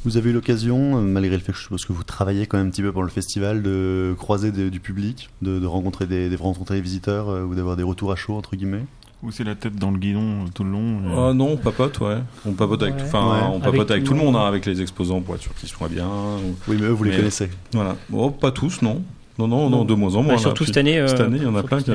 Vous 0.05 0.19
avez 0.19 0.31
eu 0.31 0.33
l'occasion, 0.35 0.99
euh, 0.99 1.01
malgré 1.01 1.35
le 1.35 1.43
fait 1.43 1.53
que 1.53 1.59
je 1.59 1.63
suppose 1.63 1.85
que 1.87 1.93
vous 1.95 2.05
travaillez 2.05 2.47
quand 2.47 2.59
même 2.59 2.67
un 2.67 2.71
petit 2.71 2.83
peu 2.83 2.93
pour 2.93 3.03
le 3.03 3.09
festival, 3.09 3.63
de 3.63 4.15
croiser 4.19 4.53
des- 4.53 4.69
du 4.69 4.79
public, 4.81 5.31
de, 5.41 5.59
de 5.59 5.67
rencontrer 5.67 6.07
des, 6.07 6.29
de 6.29 6.37
rencontrer 6.37 6.75
des 6.75 6.81
visiteurs 6.83 7.31
euh, 7.31 7.45
ou 7.45 7.55
d'avoir 7.55 7.77
des 7.77 7.83
retours 7.83 8.13
à 8.13 8.17
chaud 8.17 8.35
entre 8.35 8.55
guillemets? 8.55 8.85
Ou 9.25 9.31
c'est 9.31 9.45
la 9.45 9.55
tête 9.55 9.75
dans 9.77 9.91
le 9.91 9.97
guidon 9.99 10.21
euh, 10.45 10.49
tout 10.55 10.65
le 10.65 10.71
long. 10.71 10.99
et- 11.01 11.15
Ah 11.31 11.33
non, 11.33 11.53
on 11.53 11.57
papote, 11.57 11.99
ouais. 12.01 12.19
On 12.47 12.53
papote 12.53 12.83
avec, 12.83 12.95
Ouais. 12.97 13.03
on 13.13 13.59
papote 13.61 13.75
Avec 13.79 13.91
avec, 13.91 14.05
tout 14.05 14.13
le 14.13 14.19
le 14.19 14.25
monde, 14.27 14.37
hein, 14.37 14.45
avec 14.47 14.67
les 14.67 14.83
exposants 14.83 15.21
pour 15.23 15.35
être 15.35 15.41
sûr 15.43 15.55
qu'ils 15.55 15.69
soient 15.69 15.89
bien. 15.89 16.07
ou- 16.07 16.55
Oui, 16.69 16.77
mais 16.79 16.87
eux, 16.87 16.91
vous 16.91 17.05
les 17.05 17.17
connaissez. 17.17 17.49
Voilà. 17.73 17.97
Oh, 18.13 18.31
pas 18.31 18.51
tous, 18.51 18.83
non. 18.83 19.03
Non, 19.39 19.49
non, 19.49 19.69
non, 19.71 19.79
Non. 19.79 19.85
de 19.85 19.95
moins 19.95 20.15
en 20.15 20.19
bah, 20.19 20.23
moins. 20.27 20.33
là. 20.35 20.39
surtout 20.39 20.65
cette 20.65 20.77
année. 20.77 20.99
euh, 20.99 21.09
Cette 21.09 21.21
année, 21.21 21.39
il 21.39 21.43
y 21.43 21.47
en 21.47 21.57
a 21.57 21.63
plein 21.65 21.81
qui. 21.83 21.91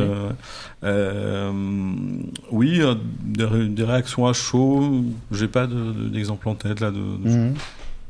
euh, 0.83 1.51
oui, 2.51 2.81
des, 3.23 3.43
ré- 3.45 3.67
des 3.67 3.83
réactions 3.83 4.27
à 4.27 4.33
chaud. 4.33 5.03
J'ai 5.31 5.47
pas 5.47 5.67
de- 5.67 5.73
de- 5.91 6.09
d'exemple 6.09 6.49
en 6.49 6.55
tête 6.55 6.79
là. 6.79 6.91
De, 6.91 6.97
de- 6.97 7.29
Mhm. 7.29 7.53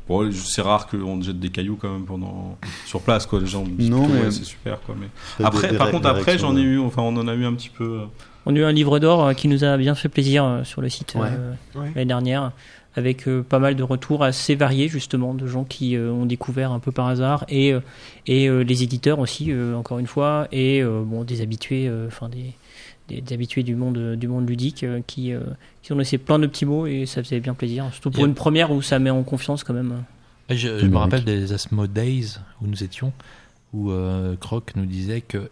Bon, 0.08 0.28
c'est 0.32 0.62
rare 0.62 0.88
qu'on 0.88 1.22
jette 1.22 1.38
des 1.38 1.50
cailloux 1.50 1.76
quand 1.80 1.92
même 1.92 2.04
pendant 2.04 2.58
sur 2.86 3.00
place 3.00 3.26
quoi. 3.26 3.38
Les 3.38 3.46
gens 3.46 3.62
me 3.64 3.68
disent 3.70 3.90
Non, 3.90 4.08
mais- 4.08 4.22
ouais, 4.22 4.30
c'est 4.32 4.44
super 4.44 4.80
quoi. 4.80 4.96
Mais 4.98 5.06
après, 5.44 5.70
des 5.70 5.76
par 5.76 5.90
contre, 5.92 6.08
après 6.08 6.36
j'en 6.38 6.56
ai 6.56 6.62
eu. 6.62 6.80
Enfin, 6.80 7.02
on 7.02 7.16
en 7.16 7.28
a 7.28 7.34
eu 7.34 7.44
un 7.44 7.52
petit 7.54 7.68
peu. 7.70 7.84
euh, 7.84 8.04
On 8.46 8.54
a 8.54 8.58
eu 8.58 8.64
un 8.64 8.72
livre 8.72 8.98
d'or 8.98 9.24
euh, 9.26 9.32
qui 9.34 9.48
nous 9.48 9.64
a 9.64 9.76
bien 9.76 9.94
fait 9.94 10.08
plaisir 10.08 10.44
euh, 10.44 10.64
sur 10.64 10.80
le 10.80 10.88
site 10.88 11.14
Ouais. 11.14 11.28
euh, 11.30 11.52
Ouais. 11.78 11.90
l'année 11.94 12.06
dernière, 12.06 12.52
avec 12.96 13.28
euh, 13.28 13.42
pas 13.42 13.58
mal 13.58 13.76
de 13.76 13.82
retours 13.82 14.24
assez 14.24 14.54
variés 14.54 14.88
justement 14.88 15.34
de 15.34 15.46
gens 15.46 15.64
qui 15.64 15.94
euh, 15.96 16.10
ont 16.10 16.26
découvert 16.26 16.72
un 16.72 16.78
peu 16.80 16.90
par 16.92 17.06
hasard 17.08 17.44
et 17.48 17.72
et 18.26 18.48
euh, 18.48 18.62
les 18.62 18.82
éditeurs 18.82 19.18
aussi 19.20 19.52
euh, 19.52 19.74
encore 19.76 19.98
une 19.98 20.06
fois 20.08 20.48
et 20.52 20.82
euh, 20.82 21.02
bon 21.04 21.22
des 21.24 21.40
habitués, 21.42 21.86
euh, 21.86 22.06
enfin 22.08 22.28
des, 22.28 22.52
des, 23.08 23.20
des 23.20 23.34
habitués 23.34 23.62
du 23.62 23.76
monde 23.76 24.16
du 24.16 24.26
monde 24.26 24.48
ludique 24.48 24.82
euh, 24.84 25.00
qui 25.06 25.32
euh, 25.32 25.40
qui 25.82 25.92
ont 25.92 25.98
laissé 25.98 26.18
plein 26.18 26.38
de 26.40 26.46
petits 26.48 26.66
mots 26.66 26.86
et 26.86 27.06
ça 27.06 27.22
faisait 27.22 27.38
bien 27.40 27.54
plaisir, 27.54 27.86
surtout 27.92 28.10
pour 28.10 28.24
une 28.24 28.34
première 28.34 28.72
où 28.72 28.82
ça 28.82 28.98
met 28.98 29.10
en 29.10 29.22
confiance 29.22 29.62
quand 29.62 29.74
même. 29.74 30.02
Je, 30.48 30.78
je 30.80 30.86
me 30.86 30.96
rappelle 30.96 31.22
des 31.24 31.52
Asmo 31.52 31.86
Days 31.86 32.38
où 32.60 32.66
nous 32.66 32.82
étions, 32.82 33.12
où 33.72 33.92
euh, 33.92 34.34
Croc 34.40 34.72
nous 34.74 34.84
disait 34.86 35.20
que 35.20 35.48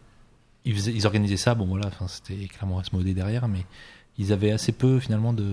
ils, 0.68 0.74
faisaient- 0.74 0.92
ils 0.92 1.06
organisaient 1.06 1.36
ça. 1.36 1.54
Bon 1.54 1.64
voilà, 1.66 1.90
c'était 2.06 2.46
clairement 2.46 2.78
Asmodée 2.78 3.14
derrière, 3.14 3.48
mais 3.48 3.64
ils 4.18 4.32
avaient 4.32 4.52
assez 4.52 4.72
peu 4.72 5.00
finalement 5.00 5.32
de. 5.32 5.44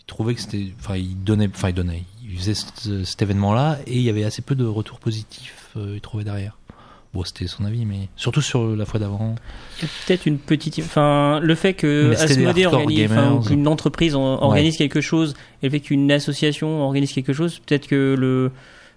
Ils 0.00 0.04
trouvaient 0.06 0.34
que 0.34 0.40
c'était, 0.40 0.68
enfin 0.78 0.96
ils 0.96 1.22
donnaient, 1.22 1.48
enfin 1.52 1.68
ils 1.70 1.74
donnaient, 1.74 2.04
ils 2.22 2.38
faisaient 2.38 2.54
cet, 2.54 3.04
cet 3.04 3.22
événement-là 3.22 3.78
et 3.86 3.96
il 3.96 4.02
y 4.02 4.08
avait 4.10 4.24
assez 4.24 4.40
peu 4.42 4.54
de 4.54 4.64
retours 4.64 5.00
positifs. 5.00 5.70
euh, 5.76 5.92
ils 5.96 6.00
trouvaient 6.00 6.24
derrière. 6.24 6.56
Bon, 7.14 7.24
c'était 7.24 7.46
son 7.46 7.64
avis, 7.64 7.86
mais 7.86 8.08
surtout 8.16 8.42
sur 8.42 8.76
la 8.76 8.84
fois 8.84 9.00
d'avant. 9.00 9.36
Il 9.78 9.82
y 9.82 9.86
a 9.86 9.88
peut-être 10.06 10.26
une 10.26 10.38
petite. 10.38 10.78
Enfin, 10.80 11.40
le 11.42 11.54
fait 11.54 11.72
que 11.72 12.12
Asmodée 12.18 12.66
organise, 12.66 12.98
gamers. 13.08 13.40
qu'une 13.46 13.66
entreprise 13.66 14.14
en- 14.14 14.42
organise 14.42 14.76
quelque 14.76 15.00
chose, 15.00 15.34
et 15.62 15.66
le 15.66 15.70
fait 15.70 15.80
qu'une 15.80 16.12
association 16.12 16.82
organise 16.82 17.12
quelque 17.12 17.32
chose, 17.32 17.58
peut-être 17.60 17.86
que 17.88 18.14
le. 18.18 18.50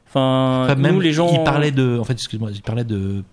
Enfin, 0.08 0.76
même, 0.76 0.96
nous, 0.96 1.00
les 1.00 1.14
gens. 1.14 1.30
Ils 1.32 1.44
parlaient 1.44 1.72
de, 1.72 1.98
en 2.00 2.04
fait, 2.04 2.14
excuse-moi, 2.14 2.50
ils 2.54 2.62
parlaient 2.62 2.84
de 2.84 3.24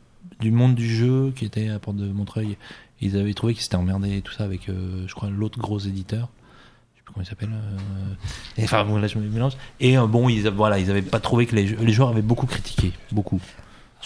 du 0.41 0.51
monde 0.51 0.75
du 0.75 0.89
jeu 0.89 1.33
qui 1.35 1.45
était 1.45 1.69
à 1.69 1.79
porte 1.79 1.97
de 1.97 2.07
Montreuil. 2.07 2.57
Ils 3.01 3.17
avaient 3.17 3.35
trouvé 3.35 3.55
qu'ils 3.55 3.63
s'étaient 3.63 3.77
emmerdés 3.77 4.17
et 4.19 4.23
tout 4.23 4.33
ça 4.33 4.45
avec, 4.45 4.69
euh, 4.69 5.05
je 5.07 5.15
crois, 5.15 5.29
l'autre 5.31 5.59
gros 5.59 5.79
éditeur. 5.79 6.29
Je 6.95 6.99
sais 6.99 7.05
plus 7.05 7.13
comment 7.15 7.25
il 7.25 7.29
s'appelle. 7.29 7.51
euh, 7.53 8.63
Enfin, 8.65 8.85
bon, 8.85 8.99
là, 8.99 9.07
je 9.07 9.19
mélange. 9.19 9.53
Et 9.81 9.99
euh, 9.99 10.07
bon, 10.07 10.29
ils, 10.29 10.49
voilà, 10.49 10.79
ils 10.79 10.91
avaient 10.91 11.03
pas 11.03 11.21
trouvé 11.21 11.47
que 11.47 11.55
les 11.55 11.93
joueurs 11.93 12.09
avaient 12.09 12.23
beaucoup 12.23 12.47
critiqué, 12.47 12.93
beaucoup, 13.13 13.41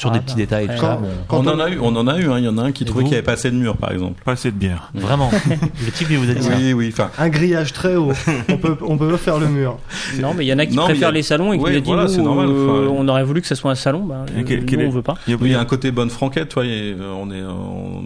sur 0.01 0.09
Ah, 0.09 0.13
des 0.15 0.19
bah, 0.21 0.25
petits 0.25 0.37
détails 0.37 0.65
et 0.65 0.69
tout 0.69 0.73
après, 0.73 0.87
ça. 0.87 0.99
quand-. 1.29 1.43
Quand 1.43 1.47
on, 1.47 1.51
on- 1.51 1.55
en 1.57 1.61
a 1.61 1.69
eu, 1.71 1.79
on 1.81 1.95
en 1.97 2.07
a 2.09 2.19
eu. 2.19 2.31
hein. 2.31 2.39
Il 2.39 2.45
y 2.45 2.49
en 2.49 2.57
a 2.57 2.63
un 2.63 2.73
qui 2.73 2.85
Et 2.85 2.87
trouvait 2.87 3.05
qu'il 3.05 3.11
n'y 3.11 3.17
avait 3.19 3.23
pas 3.25 3.33
assez 3.33 3.51
de 3.51 3.57
murs, 3.57 3.77
par 3.77 3.93
exemple. 3.93 4.23
Pas 4.25 4.33
assez 4.33 4.51
de 4.51 4.57
bière. 4.57 4.91
Vraiment, 4.95 5.31
le 5.51 5.93
type 5.93 6.09
il 6.11 6.17
vous 6.19 6.31
a 6.31 6.35
dit 6.35 6.43
ça. 6.43 6.53
Oui, 6.57 6.73
oui. 6.73 6.89
Enfin, 6.91 7.11
Un 7.19 7.29
grillage 7.29 7.73
très 7.75 7.97
haut. 7.97 8.13
on 8.49 8.57
peut 8.57 8.77
on 8.81 8.97
peut 8.97 9.11
pas 9.11 9.19
faire 9.19 9.39
le 9.39 9.49
mur. 9.49 9.79
Non, 10.21 10.33
mais 10.35 10.47
il 10.47 10.49
y 10.49 10.53
en 10.55 10.59
a 10.59 10.65
qui 10.67 10.75
Non, 10.75 10.85
préfèrent 10.85 11.09
a- 11.09 11.13
les 11.13 11.23
salons 11.23 11.53
et 11.53 11.59
qui 11.59 11.65
Ouais, 11.65 11.73
nous 11.73 11.79
ont 11.79 11.81
dit 11.83 11.87
voilà, 11.87 12.03
nous, 12.05 12.09
c'est 12.09 12.23
normal, 12.23 12.47
euh, 12.49 12.89
on 12.91 13.07
aurait 13.09 13.25
voulu 13.25 13.43
que 13.43 13.47
ça 13.47 13.55
soit 13.57 13.71
un 13.71 13.75
salon, 13.75 14.05
bah, 14.05 14.25
euh, 14.35 14.43
quel- 14.47 14.65
quel 14.65 14.79
nous, 14.79 14.85
est- 14.87 14.89
on 14.89 14.91
veut 14.91 15.03
pas. 15.03 15.15
Il 15.27 15.31
y 15.33 15.35
a- 15.35 15.37
oui, 15.37 15.49
il 15.51 15.53
y 15.53 15.55
a 15.55 15.61
un 15.61 15.65
côté 15.67 15.91
bonne 15.93 16.11
franquette, 16.11 16.49
toi. 16.49 16.65
Il 16.65 16.71
y 16.71 16.93
a- 16.93 17.05
on 17.05 17.31
est, 17.31 17.43
on- 17.43 18.03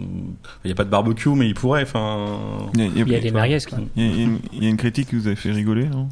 il 0.63 0.67
n'y 0.67 0.71
a 0.71 0.75
pas 0.75 0.83
de 0.83 0.89
barbecue, 0.89 1.29
mais 1.29 1.47
il 1.47 1.53
pourrait. 1.53 1.83
Enfin, 1.83 2.25
il 2.73 2.81
y 2.81 2.83
a- 2.83 2.87
a- 2.87 2.89
a 2.89 3.19
des 3.21 3.31
quoi. 3.31 3.79
il 3.95 4.03
y 4.03 4.09
a- 4.09 4.27
a 4.27 4.27
une- 4.61 4.73
a 4.73 4.77
critique 4.77 5.07
qui 5.09 5.15
vous 5.15 5.27
avait 5.27 5.35
fait 5.37 5.51
rigoler, 5.51 5.85
non 5.85 6.09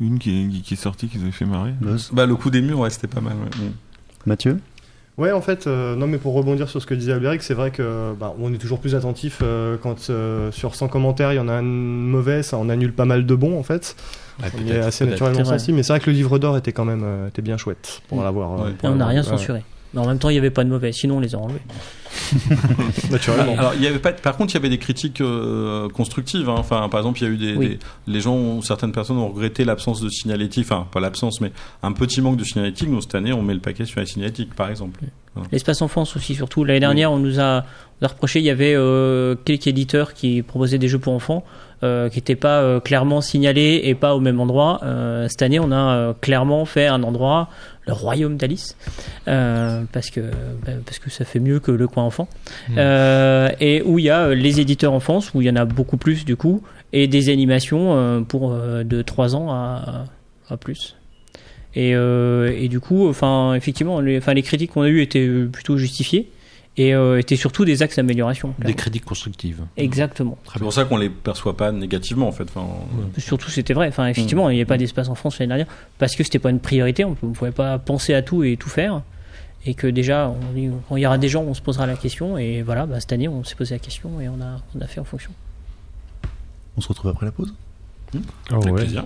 Une 0.00 0.18
qui 0.18 0.30
est, 0.30 0.60
qui 0.62 0.74
est 0.74 0.76
sortie, 0.78 1.08
qui 1.08 1.18
vous 1.18 1.24
avait 1.24 1.32
fait 1.32 1.44
marrer. 1.44 1.74
Bah 2.12 2.24
le 2.24 2.34
coup 2.36 2.48
des 2.50 2.62
murs, 2.62 2.78
ouais, 2.78 2.88
c'était 2.90 3.06
pas 3.08 3.20
mal. 3.20 3.34
ouais. 3.34 3.66
Mm. 3.66 3.72
Mathieu 4.26 4.58
Ouais, 5.20 5.32
en 5.32 5.42
fait, 5.42 5.66
euh, 5.66 5.96
non, 5.96 6.06
mais 6.06 6.16
pour 6.16 6.32
rebondir 6.32 6.70
sur 6.70 6.80
ce 6.80 6.86
que 6.86 6.94
disait 6.94 7.12
Albéric, 7.12 7.42
c'est 7.42 7.52
vrai 7.52 7.70
que 7.70 8.14
bah, 8.18 8.34
on 8.40 8.54
est 8.54 8.58
toujours 8.58 8.78
plus 8.80 8.94
attentif 8.94 9.40
euh, 9.42 9.76
quand 9.82 10.08
euh, 10.08 10.50
sur 10.50 10.74
100 10.74 10.88
commentaires 10.88 11.30
il 11.32 11.36
y 11.36 11.38
en 11.38 11.48
a 11.48 11.52
un 11.52 11.62
mauvais, 11.62 12.42
ça 12.42 12.56
en 12.56 12.70
annule 12.70 12.94
pas 12.94 13.04
mal 13.04 13.26
de 13.26 13.34
bons 13.34 13.58
en 13.58 13.62
fait. 13.62 13.96
Ouais, 14.42 14.48
on 14.58 14.66
est 14.66 14.78
assez 14.78 15.04
naturellement 15.04 15.44
sensible, 15.44 15.76
mais 15.76 15.82
c'est 15.82 15.92
vrai 15.92 16.00
que 16.00 16.08
le 16.08 16.16
livre 16.16 16.38
d'or 16.38 16.56
était 16.56 16.72
quand 16.72 16.86
même 16.86 17.02
euh, 17.04 17.28
était 17.28 17.42
bien 17.42 17.58
chouette 17.58 18.00
pour 18.08 18.24
l'avoir. 18.24 18.52
euh, 18.62 18.64
Ouais. 18.64 18.72
pour 18.72 18.88
Et 18.88 18.92
on 18.92 18.96
n'a 18.96 19.06
rien 19.08 19.20
ouais. 19.22 19.28
censuré. 19.28 19.62
Mais 19.94 20.00
en 20.00 20.06
même 20.06 20.18
temps, 20.18 20.28
il 20.30 20.34
n'y 20.34 20.38
avait 20.38 20.50
pas 20.50 20.62
de 20.64 20.68
mauvais, 20.68 20.92
sinon 20.92 21.16
on 21.16 21.20
les 21.20 21.34
a 21.34 21.38
enlevés. 21.38 21.60
Naturellement. 23.10 23.54
Alors, 23.58 23.72
il 23.74 23.82
y 23.82 23.86
avait 23.86 23.98
pas. 23.98 24.12
Par 24.12 24.36
contre, 24.36 24.52
il 24.52 24.54
y 24.54 24.58
avait 24.58 24.68
des 24.68 24.78
critiques 24.78 25.20
euh, 25.20 25.88
constructives. 25.88 26.48
hein. 26.48 26.54
Enfin, 26.58 26.88
par 26.88 27.00
exemple, 27.00 27.20
il 27.20 27.24
y 27.24 27.26
a 27.26 27.30
eu 27.30 27.36
des, 27.36 27.56
Oui. 27.56 27.68
des- 27.70 27.78
les 28.06 28.20
gens, 28.20 28.34
ont- 28.34 28.62
certaines 28.62 28.92
personnes 28.92 29.18
ont 29.18 29.28
regretté 29.28 29.64
l'absence 29.64 30.00
de 30.00 30.08
signalétique. 30.08 30.66
Enfin, 30.70 30.86
pas 30.92 31.00
l'absence, 31.00 31.40
mais 31.40 31.52
un 31.82 31.92
petit 31.92 32.20
manque 32.20 32.36
de 32.36 32.44
signalétique. 32.44 32.90
Donc 32.90 33.02
cette 33.02 33.14
année, 33.14 33.32
on 33.32 33.42
met 33.42 33.54
le 33.54 33.60
paquet 33.60 33.84
sur 33.84 34.00
la 34.00 34.06
signalétique, 34.06 34.54
par 34.54 34.70
exemple. 34.70 35.00
L'espace 35.52 35.80
enfance 35.80 36.16
aussi, 36.16 36.34
surtout. 36.34 36.64
L'année 36.64 36.80
dernière, 36.80 37.12
on 37.12 37.18
nous 37.18 37.38
a, 37.38 37.58
on 37.60 38.02
nous 38.02 38.04
a 38.04 38.08
reproché, 38.08 38.40
il 38.40 38.44
y 38.44 38.50
avait 38.50 38.74
euh, 38.74 39.36
quelques 39.44 39.68
éditeurs 39.68 40.12
qui 40.12 40.42
proposaient 40.42 40.78
des 40.78 40.88
jeux 40.88 40.98
pour 40.98 41.12
enfants 41.12 41.44
euh, 41.84 42.08
qui 42.08 42.16
n'étaient 42.18 42.34
pas 42.36 42.60
euh, 42.60 42.80
clairement 42.80 43.20
signalés 43.20 43.80
et 43.84 43.94
pas 43.94 44.16
au 44.16 44.20
même 44.20 44.40
endroit. 44.40 44.80
Euh, 44.82 45.28
cette 45.28 45.42
année, 45.42 45.60
on 45.60 45.70
a 45.70 45.94
euh, 45.94 46.12
clairement 46.20 46.64
fait 46.64 46.88
un 46.88 47.02
endroit, 47.04 47.48
le 47.90 47.94
royaume 47.94 48.36
d'Alice, 48.36 48.76
euh, 49.28 49.82
parce 49.92 50.10
que 50.10 50.20
bah, 50.20 50.72
parce 50.84 50.98
que 50.98 51.10
ça 51.10 51.24
fait 51.24 51.40
mieux 51.40 51.60
que 51.60 51.72
le 51.72 51.88
coin 51.88 52.04
enfant, 52.04 52.28
Mm. 52.68 52.74
Euh, 52.78 53.48
et 53.60 53.82
où 53.82 53.98
il 53.98 54.04
y 54.04 54.10
a 54.10 54.26
euh, 54.26 54.34
les 54.34 54.60
éditeurs 54.60 54.92
enfance, 54.92 55.32
où 55.34 55.40
il 55.40 55.46
y 55.46 55.50
en 55.50 55.56
a 55.56 55.64
beaucoup 55.64 55.96
plus 55.96 56.24
du 56.24 56.36
coup, 56.36 56.62
et 56.92 57.08
des 57.08 57.28
animations 57.30 58.24
pour 58.28 58.52
de 58.52 59.02
3 59.02 59.36
ans 59.36 59.50
à, 59.50 60.04
à 60.48 60.56
plus. 60.56 60.96
Et, 61.74 61.90
et 61.92 62.68
du 62.68 62.80
coup, 62.80 63.08
enfin, 63.08 63.54
effectivement, 63.54 64.00
les, 64.00 64.18
enfin, 64.18 64.34
les 64.34 64.42
critiques 64.42 64.72
qu'on 64.72 64.82
a 64.82 64.88
eues 64.88 65.00
étaient 65.00 65.28
plutôt 65.52 65.76
justifiées 65.76 66.28
et 66.76 66.94
euh, 66.94 67.18
étaient 67.18 67.36
surtout 67.36 67.64
des 67.64 67.82
axes 67.82 67.96
d'amélioration. 67.96 68.54
Des 68.58 68.74
critiques 68.74 69.04
constructives. 69.04 69.64
Exactement. 69.76 70.38
C'est 70.52 70.60
pour 70.60 70.72
ça 70.72 70.84
qu'on 70.84 70.96
les 70.96 71.10
perçoit 71.10 71.56
pas 71.56 71.72
négativement, 71.72 72.28
en 72.28 72.32
fait. 72.32 72.44
Enfin, 72.44 72.66
Surtout, 73.18 73.50
c'était 73.50 73.74
vrai. 73.74 73.88
Enfin, 73.88 74.06
effectivement, 74.06 74.48
il 74.50 74.54
n'y 74.54 74.60
avait 74.60 74.66
pas 74.68 74.78
d'espace 74.78 75.08
en 75.08 75.14
France 75.14 75.38
l'année 75.38 75.48
dernière 75.48 75.66
parce 75.98 76.14
que 76.16 76.22
c'était 76.24 76.38
pas 76.38 76.50
une 76.50 76.60
priorité. 76.60 77.04
On 77.04 77.10
ne 77.22 77.32
pouvait 77.32 77.50
pas 77.50 77.78
penser 77.78 78.14
à 78.14 78.22
tout 78.22 78.44
et 78.44 78.56
tout 78.56 78.68
faire. 78.68 79.02
Et 79.66 79.74
que 79.74 79.86
déjà, 79.86 80.32
on 80.90 80.96
il 80.96 81.00
y 81.02 81.06
aura 81.06 81.18
des 81.18 81.28
gens, 81.28 81.42
on 81.42 81.52
se 81.52 81.60
posera 81.60 81.86
la 81.86 81.96
question. 81.96 82.38
Et 82.38 82.62
voilà, 82.62 82.86
bah, 82.86 82.98
cette 83.00 83.12
année, 83.12 83.28
on 83.28 83.44
s'est 83.44 83.56
posé 83.56 83.74
la 83.74 83.78
question 83.78 84.20
et 84.20 84.28
on 84.28 84.40
a, 84.40 84.62
on 84.74 84.80
a 84.80 84.86
fait 84.86 85.00
en 85.00 85.04
fonction. 85.04 85.32
On 86.76 86.80
se 86.80 86.88
retrouve 86.88 87.10
après 87.10 87.26
la 87.26 87.32
pause? 87.32 87.52
Oh, 88.14 88.18
Avec 88.54 88.64
ouais. 88.66 88.72
plaisir. 88.72 89.04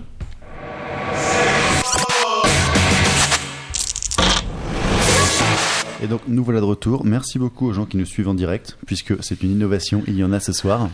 Et 6.05 6.07
donc 6.07 6.21
nous 6.27 6.43
voilà 6.43 6.59
de 6.59 6.65
retour. 6.65 7.03
Merci 7.03 7.39
beaucoup 7.39 7.65
aux 7.67 7.73
gens 7.73 7.85
qui 7.87 7.97
nous 7.97 8.05
suivent 8.05 8.27
en 8.27 8.35
direct, 8.35 8.77
puisque 8.85 9.15
c'est 9.23 9.41
une 9.41 9.51
innovation, 9.51 10.03
il 10.05 10.15
y 10.15 10.23
en 10.23 10.31
a 10.33 10.39
ce 10.39 10.53
soir. 10.53 10.87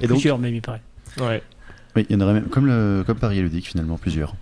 Et 0.00 0.08
donc, 0.08 0.16
Plusieurs, 0.16 0.36
même, 0.38 0.52
il 0.52 0.60
paraît. 0.62 0.82
Ouais. 1.20 1.40
oui, 1.94 2.04
il 2.10 2.14
y 2.14 2.16
en 2.16 2.20
aurait 2.24 2.32
même, 2.34 2.46
comme, 2.46 2.66
le, 2.66 3.04
comme 3.06 3.16
Paris 3.18 3.40
Ludique 3.40 3.68
finalement, 3.68 3.96
plusieurs. 3.96 4.34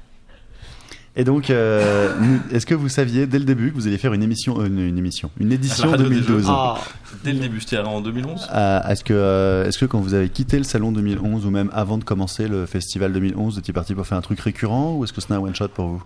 Et 1.16 1.24
donc, 1.24 1.50
euh, 1.50 2.14
est-ce 2.50 2.64
que 2.64 2.74
vous 2.74 2.88
saviez 2.88 3.26
dès 3.26 3.38
le 3.38 3.44
début 3.44 3.68
que 3.70 3.74
vous 3.74 3.86
alliez 3.86 3.98
faire 3.98 4.14
une 4.14 4.22
émission, 4.22 4.58
euh, 4.58 4.66
une, 4.68 4.78
une 4.78 4.96
émission, 4.96 5.30
une 5.38 5.52
édition 5.52 5.84
La 5.84 5.90
radio 5.90 6.08
des 6.08 6.14
2012 6.20 6.42
jeux. 6.46 6.48
Ah, 6.50 6.78
Dès 7.22 7.34
le 7.34 7.40
début, 7.40 7.60
c'était 7.60 7.76
en 7.76 8.00
2011 8.00 8.48
Euh, 8.54 8.80
Est-ce 8.88 9.04
que, 9.04 9.12
euh, 9.12 9.66
est-ce 9.68 9.76
que 9.76 9.84
quand 9.84 10.00
vous 10.00 10.14
avez 10.14 10.30
quitté 10.30 10.56
le 10.56 10.64
salon 10.64 10.90
2011 10.92 11.44
ou 11.44 11.50
même 11.50 11.68
avant 11.74 11.98
de 11.98 12.04
commencer 12.04 12.48
le 12.48 12.64
festival 12.64 13.12
2011, 13.12 13.52
vous 13.54 13.58
étiez 13.58 13.74
parti 13.74 13.94
pour 13.94 14.06
faire 14.06 14.16
un 14.16 14.22
truc 14.22 14.40
récurrent 14.40 14.94
ou 14.94 15.04
est-ce 15.04 15.12
que 15.12 15.20
c'était 15.20 15.34
un 15.34 15.40
one 15.40 15.54
shot 15.54 15.68
pour 15.68 15.86
vous? 15.88 16.02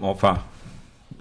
Enfin, 0.00 0.38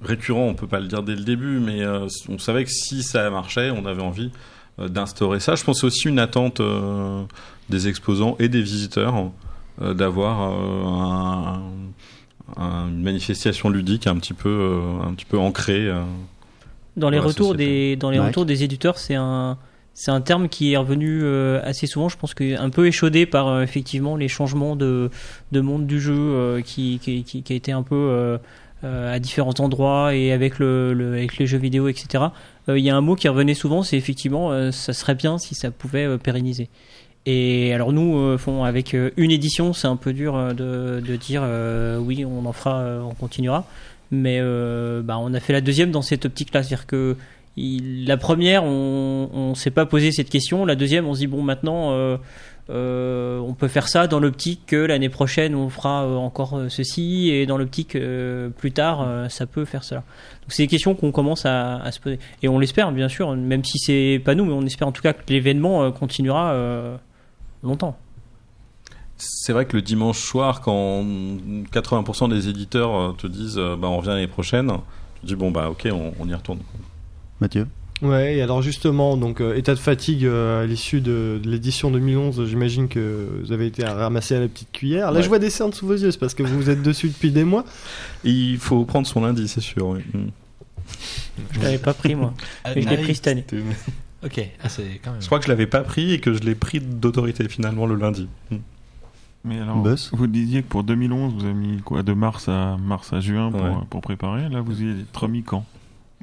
récurrent, 0.04 0.42
on 0.48 0.54
peut 0.54 0.68
pas 0.68 0.80
le 0.80 0.88
dire 0.88 1.04
dès 1.04 1.16
le 1.16 1.24
début, 1.24 1.60
mais 1.60 1.82
euh, 1.84 2.08
on 2.30 2.38
savait 2.38 2.64
que 2.66 2.72
si 2.72 3.04
ça 3.04 3.30
marchait, 3.30 3.72
on 3.72 3.86
avait 3.86 4.02
envie 4.02 4.32
euh, 4.80 4.88
d'instaurer 4.90 5.40
ça. 5.40 5.56
Je 5.56 5.64
pense 5.64 5.84
aussi 5.84 6.08
une 6.08 6.20
attente 6.20 6.60
euh, 6.60 7.24
des 7.70 7.88
exposants 7.88 8.36
et 8.40 8.50
des 8.50 8.62
visiteurs 8.62 9.32
euh, 9.82 9.94
d'avoir 9.94 10.52
euh, 10.52 10.86
un- 10.86 11.62
un- 12.58 12.88
une 12.90 13.02
manifestation 13.04 13.70
ludique 13.70 14.08
un 14.08 14.18
petit 14.18 14.34
peu, 14.34 14.50
euh, 14.50 15.08
un 15.08 15.14
petit 15.14 15.26
peu 15.26 15.38
ancrée. 15.38 15.88
euh. 15.88 16.04
Dans 16.98 17.10
les 17.10 17.18
retours 17.20 17.56
des 17.56 17.96
dans 17.98 18.10
les 18.10 18.20
retours 18.28 18.46
des 18.46 18.64
éditeurs, 18.64 18.98
c'est 18.98 19.16
un 19.16 19.58
c'est 19.98 20.12
un 20.12 20.20
terme 20.22 20.50
qui 20.50 20.74
est 20.74 20.78
revenu 20.78 21.22
euh, 21.24 21.62
assez 21.64 21.88
souvent. 21.88 22.10
Je 22.10 22.18
pense 22.18 22.34
que 22.34 22.58
un 22.58 22.70
peu 22.70 22.86
échaudé 22.88 23.26
par 23.26 23.48
euh, 23.48 23.62
effectivement 23.64 24.16
les 24.16 24.28
changements 24.30 24.76
de 24.76 25.10
de 25.52 25.62
monde 25.62 25.88
du 25.88 26.00
jeu 26.00 26.14
euh, 26.16 26.62
qui, 26.62 27.00
qui 27.02 27.24
qui 27.24 27.44
qui 27.44 27.54
a 27.54 27.56
été 27.56 27.72
un 27.74 27.84
peu 27.84 27.96
à 28.84 29.20
différents 29.20 29.54
endroits 29.60 30.14
et 30.16 30.32
avec 30.32 30.60
le, 30.60 30.94
le 30.94 31.14
avec 31.14 31.38
les 31.38 31.48
jeux 31.48 31.58
vidéo 31.58 31.88
etc. 31.88 32.26
Euh, 32.70 32.78
Il 32.78 32.84
y 32.86 32.90
a 32.90 32.96
un 32.96 33.02
mot 33.02 33.16
qui 33.16 33.28
revenait 33.28 33.54
souvent, 33.54 33.84
c'est 33.84 33.98
effectivement 33.98 34.52
euh, 34.52 34.72
ça 34.72 34.94
serait 34.94 35.16
bien 35.16 35.38
si 35.38 35.56
ça 35.56 35.72
pouvait 35.72 36.06
euh, 36.06 36.18
pérenniser. 36.18 36.70
Et 37.26 37.74
alors 37.74 37.92
nous, 37.92 38.18
euh, 38.20 38.38
font 38.38 38.64
avec 38.64 38.94
euh, 38.94 39.10
une 39.18 39.32
édition, 39.32 39.74
c'est 39.74 39.88
un 39.88 39.96
peu 39.96 40.14
dur 40.14 40.36
euh, 40.36 40.54
de, 40.54 41.00
de 41.04 41.16
dire 41.16 41.42
euh, 41.44 41.98
oui, 41.98 42.24
on 42.26 42.46
en 42.46 42.54
fera, 42.54 42.80
euh, 42.82 43.02
on 43.02 43.14
continuera. 43.16 43.66
Mais 44.12 44.38
euh, 44.40 45.02
bah, 45.02 45.18
on 45.20 45.34
a 45.34 45.40
fait 45.40 45.52
la 45.54 45.62
deuxième 45.62 45.90
dans 45.90 46.04
cette 46.04 46.26
optique-là, 46.26 46.62
c'est-à-dire 46.62 46.86
que 46.86 47.16
il- 47.58 48.06
la 48.06 48.18
première, 48.18 48.64
on, 48.64 49.30
on 49.34 49.56
s'est 49.56 49.72
pas 49.72 49.88
posé 49.88 50.12
cette 50.12 50.30
question. 50.30 50.66
La 50.66 50.76
deuxième, 50.76 51.08
on 51.08 51.16
se 51.16 51.20
dit 51.20 51.28
bon, 51.28 51.42
maintenant, 51.42 51.92
euh, 52.70 53.38
on 53.40 53.54
peut 53.54 53.68
faire 53.68 53.88
ça 53.88 54.08
dans 54.08 54.20
l'optique 54.20 54.62
que 54.66 54.76
l'année 54.76 55.10
prochaine, 55.10 55.54
on 55.54 55.70
fera 55.70 56.04
euh, 56.04 56.16
encore 56.16 56.58
euh, 56.58 56.70
ceci, 56.70 57.30
et 57.30 57.46
dans 57.46 57.58
l'optique 57.58 57.96
euh, 57.96 58.50
plus 58.50 58.72
tard, 58.72 59.04
euh, 59.04 59.30
ça 59.30 59.46
peut 59.46 59.66
faire 59.66 59.84
cela. 59.84 60.02
Donc 60.42 60.50
c'est 60.50 60.64
des 60.64 60.68
questions 60.68 60.96
qu'on 60.96 61.12
commence 61.12 61.46
à, 61.46 61.78
à 61.78 61.92
se 61.92 62.00
poser, 62.00 62.20
et 62.42 62.48
on 62.48 62.58
l'espère 62.58 62.92
bien 62.92 63.08
sûr, 63.08 63.36
même 63.36 63.64
si 63.64 63.78
c'est 63.78 64.20
pas 64.24 64.34
nous, 64.34 64.46
mais 64.46 64.54
on 64.54 64.64
espère 64.66 64.88
en 64.88 64.92
tout 64.92 65.04
cas 65.04 65.14
que 65.14 65.22
l'événement 65.32 65.84
euh, 65.84 65.92
continuera 65.92 66.54
euh, 66.54 66.98
longtemps. 67.62 67.98
C'est 69.18 69.54
vrai 69.54 69.66
que 69.66 69.78
le 69.78 69.82
dimanche 69.82 70.20
soir, 70.20 70.60
quand 70.62 71.04
80% 71.04 72.30
des 72.30 72.50
éditeurs 72.50 73.16
te 73.16 73.28
disent 73.28 73.60
euh, 73.60 73.76
bah, 73.78 73.88
on 73.88 73.98
revient 73.98 74.10
l'année 74.10 74.28
prochaine, 74.28 74.72
tu 75.20 75.28
dis 75.28 75.36
bon 75.36 75.52
bah 75.52 75.70
ok, 75.70 75.88
on, 75.92 76.14
on 76.20 76.28
y 76.28 76.34
retourne. 76.34 76.60
Mathieu? 77.40 77.68
Ouais, 78.02 78.36
et 78.36 78.42
alors 78.42 78.62
justement, 78.62 79.16
donc 79.16 79.40
euh, 79.40 79.56
état 79.56 79.74
de 79.74 79.80
fatigue 79.80 80.26
euh, 80.26 80.64
à 80.64 80.66
l'issue 80.66 81.00
de, 81.00 81.40
de 81.42 81.50
l'édition 81.50 81.90
2011, 81.92 82.46
j'imagine 82.46 82.90
que 82.90 83.40
vous 83.44 83.52
avez 83.54 83.68
été 83.68 83.86
ramassé 83.86 84.36
à 84.36 84.42
la 84.42 84.48
petite 84.50 84.72
cuillère. 84.74 85.12
Là, 85.12 85.18
Ouais. 85.20 85.24
je 85.24 85.30
vois 85.30 85.40
des 85.40 85.50
cernes 85.50 85.72
sous 85.72 85.88
vos 85.88 85.94
yeux, 85.96 86.12
c'est 86.12 86.20
parce 86.20 86.34
que 86.34 86.44
vous 86.44 86.70
êtes 86.70 86.82
dessus 86.84 87.08
depuis 87.08 87.32
des 87.32 87.46
mois. 87.46 87.64
Il 88.26 88.58
faut 88.58 88.84
prendre 88.84 89.08
son 89.08 89.22
lundi, 89.22 89.48
c'est 89.48 89.62
sûr. 89.62 89.88
oui. 89.88 90.02
Mm. 90.14 90.28
Je 91.54 91.60
l'avais 91.62 91.78
pas 91.78 91.94
pris 91.94 92.16
moi, 92.16 92.34
mais 92.76 92.82
je 92.82 92.90
l'ai 92.90 92.98
pris 92.98 93.16
cette 93.16 93.28
année. 93.28 93.46
Ok, 94.24 94.42
ah, 94.64 94.70
c'est 94.70 95.00
quand 95.04 95.12
même. 95.12 95.22
Je 95.22 95.26
crois 95.26 95.40
que 95.40 95.46
je 95.46 95.50
l'avais 95.50 95.68
pas 95.68 95.82
pris 95.82 96.12
et 96.14 96.20
que 96.20 96.34
je 96.34 96.40
l'ai 96.42 96.56
pris 96.56 96.80
d'autorité 96.82 97.48
finalement 97.48 97.86
le 97.86 97.96
lundi. 97.96 98.28
Mm. 98.52 98.56
Mais 99.46 99.60
alors, 99.60 99.78
Buzz 99.78 100.10
vous 100.14 100.28
disiez 100.28 100.64
que 100.64 100.68
pour 100.68 100.84
2011, 100.84 101.34
vous 101.36 101.46
avez 101.46 101.54
mis 101.54 101.78
quoi 101.82 102.04
de 102.04 102.14
mars 102.14 102.50
à 102.50 102.78
mars 102.78 103.14
à 103.14 103.20
juin 103.22 103.52
pour, 103.52 103.62
Ouais. 103.62 103.72
pour 103.90 104.02
préparer. 104.02 104.50
Là, 104.50 104.62
vous 104.62 104.82
y 104.82 104.90
êtes 104.90 105.16
remis 105.16 105.44
quand 105.44 105.64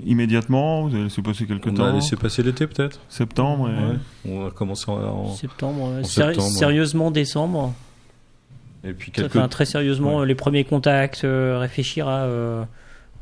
Immédiatement 0.04 0.88
Vous 0.88 0.94
avez 0.94 1.04
laissé 1.04 1.22
passer 1.22 1.46
quelques 1.46 1.66
On 1.68 1.74
temps 1.74 1.84
a 1.86 1.92
laissé 1.92 2.16
passer 2.16 2.42
l'été 2.42 2.66
peut-être. 2.66 3.00
Septembre 3.08 3.70
et... 3.70 3.72
Ouais. 3.74 3.98
On 4.34 4.46
a 4.46 4.50
commencé 4.50 4.90
en, 4.90 4.94
en- 4.94 5.34
Septembre, 5.34 5.82
en 5.82 6.02
séri- 6.02 6.04
septembre, 6.34 6.48
ouais. 6.48 6.58
sérieusement 6.58 7.10
décembre. 7.10 7.72
et 8.84 8.92
puis 8.92 9.10
quelques. 9.12 9.36
un 9.36 9.48
très 9.48 9.64
sérieusement 9.64 10.16
Ouais. 10.16 10.22
euh, 10.22 10.26
les 10.26 10.34
premiers 10.34 10.64
contacts, 10.64 11.24
euh, 11.24 11.58
réfléchir 11.58 12.08
à 12.08 12.22
euh, 12.24 12.64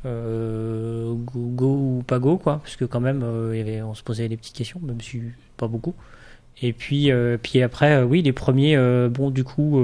euh, 0.07 1.12
go, 1.14 1.41
go 1.55 1.66
ou 1.66 2.05
pas 2.07 2.18
go 2.18 2.37
quoi, 2.39 2.61
parce 2.62 2.76
que 2.76 2.85
quand 2.85 3.01
même 3.01 3.22
euh, 3.22 3.51
il 3.55 3.59
y 3.59 3.61
avait, 3.61 3.83
on 3.83 3.95
se 3.95 4.03
posait 4.03 4.28
des 4.28 4.37
petites 4.37 4.57
questions, 4.57 4.81
même 4.83 5.01
si 5.01 5.20
pas 5.57 5.66
beaucoup. 5.68 5.95
Et 6.62 6.72
puis 6.72 7.11
euh, 7.11 7.37
puis 7.41 7.62
après 7.62 7.93
euh, 7.97 8.05
oui 8.05 8.22
les 8.22 8.33
premiers 8.33 8.76
euh, 8.76 9.09
bon 9.09 9.31
du 9.31 9.45
coup 9.45 9.78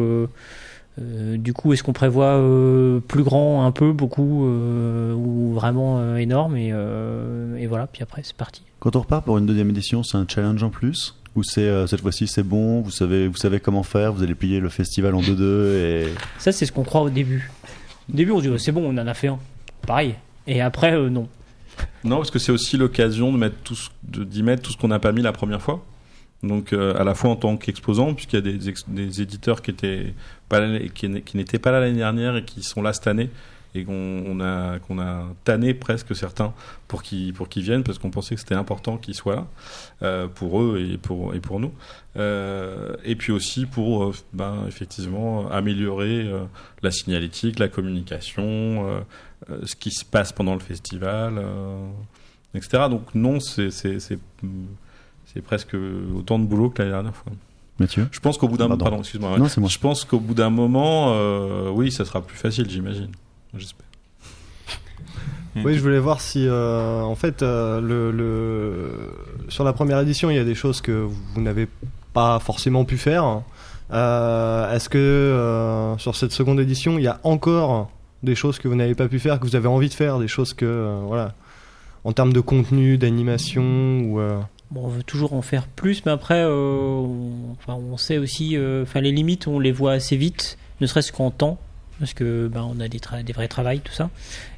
euh, 1.01 1.37
du 1.37 1.53
coup 1.53 1.73
est-ce 1.73 1.83
qu'on 1.83 1.93
prévoit 1.93 2.37
euh, 2.39 3.01
plus 3.01 3.23
grand 3.23 3.67
un 3.67 3.73
peu 3.73 3.93
beaucoup 3.93 4.47
euh, 4.47 5.13
ou 5.13 5.53
vraiment 5.53 5.99
euh, 5.99 6.17
énorme 6.17 6.57
et, 6.57 6.71
euh, 6.73 7.57
et 7.57 7.67
voilà 7.67 7.87
puis 7.87 8.03
après 8.03 8.23
c'est 8.25 8.37
parti. 8.37 8.63
Quand 8.79 8.97
on 8.97 9.01
repart 9.01 9.25
pour 9.25 9.39
une 9.39 9.47
deuxième 9.47 9.71
édition, 9.71 10.03
c'est 10.03 10.17
un 10.17 10.27
challenge 10.29 10.63
en 10.63 10.71
plus 10.71 11.15
ou 11.35 11.43
c'est 11.43 11.63
euh, 11.69 11.87
cette 11.87 12.01
fois-ci 12.01 12.27
c'est 12.27 12.43
bon, 12.43 12.81
vous 12.81 12.91
savez, 12.91 13.29
vous 13.29 13.37
savez 13.37 13.61
comment 13.61 13.83
faire, 13.83 14.13
vous 14.13 14.23
allez 14.23 14.35
plier 14.35 14.59
le 14.59 14.69
festival 14.71 15.15
en 15.15 15.21
2-2 15.21 15.75
et 15.75 16.07
Ça 16.39 16.53
c'est 16.53 16.65
ce 16.67 16.73
qu'on 16.73 16.85
croit 16.85 17.03
au 17.03 17.11
début. 17.11 17.51
Au 18.13 18.17
début 18.17 18.33
on 18.33 18.39
se 18.39 18.43
dit 18.43 18.49
oh, 18.49 18.59
c'est 18.59 18.73
bon 18.73 18.85
on 18.85 18.97
en 18.99 19.07
a 19.07 19.15
fait 19.15 19.29
un, 19.29 19.39
pareil. 19.87 20.15
Et 20.47 20.61
après 20.61 20.95
euh, 20.95 21.11
non. 21.11 21.29
Non, 22.05 22.17
parce 22.17 22.31
que 22.31 22.39
c'est 22.39 22.53
aussi 22.53 22.79
l'occasion 22.79 23.33
de 23.33 23.37
mettre 23.37 23.57
tout, 23.63 23.77
d'y 24.03 24.43
mettre 24.43 24.63
tout 24.63 24.73
ce 24.73 24.79
qu'on 24.79 24.89
n'a 24.89 24.99
pas 24.99 25.13
mis 25.13 25.21
la 25.21 25.33
première 25.33 25.61
fois. 25.61 25.85
Donc, 26.43 26.73
euh, 26.73 26.95
à 26.99 27.05
la 27.05 27.15
fois 27.15 27.31
en 27.31 27.37
tant 27.37 27.57
qu'exposant, 27.57 28.15
puisqu'il 28.15 28.37
y 28.37 28.39
a 28.39 28.73
des, 28.89 29.23
éditeurs 29.23 29.63
qui 29.63 29.71
étaient 29.71 30.15
pas 30.49 30.61
n'étaient 30.67 31.59
pas 31.59 31.71
là 31.71 31.81
l'année 31.81 31.99
dernière 31.99 32.37
et 32.37 32.45
qui 32.45 32.63
sont 32.63 32.83
là 32.83 32.93
cette 32.93 33.07
année, 33.07 33.31
et 33.75 33.85
qu'on 33.85 34.39
on 34.39 34.99
a 34.99 35.25
tanné 35.45 35.75
presque 35.75 36.15
certains 36.15 36.55
pour 36.89 37.03
qu'ils 37.03 37.33
viennent, 37.57 37.83
parce 37.83 37.99
qu'on 37.99 38.11
pensait 38.11 38.35
que 38.35 38.41
c'était 38.41 38.55
important 38.55 38.97
qu'ils 38.97 39.15
soient 39.15 39.37
là 39.37 39.47
euh, 40.03 40.29
pour 40.29 40.61
eux 40.63 40.79
et 40.81 40.99
pour 40.99 41.61
nous. 41.61 41.73
Euh, 42.19 42.97
et 43.05 43.15
puis 43.15 43.33
aussi 43.33 43.67
pour 43.67 44.05
euh, 44.05 44.15
ben, 44.33 44.65
effectivement 44.67 45.51
améliorer 45.51 46.23
euh, 46.23 46.45
la 46.83 46.91
signalétique, 46.91 47.59
la 47.59 47.69
communication, 47.69 49.05
ce 49.65 49.77
qui 49.77 49.91
se 49.91 50.05
passe 50.05 50.33
pendant 50.33 50.55
le 50.55 50.61
festival, 50.61 51.43
etc. 52.55 52.85
Donc 52.89 53.15
non, 53.15 53.39
c'est 53.41 53.69
c'est 55.37 55.43
presque 55.43 55.77
autant 56.17 56.39
de 56.39 56.45
boulot 56.47 56.71
que 56.71 56.83
la 56.83 56.89
dernière 56.89 57.15
fois. 57.15 57.31
Mathieu? 57.79 58.09
Je 58.11 58.21
pense 58.21 58.39
qu'au 58.39 58.49
bout 58.49 58.57
d'un 58.57 58.69
Pardon. 58.69 58.85
pardon, 58.85 58.99
excuse-moi. 59.01 59.33
ouais. 59.33 59.39
Non, 59.39 59.49
c'est 59.49 59.61
moi. 59.61 59.69
Je 59.69 59.79
pense 59.79 60.07
qu'au 60.07 60.19
bout 60.19 60.33
d'un 60.33 60.49
moment, 60.49 61.13
euh, 61.13 61.69
oui, 61.71 61.93
ça 61.93 62.07
sera 62.07 62.23
plus 62.23 62.39
facile, 62.39 62.71
j'imagine. 62.71 63.11
J'espère. 63.55 63.85
Oui, 65.65 65.75
je 65.75 65.81
voulais 65.81 65.99
voir 65.99 66.21
si, 66.23 66.47
euh, 66.47 67.01
en 67.03 67.15
fait, 67.15 67.43
euh, 67.43 67.81
le, 67.83 68.11
le- 68.11 69.11
sur 69.49 69.65
la 69.65 69.73
première 69.75 69.99
édition, 70.01 70.31
il 70.31 70.37
y 70.37 70.39
a 70.39 70.45
des 70.45 70.55
choses 70.55 70.81
que 70.83 70.93
vous 70.93 71.41
n'avez 71.41 71.67
pas 72.15 72.39
forcément 72.41 72.85
pu 72.85 72.97
faire. 72.99 73.43
Euh, 73.93 74.75
Est-ce 74.75 74.89
que 74.91 74.99
euh, 74.99 75.97
sur 75.99 76.15
cette 76.17 76.33
seconde 76.33 76.61
édition, 76.61 76.99
il 76.99 77.05
y 77.05 77.09
a 77.09 77.21
encore 77.25 77.91
des 78.23 78.35
choses 78.35 78.59
que 78.59 78.69
vous 78.69 78.75
n'avez 78.75 78.95
pas 78.95 79.09
pu 79.09 79.19
faire, 79.19 79.39
que 79.41 79.47
vous 79.47 79.57
avez 79.57 79.69
envie 79.69 79.89
de 79.89 79.95
faire, 79.95 80.19
des 80.19 80.29
choses 80.29 80.53
que, 80.55 80.65
euh, 80.67 81.01
voilà, 81.07 81.33
en 82.05 82.13
termes 82.13 82.33
de 82.33 82.41
contenu, 82.41 82.99
d'animation 82.99 84.01
ou 84.01 84.21
euh, 84.21 84.39
Bon, 84.71 84.85
on 84.85 84.89
veut 84.89 85.03
toujours 85.05 85.33
en 85.33 85.43
faire 85.43 85.67
plus, 85.67 86.05
mais 86.05 86.13
après, 86.13 86.43
euh, 86.43 86.51
on, 86.51 87.53
enfin, 87.53 87.75
on 87.75 87.97
sait 87.97 88.19
aussi, 88.19 88.57
euh, 88.57 88.83
enfin, 88.83 89.01
les 89.01 89.13
limites, 89.13 89.47
on 89.47 89.59
les 89.61 89.71
voit 89.73 89.93
assez 89.93 90.17
vite, 90.17 90.59
ne 90.81 90.87
serait-ce 90.87 91.13
qu'en 91.13 91.31
temps, 91.31 91.59
parce 92.01 92.15
que 92.15 92.49
ben, 92.49 92.69
on 92.69 92.81
a 92.81 92.89
des, 92.89 92.99
tra- 92.99 93.23
des 93.23 93.33
vrais 93.33 93.47
travails, 93.49 93.81
tout 93.81 93.93
ça. 93.93 94.11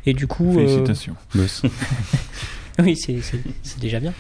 Et 0.07 0.15
du 0.15 0.27
coup, 0.27 0.51
euh, 0.59 0.67
Félicitations. 0.67 1.15
Boss. 1.35 1.63
oui, 2.79 2.97
c'est 2.97 3.21
déjà 3.81 4.01
bien. 4.01 4.15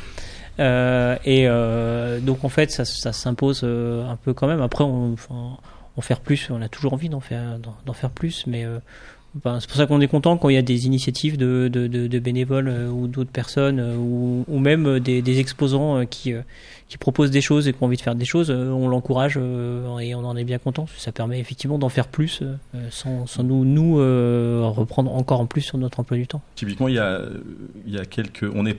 Euh, 0.61 1.16
et 1.24 1.47
euh, 1.47 2.20
donc 2.20 2.45
en 2.45 2.49
fait, 2.49 2.70
ça, 2.70 2.84
ça 2.84 3.12
s'impose 3.12 3.61
euh, 3.64 4.07
un 4.09 4.16
peu 4.16 4.34
quand 4.34 4.47
même. 4.49 4.61
Après, 4.61 4.84
on, 4.84 5.12
enfin, 5.14 5.57
en 5.97 6.01
faire 6.01 6.20
plus, 6.20 6.49
on 6.51 6.61
a 6.61 6.68
toujours 6.68 6.93
envie 6.93 7.09
d'en 7.09 7.20
faire, 7.20 7.59
d'en 7.86 7.93
faire 7.93 8.11
plus, 8.11 8.45
mais 8.47 8.64
c'est 9.61 9.68
pour 9.68 9.76
ça 9.76 9.86
qu'on 9.86 10.01
est 10.01 10.09
content 10.09 10.36
quand 10.36 10.49
il 10.49 10.55
y 10.55 10.59
a 10.59 10.62
des 10.62 10.86
initiatives 10.86 11.36
de, 11.36 12.18
bénévoles 12.18 12.68
euh, 12.68 12.89
ou 12.89 13.07
d'autres 13.07 13.30
personnes 13.30 13.80
euh, 13.80 13.97
ou, 13.97 14.59
même 14.59 14.86
euh, 14.86 15.01
des, 15.01 15.41
exposants 15.41 16.05
qui, 16.07 16.34
proposent 16.99 17.30
des 17.30 17.41
choses 17.41 17.68
et 17.68 17.72
qui 17.72 17.78
ont 17.82 17.86
envie 17.86 17.97
de 17.97 18.03
faire 18.03 18.14
des 18.14 18.24
choses. 18.24 18.51
on 18.51 18.89
l'encourage 18.89 19.36
et 19.36 20.14
on 20.14 20.24
en 20.24 20.36
est 20.36 20.45
bien 20.45 20.59
content. 20.59 20.86
Ça 20.97 21.12
permet 21.12 21.39
effectivement 21.39 21.78
d'en 21.78 21.89
faire 21.89 22.09
plus 22.09 22.43
sans, 22.91 23.43
nous, 23.43 23.97
reprendre 24.74 25.14
encore 25.14 25.41
en 25.41 25.47
plus 25.47 25.61
sur 25.61 25.78
notre 25.78 26.01
emploi 26.01 26.16
du 26.16 26.26
temps. 26.26 26.41
Typiquement, 26.55 26.89
il 26.89 26.95
y 26.95 26.99
a, 26.99 28.05
quelques. 28.09 28.47
On 28.55 28.66
est, 28.66 28.78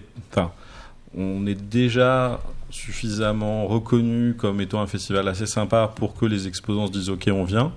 on 1.18 1.46
est 1.46 1.62
déjà 1.70 2.42
suffisamment 2.72 3.68
reconnu 3.68 4.34
comme 4.34 4.60
étant 4.62 4.82
un 4.82 4.88
festival 4.88 5.28
assez 5.28 5.46
sympa 5.46 5.92
pour 5.96 6.16
que 6.16 6.26
les 6.26 6.48
exposants 6.48 6.88
se 6.88 6.92
disent 6.92 7.10
ok 7.10 7.30
on 7.32 7.44
vient. 7.44 7.72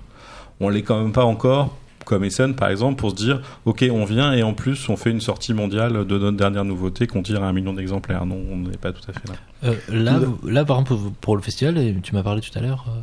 On 0.61 0.68
l'est 0.68 0.83
quand 0.83 1.01
même 1.01 1.12
pas 1.12 1.24
encore 1.24 1.76
comme 2.05 2.24
Essen 2.24 2.55
par 2.55 2.68
exemple 2.70 2.96
pour 2.96 3.11
se 3.11 3.14
dire 3.16 3.40
ok 3.64 3.84
on 3.90 4.05
vient 4.05 4.32
et 4.32 4.42
en 4.42 4.55
plus 4.55 4.88
on 4.88 4.96
fait 4.96 5.11
une 5.11 5.20
sortie 5.20 5.55
mondiale 5.55 6.07
de 6.07 6.18
notre 6.18 6.36
dernière 6.36 6.64
nouveauté 6.64 7.07
qu'on 7.07 7.22
tire 7.22 7.42
à 7.42 7.48
un 7.48 7.53
million 7.53 7.72
d'exemplaires. 7.72 8.26
Non 8.26 8.38
on 8.50 8.57
n'est 8.57 8.76
pas 8.76 8.92
tout 8.92 9.03
à 9.09 9.12
fait 9.12 9.28
là. 9.28 9.34
Euh, 9.64 9.74
là, 9.88 10.18
vous- 10.18 10.48
là, 10.48 10.64
par 10.64 10.80
exemple, 10.80 11.00
pour 11.20 11.36
le 11.36 11.42
festival, 11.42 11.78
et 11.78 11.94
tu 12.03 12.14
m'as 12.14 12.22
parlé 12.22 12.40
tout 12.40 12.57
à 12.59 12.61
l'heure, 12.61 12.84
euh, 12.88 13.00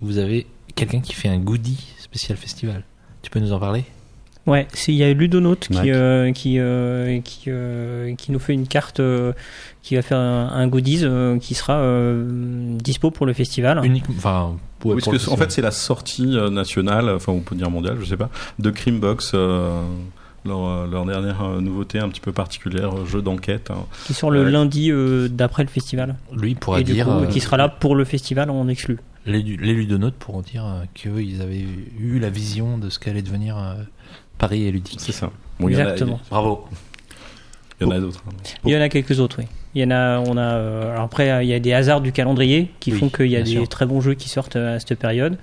vous 0.00 0.18
avez 0.18 0.46
quelqu'un 0.76 1.00
qui 1.00 1.12
fait 1.14 1.28
un 1.28 1.38
goodie 1.38 1.88
spécial 1.98 2.38
festival. 2.38 2.84
Tu 3.22 3.30
peux 3.30 3.40
nous 3.40 3.52
en 3.52 3.58
parler? 3.58 3.84
Ouais, 4.46 4.66
c'est- 4.72 4.92
il 4.92 4.96
y 4.96 5.02
a 5.04 5.12
Ludonote 5.12 5.68
Ouais. 5.70 5.82
qui, 5.82 5.90
euh, 5.90 6.32
qui, 6.32 6.58
euh, 6.58 7.20
qui, 7.20 7.44
euh, 7.48 8.14
qui 8.14 8.32
nous 8.32 8.38
fait 8.38 8.54
une 8.54 8.66
carte 8.66 9.00
euh, 9.00 9.32
qui 9.82 9.94
va 9.96 10.02
faire 10.02 10.18
un, 10.18 10.48
un 10.52 10.66
goodies 10.68 11.00
euh, 11.04 11.38
qui 11.38 11.54
sera 11.54 11.74
euh, 11.80 12.24
dispo 12.78 13.10
pour 13.10 13.26
le 13.26 13.32
festival. 13.34 13.80
Enfin, 14.08 14.56
ouais, 14.84 14.94
Oui, 14.94 15.02
pour 15.02 15.12
parce 15.12 15.24
que, 15.26 15.30
en 15.30 15.36
fait 15.36 15.50
c'est 15.52 15.62
la 15.62 15.70
sortie 15.70 16.36
euh, 16.36 16.50
nationale, 16.50 17.08
enfin 17.10 17.32
on 17.32 17.40
peut 17.40 17.54
dire 17.56 17.70
mondiale, 17.70 17.96
je 18.00 18.04
sais 18.06 18.16
pas, 18.16 18.30
de 18.58 18.70
Creambox. 18.70 19.32
euh, 19.34 19.82
leur, 20.44 20.64
euh, 20.64 20.86
leur 20.86 21.04
dernière 21.04 21.42
euh, 21.42 21.60
nouveauté 21.60 21.98
un 21.98 22.08
petit 22.08 22.20
peu 22.20 22.32
particulière, 22.32 23.04
jeu 23.06 23.20
d'enquête. 23.20 23.70
hein. 23.70 23.84
qui 24.06 24.14
sort 24.14 24.30
le 24.30 24.44
lundi 24.48 24.90
euh, 24.90 25.28
d'après 25.28 25.62
le 25.64 25.68
festival. 25.68 26.14
lui 26.32 26.54
pourra 26.54 26.80
et 26.80 26.84
du 26.84 26.92
dire, 26.92 27.06
coup, 27.06 27.10
euh, 27.10 27.26
qui 27.26 27.40
sera 27.40 27.56
là 27.56 27.68
pour 27.68 27.96
le 27.96 28.04
festival 28.04 28.48
en 28.48 28.66
exclu. 28.68 28.98
les, 29.26 29.42
les 29.42 29.74
ludonotes 29.74 30.14
pourront 30.14 30.40
dire 30.42 30.64
euh, 30.64 30.84
qu'ils 30.94 31.42
avaient 31.42 31.66
eu 31.98 32.18
la 32.20 32.30
vision 32.30 32.78
de 32.78 32.88
ce 32.88 32.98
qu'allait 33.00 33.20
devenir 33.22 33.58
euh, 33.58 33.74
Paris 34.38 34.62
et 34.64 34.70
ludique. 34.70 35.00
C'est 35.00 35.12
ça. 35.12 35.30
Bon, 35.58 35.68
il 35.68 35.72
y 35.72 35.76
en 35.76 35.80
a- 35.80 35.82
Exactement. 35.92 36.20
Bravo. 36.30 36.64
Il 37.80 37.84
y 37.84 37.86
en 37.86 37.90
a 37.92 38.00
d'autres. 38.00 38.22
hein. 38.28 38.32
Il 38.64 38.72
y 38.72 38.76
en 38.76 38.80
a 38.80 38.88
quelques 38.88 39.20
autres, 39.20 39.36
oui. 39.40 39.44
Il 39.74 39.82
y 39.82 39.84
en 39.84 39.90
a, 39.90 40.18
on 40.20 40.36
a. 40.36 40.54
euh, 40.56 40.90
alors 40.92 41.04
après, 41.04 41.44
il 41.44 41.48
y 41.48 41.54
a 41.54 41.60
des 41.60 41.72
hasards 41.72 42.00
du 42.00 42.10
calendrier 42.12 42.70
qui 42.80 42.92
Oui, 42.92 42.98
font 42.98 43.08
qu'il 43.08 43.26
y 43.26 43.36
a 43.36 43.42
des 43.42 43.50
sûr. 43.52 43.68
très 43.68 43.86
bons 43.86 44.00
jeux 44.00 44.14
qui 44.14 44.28
sortent 44.28 44.56
euh, 44.56 44.76
à 44.76 44.80
cette 44.80 44.94
période. 44.98 45.36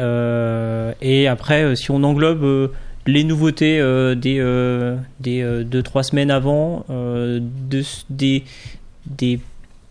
Euh, 0.00 0.92
et 1.00 1.28
après, 1.28 1.74
si 1.76 1.90
on 1.90 2.02
englobe 2.02 2.44
euh, 2.44 2.68
les 3.06 3.24
nouveautés 3.24 3.80
euh, 3.80 4.14
des 4.14 4.38
euh, 4.38 4.96
des 5.20 5.42
euh, 5.42 5.64
deux 5.64 5.82
trois 5.82 6.02
semaines 6.02 6.30
avant, 6.30 6.84
euh, 6.90 7.40
de- 7.68 7.82
des 8.10 8.44
des 9.06 9.40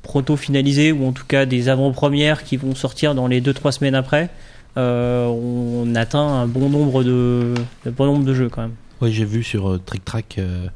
proto 0.04 0.36
finalisés 0.38 0.92
ou 0.92 1.06
en 1.06 1.12
tout 1.12 1.26
cas 1.28 1.46
des 1.46 1.70
avant-premières 1.70 2.44
qui 2.44 2.58
vont 2.58 2.74
sortir 2.74 3.14
dans 3.14 3.28
les 3.28 3.42
deux 3.42 3.54
trois 3.54 3.72
semaines 3.72 3.94
après, 3.96 4.30
euh, 4.78 5.26
on 5.28 5.94
atteint 5.96 6.26
un 6.28 6.48
bon 6.48 6.70
nombre 6.70 7.04
de 7.04 7.54
bon 7.86 8.06
nombre 8.06 8.26
de 8.26 8.34
jeux 8.34 8.50
quand 8.50 8.62
même. 8.64 8.76
Oui, 9.02 9.12
j'ai 9.12 9.26
vu 9.26 9.44
sur 9.44 9.70
euh, 9.70 9.82
Trick 9.86 10.04
Track, 10.06 10.36
euh, 10.40 10.68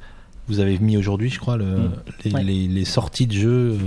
vous 0.47 0.59
avez 0.59 0.77
mis 0.79 0.97
aujourd'hui, 0.97 1.29
je 1.29 1.39
crois, 1.39 1.57
le, 1.57 1.65
Mm. 1.65 1.91
les, 2.25 2.31
Ouais. 2.33 2.43
les- 2.43 2.67
les 2.67 2.85
sorties 2.85 3.27
de 3.27 3.33
jeux 3.33 3.71
euh, 3.71 3.77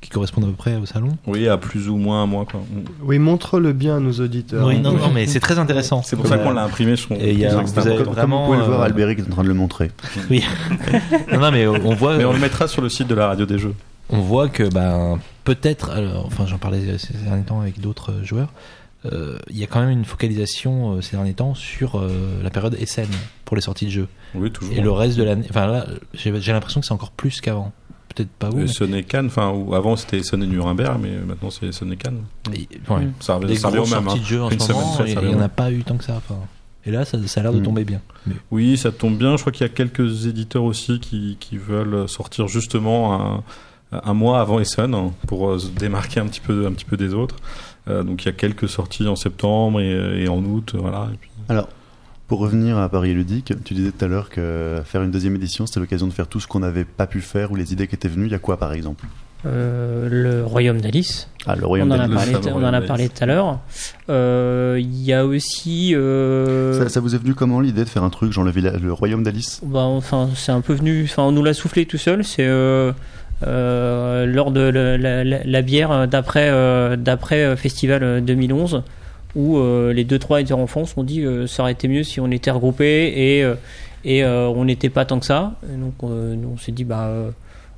qui 0.00 0.10
correspondent 0.10 0.44
à 0.44 0.48
peu 0.48 0.52
près 0.52 0.76
au 0.76 0.84
salon? 0.86 1.16
Oui, 1.26 1.48
à 1.48 1.56
plus 1.56 1.88
ou 1.88 1.96
moins 1.96 2.22
un 2.22 2.26
mois. 2.26 2.44
Quoi. 2.44 2.60
Oui, 3.02 3.18
montre-le 3.18 3.72
bien 3.72 3.96
à 3.96 4.00
nos 4.00 4.12
auditeurs. 4.12 4.66
oui, 4.66 4.78
non, 4.78 4.92
non, 4.92 5.10
mais 5.12 5.26
c'est 5.26 5.40
très 5.40 5.58
intéressant. 5.58 6.02
C'est 6.02 6.16
pour 6.16 6.26
ça 6.26 6.36
qu'on 6.38 6.50
l'a 6.52 6.64
imprimé. 6.64 6.94
Je 6.96 7.04
trouve. 7.04 7.16
Et 7.18 7.32
il 7.32 7.38
y 7.38 7.46
a- 7.46 7.56
vous 7.56 7.78
avez. 7.78 7.96
Comme 7.96 8.12
vraiment, 8.12 8.40
vous 8.46 8.52
pouvez 8.52 8.58
le 8.58 8.64
voir, 8.64 8.80
euh, 8.82 8.84
Albéric 8.84 9.18
est 9.20 9.22
en 9.22 9.30
train 9.30 9.42
de 9.44 9.48
le 9.48 9.54
montrer. 9.54 9.90
non, 11.32 11.40
non, 11.40 11.50
mais 11.52 11.66
on 11.66 11.94
voit, 11.94 12.16
Mais 12.18 12.24
on 12.24 12.32
le 12.32 12.38
mettra 12.38 12.68
sur 12.68 12.82
le 12.82 12.88
site 12.88 13.08
de 13.08 13.14
la 13.14 13.28
radio 13.28 13.46
des 13.46 13.58
jeux. 13.58 13.74
on 14.10 14.20
voit 14.20 14.48
que 14.48 14.64
ben 14.64 15.18
peut-être, 15.44 15.90
enfin 16.26 16.44
j'en 16.46 16.58
parlais 16.58 16.98
ces 16.98 17.14
derniers 17.14 17.42
temps 17.42 17.60
avec 17.60 17.80
d'autres 17.80 18.12
joueurs, 18.22 18.48
euh, 18.48 18.83
il 19.50 19.58
y 19.58 19.62
a 19.64 19.66
quand 19.66 19.80
même 19.80 19.90
une 19.90 20.04
focalisation 20.04 20.94
euh, 20.96 21.00
ces 21.02 21.16
derniers 21.16 21.34
temps 21.34 21.54
sur 21.54 21.96
euh, 21.98 22.42
la 22.42 22.50
période 22.50 22.76
SN 22.84 23.06
pour 23.44 23.56
les 23.56 23.62
sorties 23.62 23.86
de 23.86 23.90
jeux. 23.90 24.08
Oui, 24.34 24.50
toujours. 24.50 24.74
Et 24.74 24.80
le 24.80 24.90
reste 24.90 25.16
de 25.18 25.22
l'année, 25.24 25.46
enfin 25.50 25.66
là, 25.66 25.86
j'ai 26.14 26.30
l'impression 26.52 26.80
que 26.80 26.86
c'est 26.86 26.92
encore 26.94 27.10
plus 27.12 27.40
qu'avant. 27.40 27.72
Peut-être 28.14 28.30
pas. 28.30 28.48
Euh, 28.48 28.52
mais- 28.54 28.66
Sonnet 28.68 29.02
Cannes, 29.02 29.26
enfin, 29.26 29.52
avant 29.72 29.96
c'était 29.96 30.22
Sonnet 30.22 30.46
Nuremberg, 30.46 30.98
mais 31.02 31.16
maintenant 31.26 31.50
c'est 31.50 31.72
Sonnet 31.72 31.96
Cannes. 31.96 32.22
Et- 32.54 32.68
ouais. 32.92 33.06
Mm. 33.06 33.12
Ça 33.20 33.34
revient, 33.34 33.46
Des 33.48 33.56
ça 33.56 33.68
revient 33.68 33.78
au 33.80 33.82
même. 33.86 34.04
sorties 34.04 34.18
hein. 34.18 34.20
de 34.22 34.26
jeux 34.26 34.42
en 34.42 34.50
Une 34.50 34.60
ce 34.60 34.72
moment, 34.72 35.04
et 35.04 35.12
il 35.12 35.28
n'y 35.28 35.34
en 35.34 35.40
a 35.40 35.48
pas 35.48 35.70
eu 35.72 35.82
tant 35.82 35.96
que 35.96 36.04
ça. 36.04 36.14
enfin. 36.16 36.36
Et 36.86 36.90
là, 36.90 37.04
ça, 37.04 37.18
ça 37.26 37.40
a 37.40 37.42
l'air 37.42 37.52
de 37.52 37.60
Mm. 37.60 37.64
tomber 37.64 37.84
bien. 37.84 38.00
Mais- 38.26 38.34
Oui, 38.50 38.76
ça 38.76 38.92
tombe 38.92 39.16
bien. 39.18 39.36
Je 39.36 39.42
crois 39.42 39.52
qu'il 39.52 39.62
y 39.66 39.70
a 39.70 39.72
quelques 39.72 40.26
éditeurs 40.26 40.64
aussi 40.64 41.00
qui, 41.00 41.36
qui 41.40 41.56
veulent 41.56 42.08
sortir 42.08 42.46
justement 42.46 43.14
un, 43.90 44.00
un 44.04 44.14
mois 44.14 44.40
avant 44.40 44.60
Essen 44.60 44.94
hein, 44.94 45.12
pour 45.26 45.50
euh, 45.50 45.58
se 45.58 45.68
démarquer 45.68 46.20
un 46.20 46.26
petit 46.26 46.40
peu, 46.40 46.66
un 46.66 46.72
petit 46.72 46.84
peu 46.84 46.96
des 46.96 47.14
autres. 47.14 47.36
Euh, 47.88 48.02
donc 48.02 48.22
il 48.22 48.26
y 48.26 48.28
a 48.28 48.32
quelques 48.32 48.68
sorties 48.68 49.06
en 49.08 49.16
septembre 49.16 49.80
et, 49.80 50.24
et 50.24 50.28
en 50.28 50.38
août, 50.44 50.74
voilà. 50.78 51.08
Et 51.12 51.16
puis- 51.16 51.30
Alors, 51.48 51.68
pour 52.28 52.38
revenir 52.38 52.78
à 52.78 52.88
Paris 52.88 53.12
Ludique, 53.12 53.52
tu 53.64 53.74
disais 53.74 53.90
tout 53.92 54.04
à 54.04 54.08
l'heure 54.08 54.30
que 54.30 54.80
faire 54.84 55.02
une 55.02 55.10
deuxième 55.10 55.34
édition, 55.36 55.66
c'était 55.66 55.80
l'occasion 55.80 56.06
de 56.06 56.12
faire 56.12 56.26
tout 56.26 56.40
ce 56.40 56.46
qu'on 56.46 56.60
n'avait 56.60 56.84
pas 56.86 57.06
pu 57.06 57.20
faire 57.20 57.52
ou 57.52 57.56
les 57.56 57.72
idées 57.72 57.86
qui 57.86 57.94
étaient 57.94 58.08
venues. 58.08 58.26
Il 58.26 58.32
y 58.32 58.34
a 58.34 58.38
quoi, 58.38 58.56
par 58.56 58.72
exemple? 58.72 59.04
Euh, 59.46 60.08
le 60.10 60.42
Royaume 60.42 60.80
d'Alice. 60.80 61.28
Ah, 61.46 61.54
le 61.54 61.64
On 61.64 61.68
Royaume 61.68 61.92
en, 61.92 61.96
a 61.96 61.98
d'Alice. 61.98 62.14
parlé, 62.14 62.32
fameux 62.32 62.50
on 62.56 62.64
en 62.66 62.72
a 62.72 62.80
parlé 62.80 63.10
tout 63.10 63.22
à 63.22 63.26
l'heure. 63.26 63.58
Euh, 64.08 64.78
Il 64.80 65.02
y 65.02 65.12
a 65.12 65.26
aussi. 65.26 65.94
euh, 65.94 66.78
Ça, 66.82 66.88
ça 66.88 67.00
vous 67.00 67.14
est 67.14 67.18
venu 67.18 67.34
comment 67.34 67.60
l'idée 67.60 67.84
de 67.84 67.88
faire 67.90 68.04
un 68.04 68.08
truc 68.08 68.32
genre 68.32 68.44
le, 68.44 68.52
le 68.52 68.92
Royaume 68.94 69.22
d'Alice? 69.22 69.60
Bah, 69.62 69.80
enfin, 69.80 70.30
c'est 70.34 70.52
un 70.52 70.62
peu 70.62 70.72
venu. 70.72 71.04
Enfin, 71.04 71.24
on 71.24 71.32
nous 71.32 71.44
l'a 71.44 71.52
soufflé 71.52 71.84
tout 71.84 71.98
seul. 71.98 72.24
C'est 72.24 72.46
euh, 72.46 72.88
euh, 72.88 72.92
lors 73.42 74.50
de 74.50 74.60
la, 74.60 75.62
bière 75.62 76.08
d'après 76.08 76.48
euh, 76.50 76.96
euh, 77.32 77.56
festival 77.56 78.02
euh, 78.02 78.20
2011 78.20 78.82
où 79.34 79.58
euh, 79.58 79.92
les 79.92 80.04
deux 80.04 80.18
trois 80.18 80.40
éditeurs 80.40 80.58
en 80.58 80.66
France 80.66 80.94
ont 80.96 81.02
dit 81.02 81.22
euh, 81.22 81.46
ça 81.46 81.62
aurait 81.62 81.72
été 81.72 81.88
mieux 81.88 82.04
si 82.04 82.20
on 82.20 82.30
était 82.30 82.50
regroupés 82.50 83.12
et 83.16 83.44
euh, 83.44 83.54
euh, 84.06 84.46
on 84.46 84.64
n'était 84.64 84.90
pas 84.90 85.04
tant 85.04 85.18
que 85.18 85.26
ça. 85.26 85.54
Donc 85.62 85.94
euh, 86.04 86.36
on 86.52 86.56
s'est 86.56 86.72
dit 86.72 86.84
bah 86.84 87.06
euh, 87.06 87.30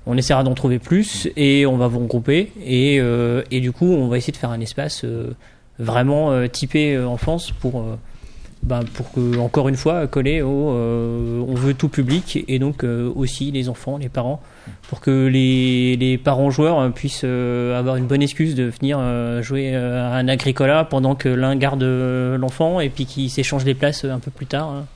on 0.07 0.16
essaiera 0.16 0.44
d'en 0.44 0.54
trouver 0.54 0.78
plus 0.78 1.28
et 1.36 1.66
on 1.66 1.76
va 1.76 1.88
vous 1.88 2.00
regrouper 2.00 2.52
et 2.64 3.00
euh, 3.00 3.42
du 3.50 3.72
coup 3.72 3.86
on 3.86 4.09
va 4.09 4.18
essayer 4.18 4.32
de 4.32 4.38
faire 4.38 4.50
un 4.50 4.61
espace 4.61 5.04
euh, 5.04 5.34
vraiment 5.78 6.30
euh, 6.30 6.46
typé 6.46 6.94
euh, 6.94 7.09
pour 7.61 7.80
euh, 7.80 7.96
ben, 8.62 8.80
pour 8.94 9.12
que 9.12 9.38
encore 9.38 9.68
une 9.68 9.76
fois 9.76 10.07
coller 10.07 10.42
au 10.42 10.70
euh, 10.70 11.44
on 11.46 11.54
veut 11.54 11.74
tout 11.74 11.88
public 11.88 12.44
et 12.48 12.59
donc 12.59 12.84
euh, 12.84 13.11
aussi 13.14 13.50
les 13.50 13.68
enfants 13.68 13.98
les 13.98 14.09
parents 14.09 14.40
pour 14.89 15.01
que 15.01 15.27
les, 15.27 15.97
les 15.97 16.19
parents 16.19 16.51
joueurs 16.51 16.79
euh, 16.79 16.91
puissent 16.91 17.23
euh, 17.25 17.79
avoir 17.79 17.97
une 17.97 18.07
bonne 18.07 18.23
excuse 18.23 18.55
de 18.55 18.64
venir 18.64 18.99
euh, 19.01 19.43
jouer 19.43 19.73
euh, 19.75 20.11
à 20.11 20.17
un 20.17 20.29
agricola 20.29 20.85
pendant 20.85 21.14
que 21.14 21.29
l'un 21.29 21.57
garde 21.57 21.83
euh, 21.83 22.37
l'enfant 22.39 22.81
et 22.81 22.89
puis 22.89 23.07
qu'ils 23.07 23.31
s'échangent 23.31 23.64
les 23.64 23.75
places 23.75 24.05
euh, 24.05 24.12
un 24.12 24.19
peu 24.21 24.31
plus 24.31 24.47
tard 24.47 24.69
hein. 24.69 24.87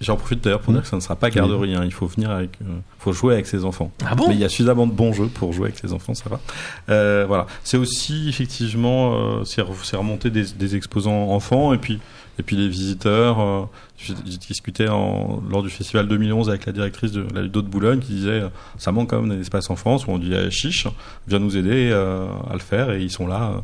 J'en 0.00 0.16
profite 0.16 0.42
d'ailleurs 0.42 0.60
pour 0.62 0.72
dire 0.72 0.80
que 0.80 0.88
ça 0.88 0.96
ne 0.96 1.02
sera 1.02 1.14
pas 1.14 1.28
garderie. 1.28 1.74
hein. 1.74 1.82
Il 1.84 1.92
faut 1.92 2.06
venir 2.06 2.30
avec, 2.30 2.52
euh, 2.62 2.78
faut 2.98 3.12
jouer 3.12 3.34
avec 3.34 3.46
ses 3.46 3.66
enfants. 3.66 3.92
Ah 4.02 4.14
bon? 4.14 4.28
Mais 4.28 4.34
il 4.34 4.40
y 4.40 4.44
a 4.46 4.48
suffisamment 4.48 4.86
de 4.86 4.92
bons 4.94 5.12
jeux 5.12 5.26
pour 5.26 5.52
jouer 5.52 5.66
avec 5.66 5.78
ses 5.78 5.92
enfants, 5.92 6.14
ça 6.14 6.30
va. 6.30 6.40
Euh, 6.88 7.26
voilà. 7.28 7.44
C'est 7.64 7.76
aussi 7.76 8.30
effectivement, 8.30 9.12
euh, 9.40 9.44
c'est 9.44 9.60
remonter 9.60 10.30
des, 10.30 10.44
des 10.58 10.74
exposants 10.74 11.28
enfants 11.32 11.74
et 11.74 11.78
puis 11.78 11.98
et 12.40 12.42
puis 12.42 12.56
les 12.56 12.68
visiteurs. 12.68 13.40
euh, 13.40 13.62
J'ai 13.96 14.14
j'ai 14.26 14.38
discuté 14.38 14.86
lors 14.86 15.62
du 15.62 15.70
festival 15.70 16.08
2011 16.08 16.48
avec 16.48 16.66
la 16.66 16.72
directrice 16.72 17.12
de 17.12 17.24
la 17.34 17.42
Ludo 17.42 17.62
de 17.62 17.68
Boulogne 17.68 18.00
qui 18.00 18.14
disait 18.14 18.40
euh, 18.42 18.48
ça 18.78 18.92
manque 18.92 19.10
quand 19.10 19.20
même 19.20 19.30
d'un 19.30 19.40
espace 19.40 19.70
en 19.70 19.76
France 19.76 20.06
où 20.06 20.10
on 20.10 20.18
dit 20.18 20.32
eh, 20.34 20.50
chiche, 20.50 20.86
viens 21.28 21.38
nous 21.38 21.56
aider 21.56 21.90
euh, 21.92 22.26
à 22.48 22.54
le 22.54 22.58
faire 22.60 22.90
et 22.90 23.00
ils 23.02 23.10
sont 23.10 23.26
là. 23.26 23.52
euh, 23.52 23.60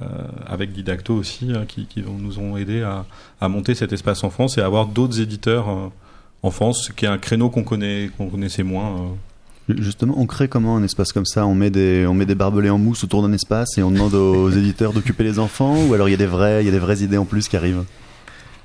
euh, 0.00 0.04
avec 0.46 0.72
Didacto 0.72 1.14
aussi, 1.14 1.52
hein, 1.54 1.64
qui, 1.68 1.86
nous 2.18 2.38
ont 2.38 2.56
aidé 2.56 2.82
à, 3.40 3.48
monter 3.48 3.74
cet 3.74 3.92
espace 3.92 4.24
en 4.24 4.30
France 4.30 4.56
et 4.56 4.62
à 4.62 4.66
avoir 4.66 4.86
d'autres 4.86 5.20
éditeurs 5.20 5.68
euh, 5.68 5.88
en 6.42 6.50
France, 6.50 6.86
ce 6.86 6.92
qui 6.92 7.04
est 7.04 7.08
un 7.08 7.18
créneau 7.18 7.50
qu'on 7.50 7.62
connaît, 7.62 8.10
qu'on 8.16 8.28
connaissait 8.28 8.62
moins. 8.62 8.96
euh. 9.68 9.74
Justement, 9.78 10.14
on 10.16 10.24
crée 10.26 10.48
comment 10.48 10.76
un 10.78 10.82
espace 10.82 11.12
comme 11.12 11.26
ça? 11.26 11.46
On 11.46 11.54
met, 11.54 11.70
des, 11.70 12.06
barbelés 12.34 12.70
en 12.70 12.78
mousse 12.78 13.04
autour 13.04 13.22
d'un 13.22 13.32
espace 13.34 13.76
et 13.76 13.82
on 13.82 13.90
demande 13.90 14.14
aux 14.14 14.50
éditeurs 14.56 14.94
d'occuper 14.94 15.24
les 15.24 15.38
enfants? 15.38 15.76
Ou 15.86 15.92
alors 15.92 16.08
il 16.08 16.12
y, 16.12 16.14
a 16.14 16.16
des 16.16 16.26
vraies 16.26 16.98
idées 17.02 17.18
en 17.18 17.26
plus 17.26 17.48
qui 17.48 17.56
arrivent? 17.58 17.84
Euh, 17.84 18.11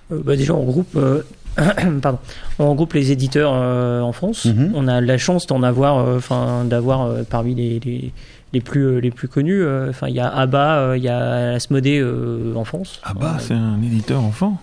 bah, 0.10 0.36
déjà 0.36 0.54
on 0.54 0.66
regroupe 0.66 0.96
euh, 0.96 1.22
pardon 2.02 2.20
on 2.60 2.70
regroupe 2.72 2.94
les 2.94 3.12
éditeurs 3.12 3.52
euh, 3.54 4.02
en 4.02 4.12
France 4.12 4.46
Mhm. 4.46 4.72
on 4.76 4.88
a 4.88 5.02
la 5.02 5.18
chance 5.18 5.48
d'en 5.48 5.64
avoir 5.64 5.98
euh, 6.00 6.18
enfin 6.18 6.64
d'avoir 6.66 7.02
euh, 7.06 7.24
parmi 7.30 7.56
les, 7.56 7.80
les 7.84 8.12
les 8.54 8.62
plus 8.62 8.84
euh, 8.84 9.00
les 9.00 9.12
plus 9.12 9.28
connus 9.28 9.62
euh, 9.62 9.90
enfin 9.90 10.08
il 10.08 10.16
y 10.16 10.20
a 10.20 10.28
ABBA 10.30 10.78
euh, 10.78 10.98
il 10.98 11.04
y 11.04 11.10
a 11.10 11.54
Asmodée 11.54 12.00
euh, 12.00 12.54
en 12.56 12.64
France 12.64 13.02
bah, 13.20 13.38
c'est 13.40 13.54
un 13.54 13.82
éditeur 13.82 14.24
enfant. 14.24 14.60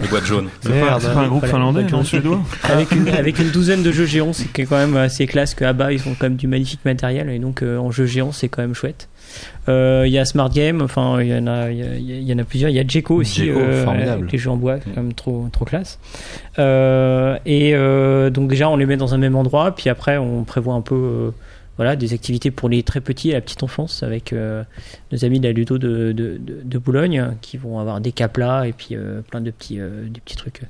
Les 0.00 0.08
boîtes 0.08 0.24
jaunes. 0.24 0.48
C'est 0.60 0.68
pas, 0.68 0.74
Merde, 0.74 1.00
c'est 1.00 1.14
pas 1.14 1.20
un 1.20 1.28
groupe 1.28 1.46
finlandais, 1.46 1.84
non, 1.84 2.04
suédois 2.04 2.40
avec 2.64 2.92
une, 2.92 3.08
avec 3.08 3.38
une 3.38 3.50
douzaine 3.50 3.82
de 3.82 3.92
jeux 3.92 4.06
géants, 4.06 4.32
c'est 4.32 4.64
quand 4.64 4.76
même 4.76 4.96
assez 4.96 5.26
classe 5.26 5.54
que 5.54 5.64
ABBA, 5.64 5.92
ils 5.92 6.08
ont 6.08 6.14
quand 6.18 6.26
même 6.26 6.36
du 6.36 6.46
magnifique 6.46 6.84
matériel 6.84 7.30
et 7.30 7.38
donc 7.38 7.62
euh, 7.62 7.78
en 7.78 7.90
jeu 7.90 8.06
géant, 8.06 8.32
c'est 8.32 8.48
quand 8.48 8.62
même 8.62 8.74
chouette. 8.74 9.08
Euh, 9.68 10.04
Il 10.06 10.12
y 10.12 10.18
a 10.18 10.24
Smart 10.24 10.50
Game, 10.50 10.80
enfin 10.82 11.20
il 11.20 11.28
y 11.28 11.34
en 11.34 11.46
a, 11.46 11.70
il 11.70 12.22
y, 12.22 12.32
en 12.32 12.38
a 12.38 12.44
plusieurs. 12.44 12.70
Il 12.70 12.76
y 12.76 12.78
a 12.78 12.86
Djeco 12.86 13.16
aussi, 13.16 13.50
euh, 13.50 13.84
formidable. 13.84 14.28
les 14.30 14.38
jeux 14.38 14.50
en 14.50 14.56
bois, 14.56 14.78
c'est 14.82 14.94
quand 14.94 15.02
même 15.02 15.14
trop 15.14 15.48
trop 15.52 15.64
classe. 15.64 15.98
Euh, 16.58 17.36
et 17.44 17.74
euh, 17.74 18.30
donc 18.30 18.48
déjà 18.48 18.68
on 18.68 18.76
les 18.76 18.86
met 18.86 18.96
dans 18.96 19.14
un 19.14 19.18
même 19.18 19.36
endroit, 19.36 19.74
puis 19.74 19.90
après 19.90 20.18
on 20.18 20.44
prévoit 20.44 20.74
un 20.74 20.80
peu. 20.80 21.32
Voilà, 21.76 21.96
des 21.96 22.12
activités 22.14 22.50
pour 22.50 22.68
les 22.68 22.82
très 22.82 23.00
petits 23.00 23.30
et 23.30 23.32
la 23.32 23.40
petite 23.40 23.62
enfance 23.62 24.02
avec 24.02 24.32
euh, 24.32 24.62
nos 25.12 25.24
amis 25.24 25.40
de 25.40 25.46
la 25.46 25.52
Ludo 25.52 25.78
de, 25.78 26.12
de, 26.12 26.38
de, 26.38 26.60
de 26.64 26.78
Boulogne 26.78 27.32
qui 27.42 27.56
vont 27.56 27.78
avoir 27.78 28.00
des 28.00 28.12
caplas 28.12 28.66
et 28.66 28.72
puis 28.72 28.94
euh, 28.96 29.20
plein 29.30 29.40
de 29.40 29.50
petits, 29.50 29.78
euh, 29.78 30.08
des 30.08 30.20
petits 30.20 30.36
trucs. 30.36 30.62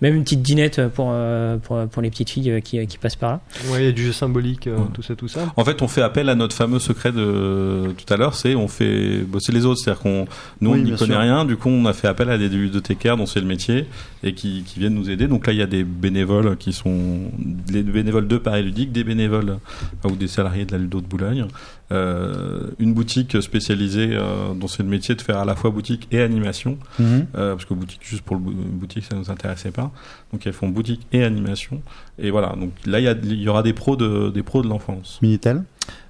Même 0.00 0.14
une 0.16 0.22
petite 0.24 0.42
dinette 0.42 0.88
pour, 0.88 1.08
euh, 1.12 1.56
pour, 1.58 1.86
pour 1.88 2.02
les 2.02 2.10
petites 2.10 2.30
filles 2.30 2.62
qui, 2.62 2.84
qui 2.86 2.98
passent 2.98 3.16
par 3.16 3.30
là. 3.32 3.40
Ouais, 3.70 3.82
il 3.82 3.86
y 3.86 3.88
a 3.88 3.92
du 3.92 4.04
jeu 4.04 4.12
symbolique, 4.12 4.66
euh, 4.66 4.76
Ouais. 4.78 4.84
tout 4.94 5.02
ça, 5.02 5.14
tout 5.14 5.28
ça. 5.28 5.52
En 5.56 5.64
fait, 5.64 5.82
on 5.82 5.88
fait 5.88 6.02
appel 6.02 6.28
à 6.28 6.34
notre 6.34 6.56
fameux 6.56 6.78
secret 6.78 7.12
de 7.12 7.92
tout 7.96 8.12
à 8.12 8.16
l'heure, 8.16 8.34
c'est 8.34 8.54
on 8.54 8.68
fait 8.68 9.18
bosser 9.18 9.52
les 9.52 9.66
autres, 9.66 9.80
c'est-à-dire 9.82 10.02
qu'on 10.02 10.26
nous 10.60 10.72
Oui, 10.72 10.80
on 10.80 10.84
n'y 10.84 10.90
connaît 10.96 11.12
sûr. 11.14 11.20
rien, 11.20 11.44
du 11.44 11.56
coup 11.56 11.68
on 11.68 11.84
a 11.86 11.92
fait 11.92 12.08
appel 12.08 12.30
à 12.30 12.38
des 12.38 12.48
bibliothécaires 12.48 13.16
dont 13.16 13.26
c'est 13.26 13.40
le 13.40 13.46
métier 13.46 13.86
et 14.22 14.34
qui, 14.34 14.62
qui 14.66 14.78
viennent 14.80 14.94
nous 14.94 15.10
aider. 15.10 15.26
Donc 15.26 15.46
là, 15.46 15.52
il 15.52 15.58
y 15.58 15.62
a 15.62 15.66
des 15.66 15.84
bénévoles 15.84 16.56
qui 16.56 16.72
sont 16.72 17.30
les 17.70 17.82
bénévoles 17.82 18.26
de 18.28 18.38
Paris 18.38 18.62
Ludique, 18.62 18.90
des 18.92 19.04
bénévoles 19.04 19.58
ou 20.04 20.12
des 20.16 20.28
salariés 20.28 20.53
de 20.64 20.70
la 20.72 20.78
Ludo 20.78 21.00
de 21.00 21.06
Boulogne, 21.06 21.46
euh, 21.90 22.70
une 22.78 22.94
boutique 22.94 23.42
spécialisée 23.42 24.10
euh, 24.12 24.54
dont 24.54 24.68
c'est 24.68 24.82
le 24.84 24.88
métier 24.88 25.14
de 25.16 25.20
faire 25.22 25.38
à 25.38 25.44
la 25.44 25.56
fois 25.56 25.70
boutique 25.70 26.06
et 26.12 26.20
animation, 26.20 26.78
Mhm. 27.00 27.26
euh, 27.36 27.52
parce 27.54 27.64
que 27.64 27.74
boutique 27.74 28.00
juste 28.04 28.22
pour 28.22 28.36
le 28.36 28.42
bou- 28.42 28.54
boutique 28.54 29.04
ça 29.04 29.16
nous 29.16 29.30
intéressait 29.30 29.72
pas. 29.72 29.90
Donc 30.32 30.46
elles 30.46 30.52
font 30.52 30.68
boutique 30.68 31.06
et 31.12 31.24
animation 31.24 31.82
et 32.18 32.30
voilà. 32.30 32.54
Donc 32.58 32.70
là, 32.86 33.00
il 33.00 33.04
y, 33.04 33.08
a, 33.08 33.16
il 33.24 33.42
y 33.42 33.48
aura 33.48 33.62
des 33.64 33.72
pros 33.72 33.96
de 33.96 34.30
des 34.30 34.42
pros 34.44 34.62
de 34.62 34.68
l'enfance. 34.68 35.18
Minitel? 35.22 35.64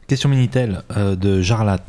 Question 0.07 0.29
Minitel 0.29 0.83
euh, 0.97 1.17
de 1.17 1.41
Jarlat. 1.41 1.81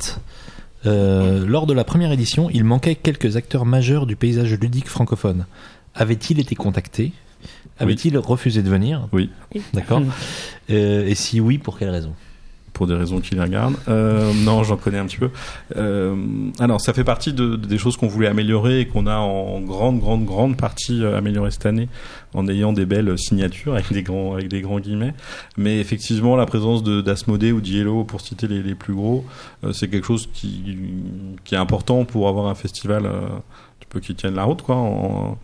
Euh, 0.86 1.46
lors 1.48 1.66
de 1.66 1.74
la 1.74 1.84
première 1.84 2.12
édition, 2.12 2.50
il 2.52 2.64
manquait 2.64 2.96
quelques 2.96 3.36
acteurs 3.38 3.66
majeurs 3.66 4.06
du 4.06 4.16
paysage 4.16 4.54
ludique 4.60 4.88
francophone. 4.88 5.46
Avait-il 5.96 6.40
été 6.40 6.54
contacté? 6.56 7.12
Avait-il 7.80 8.18
refusé 8.18 8.62
de 8.64 8.70
venir? 8.70 9.08
Oui. 9.12 9.30
D'accord. 9.74 10.02
Euh, 10.70 11.06
et 11.08 11.16
si 11.16 11.40
oui, 11.42 11.58
pour 11.58 11.78
quelle 11.78 11.90
raison? 11.90 12.14
Pour 12.76 12.88
des 12.88 12.94
raisons 12.94 13.22
qui 13.22 13.34
les 13.34 13.42
regardent. 13.42 13.78
Euh, 13.88 14.32
non, 14.44 14.64
j'en 14.64 14.76
connais 14.76 15.00
un 15.00 15.06
petit 15.06 15.18
peu. 15.18 15.32
Euh, 15.78 16.16
alors, 16.60 16.82
ça 16.82 16.94
fait 16.94 17.06
partie 17.06 17.34
de, 17.34 17.56
des 17.56 17.78
choses 17.78 17.96
qu'on 17.96 18.08
voulait 18.08 18.28
améliorer 18.28 18.82
et 18.82 18.88
qu'on 18.88 19.08
a 19.08 19.16
en 19.16 19.62
grande, 19.62 20.00
grande, 20.00 20.26
grande 20.26 20.58
partie 20.58 21.02
euh, 21.02 21.18
amélioré 21.18 21.50
cette 21.52 21.66
année 21.66 21.88
en 22.34 22.48
ayant 22.50 22.74
des 22.74 22.86
belles 22.86 23.18
signatures 23.18 23.74
avec 23.74 23.92
des 23.94 24.04
grands, 24.04 24.34
avec 24.34 24.50
des 24.50 24.62
grands 24.62 24.82
guillemets. 24.82 25.14
Mais 25.58 25.80
effectivement, 25.80 26.36
la 26.36 26.46
présence 26.46 26.84
d'Asmodée 26.84 27.54
ou 27.54 27.62
d'Yellow, 27.62 28.04
pour 28.04 28.20
citer 28.20 28.48
les, 28.48 28.62
les 28.62 28.76
plus 28.76 28.94
gros, 28.94 29.26
euh, 29.64 29.72
c'est 29.72 29.88
quelque 29.88 30.06
chose 30.06 30.28
qui, 30.34 30.78
qui 31.46 31.56
est 31.56 31.58
important 31.58 32.04
pour 32.04 32.28
avoir 32.28 32.48
un 32.48 32.56
festival 32.56 33.06
euh, 33.06 34.00
qui 34.02 34.16
tienne 34.16 34.36
la 34.36 34.44
route, 34.44 34.62
quoi. 34.62 35.38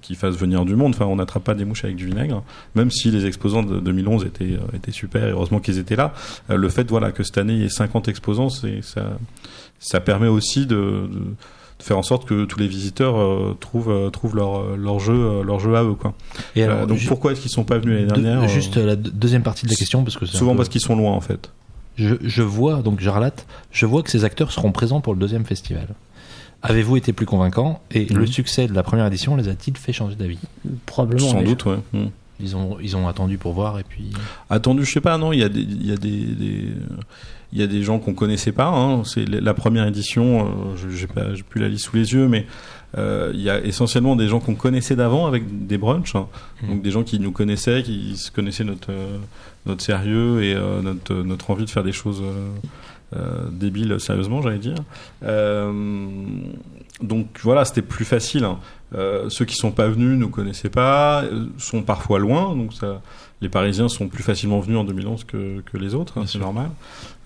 Qui 0.00 0.14
fasse 0.14 0.36
venir 0.36 0.64
du 0.64 0.76
monde. 0.76 0.94
Enfin, 0.94 1.06
on 1.06 1.16
n'attrape 1.16 1.44
pas 1.44 1.54
des 1.54 1.64
mouches 1.64 1.84
avec 1.84 1.96
du 1.96 2.06
vinaigre, 2.06 2.42
même 2.74 2.90
si 2.90 3.10
les 3.10 3.26
exposants 3.26 3.62
de 3.64 3.80
2011 3.80 4.24
étaient, 4.24 4.44
euh, 4.54 4.76
étaient 4.76 4.92
super. 4.92 5.26
Et 5.26 5.30
heureusement 5.32 5.58
qu'ils 5.60 5.78
étaient 5.78 5.96
là. 5.96 6.14
Euh, 6.50 6.56
le 6.56 6.68
fait, 6.68 6.88
voilà, 6.88 7.10
que 7.12 7.22
cette 7.24 7.38
année 7.38 7.54
il 7.54 7.60
y 7.60 7.64
ait 7.64 7.68
50 7.68 8.06
exposants, 8.08 8.48
ça, 8.50 8.68
ça 9.80 10.00
permet 10.00 10.28
aussi 10.28 10.66
de, 10.66 11.08
faire 11.80 11.98
en 11.98 12.02
sorte 12.02 12.26
que 12.28 12.44
tous 12.44 12.58
les 12.58 12.68
visiteurs 12.68 13.18
euh, 13.18 13.56
trouvent, 13.58 13.90
euh, 13.90 14.10
trouvent 14.10 14.36
leur, 14.36 14.76
leur 14.76 15.00
jeu, 15.00 15.42
leur 15.42 15.58
jeu 15.60 15.74
à 15.74 15.82
eux, 15.82 15.94
quoi. 15.94 16.12
Et 16.54 16.62
alors, 16.62 16.86
donc 16.86 17.04
pourquoi 17.06 17.32
est-ce 17.32 17.40
qu'ils 17.40 17.50
sont 17.50 17.64
pas 17.64 17.78
venus 17.78 17.96
l'année 18.06 18.22
de- 18.22 18.26
dernière 18.28 18.48
Juste 18.48 18.76
la 18.76 18.96
deux- 18.96 19.10
deuxième 19.10 19.42
partie 19.42 19.64
de 19.66 19.70
la 19.70 19.76
question, 19.76 20.04
parce 20.04 20.16
que 20.16 20.26
Souvent 20.26 20.52
peu- 20.52 20.58
parce 20.58 20.68
qu'ils 20.68 20.82
sont 20.82 20.94
loin, 20.94 21.12
en 21.12 21.20
fait. 21.20 21.50
Je, 21.96 22.14
je 22.22 22.42
vois, 22.42 22.82
donc 22.82 23.00
Jarlat, 23.00 23.32
je 23.72 23.86
vois 23.86 24.02
que 24.02 24.10
ces 24.10 24.24
acteurs 24.24 24.52
seront 24.52 24.72
présents 24.72 25.00
pour 25.00 25.14
le 25.14 25.18
deuxième 25.20 25.44
festival. 25.44 25.88
Avez-vous 26.62 26.96
été 26.96 27.12
plus 27.12 27.26
convaincant 27.26 27.80
et 27.90 28.06
Mhm. 28.10 28.18
le 28.18 28.26
succès 28.26 28.66
de 28.66 28.74
la 28.74 28.82
première 28.82 29.06
édition 29.06 29.34
les 29.36 29.48
a-t-il 29.48 29.76
fait 29.76 29.92
changer 29.92 30.14
d'avis? 30.16 30.38
Probablement. 30.86 31.26
Sans 31.28 31.38
déjà. 31.38 31.48
doute, 31.48 31.64
ouais. 31.66 31.78
Mm. 31.94 32.06
ils 32.42 32.56
ont, 32.56 32.76
ils 32.82 32.96
ont 32.96 33.06
attendu 33.08 33.38
pour 33.38 33.52
voir 33.52 33.78
et 33.78 33.84
puis. 33.84 34.10
Attendu, 34.50 34.84
je 34.84 34.90
sais 34.92 35.00
pas, 35.00 35.16
non, 35.18 35.32
il 35.32 35.40
y 35.40 35.42
a 35.42 35.48
des, 35.48 35.60
il 35.60 35.86
y 35.86 35.92
a 35.92 35.96
des, 35.96 36.10
des- 36.26 36.68
il 37.52 37.58
y 37.58 37.62
a 37.62 37.66
des 37.66 37.82
gens 37.82 37.98
qu'on 37.98 38.14
connaissait 38.14 38.52
pas. 38.52 38.68
Hein. 38.68 39.02
C'est 39.04 39.26
la 39.28 39.54
première 39.54 39.86
édition, 39.86 40.46
euh, 40.46 40.50
je- 40.76 40.90
j'ai 40.96 41.06
pas, 41.06 41.34
j'ai 41.34 41.42
plus 41.42 41.60
la 41.60 41.68
liste 41.68 41.86
sous 41.86 41.96
les 41.96 42.12
yeux, 42.12 42.28
mais 42.28 42.46
euh, 42.98 43.30
il 43.34 43.40
y 43.40 43.50
a 43.50 43.60
essentiellement 43.64 44.14
des 44.16 44.28
gens 44.28 44.38
qu'on 44.40 44.54
connaissait 44.54 44.96
d'avant 44.96 45.26
avec 45.26 45.66
des 45.66 45.78
brunchs, 45.78 46.14
hein. 46.14 46.26
Mhm. 46.62 46.68
donc 46.70 46.82
des 46.82 46.90
gens 46.90 47.02
qui 47.04 47.18
nous 47.20 47.32
connaissaient, 47.32 47.82
qui 47.82 48.16
se 48.16 48.30
connaissaient 48.30 48.64
notre 48.64 48.90
euh, 48.92 49.16
notre 49.66 49.82
sérieux 49.82 50.42
et 50.42 50.54
euh, 50.54 50.80
notre 50.82 51.14
notre 51.22 51.50
envie 51.50 51.64
de 51.64 51.70
faire 51.70 51.84
des 51.84 51.92
choses 51.92 52.22
euh, 53.16 53.48
débiles 53.50 53.98
sérieusement, 53.98 54.42
j'allais 54.42 54.58
dire. 54.58 54.76
Euh, 55.24 55.72
donc 57.02 57.40
voilà, 57.42 57.64
c'était 57.64 57.82
plus 57.82 58.04
facile. 58.04 58.44
hein. 58.44 58.58
Euh, 58.94 59.28
ceux 59.28 59.44
qui 59.44 59.54
sont 59.54 59.70
pas 59.70 59.88
venus 59.88 60.18
nous 60.18 60.28
connaissaient 60.28 60.68
pas, 60.70 61.24
sont 61.58 61.82
parfois 61.82 62.18
loin, 62.18 62.56
donc 62.56 62.72
ça, 62.74 63.00
les 63.42 63.48
Parisiens 63.48 63.88
sont 63.88 64.08
plus 64.08 64.22
facilement 64.22 64.60
venus 64.60 64.78
en 64.78 64.84
2011 64.84 65.24
que, 65.24 65.60
que 65.60 65.76
les 65.78 65.94
autres, 65.94 66.18
hein, 66.18 66.24
c'est 66.26 66.38
normal. 66.38 66.68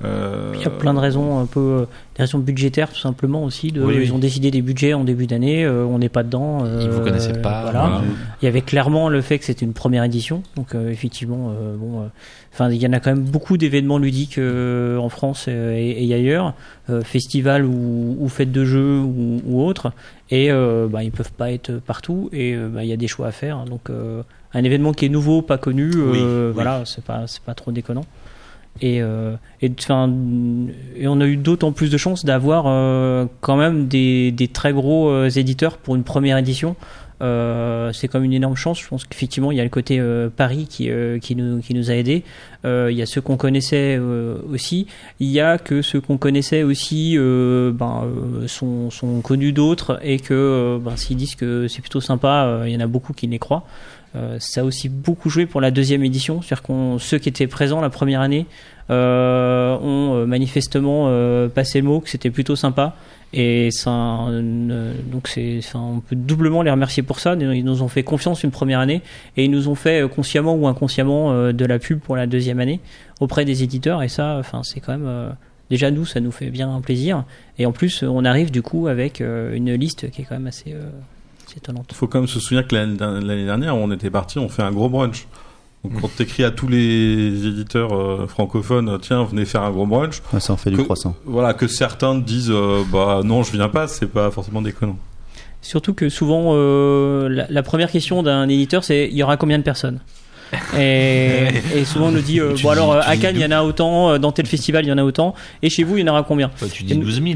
Euh, 0.05 0.53
Il 0.57 0.61
y 0.63 0.65
a 0.65 0.71
plein 0.71 0.93
de 0.95 0.99
raisons, 0.99 1.39
un 1.41 1.47
peu 1.47 1.61
euh, 1.61 1.85
des 2.17 2.23
raisons 2.23 2.39
budgétaires 2.39 2.91
tout 2.93 2.99
simplement 3.01 3.45
aussi. 3.45 3.73
De, 3.73 3.83
Oui, 3.83 3.95
oui. 3.99 4.05
Ils 4.05 4.13
ont 4.13 4.19
décidé 4.19 4.51
des 4.51 4.63
budgets 4.63 4.93
en 4.95 5.05
début 5.05 5.27
d'année, 5.27 5.65
euh, 5.65 5.85
on 5.85 5.99
n'est 5.99 6.09
pas 6.09 6.23
dedans. 6.23 6.65
Ils 6.81 6.89
vous 6.89 7.01
euh, 7.01 7.05
connaissaient 7.05 7.41
pas, 7.41 7.63
Voilà. 7.63 7.81
voilà. 7.89 8.03
Il 8.43 8.45
y 8.45 8.49
avait 8.49 8.61
clairement 8.61 9.09
le 9.09 9.21
fait 9.23 9.39
que 9.39 9.45
c'était 9.45 9.65
une 9.65 9.73
première 9.73 10.05
édition, 10.05 10.43
donc 10.57 10.75
euh, 10.75 10.91
effectivement, 10.91 11.51
euh, 11.51 11.77
bon, 11.77 12.03
euh, 12.03 12.07
enfin 12.53 12.71
il 12.71 12.81
y 12.81 12.87
en 12.87 12.93
a 12.93 13.01
quand 13.01 13.11
même 13.11 13.25
beaucoup 13.25 13.57
d'événements 13.57 13.99
ludiques 13.99 14.39
euh, 14.39 14.99
en 14.99 15.09
France 15.09 15.47
euh, 15.49 15.75
et, 15.77 16.07
et 16.07 16.15
ailleurs, 16.15 16.55
euh, 16.91 17.01
festivals 17.03 17.65
ou, 17.65 18.17
ou 18.21 18.29
fêtes 18.29 18.53
de 18.53 18.65
jeux 18.65 18.99
ou, 19.01 19.41
ou 19.47 19.63
autres, 19.63 19.93
et 20.31 20.51
euh, 20.53 20.87
bah, 20.89 21.03
ils 21.03 21.13
peuvent 21.13 21.33
pas 21.33 21.51
être 21.53 21.73
partout 21.79 22.29
et 22.33 22.55
euh, 22.55 22.69
bah, 22.69 22.85
il 22.85 22.89
y 22.89 22.93
a 22.93 22.97
des 22.97 23.09
choix 23.09 23.27
à 23.29 23.33
faire. 23.33 23.57
hein. 23.59 23.65
donc 23.69 23.91
euh, 23.91 24.23
un 24.55 24.65
événement 24.65 24.93
qui 24.93 25.07
est 25.07 25.11
nouveau, 25.11 25.43
pas 25.43 25.59
connu, 25.59 25.91
euh, 25.95 26.11
Oui, 26.11 26.21
oui. 26.23 26.53
voilà, 26.55 26.83
c'est 26.87 27.05
pas 27.05 27.27
c'est 27.27 27.43
pas 27.43 27.55
trop 27.55 27.73
déconnant. 27.73 28.05
Et, 28.81 29.01
euh, 29.01 29.37
et, 29.63 29.71
on 29.89 31.21
a 31.21 31.27
eu 31.27 31.37
d'autant 31.37 31.73
plus 31.73 31.91
de 31.91 31.97
chance 31.97 32.25
d'avoir 32.25 32.65
euh, 32.67 33.27
quand 33.41 33.57
même 33.57 33.87
des, 33.87 34.33
des 34.33 34.49
très 34.49 34.73
gros 34.73 35.11
euh, 35.11 35.29
éditeurs 35.31 35.79
pour 35.79 35.95
une 35.95 36.03
première 36.03 36.39
édition. 36.39 36.77
C'est 37.21 38.09
comme 38.09 38.25
une 38.25 38.35
énorme 38.35 38.57
chance. 38.57 38.79
Je 38.83 38.87
pense 38.87 39.07
qu'effectivement, 39.07 39.51
il 39.51 39.57
y 39.57 39.61
a 39.61 39.65
le 39.65 39.71
côté 39.71 39.99
Paris 40.37 40.67
qui, 40.69 40.91
qui, 41.23 41.37
nous, 41.37 41.61
qui 41.61 41.73
nous 41.73 41.91
a 41.91 41.95
aidés. 41.95 42.23
Il 42.65 42.91
y 42.91 43.01
a 43.01 43.07
ceux 43.07 43.23
qu'on 43.23 43.39
connaissait 43.39 43.99
aussi. 44.53 44.89
Il 45.21 45.29
y 45.29 45.41
a 45.41 45.57
que 45.57 45.81
ceux 45.81 46.03
qu'on 46.03 46.19
connaissait 46.19 46.65
aussi 46.65 47.17
ben, 47.17 48.07
sont, 48.47 48.91
sont 48.91 49.23
connus 49.23 49.55
d'autres 49.55 49.99
et 50.03 50.19
que 50.19 50.79
ben, 50.85 50.99
s'ils 50.99 51.17
disent 51.17 51.35
que 51.35 51.67
c'est 51.67 51.81
plutôt 51.81 52.03
sympa, 52.03 52.65
il 52.67 52.73
y 52.73 52.77
en 52.77 52.81
a 52.81 52.87
beaucoup 52.87 53.15
qui 53.15 53.27
les 53.27 53.39
croient. 53.39 53.65
Euh, 54.17 54.37
ça 54.39 54.61
a 54.61 54.65
aussi 54.65 54.89
beaucoup 54.89 55.29
joué 55.29 55.47
pour 55.47 55.61
la 55.61 55.71
deuxième 55.71 56.05
édition, 56.05 56.41
c'est-à-dire 56.41 56.63
qu'on 56.63 56.99
ceux 56.99 57.19
qui 57.19 57.29
étaient 57.29 57.47
présents 57.47 57.81
la 57.81 57.91
première 57.91 58.21
année 58.21 58.47
euh, 58.91 59.77
ont 59.79 60.15
euh, 60.15 60.27
manifestement 60.27 61.09
passé 61.49 61.81
le 61.81 61.87
mot 61.89 62.01
que 62.01 62.09
c'était 62.09 62.31
plutôt 62.31 62.57
sympa. 62.57 62.95
Et 63.37 63.73
ça 63.73 64.29
donc 65.11 65.27
c'est 65.27 65.59
on 65.75 65.99
peut 65.99 66.15
doublement 66.15 66.63
les 66.63 66.71
remercier 66.71 67.03
pour 67.03 67.19
ça. 67.19 67.35
Ils 67.35 67.65
nous 67.65 67.83
ont 67.83 67.89
fait 67.89 68.05
confiance 68.05 68.45
une 68.45 68.53
première 68.53 68.79
année 68.79 69.03
et 69.37 69.45
ils 69.45 69.51
nous 69.51 69.69
ont 69.69 69.75
fait 69.75 70.09
consciemment 70.09 70.55
ou 70.55 70.69
inconsciemment 70.69 71.53
de 71.53 71.65
la 71.65 71.81
pub 71.81 71.99
pour 71.99 72.15
la 72.15 72.29
deuxième 72.29 72.61
année 72.61 72.79
auprès 73.19 73.45
des 73.45 73.65
éditeurs. 73.65 74.05
Et 74.05 74.09
ça 74.09 74.37
enfin 74.39 74.63
c'est 74.63 74.79
quand 74.79 74.97
même 74.97 75.35
déjà 75.69 75.91
nous 75.91 76.05
ça 76.05 76.21
nous 76.21 76.31
fait 76.31 76.51
bien 76.51 76.81
plaisir. 76.81 77.25
Et 77.59 77.67
en 77.67 77.73
plus 77.73 78.05
on 78.05 78.25
arrive 78.25 78.53
du 78.53 78.63
coup 78.63 78.87
avec 78.87 79.19
une 79.19 79.75
liste 79.75 80.13
qui 80.13 80.23
est 80.23 80.25
quand 80.25 80.37
même 80.37 80.47
assez, 80.47 80.73
assez 81.55 81.59
étonnante 81.59 81.87
Il 81.91 81.95
faut 81.95 82.07
quand 82.07 82.19
même 82.19 82.29
se 82.29 82.41
souvenir 82.41 82.67
que 82.67 82.75
l'année 82.75 83.45
dernière, 83.45 83.77
on 83.77 83.91
était 83.93 84.11
parti, 84.11 84.39
on 84.39 84.49
fait 84.49 84.63
un 84.63 84.73
gros 84.73 84.89
brunch. 84.89 85.27
Donc 85.85 86.01
quand 86.01 86.09
t'écris 86.17 86.45
à 86.45 86.51
tous 86.51 86.67
les 86.67 87.47
éditeurs 87.47 87.93
euh, 87.95 88.27
francophones, 88.27 88.99
tiens, 89.03 89.23
venez 89.25 89.45
faire 89.45 89.63
un 89.63 89.71
gros 89.71 89.87
brunch, 89.87 90.23
Ouais, 90.33 90.41
ça 90.41 90.55
en 90.55 90.57
fait 90.57 90.71
du 90.71 90.77
Que- 90.79 90.83
croissant. 90.83 91.15
voilà, 91.27 91.53
que 91.53 91.67
certains 91.67 92.19
te 92.21 92.25
disent, 92.27 92.51
euh, 92.51 92.83
bah 92.91 93.21
non, 93.23 93.43
je 93.43 93.53
viens 93.53 93.69
pas, 93.69 93.87
c'est 93.87 94.07
pas 94.07 94.31
forcément 94.31 94.63
déconnant. 94.63 94.97
Surtout 95.61 95.93
que 95.93 96.09
souvent, 96.09 96.53
euh, 96.55 97.29
la, 97.29 97.47
la 97.51 97.63
première 97.63 97.91
question 97.91 98.23
d'un 98.23 98.49
éditeur, 98.49 98.83
c'est 98.83 99.09
il 99.11 99.17
y 99.17 99.23
aura 99.23 99.37
combien 99.37 99.59
de 99.59 99.63
personnes? 99.63 100.01
Et, 100.79 101.49
et 101.75 101.85
souvent 101.85 102.07
on 102.09 102.13
nous 102.13 102.21
dit, 102.21 102.39
euh, 102.39 102.51
bon 102.51 102.55
dis- 102.55 102.69
alors 102.69 102.93
euh, 102.93 103.01
à 103.03 103.17
Cannes 103.17 103.35
il 103.35 103.41
y 103.43 103.45
en 103.45 103.51
a 103.51 103.63
autant, 103.65 104.11
euh, 104.11 104.19
dans 104.19 104.31
tel 104.31 104.47
festival 104.47 104.85
il 104.85 104.89
y 104.89 104.93
en 104.93 104.99
a 104.99 105.03
autant, 105.03 105.35
et 105.63 105.69
chez 105.71 105.83
vous 105.83 105.97
il 105.97 106.07
y 106.07 106.09
en 106.09 106.13
aura 106.13 106.23
combien? 106.23 106.51
Bah, 106.61 106.67
tu 106.73 106.85
dis 106.85 106.93
Et 106.93 106.97
nous- 106.97 107.05
12 107.05 107.21
000. 107.23 107.35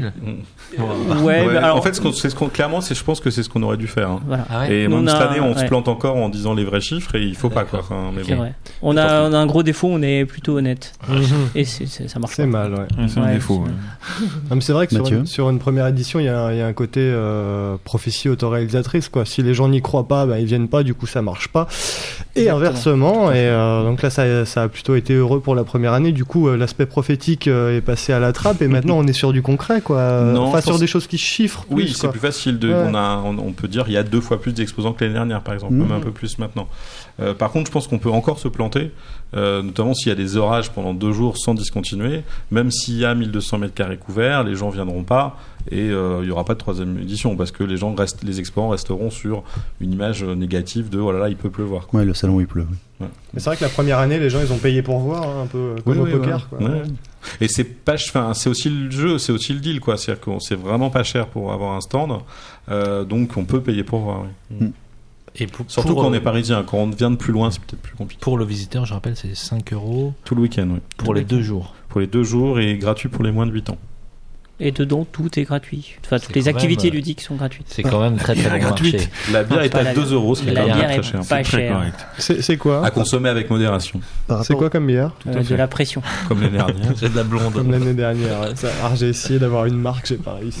Ouais, 0.77 1.23
Ouais, 1.23 1.45
bah, 1.53 1.59
alors, 1.65 1.77
en 1.77 1.81
fait, 1.81 1.93
ce 1.93 2.01
qu'on- 2.01 2.11
c'est 2.11 2.29
ce 2.29 2.35
qu'on, 2.35 2.47
clairement, 2.47 2.81
c'est, 2.81 2.93
je 2.95 3.03
pense 3.03 3.19
que 3.19 3.29
c'est 3.31 3.43
ce 3.43 3.49
qu'on 3.49 3.63
aurait 3.63 3.77
dû 3.77 3.87
faire. 3.87 4.09
hein. 4.11 4.19
voilà. 4.27 4.45
Ah 4.49 4.59
ouais 4.61 4.73
Et 4.73 4.87
même 4.87 4.99
on 4.99 5.07
cette 5.07 5.15
a- 5.15 5.29
année, 5.29 5.39
on 5.39 5.55
se 5.57 5.65
plante 5.65 5.87
encore 5.87 6.15
en 6.15 6.29
disant 6.29 6.53
les 6.53 6.63
vrais 6.63 6.81
chiffres 6.81 7.15
et 7.15 7.23
il 7.23 7.35
faut 7.35 7.49
pas 7.49 7.63
quoi. 7.63 7.79
Enfin, 7.79 8.11
mais 8.15 8.23
C'est 8.23 8.33
bon. 8.35 8.41
vrai. 8.41 8.53
On 8.81 8.95
a, 8.97 9.23
on 9.29 9.33
a 9.33 9.37
un 9.37 9.45
gros 9.45 9.63
défaut, 9.63 9.87
on 9.91 10.01
est 10.01 10.25
plutôt 10.25 10.57
honnête. 10.57 10.93
Mhm. 11.09 11.23
Et 11.55 11.65
ça 11.65 12.19
marche 12.19 12.35
C'est 12.35 12.45
mal, 12.45 12.73
ouais. 12.73 13.07
C'est 13.07 13.19
un 13.19 13.31
défaut. 13.33 13.63
c'est- 14.61 14.73
vrai 14.73 14.87
que 14.87 14.93
sur 14.95 15.07
une, 15.07 15.25
sur 15.25 15.49
une 15.49 15.59
première 15.59 15.87
édition, 15.87 16.19
il 16.19 16.25
y, 16.25 16.29
a 16.29 16.39
un- 16.39 16.51
il 16.51 16.57
y 16.57 16.61
a 16.61 16.67
un 16.67 16.73
côté 16.73 16.99
euh, 17.01 17.75
prophétie 17.83 18.29
autoréalisatrice. 18.29 19.09
Quoi. 19.09 19.25
Si 19.25 19.41
les 19.43 19.53
gens 19.53 19.67
n'y 19.69 19.81
croient 19.81 20.07
pas, 20.07 20.25
bah, 20.25 20.39
ils 20.39 20.45
viennent 20.45 20.67
pas, 20.67 20.83
du 20.83 20.93
coup 20.93 21.07
ça 21.07 21.21
marche 21.21 21.47
pas. 21.47 21.67
Et 22.35 22.41
Exactement. 22.41 22.55
inversement. 22.57 23.31
Et 23.31 23.35
euh, 23.37 23.83
donc 23.83 24.01
là, 24.01 24.09
ça, 24.09 24.45
ça 24.45 24.63
a 24.63 24.67
plutôt 24.67 24.95
été 24.95 25.13
heureux 25.13 25.39
pour 25.39 25.55
la 25.55 25.63
première 25.63 25.93
année. 25.93 26.11
Du 26.11 26.25
coup, 26.25 26.47
euh, 26.47 26.57
l'aspect 26.57 26.85
prophétique 26.85 27.47
euh, 27.47 27.75
est 27.77 27.81
passé 27.81 28.13
à 28.13 28.19
la 28.19 28.31
trappe. 28.33 28.61
Et 28.61 28.67
maintenant, 28.67 28.97
on 28.97 29.07
est 29.07 29.13
sur 29.13 29.33
du 29.33 29.41
concret, 29.41 29.81
quoi. 29.81 30.21
Non, 30.21 30.51
sur 30.61 30.79
des 30.79 30.87
choses 30.87 31.07
qui 31.07 31.17
chiffrent. 31.17 31.65
Oui, 31.69 31.93
c'est 31.95 32.09
plus 32.09 32.19
facile. 32.19 32.59
De, 32.59 32.69
Ouais. 32.69 32.85
on, 32.87 32.95
a, 32.95 33.21
on, 33.25 33.37
on 33.39 33.51
peut 33.53 33.67
dire 33.67 33.85
il 33.87 33.93
y 33.93 33.97
a 33.97 34.03
deux 34.03 34.21
fois 34.21 34.39
plus 34.41 34.53
d'exposants 34.53 34.93
que 34.93 35.03
l'année 35.03 35.15
dernière, 35.15 35.41
par 35.41 35.53
exemple, 35.53 35.73
même 35.73 35.91
un 35.91 35.99
peu 35.99 36.11
plus 36.11 36.37
maintenant. 36.39 36.67
Euh, 37.19 37.33
par 37.33 37.51
contre, 37.51 37.67
je 37.67 37.71
pense 37.71 37.87
qu'on 37.87 37.99
peut 37.99 38.09
encore 38.11 38.39
se 38.39 38.47
planter, 38.47 38.91
euh, 39.35 39.61
notamment 39.61 39.93
s'il 39.93 40.07
y 40.09 40.11
a 40.11 40.15
des 40.15 40.37
orages 40.37 40.69
pendant 40.71 40.93
deux 40.93 41.11
jours 41.11 41.37
sans 41.37 41.53
discontinuer. 41.53 42.23
Même 42.51 42.71
s'il 42.71 42.97
y 42.97 43.05
a 43.05 43.13
1200 43.15 43.57
mètres 43.57 43.73
carrés 43.73 43.97
couverts, 43.97 44.43
les 44.43 44.55
gens 44.55 44.69
viendront 44.69 45.03
pas 45.03 45.37
et 45.71 45.89
euh, 45.89 46.19
il 46.23 46.27
y 46.27 46.31
aura 46.31 46.45
pas 46.45 46.53
de 46.53 46.59
troisième 46.59 46.97
édition 46.99 47.35
parce 47.35 47.51
que 47.51 47.63
les 47.63 47.77
gens 47.77 47.93
restent, 47.95 48.23
les 48.23 48.39
exposants 48.39 48.69
resteront 48.69 49.09
sur 49.09 49.43
une 49.79 49.93
image 49.93 50.23
négative 50.23 50.89
de 50.89 50.99
oh 50.99 51.11
là 51.11 51.19
là, 51.19 51.29
il 51.29 51.35
peut 51.35 51.49
pleuvoir. 51.49 51.87
quoi. 51.87 51.99
Ouais, 51.99 52.05
le 52.05 52.13
salon 52.13 52.39
il 52.39 52.47
pleut. 52.47 52.65
oui. 52.69 53.07
Mais 53.33 53.39
c'est 53.39 53.45
vrai 53.49 53.55
que 53.57 53.63
la 53.63 53.69
première 53.69 53.99
année, 53.99 54.19
les 54.19 54.29
gens, 54.29 54.41
ils 54.41 54.51
ont 54.51 54.57
payé 54.57 54.81
pour 54.81 54.99
voir, 54.99 55.23
hein, 55.23 55.43
un 55.43 55.47
peu 55.47 55.57
euh, 55.57 55.75
comme 55.85 55.93
Oui, 55.93 55.99
au 55.99 56.03
oui, 56.05 56.11
poker. 56.11 56.47
ouais. 56.51 56.57
quoi. 56.57 56.69
Ouais. 56.69 56.81
Et 57.39 57.47
c'est 57.47 57.63
pas, 57.63 57.93
enfin, 57.93 58.33
c'est 58.33 58.49
aussi 58.49 58.69
le 58.69 58.89
jeu, 58.91 59.17
c'est 59.17 59.31
aussi 59.31 59.53
le 59.53 59.59
deal, 59.59 59.79
quoi. 59.79 59.95
C'est-à-dire 59.97 60.21
qu'on 60.21 60.39
c'est 60.39 60.55
vraiment 60.55 60.89
pas 60.89 61.03
cher 61.03 61.27
pour 61.27 61.53
avoir 61.53 61.75
un 61.75 61.81
stand, 61.81 62.11
euh, 62.69 63.05
donc 63.05 63.37
on 63.37 63.45
peut 63.45 63.61
payer 63.61 63.83
pour 63.83 63.99
voir. 63.99 64.23
oui. 64.51 64.67
Mm. 64.67 64.71
Et 65.35 65.45
pour, 65.47 65.63
Surtout 65.69 65.93
pour, 65.93 66.01
quand 66.01 66.09
on 66.09 66.13
est 66.13 66.19
parisien, 66.19 66.63
quand 66.63 66.79
on 66.79 66.89
vient 66.89 67.11
de 67.11 67.15
plus 67.15 67.31
loin, 67.31 67.51
c'est 67.51 67.61
peut-être 67.61 67.81
plus 67.81 67.95
compliqué. 67.95 68.19
Pour 68.19 68.37
le 68.37 68.43
visiteur, 68.45 68.85
je 68.85 68.93
rappelle, 68.95 69.15
c'est 69.15 69.35
5 69.35 69.73
euros 69.73 70.13
Tout 70.25 70.33
le 70.33 70.41
week-end, 70.41 70.67
oui. 70.71 70.79
pour 70.97 71.13
les 71.13 71.23
deux 71.23 71.41
jours. 71.43 71.75
Pour 71.87 72.01
les 72.01 72.07
deux 72.07 72.23
jours 72.23 72.59
et 72.59 72.77
gratuit 72.77 73.09
pour 73.09 73.23
les 73.23 73.31
moins 73.31 73.45
de 73.45 73.51
8 73.51 73.69
ans. 73.69 73.77
Et 74.61 74.71
dedans, 74.73 75.07
tout 75.09 75.39
est 75.39 75.43
gratuit. 75.43 75.95
Enfin, 76.05 76.17
toutes 76.19 76.27
C'est 76.33 76.35
les 76.39 76.47
activités 76.49 76.87
même, 76.87 76.93
euh, 76.93 76.95
ludiques 76.97 77.21
sont 77.21 77.35
gratuites. 77.35 77.67
C'est 77.69 77.81
quand 77.83 78.01
même 78.01 78.17
très 78.17 78.35
très 78.35 78.59
gratuite. 78.59 78.93
marché. 78.95 79.09
La 79.31 79.43
bière 79.43 79.57
Non, 79.59 79.63
est 79.63 79.75
à 79.75 79.83
la- 79.83 79.93
2 79.93 80.13
euros, 80.13 80.35
ce 80.35 80.41
qui 80.43 80.49
est 80.49 80.51
la 80.53 80.61
quand 80.61 80.67
même 80.67 80.75
bière 80.77 80.87
très 80.89 80.99
est 80.99 81.03
cher. 81.03 81.19
pas 81.21 81.43
Très 81.43 81.43
cher. 81.61 81.73
correct. 81.73 82.05
C'est 82.17 82.41
c'est 82.41 82.57
quoi 82.57 82.85
À 82.85 82.91
consommer 82.91 83.29
avec 83.29 83.49
modération, 83.49 84.01
C'est 84.43 84.55
quoi 84.55 84.69
comme 84.69 84.87
bière 84.87 85.11
Euh, 85.27 85.41
de 85.43 85.55
la 85.55 85.67
pression. 85.69 86.01
comme 86.27 86.41
l'année 86.41 86.57
dernière. 86.57 86.75
C'est 86.97 87.09
de 87.11 87.15
la 87.15 87.23
blonde. 87.23 87.53
Comme 87.53 87.71
l'année 87.71 87.93
dernière. 87.93 88.41
Alors 88.41 88.95
j'ai 88.97 89.07
essayé 89.09 89.39
d'avoir 89.39 89.65
une 89.65 89.77
marque, 89.77 90.07
j'ai 90.07 90.17
pas 90.17 90.33
réussi. 90.33 90.59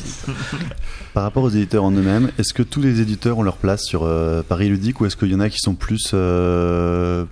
Par 1.13 1.23
rapport 1.23 1.43
aux 1.43 1.49
éditeurs 1.49 1.83
en 1.83 1.91
eux-mêmes, 1.91 2.29
est-ce 2.39 2.53
que 2.53 2.63
tous 2.63 2.81
les 2.81 3.01
éditeurs 3.01 3.37
ont 3.39 3.43
leur 3.43 3.57
place 3.57 3.83
sur 3.83 4.03
euh, 4.03 4.41
Paris 4.47 4.69
Ludique 4.69 5.01
ou 5.01 5.07
est-ce 5.07 5.17
qu'il 5.17 5.31
y 5.31 5.35
en 5.35 5.39
a 5.41 5.49
qui 5.49 5.57
sont 5.59 5.73
plus 5.75 6.11
euh, 6.13 7.25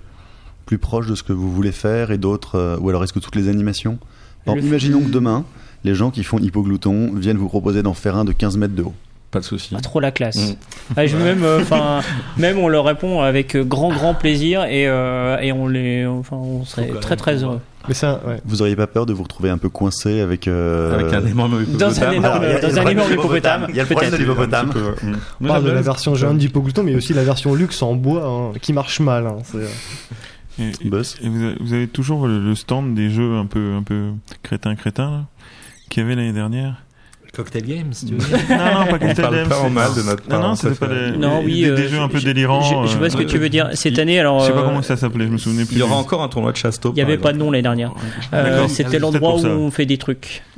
plus 0.66 0.76
proches 0.78 1.06
de 1.06 1.14
ce 1.14 1.22
que 1.22 1.32
vous 1.32 1.50
voulez 1.50 1.72
faire 1.72 2.10
et 2.10 2.18
d'autres 2.18 2.56
euh, 2.56 2.76
ou 2.78 2.90
alors 2.90 3.02
est-ce 3.04 3.14
que 3.14 3.20
toutes 3.20 3.36
les 3.36 3.48
animations? 3.48 3.98
Imaginons 4.46 5.00
que 5.00 5.10
demain, 5.10 5.44
les 5.84 5.94
gens 5.94 6.10
qui 6.10 6.24
font 6.24 6.38
Hippoglouton 6.38 7.12
viennent 7.14 7.36
vous 7.38 7.48
proposer 7.48 7.82
d'en 7.82 7.94
faire 7.94 8.16
un 8.16 8.24
de 8.24 8.32
15 8.32 8.56
mètres 8.56 8.74
de 8.74 8.82
haut. 8.82 8.94
Pas 9.30 9.40
de 9.40 9.44
souci. 9.44 9.74
Pas 9.74 9.80
trop 9.82 10.00
la 10.00 10.10
classe. 10.10 10.54
Mm. 10.96 11.06
Je 11.06 11.16
même, 11.18 11.42
euh, 11.44 11.60
même 12.38 12.56
on 12.58 12.66
leur 12.68 12.86
répond 12.86 13.20
avec 13.20 13.56
euh, 13.56 13.62
grand 13.62 13.90
grand 13.92 14.14
plaisir 14.14 14.64
et 14.64 14.88
euh, 14.88 15.36
et 15.40 15.52
on 15.52 15.68
les, 15.68 16.06
enfin, 16.06 16.36
on 16.36 16.64
serait 16.64 16.88
très 17.00 17.10
même 17.10 17.18
très 17.18 17.42
heureux. 17.42 17.60
Mais 17.88 17.94
ça, 17.94 18.20
ouais. 18.26 18.40
Vous 18.46 18.62
auriez 18.62 18.74
pas 18.74 18.86
peur 18.86 19.04
de 19.04 19.12
vous 19.12 19.22
retrouver 19.22 19.50
un 19.50 19.58
peu 19.58 19.68
coincé 19.68 20.20
avec 20.20 20.48
euh, 20.48 20.94
Avec 20.98 21.12
un 21.12 21.26
énorme 21.26 21.62
Dans 21.78 22.02
un 22.02 22.10
énorme, 22.10 22.42
Alors, 22.42 22.44
il 22.44 22.50
y 22.50 22.54
a- 22.54 22.58
il 22.58 22.62
y 22.62 22.66
a 22.66 22.70
dans 22.72 22.80
le 22.82 22.86
un 22.86 22.90
énorme 22.90 23.12
hippopotame. 23.12 23.66
Il 23.68 23.76
y 23.76 23.80
a 23.80 23.82
le 23.82 23.88
problème 23.88 24.10
de 24.12 24.16
l'hippopotame. 24.16 24.72
On 25.42 25.46
parle 25.46 25.64
de 25.64 25.70
la 25.72 25.82
version 25.82 26.14
jeune 26.14 26.38
d'Hippoglouton, 26.38 26.82
mais 26.82 26.94
aussi 26.94 27.12
la 27.12 27.24
version 27.24 27.54
luxe 27.54 27.82
en 27.82 27.94
bois, 27.94 28.26
hein, 28.26 28.58
qui 28.62 28.72
marche 28.72 29.00
mal. 29.00 29.26
hein. 29.26 29.36
Et, 30.58 30.72
et- 30.80 30.88
Buzz. 30.88 31.16
et 31.22 31.28
vous, 31.28 31.42
avez, 31.44 31.54
vous 31.60 31.72
avez 31.74 31.86
toujours 31.86 32.26
le, 32.26 32.40
le 32.42 32.54
stand 32.54 32.94
des 32.94 33.10
jeux 33.10 33.36
un 33.36 33.46
peu, 33.46 33.74
un 33.78 33.82
peu 33.82 34.08
crétin 34.42 34.74
crétin 34.74 35.10
là, 35.10 35.24
qu'il 35.88 36.02
y 36.02 36.06
avait 36.06 36.14
l'année 36.16 36.32
dernière. 36.32 36.74
Cocktail 37.34 37.62
Games, 37.64 37.92
tu 37.92 38.14
veux 38.14 38.18
dire 38.36 38.38
Non, 38.48 38.56
non, 38.80 38.86
pas 38.86 38.98
Cocktail 38.98 39.30
Games, 39.30 39.48
pas 39.48 39.60
en 39.60 39.70
mal 39.70 39.90
de 39.94 40.02
notre 40.02 40.28
Non, 40.28 40.40
non, 40.40 40.54
c'était 40.56 40.74
pas 40.74 40.86
des, 40.88 41.16
Non, 41.16 41.42
oui, 41.44 41.60
des, 41.62 41.68
euh, 41.70 41.76
des 41.76 41.88
jeux 41.88 42.00
un 42.00 42.08
peu 42.08 42.18
je- 42.18 42.24
délirants. 42.24 42.86
Je, 42.86 42.92
je 42.92 42.98
vois 42.98 43.10
ce 43.10 43.16
que 43.16 43.22
euh, 43.22 43.26
tu 43.26 43.38
veux 43.38 43.48
dire. 43.50 43.68
Cette 43.74 43.98
année, 43.98 44.18
alors. 44.18 44.40
Je 44.40 44.46
sais 44.46 44.52
pas 44.52 44.60
euh, 44.60 44.64
comment 44.64 44.82
ça 44.82 44.96
s'appelait, 44.96 45.26
je 45.26 45.30
me 45.30 45.38
souvenais 45.38 45.64
plus. 45.64 45.74
Il 45.76 45.78
y 45.78 45.82
aura 45.82 45.96
encore 45.96 46.22
un 46.22 46.28
tournoi 46.28 46.52
de 46.52 46.56
Chasteau. 46.56 46.90
Il 46.90 46.94
n'y 46.94 47.02
avait 47.02 47.18
pas 47.18 47.32
de 47.32 47.38
nom 47.38 47.50
l'année 47.50 47.62
dernière. 47.62 47.92
Euh. 48.32 48.66
C'était 48.68 48.98
l'endroit 48.98 49.34
où 49.36 49.44
on 49.46 49.70
fait 49.70 49.86
des 49.86 49.98
trucs. 49.98 50.42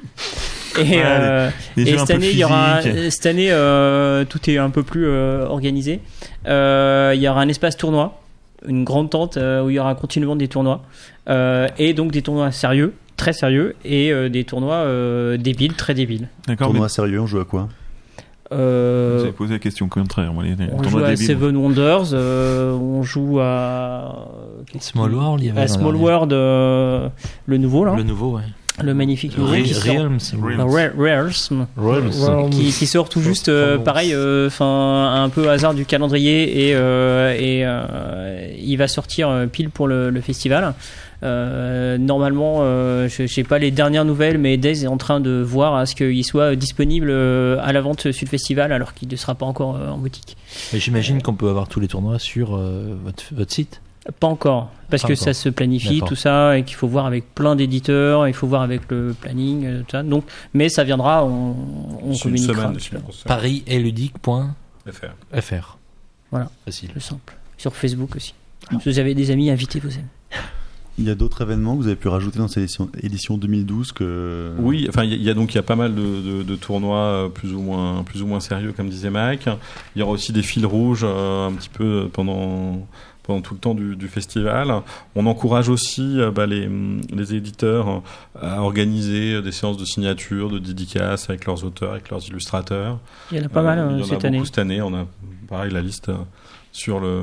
Et, 0.78 0.82
Ouais, 0.82 1.02
euh, 1.05 1.51
et 1.77 1.98
cette 1.98 2.11
année, 2.11 2.31
il 2.31 2.39
y 2.39 2.44
aura, 2.44 2.78
cette 3.11 3.27
année, 3.27 3.51
euh, 3.51 4.24
tout 4.24 4.48
est 4.48 4.57
un 4.57 4.70
peu 4.70 4.85
plus 4.85 5.05
euh, 5.09 5.44
organisé. 5.48 6.01
Euh, 6.47 7.11
il 7.16 7.20
y 7.20 7.28
aura 7.28 7.40
un 7.40 7.48
espace 7.48 7.77
tournoi, 7.77 8.20
une 8.69 8.85
grande 8.85 9.11
tente 9.11 9.36
euh, 9.36 9.65
où 9.65 9.70
il 9.70 9.74
y 9.74 9.78
aura 9.81 9.97
continuellement 9.97 10.36
des 10.36 10.47
tournois 10.47 10.82
euh, 11.28 11.66
et 11.77 11.93
donc 11.93 12.12
des 12.12 12.23
tournois 12.23 12.52
sérieux, 12.52 12.94
très 13.20 13.32
sérieux, 13.34 13.76
et 13.84 14.10
euh, 14.12 14.28
des 14.30 14.44
tournois 14.44 14.76
euh, 14.76 15.36
débiles, 15.36 15.74
très 15.74 15.94
débiles. 15.94 16.28
D'accord, 16.48 16.68
mais 16.68 16.72
Tournoi 16.74 16.88
sérieux, 16.88 17.20
on 17.20 17.26
joue 17.26 17.38
à 17.40 17.44
quoi? 17.44 17.68
Vous 18.51 18.56
Euh, 18.59 19.20
avez 19.22 19.30
posé 19.32 19.52
la 19.52 19.59
question 19.60 19.88
contraire. 19.88 20.32
Moi, 20.32 20.42
les, 20.42 20.56
les 20.56 20.72
on 20.72 20.82
joue 20.82 20.98
à 20.98 21.10
débiles. 21.10 21.26
Seven 21.26 21.56
Wonders, 21.56 22.12
euh, 22.14 22.72
on 22.72 23.02
joue 23.05 23.38
à 23.40 24.26
Small 24.80 25.14
World, 25.14 25.42
il 25.44 25.47
y 25.47 25.51
avait 25.51 25.60
à 25.60 25.68
Small. 25.68 25.94
World, 25.94 26.32
euh, 26.32 27.09
le 27.47 27.59
nouveau 27.59 27.84
là, 27.84 27.94
Le 27.97 28.02
nouveau, 28.02 28.36
ouais. 28.36 28.42
le 28.82 28.92
magnifique 28.94 29.38
nouveau 29.38 29.55
Re- 29.55 29.62
qui 29.62 29.74
sort. 29.74 29.94
Realms. 29.94 30.18
Euh, 30.34 30.64
Rare- 30.64 30.90
Raresm. 30.98 31.66
Realms. 31.76 32.51
qui, 32.51 32.72
qui 32.72 32.86
sort 32.86 33.09
tout 33.09 33.20
juste, 33.20 33.48
euh, 33.48 33.78
pareil, 33.78 34.12
euh, 34.14 34.48
enfin 34.48 35.22
un 35.22 35.28
peu 35.28 35.48
hasard 35.48 35.74
du 35.74 35.84
calendrier 35.84 36.68
et, 36.70 36.74
euh, 36.74 37.32
et 37.38 37.62
euh, 37.64 38.48
il 38.59 38.76
va 38.78 38.88
sortir 38.88 39.47
pile 39.52 39.70
pour 39.70 39.86
le, 39.86 40.10
le 40.10 40.20
festival. 40.20 40.74
Euh, 41.22 41.98
normalement, 41.98 42.59
euh, 42.60 43.09
je, 43.09 43.26
sais 43.26 43.44
pas 43.44 43.59
les 43.59 43.70
dernières 43.70 44.05
nouvelles, 44.05 44.38
mais 44.38 44.56
Days 44.56 44.84
est 44.84 44.88
en 44.88 44.97
train 44.97 45.20
de 45.20 45.42
voir 45.42 45.74
à 45.74 45.86
ce 45.86 45.94
qu'il 45.94 46.24
soit 46.24 46.56
disponible 46.56 47.09
euh, 47.10 47.59
à 47.60 47.72
la 47.72 47.80
vente 47.80 48.10
sur 48.10 48.24
le 48.24 48.30
festival, 48.30 48.72
alors 48.72 48.94
qu'il 48.94 49.09
ne 49.09 49.16
sera 49.16 49.34
pas 49.34 49.47
encore 49.47 49.74
en 49.76 49.98
boutique. 49.98 50.36
Mais 50.72 50.78
j'imagine 50.78 51.20
qu'on 51.22 51.34
peut 51.34 51.48
avoir 51.48 51.68
tous 51.68 51.80
les 51.80 51.88
tournois 51.88 52.18
sur 52.18 52.56
euh, 52.56 52.97
votre, 53.05 53.24
votre 53.32 53.52
site. 53.52 53.80
Pas 54.18 54.28
encore, 54.28 54.70
parce 54.88 55.02
Pas 55.02 55.09
que 55.09 55.12
encore. 55.12 55.24
ça 55.24 55.34
se 55.34 55.51
planifie 55.51 56.01
tout 56.01 56.16
ça 56.16 56.56
et 56.56 56.64
qu'il 56.64 56.74
faut 56.74 56.88
voir 56.88 57.05
avec 57.05 57.34
plein 57.34 57.55
d'éditeurs, 57.55 58.26
il 58.26 58.34
faut 58.34 58.47
voir 58.47 58.62
avec 58.62 58.90
le 58.90 59.14
planning, 59.20 59.82
tout 59.82 59.90
ça. 59.90 60.02
Donc, 60.02 60.24
mais 60.55 60.70
ça 60.70 60.84
viendra, 60.84 61.24
on, 61.24 61.55
on 62.02 62.16
communiquera. 62.16 62.72
FR. 65.40 65.78
Voilà. 66.30 66.51
Facile. 66.64 66.90
plus 66.90 67.01
simple. 67.01 67.36
Sur 67.59 67.76
Facebook 67.76 68.16
aussi. 68.16 68.34
Si 68.70 68.88
vous 68.88 68.98
avez 68.98 69.14
des 69.14 69.30
amis, 69.30 69.51
invitez 69.51 69.80
vos 69.80 69.90
amis. 69.90 70.05
Il 71.01 71.06
y 71.06 71.10
a 71.10 71.14
d'autres 71.14 71.40
événements 71.40 71.77
que 71.77 71.82
vous 71.82 71.86
avez 71.86 71.97
pu 71.97 72.09
rajouter 72.09 72.39
dans 72.39 72.47
cette 72.48 72.62
édition, 72.62 72.90
édition 73.02 73.39
2012 73.39 73.93
que 73.93 74.52
Oui, 74.59 74.86
enfin 74.89 75.02
il 75.05 75.14
y, 75.22 75.28
a- 75.28 75.32
a 75.32 75.35
donc 75.35 75.52
il 75.52 75.56
y 75.56 75.59
a 75.59 75.62
pas 75.62 75.74
mal 75.77 75.94
de, 75.94 76.01
de- 76.02 76.43
de 76.43 76.56
tournois 76.56 76.98
euh, 76.98 77.28
plus 77.28 77.52
ou 77.55 77.60
moins 77.60 78.05
plus 78.05 78.22
ou 78.22 78.27
moins 78.27 78.40
sérieux 78.40 78.72
comme 78.77 78.89
disait 78.90 79.10
Mac. 79.10 79.48
Il 79.97 80.01
y 80.01 80.02
aura 80.02 80.12
aussi 80.12 80.32
des 80.32 80.43
fils 80.43 80.64
rouges 80.64 81.01
euh, 81.05 81.48
un 81.48 81.52
petit 81.52 81.70
peu 81.70 82.09
pendant 82.12 82.86
pendant 83.22 83.40
tout 83.43 83.55
le 83.55 83.60
temps 83.60 83.74
du, 83.74 83.97
du 83.97 84.09
festival. 84.09 84.74
On 85.14 85.27
encourage 85.27 85.68
aussi 85.68 86.18
euh, 86.20 86.31
bah, 86.31 86.47
les, 86.47 86.68
les 87.12 87.35
éditeurs 87.35 87.89
euh, 87.89 88.40
à 88.40 88.62
organiser 88.62 89.40
des 89.43 89.52
séances 89.52 89.77
de 89.77 89.85
signature, 89.85 90.51
de 90.51 90.59
dédicaces 90.59 91.28
avec 91.31 91.47
leurs 91.47 91.64
auteurs, 91.64 91.93
avec 91.93 92.10
leurs 92.10 92.27
illustrateurs. 92.27 92.98
Il 93.31 93.39
y 93.39 93.40
en 93.40 93.44
a 93.44 93.48
pas 93.48 93.62
mal 93.62 93.78
Euh, 93.78 93.82
euh, 93.82 93.90
il 93.93 93.98
y 93.98 94.01
en 94.01 94.05
a 94.05 94.09
cette 94.09 94.14
beaucoup 94.16 94.27
année. 94.27 94.44
cette 94.44 94.59
année. 94.59 94.82
On 94.82 94.94
a 94.94 95.06
pareil 95.48 95.70
la 95.72 95.81
liste 95.82 96.09
euh, 96.09 96.14
sur 96.72 96.98
le 97.01 97.22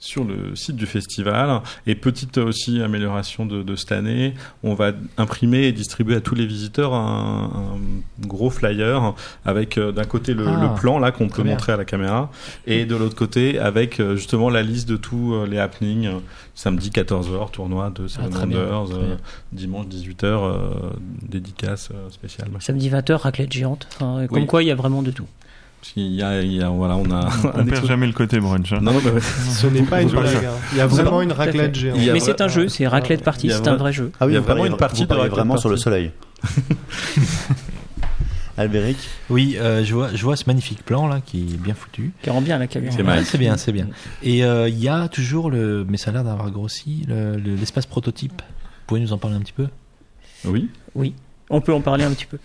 sur 0.00 0.22
le 0.24 0.54
site 0.54 0.76
du 0.76 0.86
festival. 0.86 1.60
Et 1.86 1.94
petite 1.94 2.38
aussi 2.38 2.80
amélioration 2.80 3.46
de, 3.46 3.62
de 3.62 3.76
cette 3.76 3.92
année, 3.92 4.34
on 4.62 4.74
va 4.74 4.92
imprimer 5.16 5.64
et 5.64 5.72
distribuer 5.72 6.14
à 6.16 6.20
tous 6.20 6.34
les 6.34 6.46
visiteurs 6.46 6.94
un, 6.94 7.50
un 7.76 8.26
gros 8.26 8.50
flyer 8.50 9.14
avec 9.44 9.76
euh, 9.78 9.90
d'un 9.92 10.04
côté 10.04 10.34
le, 10.34 10.46
Ah, 10.46 10.68
le 10.74 10.80
plan 10.80 10.98
là 10.98 11.10
qu'on 11.10 11.28
peut 11.28 11.42
bien. 11.42 11.52
montrer 11.52 11.72
à 11.72 11.76
la 11.76 11.84
caméra 11.84 12.30
et 12.66 12.84
de 12.86 12.94
l'autre 12.96 13.16
côté 13.16 13.58
avec 13.58 13.98
euh, 14.00 14.14
justement 14.16 14.50
la 14.50 14.62
liste 14.62 14.88
de 14.88 14.96
tous 14.96 15.34
euh, 15.34 15.46
les 15.46 15.58
happenings. 15.58 16.08
Samedi 16.54 16.90
14h, 16.90 17.50
tournoi 17.52 17.90
de 17.90 18.08
Seven 18.08 18.34
Wonders, 18.34 18.84
très 18.86 18.94
euh, 18.94 19.06
bien. 19.06 19.16
dimanche 19.52 19.86
18h, 19.86 20.24
euh, 20.24 20.70
dédicace 21.22 21.90
spéciale. 22.10 22.48
Samedi 22.60 22.90
20h, 22.90 23.12
raclette 23.14 23.52
géante. 23.52 23.86
Enfin, 23.96 24.26
comme 24.26 24.40
Oui. 24.40 24.46
quoi, 24.46 24.62
il 24.62 24.66
y 24.66 24.70
a 24.72 24.74
vraiment 24.74 25.02
de 25.02 25.10
tout. 25.12 25.26
Y 25.96 26.22
a, 26.22 26.42
il 26.42 26.52
y 26.52 26.62
a- 26.62 26.68
voilà, 26.68 26.96
on 26.96 27.10
a 27.10 27.28
On 27.54 27.64
perd 27.66 27.86
jamais 27.86 28.06
le 28.06 28.12
côté 28.12 28.38
brunch. 28.40 28.72
hein. 28.72 28.78
Non, 28.82 28.92
non, 28.92 29.00
mais 29.04 29.10
ouais. 29.12 29.20
Ce 29.50 29.66
n'est 29.66 29.82
pas 29.82 30.02
une 30.02 30.08
blague. 30.10 30.26
hein. 30.44 30.50
Il 30.72 30.78
y 30.78 30.80
a 30.80 30.86
vraiment 30.86 31.22
une 31.22 31.32
raclette 31.32 31.74
géante. 31.74 31.98
Mais 32.12 32.20
c'est 32.20 32.40
un 32.40 32.48
jeu, 32.48 32.68
c'est 32.68 32.86
raclette 32.86 33.20
il 33.20 33.24
party, 33.24 33.46
y 33.48 33.52
a 33.52 33.56
c'est 33.56 33.68
un 33.68 33.74
vra- 33.74 33.78
vrai 33.78 33.92
jeu. 33.92 34.12
Ah 34.20 34.26
oui, 34.26 34.32
Il 34.32 34.34
y 34.34 34.38
a 34.38 34.40
vraiment 34.40 34.66
une 34.66 34.76
partie 34.76 35.06
de 35.06 35.12
raclette 35.12 35.32
vraiment 35.32 35.56
sur 35.56 35.68
le 35.70 35.76
soleil. 35.76 36.12
Albéric, 38.56 38.96
Oui, 39.30 39.56
euh, 39.56 39.84
je, 39.84 39.94
vois, 39.94 40.08
je 40.12 40.20
vois 40.24 40.34
ce 40.34 40.42
magnifique 40.48 40.84
plan 40.84 41.06
là 41.06 41.20
qui 41.24 41.54
est 41.54 41.56
bien 41.62 41.74
foutu. 41.74 42.10
Qui 42.22 42.30
rend 42.30 42.40
bien 42.42 42.58
la 42.58 42.66
caméra. 42.66 42.92
C'est 42.92 43.02
Ouais, 43.04 43.38
bien, 43.38 43.56
c'est 43.56 43.70
bien. 43.70 43.86
Et 44.24 44.44
euh, 44.44 44.68
il 44.68 44.78
y 44.80 44.88
a 44.88 45.06
toujours 45.06 45.48
le, 45.48 45.86
mais 45.88 45.96
ça 45.96 46.10
a 46.10 46.12
l'air 46.14 46.24
d'avoir 46.24 46.50
grossi, 46.50 47.04
le- 47.08 47.36
le- 47.36 47.54
l'espace 47.54 47.86
prototype. 47.86 48.42
Vous 48.42 48.84
pouvez 48.88 49.00
nous 49.00 49.12
en 49.12 49.18
parler 49.18 49.36
un 49.36 49.40
petit 49.40 49.52
peu? 49.52 49.68
Oui. 50.44 50.68
On 51.50 51.60
peut 51.60 51.72
en 51.72 51.80
parler 51.80 52.02
un 52.02 52.10
petit 52.10 52.26
peu. 52.26 52.38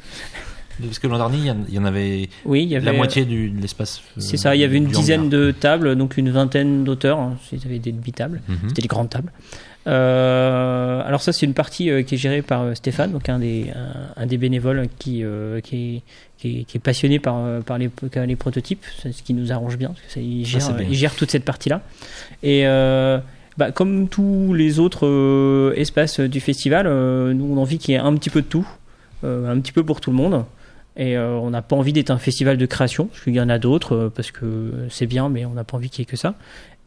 Parce 0.82 1.00
que 1.00 1.08
l'an 1.08 1.18
dernier, 1.18 1.52
il 1.70 1.74
y 1.76 1.78
en- 1.80 1.86
avait 1.86 2.30
Oui, 2.46 2.64
il 2.64 2.70
y 2.70 2.76
avait. 2.76 2.86
la 2.86 2.94
moitié 2.94 3.26
du, 3.26 3.50
de 3.50 3.62
l'espace. 3.62 4.02
euh, 4.18 4.22
C'est 4.22 4.38
ça, 4.38 4.56
il 4.56 4.62
y 4.62 4.64
avait 4.64 4.78
une 4.78 4.86
dizaine 4.88 5.22
hangar. 5.22 5.30
de 5.32 5.52
tables, 5.52 5.96
donc 5.96 6.18
une 6.18 6.32
vingtaine 6.32 6.84
d'auteurs. 6.84 7.20
hein, 7.20 7.38
C'était 7.50 7.80
des 7.80 7.92
demi-tables. 7.92 8.42
Mhm. 8.48 8.58
C'était 8.70 8.82
des 8.82 8.88
grandes 8.88 9.10
tables. 9.10 9.32
Euh, 9.86 11.02
alors 11.06 11.22
ça, 11.22 11.32
c'est 11.34 11.46
une 11.46 11.54
partie 11.54 11.90
euh, 11.90 12.04
qui 12.04 12.16
est 12.16 12.18
gérée 12.18 12.42
par 12.42 12.62
euh, 12.62 12.74
Stéphane, 12.74 13.12
donc 13.12 13.30
un 13.30 13.40
des, 13.40 13.68
un, 13.76 14.22
un 14.22 14.26
des 14.26 14.38
bénévoles 14.38 14.88
qui, 15.00 15.24
euh, 15.24 15.60
qui, 15.62 15.76
est, 15.98 16.02
qui, 16.38 16.60
est, 16.60 16.64
qui 16.64 16.78
est 16.78 16.80
passionné 16.80 17.20
par, 17.20 17.36
euh, 17.38 17.62
par 17.62 17.78
les, 17.78 17.90
les 18.26 18.36
prototypes, 18.36 18.84
ce 19.04 19.10
qui 19.22 19.34
nous 19.34 19.52
arrange 19.52 19.78
bien, 19.78 19.90
parce 19.90 20.02
que 20.02 20.12
ça, 20.14 20.20
il, 20.22 20.46
gère, 20.46 20.62
c'est 20.62 20.74
bien. 20.74 20.88
il 20.90 20.96
gère 20.96 21.14
toute 21.16 21.32
cette 21.32 21.46
partie-là. 21.46 21.82
Et, 22.42 22.66
euh, 22.66 23.20
Bah, 23.58 23.72
comme 23.72 24.08
tous 24.08 24.54
les 24.56 24.80
autres 24.80 25.06
euh, 25.06 25.74
espaces 25.76 26.20
du 26.20 26.40
festival, 26.40 26.88
euh, 26.88 27.34
nous 27.34 27.46
on 27.54 27.58
a 27.58 27.60
envie 27.62 27.78
qu'il 27.78 27.92
y 27.94 27.96
ait 27.96 28.00
un 28.02 28.16
petit 28.16 28.32
peu 28.32 28.42
de 28.42 28.48
tout, 28.48 28.68
euh, 29.24 29.52
un 29.54 29.60
petit 29.60 29.72
peu 29.72 29.84
pour 29.84 30.02
tout 30.02 30.10
le 30.10 30.18
monde. 30.18 30.44
Et 30.96 31.18
euh, 31.18 31.36
on 31.40 31.50
n'a 31.50 31.62
pas 31.64 31.76
envie 31.76 31.92
d'être 31.94 32.12
un 32.12 32.18
festival 32.20 32.58
de 32.58 32.66
création, 32.66 33.06
parce 33.08 33.22
qu'il 33.24 33.34
y 33.36 33.42
en 33.42 33.50
a 33.50 33.58
d'autres, 33.60 33.96
euh, 33.96 34.10
parce 34.16 34.32
que 34.32 34.86
c'est 34.90 35.08
bien, 35.08 35.28
mais 35.30 35.46
on 35.46 35.54
n'a 35.54 35.64
pas 35.64 35.78
envie 35.78 35.90
qu'il 35.90 36.02
y 36.02 36.04
ait 36.04 36.06
que 36.06 36.18
ça. 36.18 36.36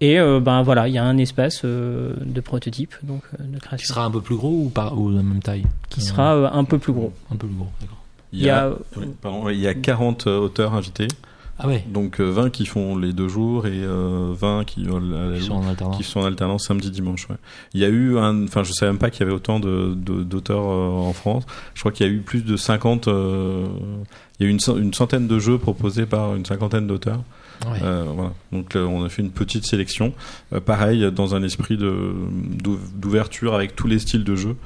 Et 0.01 0.20
euh, 0.20 0.41
ben 0.41 0.62
voilà, 0.62 0.89
il 0.89 0.95
y 0.95 0.99
a 0.99 1.05
un 1.05 1.16
espace 1.19 1.62
euh, 1.65 2.12
de 2.20 2.41
prototype, 2.41 2.95
donc 3.03 3.23
euh, 3.41 3.45
de 3.45 3.55
Qui 3.55 3.61
création, 3.61 3.95
sera 3.95 4.05
un 4.05 4.11
peu 4.11 4.20
plus 4.20 4.37
gros 4.37 4.51
ou, 4.66 4.69
pas, 4.69 4.93
ou 4.93 5.11
de 5.11 5.16
la 5.16 5.23
même 5.23 5.41
taille 5.43 5.65
qui 5.89 6.03
sera 6.03 6.37
euh, 6.37 6.49
un 6.53 6.65
peu 6.65 6.78
plus 6.78 6.93
gros. 6.93 7.12
Un 7.33 7.37
peu 7.37 7.47
plus 7.47 7.57
gros, 7.57 7.69
d'accord. 7.81 7.97
Il 8.33 8.41
y 8.43 8.51
a, 8.51 8.69
Il 8.97 9.01
y 9.01 9.01
a- 9.03 9.07
oui, 9.07 9.12
pardon, 9.23 9.43
ouais, 9.45 9.55
il 9.57 9.61
y 9.61 9.66
a 9.66 9.74
40 9.74 10.27
euh, 10.27 10.39
auteurs 10.39 10.74
invités, 10.74 11.09
Ah 11.59 11.66
ouais, 11.69 11.85
donc 11.89 12.20
euh, 12.20 12.28
20 12.31 12.51
qui 12.51 12.66
font 12.66 12.99
les 12.99 13.15
deux 13.15 13.28
jours 13.28 13.66
et 13.66 13.70
euh, 13.83 14.35
20 14.39 14.65
qui, 14.65 14.87
euh, 14.87 15.01
la- 15.01 15.31
la- 15.31 15.37
ils 15.37 15.43
sont 15.43 15.55
en 15.55 15.66
alternance. 15.66 15.97
qui 15.97 16.03
sont 16.05 16.20
en 16.20 16.24
alternance 16.27 16.66
samedi 16.66 16.91
dimanche. 16.91 17.28
Ouais. 17.31 17.37
Il 17.73 17.81
y 17.81 17.85
a 17.85 17.89
eu 17.89 18.19
un, 18.19 18.45
enfin 18.45 18.62
je 18.62 18.73
savais 18.73 18.93
même 18.93 18.99
pas 18.99 19.09
qu'il 19.09 19.20
y 19.20 19.23
avait 19.24 19.33
autant 19.35 19.59
de 19.59 19.95
de- 19.97 20.23
d'auteurs 20.23 20.69
euh, 20.69 20.91
en 20.91 21.12
France. 21.15 21.45
Je 21.74 21.81
crois 21.81 21.93
qu'il 21.93 22.07
y 22.07 22.11
a 22.11 22.12
eu 22.12 22.19
plus 22.20 22.45
de 22.45 22.57
50. 22.59 23.09
euh, 23.09 23.66
il 24.39 24.45
y 24.45 24.49
a 24.49 24.53
eu 24.53 24.53
une 24.53 24.93
centaine 24.93 25.27
de 25.27 25.39
jeux 25.39 25.57
proposés 25.57 26.05
par 26.05 26.35
une 26.37 26.45
cinquantaine 26.45 26.87
d'auteurs. 26.87 27.23
Euh, 27.83 28.05
voilà. 28.15 28.33
Donc 28.53 28.77
euh, 28.77 28.85
on 28.85 29.05
a 29.05 29.09
fait 29.09 29.23
une 29.23 29.31
petite 29.31 29.65
sélection, 29.66 30.12
Euh, 30.53 30.61
pareil 30.61 31.11
dans 31.12 31.35
un 31.35 31.43
esprit 31.43 31.77
d'ouverture 31.77 33.55
avec 33.55 33.74
tous 33.74 33.87
les 33.87 33.99
styles 33.99 34.24
de 34.24 34.37
jeu, 34.37 34.57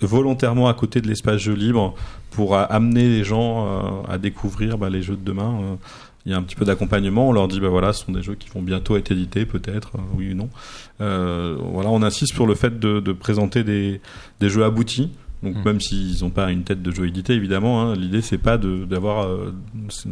volontairement 0.00 0.68
à 0.68 0.74
côté 0.74 1.00
de 1.00 1.08
l'espace 1.08 1.38
jeu 1.38 1.54
libre 1.54 1.94
pour 2.30 2.56
amener 2.56 3.08
les 3.08 3.24
gens 3.24 4.04
à 4.08 4.18
découvrir 4.18 4.78
bah, 4.78 4.90
les 4.90 5.02
jeux 5.02 5.16
de 5.16 5.24
demain. 5.24 5.78
il 6.26 6.32
y 6.32 6.34
a 6.34 6.38
un 6.38 6.42
petit 6.42 6.56
peu 6.56 6.64
d'accompagnement. 6.64 7.28
On 7.28 7.32
leur 7.32 7.48
dit 7.48 7.60
bah 7.60 7.68
voilà, 7.68 7.92
ce 7.92 8.04
sont 8.04 8.12
des 8.12 8.22
jeux 8.22 8.34
qui 8.34 8.48
vont 8.50 8.62
bientôt 8.62 8.96
être 8.96 9.10
édités, 9.12 9.46
peut-être, 9.46 9.92
oui 10.14 10.32
ou 10.32 10.34
non. 10.34 10.48
Euh, 11.00 11.56
voilà, 11.72 11.90
on 11.90 12.02
insiste 12.02 12.34
sur 12.34 12.46
le 12.46 12.54
fait 12.54 12.78
de, 12.78 13.00
de 13.00 13.12
présenter 13.12 13.64
des, 13.64 14.00
des 14.40 14.48
jeux 14.48 14.64
aboutis. 14.64 15.10
Donc 15.42 15.56
Mm. 15.56 15.62
même 15.64 15.80
s'ils 15.80 16.22
n'ont 16.22 16.30
pas 16.30 16.50
une 16.50 16.62
tête 16.64 16.82
de 16.82 16.90
jeu 16.90 17.06
édité, 17.06 17.34
évidemment, 17.34 17.82
hein, 17.82 17.94
l'idée 17.94 18.22
c'est 18.22 18.38
pas 18.38 18.56
de- 18.58 18.84
d'avoir 18.84 19.26
euh, 19.26 19.52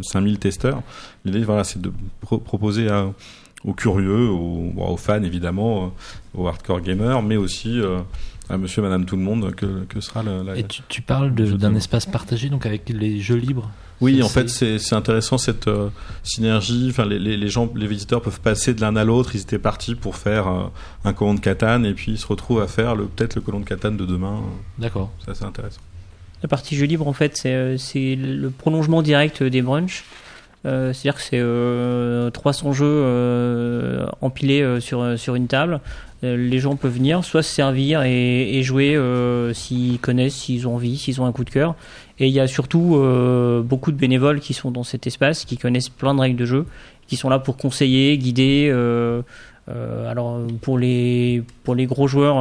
5000 0.02 0.38
testeurs. 0.38 0.82
L'idée 1.24 1.44
voilà, 1.44 1.64
c'est 1.64 1.80
de 1.80 1.92
pro- 2.20 2.38
proposer 2.38 2.88
à- 2.88 3.10
aux 3.64 3.72
curieux, 3.72 4.28
aux, 4.28 4.96
fans 4.98 5.22
évidemment, 5.22 5.86
euh, 5.86 5.88
aux 6.40 6.46
hardcore 6.46 6.80
gamers, 6.82 7.22
mais 7.22 7.36
aussi 7.36 7.80
euh, 7.80 8.00
à 8.50 8.58
Monsieur, 8.58 8.82
et 8.82 8.84
Madame 8.84 9.06
tout 9.06 9.16
le 9.16 9.22
monde 9.22 9.54
que, 9.54 9.84
que 9.84 10.00
sera 10.00 10.22
la, 10.22 10.42
la- 10.42 10.56
Et 10.58 10.64
tu, 10.64 10.82
tu 10.88 11.00
parles 11.00 11.32
d'un 11.34 11.74
espace 11.74 12.04
partagé, 12.04 12.50
donc 12.50 12.66
avec 12.66 12.88
les 12.90 13.20
jeux 13.20 13.36
libres? 13.36 13.70
Oui, 14.00 14.16
C'est- 14.16 14.22
en 14.22 14.28
fait, 14.28 14.48
c'est- 14.48 14.78
c'est 14.78 14.88
c'est 14.88 14.94
intéressant 14.94 15.38
cette 15.38 15.68
euh, 15.68 15.88
synergie. 16.22 16.88
Enfin, 16.90 17.04
les, 17.06 17.18
les, 17.18 17.36
les 17.36 17.48
gens, 17.48 17.70
les 17.74 17.86
visiteurs 17.86 18.20
peuvent 18.22 18.40
passer 18.40 18.74
de 18.74 18.80
l'un 18.80 18.96
à 18.96 19.04
l'autre. 19.04 19.30
Ils 19.34 19.42
étaient 19.42 19.58
partis 19.58 19.94
pour 19.94 20.16
faire 20.16 20.48
euh, 20.48 20.64
un 21.04 21.12
colon 21.12 21.34
de 21.34 21.40
Catane 21.40 21.86
et 21.86 21.94
puis 21.94 22.12
ils 22.12 22.18
se 22.18 22.26
retrouvent 22.26 22.60
à 22.62 22.66
faire 22.66 22.96
le 22.96 23.04
peut-être 23.06 23.34
le 23.36 23.40
colon 23.40 23.60
de 23.60 23.64
Catane 23.64 23.96
de 23.96 24.04
demain. 24.06 24.40
D'accord. 24.78 25.10
C'est 25.24 25.30
assez 25.30 25.44
intéressant. 25.44 25.80
La 26.42 26.48
partie 26.48 26.76
jeu 26.76 26.86
libre, 26.86 27.06
en 27.08 27.12
fait, 27.12 27.36
c'est 27.36 27.54
euh, 27.54 27.76
c'est 27.78 28.16
le 28.16 28.50
prolongement 28.50 29.00
direct 29.02 29.42
des 29.42 29.62
brunchs. 29.62 30.04
Euh, 30.66 30.92
C'est-à-dire 30.94 31.16
que 31.16 31.22
c'est 31.22 31.38
euh, 31.40 32.30
300 32.30 32.72
jeux 32.72 32.86
euh, 32.88 34.06
empilés 34.22 34.62
euh, 34.62 34.80
sur, 34.80 35.18
sur 35.18 35.34
une 35.34 35.46
table. 35.46 35.80
Les 36.22 36.58
gens 36.58 36.74
peuvent 36.74 36.94
venir, 36.94 37.22
soit 37.22 37.42
se 37.42 37.52
servir 37.52 38.02
et, 38.02 38.56
et 38.56 38.62
jouer 38.62 38.96
euh, 38.96 39.52
s'ils 39.52 39.98
connaissent, 39.98 40.34
s'ils 40.34 40.66
ont 40.66 40.74
envie, 40.76 40.96
s'ils 40.96 41.20
ont 41.20 41.26
un 41.26 41.32
coup 41.32 41.44
de 41.44 41.50
cœur. 41.50 41.74
Et 42.18 42.28
il 42.28 42.32
y 42.32 42.40
a 42.40 42.46
surtout 42.46 42.96
euh, 42.96 43.62
beaucoup 43.62 43.90
de 43.90 43.96
bénévoles 43.96 44.40
qui 44.40 44.54
sont 44.54 44.70
dans 44.70 44.84
cet 44.84 45.06
espace, 45.06 45.44
qui 45.44 45.56
connaissent 45.56 45.88
plein 45.88 46.14
de 46.14 46.20
règles 46.20 46.38
de 46.38 46.44
jeu, 46.44 46.66
qui 47.08 47.16
sont 47.16 47.28
là 47.28 47.38
pour 47.38 47.56
conseiller, 47.56 48.16
guider. 48.18 48.68
euh, 48.72 49.22
euh, 49.70 50.10
alors 50.10 50.40
pour 50.60 50.78
les 50.78 51.42
pour 51.62 51.74
les 51.74 51.86
gros 51.86 52.06
joueurs, 52.06 52.36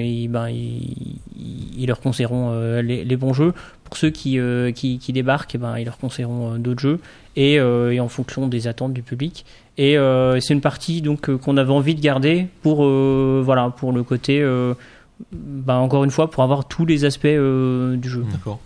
ils, 0.00 0.26
ben, 0.26 0.48
ils, 0.48 1.86
leur 1.86 2.00
conseilleront 2.00 2.80
les, 2.82 3.16
bons 3.16 3.32
jeux. 3.32 3.54
Pour 3.84 3.96
ceux 3.96 4.10
qui 4.10 4.38
qui, 4.74 5.12
débarquent, 5.12 5.54
eh 5.54 5.58
ben, 5.58 5.78
ils 5.78 5.84
leur 5.84 5.98
conseilleront 5.98 6.58
d'autres 6.58 6.80
jeux 6.80 7.00
et, 7.36 7.60
en 7.60 8.08
fonction 8.08 8.48
des 8.48 8.66
attentes 8.66 8.92
du 8.92 9.02
public. 9.02 9.46
Et 9.78 9.96
c'est 10.40 10.52
une 10.52 10.60
partie 10.60 11.00
donc 11.00 11.34
qu'on 11.36 11.56
avait 11.56 11.72
envie 11.72 11.94
de 11.94 12.00
garder 12.00 12.48
pour 12.62 12.84
voilà 12.84 13.70
pour 13.70 13.92
le 13.92 14.02
côté 14.02 14.44
ben, 15.32 15.76
encore 15.76 16.02
une 16.02 16.10
fois 16.10 16.28
pour 16.28 16.42
avoir 16.42 16.66
tous 16.66 16.84
les 16.84 17.04
aspects 17.04 17.26
du 17.26 18.08
jeu. 18.08 18.24
D'accord. 18.32 18.58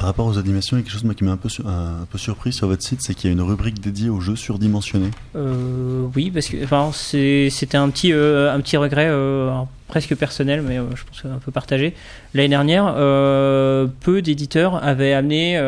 Par 0.00 0.06
rapport 0.06 0.26
aux 0.26 0.38
animations, 0.38 0.78
il 0.78 0.80
y 0.80 0.82
a 0.82 0.84
quelque 0.84 0.94
chose 0.94 1.04
moi, 1.04 1.12
qui 1.14 1.24
m'a 1.24 1.32
un 1.32 1.36
peu, 1.36 1.50
su- 1.50 1.60
un, 1.62 2.00
un 2.02 2.06
peu 2.10 2.16
surpris 2.16 2.54
sur 2.54 2.66
votre 2.66 2.82
site, 2.82 3.02
c'est 3.02 3.12
qu'il 3.12 3.28
y 3.28 3.30
a 3.30 3.34
une 3.34 3.42
rubrique 3.42 3.80
dédiée 3.82 4.08
aux 4.08 4.18
jeux 4.20 4.34
surdimensionnés. 4.34 5.10
Euh, 5.36 6.06
oui, 6.16 6.30
parce 6.30 6.46
que 6.48 6.56
enfin, 6.64 6.90
c'était 6.94 7.76
un 7.76 7.90
petit, 7.90 8.10
euh, 8.14 8.50
un 8.50 8.58
petit 8.60 8.78
regret 8.78 9.08
euh, 9.10 9.50
presque 9.88 10.14
personnel, 10.14 10.62
mais 10.66 10.76
je 10.76 11.04
pense 11.04 11.30
un 11.30 11.38
peu 11.38 11.52
partagé. 11.52 11.92
L'année 12.32 12.48
dernière, 12.48 12.94
peu 12.94 14.22
d'éditeurs 14.22 14.82
avaient 14.82 15.12
amené 15.12 15.60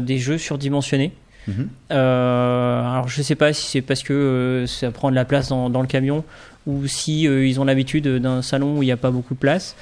des 0.00 0.18
jeux 0.18 0.38
surdimensionnés. 0.38 1.10
Mhm. 1.48 1.68
Euh, 1.90 2.80
alors 2.88 3.08
je 3.08 3.20
sais 3.20 3.34
pas 3.34 3.52
si 3.52 3.66
c'est 3.66 3.80
parce 3.80 4.04
que 4.04 4.64
ça 4.68 4.92
prend 4.92 5.10
de 5.10 5.16
la 5.16 5.24
place 5.24 5.48
dans, 5.48 5.70
dans 5.70 5.80
le 5.80 5.88
camion 5.88 6.22
ou 6.68 6.86
si 6.86 7.22
ils 7.22 7.58
ont 7.58 7.64
l'habitude 7.64 8.06
d'un 8.06 8.42
salon 8.42 8.78
où 8.78 8.82
il 8.84 8.86
n'y 8.86 8.92
a 8.92 8.96
pas 8.96 9.10
beaucoup 9.10 9.34
de 9.34 9.40
place. 9.40 9.74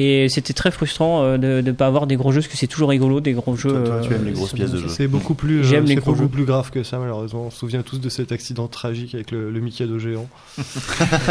Et 0.00 0.28
c'était 0.28 0.52
très 0.52 0.70
frustrant 0.70 1.24
euh, 1.24 1.38
de 1.38 1.60
ne 1.60 1.72
pas 1.72 1.86
avoir 1.88 2.06
des 2.06 2.14
gros 2.14 2.30
jeux, 2.30 2.40
parce 2.40 2.46
que 2.52 2.56
c'est 2.56 2.68
toujours 2.68 2.90
rigolo 2.90 3.20
des 3.20 3.32
gros 3.32 3.56
jeux. 3.56 3.70
Toi, 3.70 3.80
toi, 3.84 4.00
tu 4.00 4.12
euh, 4.12 4.16
aimes 4.16 4.26
les 4.26 4.30
grosses 4.32 4.52
pièces 4.52 4.70
de 4.70 4.78
jeu. 4.78 4.88
C'est 4.88 5.08
beaucoup 5.08 5.34
plus, 5.34 5.58
euh, 5.60 5.62
J'aime 5.64 5.86
les 5.86 5.96
gros 5.96 6.12
beaucoup 6.12 6.22
jeux. 6.24 6.28
plus 6.28 6.44
grave 6.44 6.70
que 6.70 6.84
ça 6.84 6.98
malheureusement. 7.00 7.46
On 7.46 7.50
se 7.50 7.58
souvient 7.58 7.82
tous 7.82 7.98
de 7.98 8.08
cet 8.08 8.30
accident 8.30 8.68
tragique 8.68 9.14
avec 9.16 9.32
le, 9.32 9.50
le 9.50 9.60
Mikado 9.60 9.98
géant. 9.98 10.28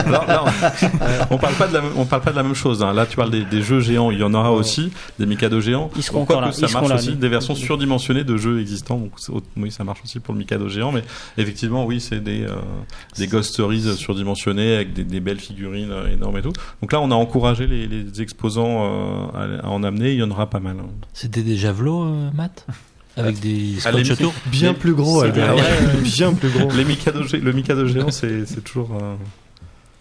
Là, 0.10 0.44
on, 1.32 1.38
parle 1.38 1.54
pas 1.56 1.68
de 1.68 1.74
la, 1.74 1.82
même- 1.82 1.92
on 1.96 2.06
parle 2.06 2.22
pas 2.24 2.32
de 2.32 2.36
la 2.36 2.44
même 2.44 2.56
chose. 2.56 2.84
hein. 2.84 2.92
Là, 2.94 3.06
tu 3.06 3.16
parles 3.16 3.32
des, 3.32 3.46
des 3.46 3.62
jeux 3.62 3.80
géants. 3.80 4.12
Il 4.12 4.20
y 4.20 4.24
en 4.24 4.34
aura 4.34 4.52
aussi 4.52 4.92
des 5.20 5.26
Mikado 5.26 5.62
géants. 5.62 5.90
Ils 5.96 6.04
seront 6.04 6.26
Quoi 6.26 6.36
encore 6.38 6.42
là, 6.48 6.50
que 6.52 6.56
ça 6.58 6.68
ils 6.68 6.74
marche 6.74 6.90
là, 6.90 6.96
aussi. 6.96 7.10
les- 7.12 7.16
Des 7.16 7.30
versions 7.30 7.56
surdimensionnées 7.56 8.24
de 8.26 8.36
jeux 8.38 8.60
existants. 8.60 8.98
Donc, 8.98 9.12
oui, 9.56 9.72
ça 9.72 9.84
marche 9.86 10.02
aussi 10.04 10.20
pour 10.20 10.34
le 10.34 10.40
Mikado 10.40 10.68
géant. 10.68 10.92
Mais 10.92 11.04
effectivement, 11.38 11.86
oui, 11.86 12.02
c'est 12.02 12.22
des 12.22 12.44
euh, 12.44 12.50
des 13.18 13.28
Ghost 13.28 13.54
Stories 13.54 13.96
surdimensionnés 13.96 14.76
avec 14.76 14.94
des, 14.94 15.04
des 15.04 15.20
belles 15.20 15.40
figurines 15.40 15.92
euh, 15.92 16.12
énormes 16.14 16.38
et 16.38 16.42
tout. 16.42 16.54
Donc 16.82 16.92
là, 16.92 17.00
on 17.02 17.12
a 17.12 17.16
encouragé 17.16 17.66
les, 17.68 17.88
les 17.88 18.22
exposants 18.22 18.57
euh, 18.66 19.62
à, 19.62 19.68
à 19.68 19.70
en 19.70 19.84
amener. 19.84 20.14
Il 20.14 20.20
y 20.20 20.24
en 20.24 20.32
aura 20.32 20.50
pas 20.50 20.60
mal. 20.60 20.78
C'était 21.14 21.44
des 21.44 21.58
javelots, 21.58 22.04
euh, 22.06 22.30
Matt 22.34 22.66
Avec 23.16 23.40
des 23.40 23.76
À 23.86 23.92
la 23.92 24.04
scotch 24.04 24.20
autour 24.20 24.34
Bien 24.48 24.74
plus 24.74 24.94
gros, 24.94 25.22
Albert. 25.22 25.56
Ouais, 25.56 25.62
bien 26.04 26.34
plus 26.34 26.50
gros. 26.50 26.72
Les 26.72 26.86
Mikado, 26.86 27.22
le 27.34 27.52
Mikado 27.54 27.88
géant, 27.88 28.12
c'est 28.12 28.46
c'est 28.46 28.64
toujours 28.64 28.92
euh, 29.02 29.16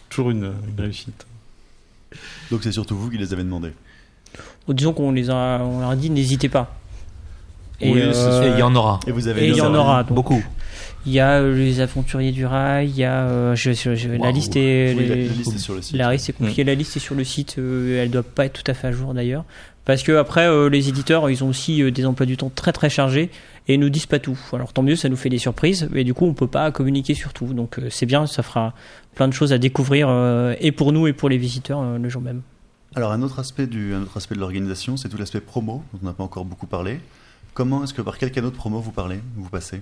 toujours 0.09 0.31
une, 0.31 0.53
une 0.69 0.81
réussite. 0.85 1.27
Donc 2.51 2.61
c'est 2.63 2.73
surtout 2.73 2.97
vous 2.97 3.11
qui 3.11 3.19
les 3.19 3.33
avez 3.33 3.43
demandés. 3.43 3.73
Disons 4.69 4.93
qu'on 4.93 5.13
les 5.13 5.31
a, 5.31 5.61
on 5.63 5.81
leur 5.81 5.91
a 5.91 5.97
dit 5.97 6.11
n'hésitez 6.11 6.49
pas. 6.49 6.75
Oui. 7.81 7.99
Et 7.99 8.11
il 8.53 8.59
y 8.59 8.63
en 8.63 8.75
aura. 8.75 9.01
Et 9.07 9.13
vous 9.13 9.29
avez 9.29 9.45
et 9.45 9.49
il 9.49 9.57
y 9.57 9.61
en 9.61 9.75
aura 9.75 10.03
donc. 10.03 10.15
Beaucoup. 10.15 10.43
Il 11.07 11.13
y 11.13 11.21
a 11.21 11.41
euh, 11.41 11.55
les 11.55 11.81
aventuriers 11.81 12.33
du 12.33 12.47
rail, 12.47 12.89
il 12.89 12.97
y 12.97 13.05
a 13.05 13.23
euh, 13.29 13.55
je, 13.55 13.73
je- 13.73 13.95
je- 13.95 14.09
la 14.09 14.31
liste 14.33 14.57
est 14.57 14.95
Oui, 14.97 15.07
la, 15.07 15.15
les- 15.15 15.29
la 15.29 15.35
liste 15.35 15.55
est 15.55 15.59
sur 15.59 15.75
le 15.75 15.83
site. 15.83 15.97
la 15.97 16.13
liste 16.13 16.29
est 16.29 16.33
compliquée, 16.33 16.65
la 16.65 16.75
liste 16.75 16.97
est 16.97 17.01
sur 17.01 17.15
le 17.15 17.25
site, 17.25 17.57
euh, 17.59 18.03
elle 18.03 18.11
doit 18.11 18.23
pas 18.23 18.47
être 18.47 18.63
tout 18.63 18.71
à 18.71 18.75
fait 18.75 18.89
à 18.89 18.93
jour 18.93 19.15
d'ailleurs, 19.15 19.45
parce 19.85 20.03
que 20.03 20.13
après 20.17 20.47
euh, 20.49 20.69
les 20.69 20.89
éditeurs 20.89 21.29
ils 21.31 21.45
ont 21.45 21.49
aussi 21.49 21.83
euh, 21.83 21.91
des 21.91 22.07
emplois 22.07 22.27
du 22.27 22.37
temps 22.37 22.51
très 22.55 22.73
très 22.73 22.91
chargés 22.91 23.31
et 23.69 23.79
nous 23.79 23.89
disent 23.89 24.07
pas 24.07 24.19
tout. 24.21 24.39
Alors 24.53 24.73
tant 24.73 24.83
mieux, 24.83 24.97
ça 24.97 25.09
nous 25.09 25.17
fait 25.17 25.29
des 25.29 25.39
surprises, 25.39 25.89
mais 25.93 26.05
du 26.05 26.15
coup 26.15 26.27
on 26.27 26.35
peut 26.35 26.47
pas 26.49 26.71
communiquer 26.73 27.15
sur 27.15 27.33
tout, 27.33 27.47
donc 27.55 27.79
euh, 27.79 27.89
c'est 27.91 28.07
bien, 28.07 28.27
ça 28.27 28.43
fera 28.43 28.75
plein 29.15 29.29
de 29.29 29.33
choses 29.33 29.53
à 29.53 29.59
découvrir 29.59 30.09
euh, 30.09 30.55
et 30.61 30.73
pour 30.73 30.93
nous 30.93 31.07
et 31.07 31.13
pour 31.13 31.29
les 31.29 31.39
visiteurs 31.39 31.81
euh, 31.83 31.99
le 31.99 32.09
jour 32.09 32.23
même. 32.23 32.43
Alors 32.95 33.13
un 33.13 33.23
autre 33.23 33.39
aspect 33.39 33.67
du, 33.67 33.93
un 33.95 34.03
autre 34.03 34.17
aspect 34.17 34.35
de 34.35 34.41
l'organisation, 34.41 34.97
c'est 34.97 35.09
tout 35.09 35.19
l'aspect 35.19 35.41
promo 35.41 35.83
dont 35.93 35.99
on 36.03 36.07
n'a 36.07 36.13
pas 36.13 36.25
encore 36.25 36.45
beaucoup 36.45 36.67
parlé. 36.67 37.01
Comment 37.53 37.83
est-ce 37.85 37.95
que 37.95 38.03
par 38.03 38.19
quel 38.19 38.31
canal 38.31 38.51
de 38.51 38.57
promo 38.57 38.81
vous 38.81 38.91
parlez, 38.93 39.19
vous 39.37 39.49
passez? 39.49 39.81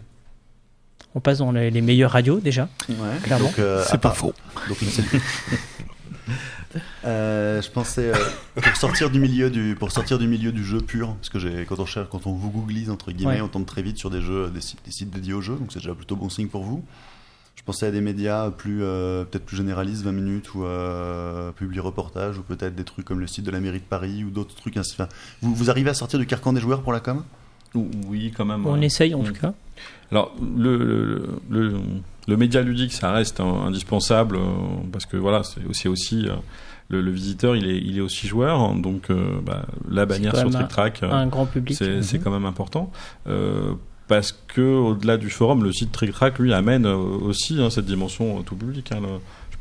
On 1.15 1.21
passe 1.21 1.39
dans 1.39 1.53
les, 1.53 1.71
les 1.71 1.81
meilleures 1.81 2.11
radios 2.11 2.41
déjà. 2.41 2.69
Ouais. 2.89 2.97
Clairement. 3.23 3.47
Donc, 3.47 3.59
euh, 3.59 3.83
C'est 3.85 3.93
pas 4.01 4.09
part- 4.11 4.17
faux. 4.17 4.35
Donc 4.69 4.79
Euh, 7.05 7.63
je 7.63 7.71
pensais 7.71 8.11
euh, 8.13 8.17
pour 8.61 8.77
sortir 8.77 9.09
du 9.11 9.21
milieu 9.21 9.49
du 9.49 9.77
pour 9.79 9.93
sortir 9.93 10.19
du 10.19 10.27
milieu 10.27 10.51
du 10.51 10.65
jeu 10.65 10.81
pur 10.81 11.15
parce 11.15 11.29
que 11.29 11.39
j'ai 11.39 11.65
quand 11.67 11.79
on 11.79 11.87
cherche 11.87 12.09
quand 12.11 12.27
on 12.27 12.33
vous 12.33 12.51
googlise 12.51 12.91
entre 12.91 13.13
guillemets 13.13 13.35
Ouais. 13.35 13.41
on 13.43 13.49
tombe 13.49 13.67
très 13.67 13.83
vite 13.83 13.97
sur 13.99 14.11
des 14.11 14.21
jeux 14.21 14.51
des 14.53 14.61
sites, 14.61 14.81
des 14.85 14.91
sites 14.91 15.11
dédiés 15.11 15.35
aux 15.35 15.41
jeux 15.41 15.55
donc 15.55 15.71
c'est 15.73 15.79
déjà 15.79 15.95
plutôt 15.95 16.17
bon 16.17 16.29
signe 16.29 16.49
pour 16.49 16.65
vous. 16.65 16.83
Je 17.55 17.63
pensais 17.63 17.87
à 17.87 17.91
des 17.93 18.01
médias 18.01 18.51
plus 18.51 18.83
euh, 18.83 19.25
peut-être 19.25 19.45
plus 19.45 19.57
généralistes 19.57 20.03
20 20.03 20.13
minutes 20.13 20.53
ou 20.55 20.65
euh, 20.65 21.53
publi 21.53 21.79
reportage 21.79 22.39
ou 22.39 22.43
peut-être 22.43 22.75
des 22.75 22.85
trucs 22.85 23.05
comme 23.05 23.21
le 23.21 23.29
site 23.29 23.45
de 23.45 23.53
la 23.53 23.61
mairie 23.61 23.79
de 23.79 23.85
Paris 23.85 24.25
ou 24.25 24.31
d'autres 24.31 24.57
trucs 24.57 24.77
ainsi. 24.77 24.95
Enfin, 24.95 25.09
vous, 25.43 25.55
vous 25.55 25.71
arrivez 25.71 25.91
à 25.91 25.95
sortir 25.95 26.19
du 26.19 26.27
carcan 26.27 26.53
des 26.53 26.61
joueurs 26.61 26.83
pour 26.83 26.93
la 26.93 26.99
com? 27.01 27.23
Oui, 27.75 28.33
quand 28.37 28.45
même. 28.45 28.67
On 28.67 28.81
essaye 28.81 29.15
en 29.15 29.23
Mm. 29.23 29.27
tout 29.27 29.33
cas. 29.41 29.55
Alors, 30.13 30.33
le, 30.57 30.77
le, 30.77 31.29
le, 31.51 31.73
le 32.29 32.37
média 32.37 32.63
ludique, 32.63 32.93
ça 32.93 33.13
reste 33.13 33.41
indispensable 33.41 34.37
euh, 34.37 34.41
parce 34.93 35.07
que 35.07 35.17
voilà, 35.17 35.43
c'est 35.43 35.65
aussi, 35.69 35.89
aussi 35.89 36.27
euh, 36.29 36.35
le, 36.89 37.01
le 37.01 37.11
visiteur, 37.11 37.57
il 37.57 37.67
est, 37.67 37.79
il 37.79 37.97
est 37.99 38.01
aussi 38.03 38.27
joueur, 38.27 38.61
hein, 38.61 38.77
donc 38.77 39.11
euh, 39.11 39.41
bah, 39.45 39.67
la 39.91 40.07
bannière 40.07 40.37
sur 40.37 40.45
même 40.45 40.53
Trick 40.53 40.69
Track, 40.69 41.03
euh, 41.03 41.11
Un 41.11 41.27
grand 41.27 41.47
public. 41.47 41.77
c'est 41.77 42.03
c'est 42.03 42.19
Mhm. 42.19 42.25
quand 42.25 42.31
même 42.31 42.45
important. 42.47 42.91
Euh, 43.27 43.73
parce 44.07 44.33
que 44.33 44.61
au-delà 44.61 45.17
du 45.17 45.31
forum, 45.31 45.65
le 45.65 45.73
site 45.73 45.91
Trick 45.91 46.13
Track 46.13 46.39
lui 46.39 46.53
amène 46.53 46.85
aussi 46.87 47.59
hein, 47.61 47.71
cette 47.71 47.87
dimension 47.87 48.43
tout 48.43 48.55
public. 48.55 48.93
Hein, 48.93 48.99
le- 49.01 49.09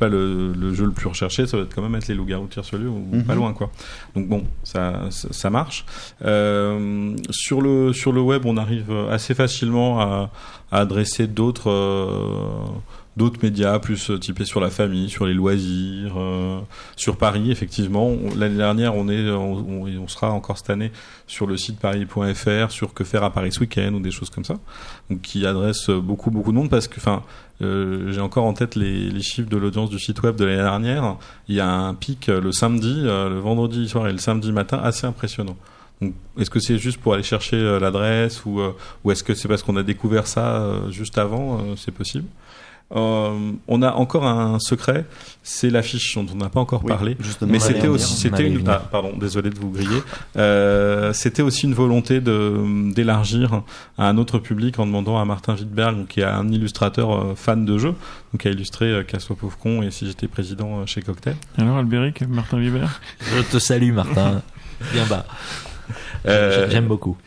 pas 0.03 0.09
le, 0.09 0.53
le 0.53 0.73
jeu 0.73 0.85
le 0.85 0.91
plus 0.91 1.07
recherché, 1.07 1.45
ça 1.47 1.57
va 1.57 1.63
être 1.63 1.73
quand 1.73 1.81
même 1.81 1.95
être 1.95 2.07
les 2.07 2.15
loups-garous 2.15 2.47
tire 2.47 2.65
sur 2.65 2.77
lui 2.77 2.87
ou 2.87 2.99
Mhm. 3.11 3.23
pas 3.25 3.35
loin 3.35 3.53
quoi. 3.53 3.69
Donc 4.15 4.27
bon, 4.27 4.43
ça 4.63 5.03
ça, 5.09 5.27
ça 5.31 5.49
marche. 5.49 5.85
Euh, 6.23 7.15
sur 7.29 7.61
le 7.61 7.93
sur 7.93 8.11
le 8.11 8.21
web, 8.21 8.43
on 8.45 8.57
arrive 8.57 8.91
assez 9.09 9.33
facilement 9.35 9.99
à, 10.01 10.29
à 10.71 10.79
adresser 10.79 11.27
d'autres 11.27 11.69
euh, 11.69 12.65
d'autres 13.15 13.39
médias 13.43 13.77
plus 13.79 14.09
euh, 14.09 14.17
typés 14.17 14.45
sur 14.45 14.59
la 14.59 14.69
famille, 14.69 15.09
sur 15.09 15.25
les 15.25 15.33
loisirs, 15.33 16.13
euh, 16.17 16.59
sur 16.95 17.17
Paris 17.17 17.51
effectivement. 17.51 18.11
L'année 18.37 18.57
dernière, 18.57 18.95
on 18.95 19.07
est 19.09 19.29
on, 19.29 19.83
on- 20.01 20.07
sera 20.07 20.31
encore 20.31 20.57
cette 20.57 20.69
année 20.69 20.91
sur 21.27 21.47
le 21.47 21.55
site 21.57 21.79
paris.fr, 21.79 22.71
sur 22.71 22.93
que 22.93 23.03
faire 23.03 23.23
à 23.23 23.31
Paris 23.31 23.51
ce 23.51 23.59
week-end 23.61 23.93
ou 23.93 23.99
des 23.99 24.11
choses 24.11 24.29
comme 24.29 24.43
ça, 24.45 24.55
donc 25.09 25.21
qui 25.21 25.45
adresse 25.45 25.89
beaucoup 25.89 26.29
beaucoup 26.31 26.51
de 26.51 26.57
monde 26.57 26.69
parce 26.69 26.87
que 26.87 26.99
enfin 26.99 27.23
euh, 27.61 28.11
j'ai 28.11 28.19
encore 28.21 28.45
en 28.45 28.53
tête 28.53 28.75
les, 28.75 29.09
les 29.09 29.21
chiffres 29.21 29.49
de 29.49 29.57
l'audience 29.57 29.89
du 29.89 29.99
site 29.99 30.21
web 30.23 30.35
de 30.35 30.43
l'année 30.45 30.57
dernière. 30.61 31.17
Il 31.47 31.55
y 31.55 31.59
a 31.59 31.69
un 31.69 31.93
pic 31.93 32.29
euh, 32.29 32.41
le 32.41 32.51
samedi, 32.51 33.03
euh, 33.05 33.29
le 33.29 33.39
vendredi 33.39 33.87
soir 33.87 34.07
et 34.07 34.11
le 34.11 34.17
samedi 34.17 34.51
matin 34.51 34.79
assez 34.83 35.05
impressionnant. 35.07 35.55
Est-ce 36.37 36.49
que 36.49 36.59
c'est 36.59 36.77
juste 36.79 36.97
pour 36.99 37.13
aller 37.13 37.23
chercher 37.23 37.79
l'adresse 37.79 38.43
ou, 38.45 38.59
ou 39.05 39.11
est-ce 39.11 39.23
que 39.23 39.33
c'est 39.35 39.47
parce 39.47 39.63
qu'on 39.63 39.77
a 39.77 39.83
découvert 39.83 40.27
ça 40.27 40.81
juste 40.89 41.17
avant 41.17 41.77
C'est 41.77 41.93
possible. 41.93 42.25
Euh, 42.95 43.51
on 43.67 43.81
a 43.81 43.91
encore 43.93 44.25
un 44.25 44.59
secret, 44.59 45.05
c'est 45.41 45.71
l'affiche 45.71 46.15
dont 46.15 46.27
on 46.31 46.35
n'a 46.35 46.49
pas 46.49 46.59
encore 46.59 46.83
Oui, 46.83 46.89
parlé. 46.89 47.17
Mais 47.41 47.57
c'était 47.59 47.87
aussi, 47.87 48.13
c'était 48.13 48.47
une, 48.47 48.61
ah, 48.67 48.83
pardon, 48.91 49.13
désolé 49.17 49.49
de 49.49 49.57
vous 49.57 49.71
griller. 49.71 50.01
Euh, 50.37 51.11
c'était 51.11 51.41
aussi 51.41 51.65
une 51.65 51.73
volonté 51.73 52.21
de 52.21 52.93
d'élargir 52.93 53.63
à 53.97 54.07
un 54.07 54.17
autre 54.17 54.37
public 54.37 54.77
en 54.77 54.85
demandant 54.85 55.19
à 55.19 55.25
Martin 55.25 55.55
Wittberg, 55.55 56.05
qui 56.07 56.19
est 56.19 56.25
un 56.25 56.47
illustrateur 56.49 57.11
euh, 57.13 57.33
fan 57.35 57.65
de 57.65 57.77
jeux, 57.79 57.95
donc 58.31 58.41
qui 58.41 58.47
a 58.47 58.51
illustré 58.51 58.85
euh, 58.85 59.03
Casse-toi 59.03 59.35
pauvre 59.35 59.57
con 59.57 59.81
et 59.81 59.89
si 59.89 60.05
j'étais 60.05 60.27
président 60.27 60.81
euh, 60.81 60.85
chez 60.85 61.01
Cocktail. 61.01 61.35
Alors, 61.57 61.77
Albéric, 61.77 62.21
Martin 62.27 62.59
Viver 62.59 62.85
Je 63.21 63.41
te 63.41 63.57
salue, 63.57 63.91
Martin. 63.91 64.41
Bien 64.93 65.05
bas. 65.05 65.25
Euh, 66.25 66.69
J'aime 66.69 66.87
beaucoup. 66.87 67.17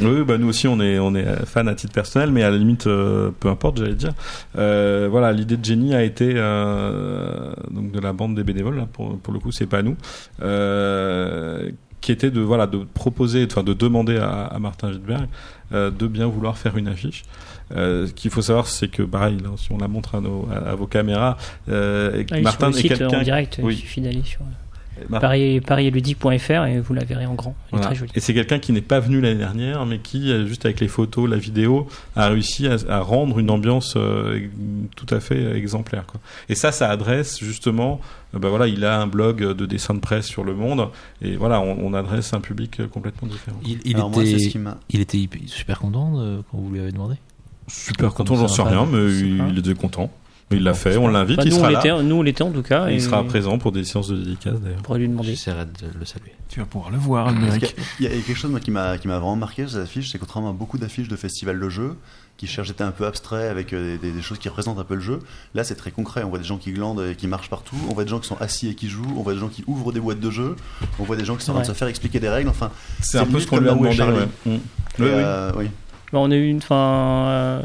Oui, 0.00 0.24
bah 0.24 0.36
nous 0.38 0.48
aussi 0.48 0.68
on 0.68 0.80
est 0.80 0.98
on 0.98 1.14
est 1.14 1.24
fan 1.46 1.68
à 1.68 1.74
titre 1.74 1.92
personnel, 1.92 2.30
mais 2.30 2.42
à 2.42 2.50
la 2.50 2.58
limite 2.58 2.86
euh, 2.86 3.30
peu 3.38 3.48
importe, 3.48 3.78
j'allais 3.78 3.94
dire. 3.94 4.12
Euh, 4.58 5.08
voilà, 5.10 5.32
l'idée 5.32 5.56
de 5.56 5.64
Jenny 5.64 5.94
a 5.94 6.02
été 6.02 6.32
euh, 6.36 7.52
donc 7.70 7.92
de 7.92 8.00
la 8.00 8.12
bande 8.12 8.34
des 8.34 8.44
bénévoles 8.44 8.76
là 8.76 8.86
pour 8.92 9.18
pour 9.18 9.32
le 9.32 9.38
coup 9.40 9.52
c'est 9.52 9.66
pas 9.66 9.82
nous, 9.82 9.96
euh, 10.42 11.70
qui 12.00 12.12
était 12.12 12.30
de 12.30 12.40
voilà 12.40 12.66
de 12.66 12.78
proposer, 12.94 13.46
enfin 13.50 13.62
de 13.62 13.72
demander 13.72 14.18
à, 14.18 14.44
à 14.44 14.58
Martin 14.58 14.90
Wittberg 14.90 15.28
euh, 15.72 15.90
de 15.90 16.06
bien 16.06 16.26
vouloir 16.26 16.58
faire 16.58 16.76
une 16.76 16.88
affiche. 16.88 17.24
Euh, 17.74 18.06
ce 18.06 18.12
qu'il 18.12 18.30
faut 18.30 18.42
savoir, 18.42 18.68
c'est 18.68 18.86
que 18.88 19.02
pareil, 19.02 19.38
là, 19.42 19.50
si 19.56 19.72
on 19.72 19.78
la 19.78 19.88
montre 19.88 20.14
à, 20.14 20.20
nos, 20.20 20.46
à, 20.52 20.70
à 20.70 20.74
vos 20.76 20.86
caméras, 20.86 21.36
euh, 21.68 22.22
Martin 22.42 22.70
est 22.70 22.88
quelqu'un 22.88 23.22
oui. 23.60 23.74
il 23.74 23.76
suffit 23.78 24.00
d'aller 24.00 24.22
sur 24.22 24.42
Parisludique.fr 25.66 26.64
et 26.66 26.80
vous 26.80 26.94
la 26.94 27.04
verrez 27.04 27.26
en 27.26 27.34
grand. 27.34 27.54
Elle 27.58 27.66
est 27.66 27.70
Voilà. 27.72 27.86
très 27.86 27.94
jolie. 27.94 28.12
Et 28.14 28.20
c'est 28.20 28.34
quelqu'un 28.34 28.58
qui 28.58 28.72
n'est 28.72 28.80
pas 28.80 29.00
venu 29.00 29.20
l'année 29.20 29.38
dernière, 29.38 29.84
mais 29.86 29.98
qui, 29.98 30.30
euh, 30.30 30.46
juste 30.46 30.64
avec 30.64 30.80
les 30.80 30.88
photos, 30.88 31.28
la 31.28 31.36
vidéo, 31.36 31.86
a 32.14 32.28
réussi 32.28 32.66
à, 32.66 32.76
à 32.88 33.00
rendre 33.00 33.38
une 33.38 33.50
ambiance 33.50 33.94
euh, 33.96 34.40
tout 34.96 35.12
à 35.14 35.20
fait 35.20 35.56
exemplaire. 35.56 36.04
Quoi. 36.06 36.20
Et 36.48 36.54
ça, 36.54 36.72
ça 36.72 36.88
adresse 36.90 37.38
justement, 37.42 38.00
bah 38.32 38.48
voilà, 38.48 38.66
il 38.68 38.84
a 38.84 39.00
un 39.00 39.06
blog 39.06 39.42
de 39.54 39.66
dessin 39.66 39.94
de 39.94 40.00
presse 40.00 40.26
sur 40.26 40.44
le 40.44 40.54
monde, 40.54 40.88
et 41.22 41.36
voilà, 41.36 41.60
on, 41.60 41.78
on 41.84 41.94
adresse 41.94 42.32
un 42.32 42.40
public 42.40 42.86
complètement 42.88 43.28
différent. 43.28 43.58
Il, 43.64 43.78
il 43.84 43.96
Alors 43.96 44.10
moi, 44.10 44.22
était, 44.22 44.38
c'est 44.38 44.44
ce 44.46 44.48
qui 44.50 44.58
m'a. 44.58 44.78
il 44.90 45.00
était 45.00 45.18
hyper- 45.18 45.40
super 45.46 45.78
content 45.78 46.18
de- 46.18 46.42
quand 46.50 46.58
vous 46.58 46.70
lui 46.72 46.80
avez 46.80 46.92
demandé? 46.92 47.14
Super 47.68 48.14
content, 48.14 48.36
j'en 48.36 48.48
sais 48.48 48.62
rien, 48.62 48.86
mais 48.90 49.10
il 49.50 49.58
était 49.58 49.74
content. 49.74 50.10
Il 50.52 50.62
l'a 50.62 50.74
fait, 50.74 50.96
on 50.96 51.08
l'invite, 51.08 51.38
Bah, 51.38 51.42
il 51.44 51.50
nous, 51.50 51.56
on 51.56 51.58
sera 51.58 51.70
là. 51.72 52.02
nous, 52.02 52.14
on 52.16 52.22
l'était 52.22 52.42
en 52.42 52.52
tout 52.52 52.62
cas. 52.62 52.86
Et 52.88 52.92
et 52.92 52.94
il 52.96 53.02
sera 53.02 53.24
présent 53.24 53.58
pour 53.58 53.72
des 53.72 53.82
séances 53.84 54.08
de 54.08 54.16
dédicace 54.16 54.60
d'ailleurs. 54.60 54.78
On 54.78 54.82
pourrait 54.82 55.00
lui 55.00 55.08
demander. 55.08 55.30
J'essaierai 55.30 55.64
de 55.64 55.98
le 55.98 56.04
saluer. 56.04 56.32
Tu 56.48 56.60
vas 56.60 56.66
pouvoir 56.66 56.90
le 56.92 56.98
voir, 56.98 57.28
a- 57.28 57.32
Il 57.98 58.04
y 58.04 58.06
a 58.06 58.10
quelque 58.10 58.34
chose 58.34 58.50
moi, 58.52 58.60
qui 58.60 58.70
m'a 58.70 58.94
vraiment 58.96 59.34
marqué 59.36 59.62
sur 59.62 59.72
cette 59.72 59.82
affiche, 59.82 60.10
c'est 60.12 60.18
contrairement 60.18 60.50
à 60.50 60.52
beaucoup 60.52 60.78
d'affiches 60.78 61.08
de 61.08 61.16
festivals 61.16 61.58
de 61.58 61.68
jeux 61.68 61.96
qui 62.36 62.46
cherchent 62.46 62.70
étaient 62.70 62.84
un 62.84 62.90
peu 62.90 63.06
abstraits 63.06 63.50
avec 63.50 63.72
euh, 63.72 63.96
des, 63.98 64.12
des 64.12 64.20
choses 64.22 64.38
qui 64.38 64.48
représentent 64.50 64.78
un 64.78 64.84
peu 64.84 64.94
le 64.94 65.00
jeu, 65.00 65.20
là 65.54 65.64
c'est 65.64 65.74
très 65.74 65.90
concret. 65.90 66.22
On 66.22 66.28
voit 66.28 66.38
des 66.38 66.44
gens 66.44 66.58
qui 66.58 66.70
glandent 66.70 67.00
et 67.10 67.14
qui 67.16 67.26
marchent 67.28 67.48
partout, 67.48 67.76
on 67.90 67.94
voit 67.94 68.04
des 68.04 68.10
gens 68.10 68.18
qui 68.20 68.28
sont 68.28 68.36
assis 68.38 68.68
et 68.68 68.74
qui 68.74 68.88
jouent, 68.90 69.14
on 69.16 69.22
voit 69.22 69.32
des 69.32 69.40
gens 69.40 69.48
qui 69.48 69.64
ouvrent 69.66 69.90
des 69.90 70.00
boîtes 70.00 70.20
de 70.20 70.30
jeux, 70.30 70.54
on 70.98 71.04
voit 71.04 71.16
des 71.16 71.24
gens 71.24 71.34
qui 71.36 71.44
sont 71.46 71.52
en 71.52 71.54
train 71.54 71.62
de 71.62 71.66
se 71.68 71.72
faire 71.72 71.88
expliquer 71.88 72.20
des 72.20 72.28
règles. 72.28 72.50
Enfin, 72.50 72.70
C'est 73.00 73.18
un 73.18 73.24
peu 73.24 73.40
ce 73.40 73.46
qu'on 73.46 73.58
lui 73.58 73.68
a 73.70 73.74
demandé. 73.74 73.96
Ouais. 73.98 74.26
Mm. 74.44 74.50
et, 74.50 74.52
Oui, 74.52 74.60
oui. 74.98 75.08
euh, 75.12 75.52
oui. 75.56 75.66
Bah, 76.12 76.20
on 76.22 76.30
a 76.30 76.36
eu 76.36 76.46
une, 76.48 76.58
enfin, 76.58 77.26
euh, 77.28 77.60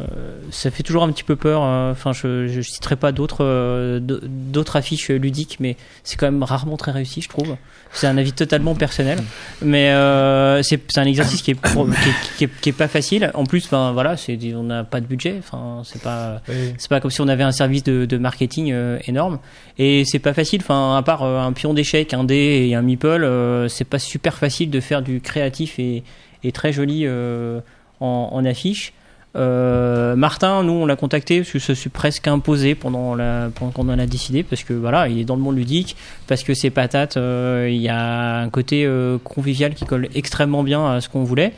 ça 0.49 0.71
fait 0.71 0.81
toujours 0.81 1.03
un 1.03 1.11
petit 1.11 1.23
peu 1.23 1.35
peur. 1.35 1.61
euh, 1.63 1.91
Enfin, 1.91 2.11
je, 2.11 2.47
je 2.47 2.61
citerai 2.61 2.95
pas 2.95 3.11
d'autres, 3.11 3.43
euh, 3.45 3.99
d'autres 4.01 4.77
affiches 4.77 5.09
ludiques, 5.09 5.57
mais 5.59 5.77
c'est 6.03 6.17
quand 6.17 6.25
même 6.25 6.41
rarement 6.41 6.75
très 6.75 6.91
réussi, 6.91 7.21
je 7.21 7.29
trouve. 7.29 7.55
C'est 7.93 8.07
un 8.07 8.17
avis 8.17 8.31
totalement 8.33 8.73
personnel, 8.73 9.19
mais 9.61 9.91
euh, 9.91 10.63
c'est, 10.63 10.81
un 10.97 11.03
exercice 11.05 11.41
qui 11.43 11.51
est, 11.51 11.55
pro- 11.55 11.85
qui 11.85 11.91
est, 11.91 12.13
qui 12.37 12.43
est- 12.45 12.61
qui 12.61 12.69
est 12.69 12.73
pas 12.73 12.87
facile. 12.87 13.29
En 13.35 13.43
plus, 13.45 13.65
enfin, 13.65 13.91
voilà, 13.91 14.17
c'est, 14.17 14.39
on 14.55 14.63
n'a 14.63 14.83
pas 14.85 15.01
de 15.01 15.05
budget. 15.05 15.35
Enfin, 15.37 15.81
c'est 15.83 16.01
pas, 16.01 16.41
c'est 16.79 16.89
pas 16.89 16.99
comme 16.99 17.11
si 17.11 17.21
on 17.21 17.27
avait 17.27 17.43
un 17.43 17.51
service 17.51 17.83
de, 17.83 18.05
de 18.05 18.17
marketing 18.17 18.73
énorme. 19.05 19.37
Et 19.77 20.03
c'est 20.05 20.19
pas 20.19 20.33
facile. 20.33 20.61
Enfin, 20.63 20.95
à 20.97 21.03
part 21.03 21.23
un 21.23 21.53
pion 21.53 21.73
d'échec, 21.75 22.11
un 22.15 22.23
dé 22.23 22.65
et 22.69 22.73
un 22.75 22.81
meeple, 22.81 23.07
euh, 23.23 23.67
c'est 23.67 23.83
pas 23.85 23.99
super 23.99 24.35
facile 24.35 24.71
de 24.71 24.79
faire 24.79 25.01
du 25.03 25.21
créatif 25.21 25.77
et, 25.77 26.03
et 26.43 26.51
très 26.51 26.71
joli 26.73 27.01
euh, 27.05 27.59
en, 28.01 28.45
affiche. 28.45 28.93
Euh, 29.37 30.15
Martin, 30.17 30.61
nous 30.63 30.73
on 30.73 30.85
l'a 30.85 30.97
contacté 30.97 31.39
parce 31.39 31.51
que 31.51 31.59
je 31.59 31.71
suis 31.71 31.89
presque 31.89 32.27
imposé 32.27 32.75
pendant 32.75 33.15
la 33.15 33.49
pendant 33.55 33.71
qu'on 33.71 33.87
en 33.87 33.97
a 33.97 34.05
décidé 34.05 34.43
parce 34.43 34.63
que 34.63 34.73
voilà 34.73 35.07
il 35.07 35.19
est 35.19 35.23
dans 35.23 35.37
le 35.37 35.41
monde 35.41 35.55
ludique 35.55 35.95
parce 36.27 36.43
que 36.43 36.53
c'est 36.53 36.69
patate 36.69 37.15
euh, 37.15 37.69
il 37.71 37.81
y 37.81 37.87
a 37.87 38.39
un 38.39 38.49
côté 38.49 38.83
euh, 38.85 39.17
convivial 39.23 39.73
qui 39.73 39.85
colle 39.85 40.09
extrêmement 40.15 40.63
bien 40.63 40.85
à 40.85 40.99
ce 40.99 41.07
qu'on 41.07 41.23
voulait 41.23 41.53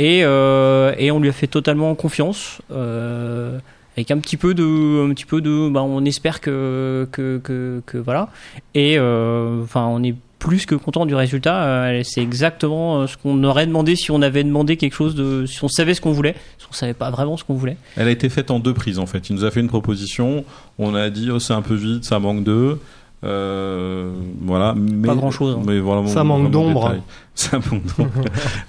et 0.00 0.24
on 0.26 1.20
lui 1.20 1.28
a 1.28 1.32
fait 1.32 1.46
totalement 1.46 1.94
confiance 1.94 2.60
avec 2.70 4.10
un 4.10 4.18
petit 4.18 4.36
peu 4.36 4.52
de 4.52 5.08
un 5.08 5.14
petit 5.14 5.26
peu 5.26 5.40
de 5.40 5.68
bah, 5.68 5.84
on 5.84 6.04
espère 6.04 6.40
que 6.40 7.06
que 7.12 7.38
que, 7.44 7.82
que 7.86 7.98
voilà 7.98 8.30
et 8.74 8.98
enfin 8.98 9.86
on 9.86 10.02
est 10.02 10.16
plus 10.42 10.66
que 10.66 10.74
content 10.74 11.06
du 11.06 11.14
résultat. 11.14 11.62
Euh, 11.62 12.02
c'est 12.04 12.20
exactement 12.20 13.02
euh, 13.02 13.06
ce 13.06 13.16
qu'on 13.16 13.44
aurait 13.44 13.66
demandé 13.66 13.94
si 13.94 14.10
on 14.10 14.20
avait 14.22 14.42
demandé 14.42 14.76
quelque 14.76 14.94
chose 14.94 15.14
si 15.46 15.62
on 15.62 15.68
savait 15.68 15.94
ce 15.94 16.00
qu'on 16.00 16.10
voulait, 16.10 16.34
si 16.58 16.66
on 16.68 16.72
savait 16.72 16.94
pas 16.94 17.10
vraiment 17.10 17.36
ce 17.36 17.44
qu'on 17.44 17.54
voulait. 17.54 17.76
Elle 17.96 18.08
a 18.08 18.10
été 18.10 18.28
faite 18.28 18.50
en 18.50 18.58
deux 18.58 18.74
prises 18.74 18.98
en 18.98 19.06
fait. 19.06 19.30
Il 19.30 19.36
nous 19.36 19.44
a 19.44 19.52
fait 19.52 19.60
une 19.60 19.68
proposition. 19.68 20.44
On 20.78 20.96
a 20.96 21.10
dit 21.10 21.30
oh, 21.30 21.38
c'est 21.38 21.52
un 21.52 21.62
peu 21.62 21.74
vide, 21.74 22.02
ça 22.02 22.18
manque 22.18 22.42
d'eux. 22.42 22.80
Euh, 23.24 24.12
voilà. 24.40 24.74
Mais, 24.76 25.06
Pas 25.08 25.14
grand-chose, 25.14 25.56
hein. 25.58 25.62
Mais 25.66 25.78
voilà, 25.78 26.06
Ça 26.08 26.24
mon- 26.24 26.38
manque 26.38 26.50
d'ombre. 26.50 26.94
Ça 27.34 27.58
manque 27.58 27.84
d'ombre. 27.96 28.10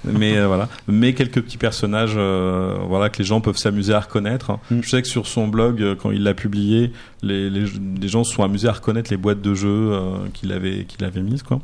mais 0.05 0.37
euh, 0.37 0.47
voilà. 0.47 0.69
Mais 0.87 1.13
quelques 1.13 1.41
petits 1.41 1.57
personnages, 1.57 2.13
euh, 2.15 2.77
voilà 2.87 3.09
que 3.09 3.17
les 3.17 3.23
gens 3.25 3.41
peuvent 3.41 3.57
s'amuser 3.57 3.93
à 3.93 3.99
reconnaître. 3.99 4.51
Mm. 4.71 4.79
Je 4.81 4.89
sais 4.89 5.01
que 5.01 5.07
sur 5.07 5.27
son 5.27 5.47
blog, 5.47 5.95
quand 6.01 6.11
il 6.11 6.23
l'a 6.23 6.33
publié, 6.33 6.91
les, 7.23 7.49
les, 7.49 7.65
les 7.99 8.07
gens 8.07 8.23
se 8.23 8.33
sont 8.33 8.43
amusés 8.43 8.67
à 8.67 8.73
reconnaître 8.73 9.09
les 9.11 9.17
boîtes 9.17 9.41
de 9.41 9.53
jeux 9.53 9.67
euh, 9.93 10.17
qu'il 10.33 10.51
avait 10.51 10.85
qu'il 10.85 11.03
avait 11.03 11.21
mises 11.21 11.43
quoi. 11.43 11.59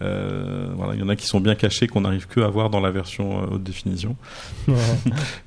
Euh, 0.00 0.68
voilà, 0.76 0.94
il 0.94 1.00
y 1.00 1.02
en 1.02 1.08
a 1.08 1.16
qui 1.16 1.26
sont 1.26 1.40
bien 1.40 1.56
cachés 1.56 1.88
qu'on 1.88 2.02
n'arrive 2.02 2.28
que 2.28 2.38
à 2.40 2.46
voir 2.46 2.70
dans 2.70 2.78
la 2.80 2.92
version 2.92 3.42
euh, 3.42 3.46
haute 3.54 3.64
définition. 3.64 4.14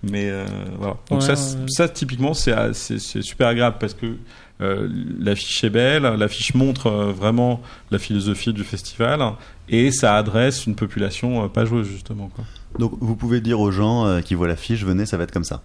Mais 0.03 0.30
euh, 0.30 0.45
voilà. 0.77 0.95
Donc 1.09 1.22
Ouais, 1.22 1.35
ça, 1.35 1.57
ouais. 1.57 1.65
ça 1.68 1.88
typiquement, 1.89 2.34
c'est 2.34 2.51
ah, 2.51 2.73
c'est 2.73 2.99
c'est 2.99 3.22
super 3.22 3.47
agréable 3.47 3.77
parce 3.80 3.93
que 3.93 4.18
euh, 4.61 4.88
l'affiche 5.19 5.63
est 5.63 5.69
belle, 5.69 6.03
l'affiche 6.03 6.53
montre 6.53 6.88
euh, 6.88 7.11
vraiment 7.11 7.61
la 7.89 7.97
philosophie 7.99 8.53
du 8.53 8.63
festival 8.63 9.21
et 9.69 9.91
ça 9.91 10.15
adresse 10.17 10.65
une 10.67 10.75
population 10.75 11.43
euh, 11.43 11.47
pas 11.47 11.65
joueuse 11.65 11.88
justement. 11.88 12.29
Quoi. 12.35 12.43
Donc 12.79 12.93
vous 13.01 13.15
pouvez 13.15 13.41
dire 13.41 13.59
aux 13.59 13.71
gens 13.71 14.05
euh, 14.05 14.21
qui 14.21 14.35
voient 14.35 14.47
l'affiche, 14.47 14.83
venez, 14.83 15.05
ça 15.05 15.17
va 15.17 15.23
être 15.23 15.31
comme 15.31 15.43
ça. 15.43 15.61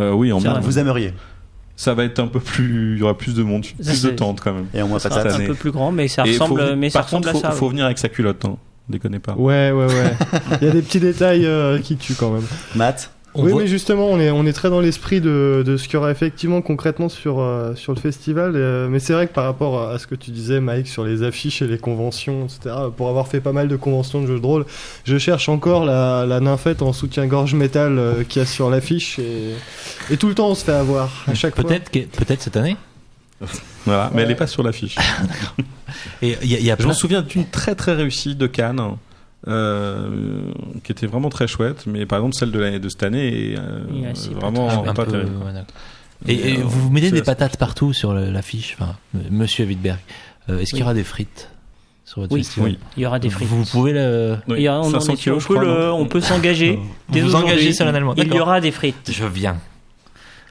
Euh, 0.00 0.12
oui, 0.12 0.32
en 0.32 0.40
moins. 0.40 0.60
Vous 0.60 0.78
aimeriez. 0.78 1.12
ça 1.76 1.94
va 1.94 2.04
être 2.04 2.18
un 2.18 2.26
peu 2.26 2.40
plus, 2.40 2.94
il 2.94 3.00
y 3.00 3.02
aura 3.02 3.16
plus 3.16 3.34
de 3.34 3.42
monde, 3.42 3.64
Ça, 3.64 3.72
plus 3.76 4.02
de 4.02 4.08
c'est- 4.10 4.16
tente 4.16 4.40
quand 4.40 4.52
même. 4.54 4.66
Et 4.74 4.82
en 4.82 4.88
moins 4.88 4.98
Ça 4.98 5.08
patate. 5.08 5.32
sera 5.32 5.42
un 5.42 5.46
peu 5.46 5.54
plus 5.54 5.70
grand, 5.70 5.92
mais 5.92 6.08
ça 6.08 6.24
Et 6.26 6.32
ressemble, 6.32 6.60
faut- 6.68 6.76
mais 6.76 6.90
ça 6.90 6.98
par 7.00 7.06
ressemble 7.06 7.26
contre, 7.26 7.36
à 7.36 7.40
faut, 7.40 7.46
ça. 7.46 7.50
faut 7.52 7.66
oui. 7.66 7.70
venir 7.72 7.84
avec 7.86 7.98
sa 7.98 8.08
culotte, 8.08 8.44
hein. 8.44 8.56
déconnez 8.88 9.18
pas. 9.18 9.34
Ouais, 9.34 9.70
ouais, 9.72 9.86
ouais. 9.86 10.12
Il 10.60 10.66
y 10.66 10.70
a 10.70 10.72
des 10.72 10.82
petits 10.82 11.00
détails 11.00 11.46
euh, 11.46 11.78
qui 11.78 11.96
tuent 11.96 12.14
quand 12.14 12.30
même. 12.32 12.46
Matt, 12.74 13.10
On 13.34 13.44
oui, 13.44 13.52
voit- 13.52 13.62
mais 13.62 13.68
justement, 13.68 14.06
on 14.08 14.18
est, 14.18 14.30
on 14.32 14.44
est 14.44 14.52
très 14.52 14.70
dans 14.70 14.80
l'esprit 14.80 15.20
de, 15.20 15.62
de 15.64 15.76
ce 15.76 15.84
qu'il 15.84 15.94
y 15.94 15.96
aura 15.98 16.10
effectivement 16.10 16.62
concrètement 16.62 17.08
sur, 17.08 17.38
euh, 17.38 17.76
sur 17.76 17.94
le 17.94 18.00
festival. 18.00 18.52
euh, 18.56 18.88
mais 18.88 18.98
c'est 18.98 19.12
vrai 19.12 19.28
que 19.28 19.32
par 19.32 19.44
rapport 19.44 19.88
à 19.88 19.98
ce 20.00 20.08
que 20.08 20.16
tu 20.16 20.32
disais, 20.32 20.58
Mike, 20.60 20.88
sur 20.88 21.04
les 21.04 21.22
affiches 21.22 21.62
et 21.62 21.68
les 21.68 21.78
conventions, 21.78 22.46
etc., 22.46 22.74
pour 22.96 23.08
avoir 23.08 23.28
fait 23.28 23.40
pas 23.40 23.52
mal 23.52 23.68
de 23.68 23.76
conventions 23.76 24.20
de 24.20 24.26
jeux 24.26 24.40
de 24.40 24.44
rôle, 24.46 24.66
je 25.04 25.16
cherche 25.16 25.48
encore 25.48 25.84
la, 25.84 26.26
la 26.26 26.40
nymphette 26.40 26.82
en 26.82 26.92
soutien-gorge 26.92 27.54
métal 27.54 27.98
euh, 27.98 28.24
qu'il 28.24 28.40
y 28.40 28.42
a 28.42 28.46
sur 28.46 28.68
l'affiche. 28.68 29.20
Et, 29.20 29.54
et 30.12 30.16
tout 30.16 30.26
le 30.28 30.34
temps, 30.34 30.48
on 30.48 30.54
se 30.56 30.64
fait 30.64 30.72
avoir. 30.72 31.10
À 31.28 31.34
chaque 31.34 31.54
fois. 31.54 31.62
Peut-être 31.64 31.90
que- 31.90 32.00
peut-être 32.00 32.42
cette 32.42 32.56
année. 32.56 32.76
Voilà, 33.86 34.10
mais 34.14 34.22
elle 34.22 34.30
est 34.30 34.34
pas 34.34 34.46
sur 34.46 34.62
l'affiche. 34.62 34.96
Et 36.22 36.36
il 36.42 36.50
y 36.50 36.54
a, 36.54 36.58
il 36.58 36.64
y 36.66 36.70
a 36.70 36.76
Je 36.78 36.84
plein- 36.84 36.92
souviens 36.92 37.22
d'une 37.22 37.46
très 37.46 37.74
très 37.74 37.94
réussie 37.94 38.34
de 38.34 38.46
Cannes, 38.46 38.80
euh, 39.48 40.52
qui 40.84 40.92
était 40.92 41.06
vraiment 41.06 41.28
très 41.30 41.46
chouette, 41.48 41.84
mais 41.86 42.06
par 42.06 42.18
exemple 42.18 42.34
celle 42.34 42.50
de 42.52 42.58
l'année 42.58 42.78
de 42.78 42.88
cette 42.88 43.02
année 43.02 43.52
est 43.52 43.58
euh, 43.58 44.12
vraiment 44.34 44.82
pas 44.82 45.04
peu- 45.04 45.10
terrible. 45.12 45.30
ouais. 45.44 45.62
Et, 46.26 46.34
et 46.34 46.58
euh, 46.58 46.62
vous 46.64 46.90
mettez 46.90 47.10
des 47.10 47.22
patates 47.22 47.56
partout 47.56 47.92
sur 47.94 48.12
l'affiche, 48.12 48.76
enfin, 48.78 48.96
Monsieur 49.30 49.64
Wittberg. 49.64 49.98
Euh, 50.50 50.58
Est-ce 50.58 50.70
qu'il 50.70 50.80
y 50.80 50.82
aura 50.82 50.92
des 50.94 51.04
frites 51.04 51.48
sur 52.04 52.20
votre 52.20 52.34
Oui. 52.34 52.40
festival 52.42 52.70
Oui. 52.72 52.78
Il 52.98 53.02
y 53.02 53.06
aura 53.06 53.18
des 53.18 53.30
frites. 53.30 53.48
Vous 53.48 53.64
pouvez 53.64 53.92
le. 53.92 54.36
Oui, 54.48 54.56
Il 54.58 54.62
y 54.64 54.68
aura- 54.68 54.80
on, 54.80 54.88
en 54.88 54.90
500 55.00 55.12
est- 55.14 55.16
kilos, 55.16 55.36
on 55.36 55.40
je 55.40 55.46
peut, 55.48 55.54
crois, 55.54 55.64
le- 55.66 55.86
non 55.86 55.94
on 56.00 56.06
peut 56.06 56.20
s'engager. 56.20 56.78
vous 57.08 57.34
engagez 57.34 57.72
solennellement, 57.72 58.14
Il 58.16 58.32
y 58.34 58.38
aura 58.40 58.60
des 58.60 58.70
frites. 58.72 59.10
Je 59.10 59.24
viens. 59.24 59.56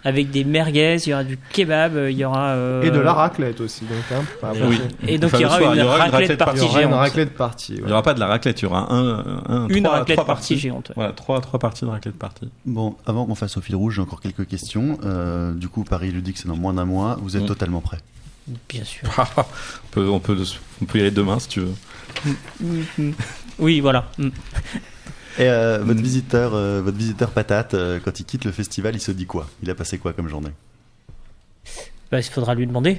Avec 0.05 0.31
des 0.31 0.45
merguez, 0.45 0.97
il 1.05 1.09
y 1.09 1.13
aura 1.13 1.23
du 1.25 1.37
kebab, 1.51 1.93
il 2.09 2.17
y 2.17 2.23
aura. 2.23 2.49
euh, 2.51 2.81
Et 2.83 2.89
de 2.91 2.99
la 2.99 3.11
raclette 3.13 3.59
aussi. 3.59 3.81
Donc, 3.85 3.97
hein, 4.17 4.23
pas 4.39 4.53
Et- 4.55 4.63
Oui. 4.63 4.79
Et 5.07 5.17
donc 5.17 5.29
Enfin, 5.33 5.37
il 5.39 5.41
y 5.41 5.45
aura 5.45 5.57
soir, 5.59 5.73
une 5.73 5.77
il 5.79 5.81
y 5.81 5.85
aura 5.85 5.95
une 5.95 6.01
raclette 6.03 6.11
raclette 6.11 6.29
Il 6.29 6.33
y 6.33 6.37
partie 6.37 6.61
aura 6.61 6.81
une 6.81 6.87
géante. 6.89 6.99
raclette 6.99 7.33
partie. 7.35 7.73
Il 7.75 7.85
n'y 7.85 7.91
aura 7.91 8.03
pas 8.03 8.13
de 8.13 8.19
la 8.21 8.27
raclette, 8.27 8.59
il 8.61 8.63
y 8.63 8.65
aura 8.67 8.93
un, 8.93 9.41
un 9.47 9.67
Une 9.67 9.83
trois, 9.83 9.97
raclette 9.97 10.15
trois 10.17 10.25
partie 10.25 10.53
parties. 10.53 10.57
géante. 10.59 10.87
ouais. 10.89 10.93
Voilà, 10.95 11.11
trois, 11.11 11.41
trois 11.41 11.59
parties 11.59 11.83
de 11.85 11.89
raclette 11.89 12.17
partie. 12.17 12.49
Bon, 12.65 12.95
avant 13.05 13.25
qu'on 13.25 13.35
fasse 13.35 13.57
au 13.57 13.61
fil 13.61 13.75
rouge, 13.75 13.95
j'ai 13.95 14.01
encore 14.01 14.21
quelques 14.21 14.47
questions. 14.47 14.97
Euh, 15.03 15.53
du 15.53 15.67
coup, 15.67 15.83
Paris 15.83 16.11
Ludique, 16.11 16.37
c'est 16.37 16.47
dans 16.47 16.55
moins 16.55 16.73
d'un 16.73 16.85
mois. 16.85 17.17
Vous 17.21 17.35
êtes 17.35 17.43
Mm. 17.43 17.47
totalement 17.47 17.81
prêt 17.81 17.97
Bien 18.69 18.83
sûr. 18.85 19.07
on, 19.37 19.43
peut, 19.91 20.07
on, 20.09 20.19
peut, 20.19 20.37
on 20.81 20.85
peut 20.85 20.97
y 20.97 21.01
aller 21.01 21.11
demain 21.11 21.39
si 21.39 21.49
tu 21.49 21.59
veux. 21.59 21.73
Oui, 23.59 23.79
voilà. 23.81 24.05
Et 25.37 25.47
euh, 25.49 25.79
votre 25.81 26.01
visiteur, 26.01 26.53
euh, 26.53 26.81
votre 26.81 26.97
visiteur 26.97 27.31
patate, 27.31 27.73
euh, 27.73 27.99
quand 28.03 28.19
il 28.19 28.25
quitte 28.25 28.45
le 28.45 28.51
festival, 28.51 28.95
il 28.95 28.99
se 28.99 29.11
dit 29.11 29.25
quoi? 29.25 29.47
Il 29.61 29.69
a 29.69 29.75
passé 29.75 29.97
quoi 29.97 30.13
comme 30.13 30.27
journée? 30.27 30.51
Bah, 32.11 32.19
il 32.19 32.23
faudra 32.23 32.55
lui 32.55 32.65
demander. 32.65 32.97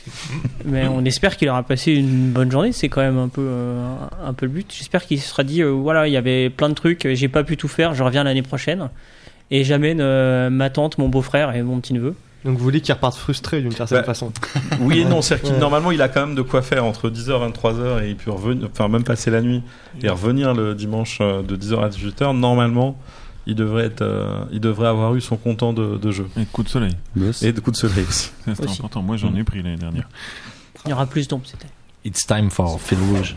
Mais 0.64 0.86
on 0.86 1.04
espère 1.04 1.36
qu'il 1.36 1.48
aura 1.48 1.62
passé 1.62 1.92
une 1.92 2.30
bonne 2.30 2.50
journée. 2.50 2.72
C'est 2.72 2.88
quand 2.88 3.02
même 3.02 3.18
un 3.18 3.28
peu, 3.28 3.48
un 4.24 4.32
peu 4.32 4.46
le 4.46 4.52
but. 4.52 4.72
J'espère 4.72 5.04
qu'il 5.04 5.20
se 5.20 5.28
sera 5.28 5.42
dit 5.42 5.62
voilà, 5.62 6.06
il 6.08 6.12
y 6.12 6.16
avait 6.16 6.48
plein 6.48 6.68
de 6.68 6.74
trucs, 6.74 7.06
j'ai 7.12 7.28
pas 7.28 7.44
pu 7.44 7.56
tout 7.58 7.68
faire, 7.68 7.92
je 7.92 8.02
reviens 8.02 8.24
l'année 8.24 8.42
prochaine. 8.42 8.88
Et 9.50 9.64
j'amène 9.64 9.98
ma 10.48 10.70
tante, 10.70 10.96
mon 10.96 11.08
beau-frère 11.08 11.54
et 11.54 11.62
mon 11.62 11.78
petit 11.80 11.92
neveu. 11.92 12.14
Donc 12.46 12.56
vous 12.56 12.64
voulez 12.64 12.80
qu'il 12.80 12.94
reparte 12.94 13.16
frustré 13.16 13.60
d'une 13.60 13.72
certaine 13.72 13.98
Bah, 13.98 14.04
façon. 14.04 14.32
Oui 14.80 15.00
et 15.00 15.04
non, 15.04 15.20
c'est-à-dire 15.20 15.44
Ouais. 15.46 15.50
qu'il 15.52 15.60
normalement 15.60 15.90
il 15.92 16.00
a 16.00 16.08
quand 16.08 16.24
même 16.26 16.34
de 16.34 16.42
quoi 16.42 16.62
faire 16.62 16.84
entre 16.84 17.10
10h 17.10 17.30
et 17.46 17.50
23h 17.52 18.04
et 18.04 18.08
il 18.10 18.16
peut 18.16 18.30
revenir, 18.30 18.68
enfin 18.72 18.88
même 18.88 19.04
passer 19.04 19.30
la 19.30 19.42
nuit 19.42 19.62
et 20.02 20.08
revenir 20.08 20.54
le 20.54 20.74
dimanche 20.74 21.18
euh, 21.20 21.42
de 21.42 21.56
10h 21.56 21.80
à 21.84 21.88
18h. 21.90 22.34
Normalement, 22.38 22.96
il 23.48 23.54
devrait 23.56 23.84
être, 23.86 24.02
euh, 24.02 24.44
il 24.52 24.60
devrait 24.60 24.88
avoir 24.88 25.14
eu 25.14 25.20
son 25.20 25.36
comptant 25.36 25.72
de, 25.72 25.98
de 25.98 26.10
jeu 26.12 26.28
Et 26.40 26.44
coup 26.46 26.62
de 26.62 26.68
soleil. 26.68 26.96
et 27.42 27.52
de 27.52 27.60
coups 27.60 27.80
de 27.80 27.88
soleil 27.88 28.04
aussi. 28.08 28.30
C'est 28.44 28.70
important. 28.70 29.02
Moi, 29.02 29.16
j'en 29.16 29.34
ai 29.36 29.44
pris 29.44 29.62
l'année 29.62 29.76
dernière. 29.76 30.08
Il 30.84 30.90
y 30.90 30.92
aura 30.92 31.06
plus 31.06 31.26
d'ombre, 31.28 31.44
c'était. 31.46 31.66
It's 32.04 32.24
time 32.26 32.50
for 32.50 32.80
fil 32.80 32.98
rouge. 33.10 33.34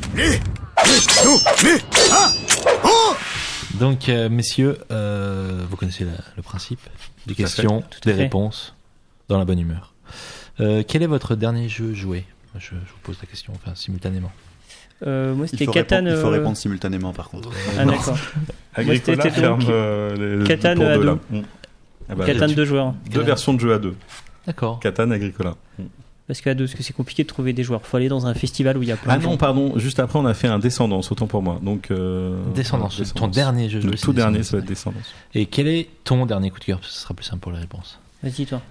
Donc, 3.79 4.09
euh, 4.09 4.29
messieurs, 4.29 4.77
euh, 4.91 5.63
vous 5.69 5.75
connaissez 5.77 6.03
la- 6.05 6.11
le 6.35 6.41
principe 6.43 6.79
des 7.27 7.35
questions, 7.35 7.83
des 8.03 8.13
fait. 8.13 8.23
réponses, 8.23 8.75
dans 9.29 9.37
la 9.37 9.45
bonne 9.45 9.59
humeur. 9.59 9.93
Euh, 10.59 10.83
quel 10.85 11.01
est 11.03 11.07
votre 11.07 11.35
dernier 11.35 11.69
jeu 11.69 11.93
joué? 11.93 12.25
Je, 12.55 12.69
je 12.71 12.73
vous 12.75 12.99
pose 13.03 13.17
la 13.21 13.27
question, 13.27 13.53
enfin 13.55 13.73
simultanément. 13.75 14.31
Euh, 15.07 15.33
moi, 15.33 15.45
il 15.45 15.49
c'était 15.49 15.67
Catan. 15.67 16.05
il 16.05 16.15
faut 16.17 16.27
euh, 16.27 16.31
répondre 16.31 16.57
simultanément, 16.57 17.13
par 17.13 17.29
contre. 17.29 17.49
Ah, 17.77 17.85
d'accord. 17.85 18.17
Agricola 18.75 19.23
c'était 19.23 19.39
ferme 19.39 19.61
euh, 19.69 20.39
les 20.41 20.45
Catan 20.45 20.71
à 20.71 20.97
deux. 20.97 21.11
Mm. 21.29 21.41
Ah 22.09 22.15
bah, 22.15 22.25
Catan 22.25 22.47
il 22.47 22.55
deux 22.55 22.65
joueurs. 22.65 22.93
Deux 23.11 23.21
versions 23.21 23.53
de 23.53 23.59
jeu 23.61 23.73
à 23.73 23.79
deux. 23.79 23.95
D'accord. 24.45 24.79
Catan 24.79 25.11
Agricola. 25.11 25.55
Parce 26.27 26.41
qu'à 26.41 26.53
deux, 26.53 26.65
parce 26.65 26.75
que 26.75 26.83
c'est 26.83 26.93
compliqué 26.93 27.23
de 27.23 27.27
trouver 27.27 27.53
des 27.53 27.63
joueurs. 27.63 27.81
Faut 27.85 27.97
aller 27.97 28.09
dans 28.09 28.27
un 28.27 28.33
festival 28.33 28.77
où 28.77 28.83
il 28.83 28.89
y 28.89 28.91
a 28.91 28.97
plein 28.97 29.13
Ah 29.13 29.17
de 29.17 29.23
non, 29.23 29.31
gens. 29.31 29.37
pardon. 29.37 29.73
Juste 29.79 29.99
après, 29.99 30.19
on 30.19 30.25
a 30.25 30.33
fait 30.33 30.47
un 30.47 30.59
Descendance, 30.59 31.11
autant 31.11 31.25
pour 31.27 31.41
moi. 31.41 31.59
Donc 31.63 31.89
euh, 31.91 32.37
Descendance, 32.53 32.97
voilà, 32.97 33.11
ton 33.13 33.27
dernier 33.27 33.69
jeu 33.69 33.81
joué. 33.81 33.91
Le 33.91 33.97
tout 33.97 34.13
dernier, 34.13 34.43
ça 34.43 34.57
va 34.57 34.61
Descendance. 34.63 34.97
être 34.97 35.05
Descendance. 35.05 35.13
Et 35.33 35.45
quel 35.47 35.67
est 35.67 35.87
ton 36.03 36.25
dernier 36.25 36.51
coup 36.51 36.59
de 36.59 36.65
cœur? 36.65 36.79
Parce 36.79 36.89
que 36.91 36.95
ce 36.95 37.01
sera 37.03 37.13
plus 37.13 37.25
simple 37.25 37.39
pour 37.41 37.51
les 37.51 37.59
réponses. 37.59 37.99
Vas-y, 38.23 38.45
toi. 38.45 38.61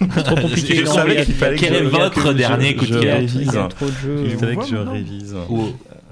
C'est 0.00 0.22
trop 0.24 0.34
compliqué. 0.34 0.76
Je 0.76 0.84
non, 0.84 0.92
savais 0.92 1.24
qu'il 1.24 1.34
fallait 1.34 1.56
Quel 1.56 1.70
que 1.70 1.74
est 1.74 1.84
je- 1.84 1.88
votre 1.90 2.14
que 2.14 2.28
je- 2.28 2.32
dernier 2.36 2.74
coup 2.74 2.84
de 2.86 2.92
je 2.94 2.98
cœur 2.98 3.20
il 3.20 3.44
y 3.44 3.56
a 3.56 3.68
trop 3.68 3.86
de 3.86 3.92
jeux. 3.92 4.22
Il 4.24 4.30
fallait 4.36 4.56
que 4.56 4.66
je 4.66 4.76
révise. 4.76 5.36
Ou 5.48 5.68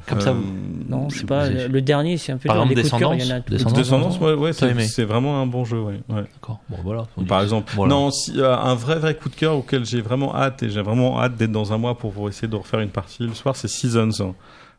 comme 0.06 0.20
ça, 0.20 0.30
Euh, 0.30 0.34
vous- 0.34 0.44
Non, 0.88 1.08
pas. 1.26 1.48
Le 1.48 1.82
dernier, 1.82 2.16
c'est 2.16 2.32
un 2.32 2.36
peu 2.36 2.46
Par 2.48 2.56
dur. 2.56 2.62
exemple, 2.72 2.76
Les 2.76 2.82
coups 2.82 2.94
de 2.94 2.98
cœur, 3.00 3.14
il 3.14 3.20
y 3.20 3.32
en 3.32 3.36
a 3.36 3.40
Descendance. 3.40 3.44
tout- 3.44 3.52
Descendance. 3.78 3.78
Descendance, 4.16 4.20
ouais, 4.20 4.34
ouais, 4.34 4.50
T'as 4.52 4.58
c'est 4.66 4.70
aimé 4.70 4.84
c'est 4.84 5.04
vraiment 5.04 5.40
un 5.42 5.46
bon 5.46 5.64
jeu, 5.64 5.80
ouais. 5.80 6.00
ouais. 6.08 6.22
D'accord. 6.32 6.60
Bon, 6.68 6.76
voilà. 6.84 7.06
On 7.16 7.24
Par 7.24 7.42
exemple, 7.42 7.72
voilà. 7.74 7.90
non, 7.94 8.10
si, 8.12 8.32
euh, 8.40 8.56
un 8.56 8.74
vrai 8.76 8.98
vrai 9.00 9.14
coup 9.16 9.28
de 9.28 9.34
cœur 9.34 9.56
auquel 9.56 9.84
j'ai 9.84 10.00
vraiment 10.00 10.34
hâte 10.36 10.62
et 10.62 10.70
j'ai 10.70 10.82
vraiment 10.82 11.20
hâte 11.20 11.36
d'être 11.36 11.52
dans 11.52 11.72
un 11.72 11.78
mois 11.78 11.96
pour, 11.98 12.12
pour 12.12 12.28
essayer 12.28 12.48
de 12.48 12.56
refaire 12.56 12.80
une 12.80 12.88
partie 12.90 13.24
le 13.24 13.34
soir, 13.34 13.56
c'est 13.56 13.68
Seasons 13.68 14.10
hein, 14.20 14.34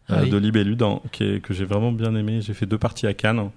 Ah 0.09 0.13
euh, 0.15 0.19
oui. 0.23 0.29
de 0.29 0.37
Libellude 0.37 0.81
hein, 0.83 0.99
qui 1.11 1.23
est- 1.23 1.39
que 1.41 1.53
j'ai 1.53 1.65
vraiment 1.65 1.91
bien 1.91 2.15
aimé. 2.15 2.39
J'ai 2.41 2.53
fait 2.53 2.65
deux 2.65 2.77
parties 2.77 3.07
à 3.07 3.13
Cannes. 3.13 3.49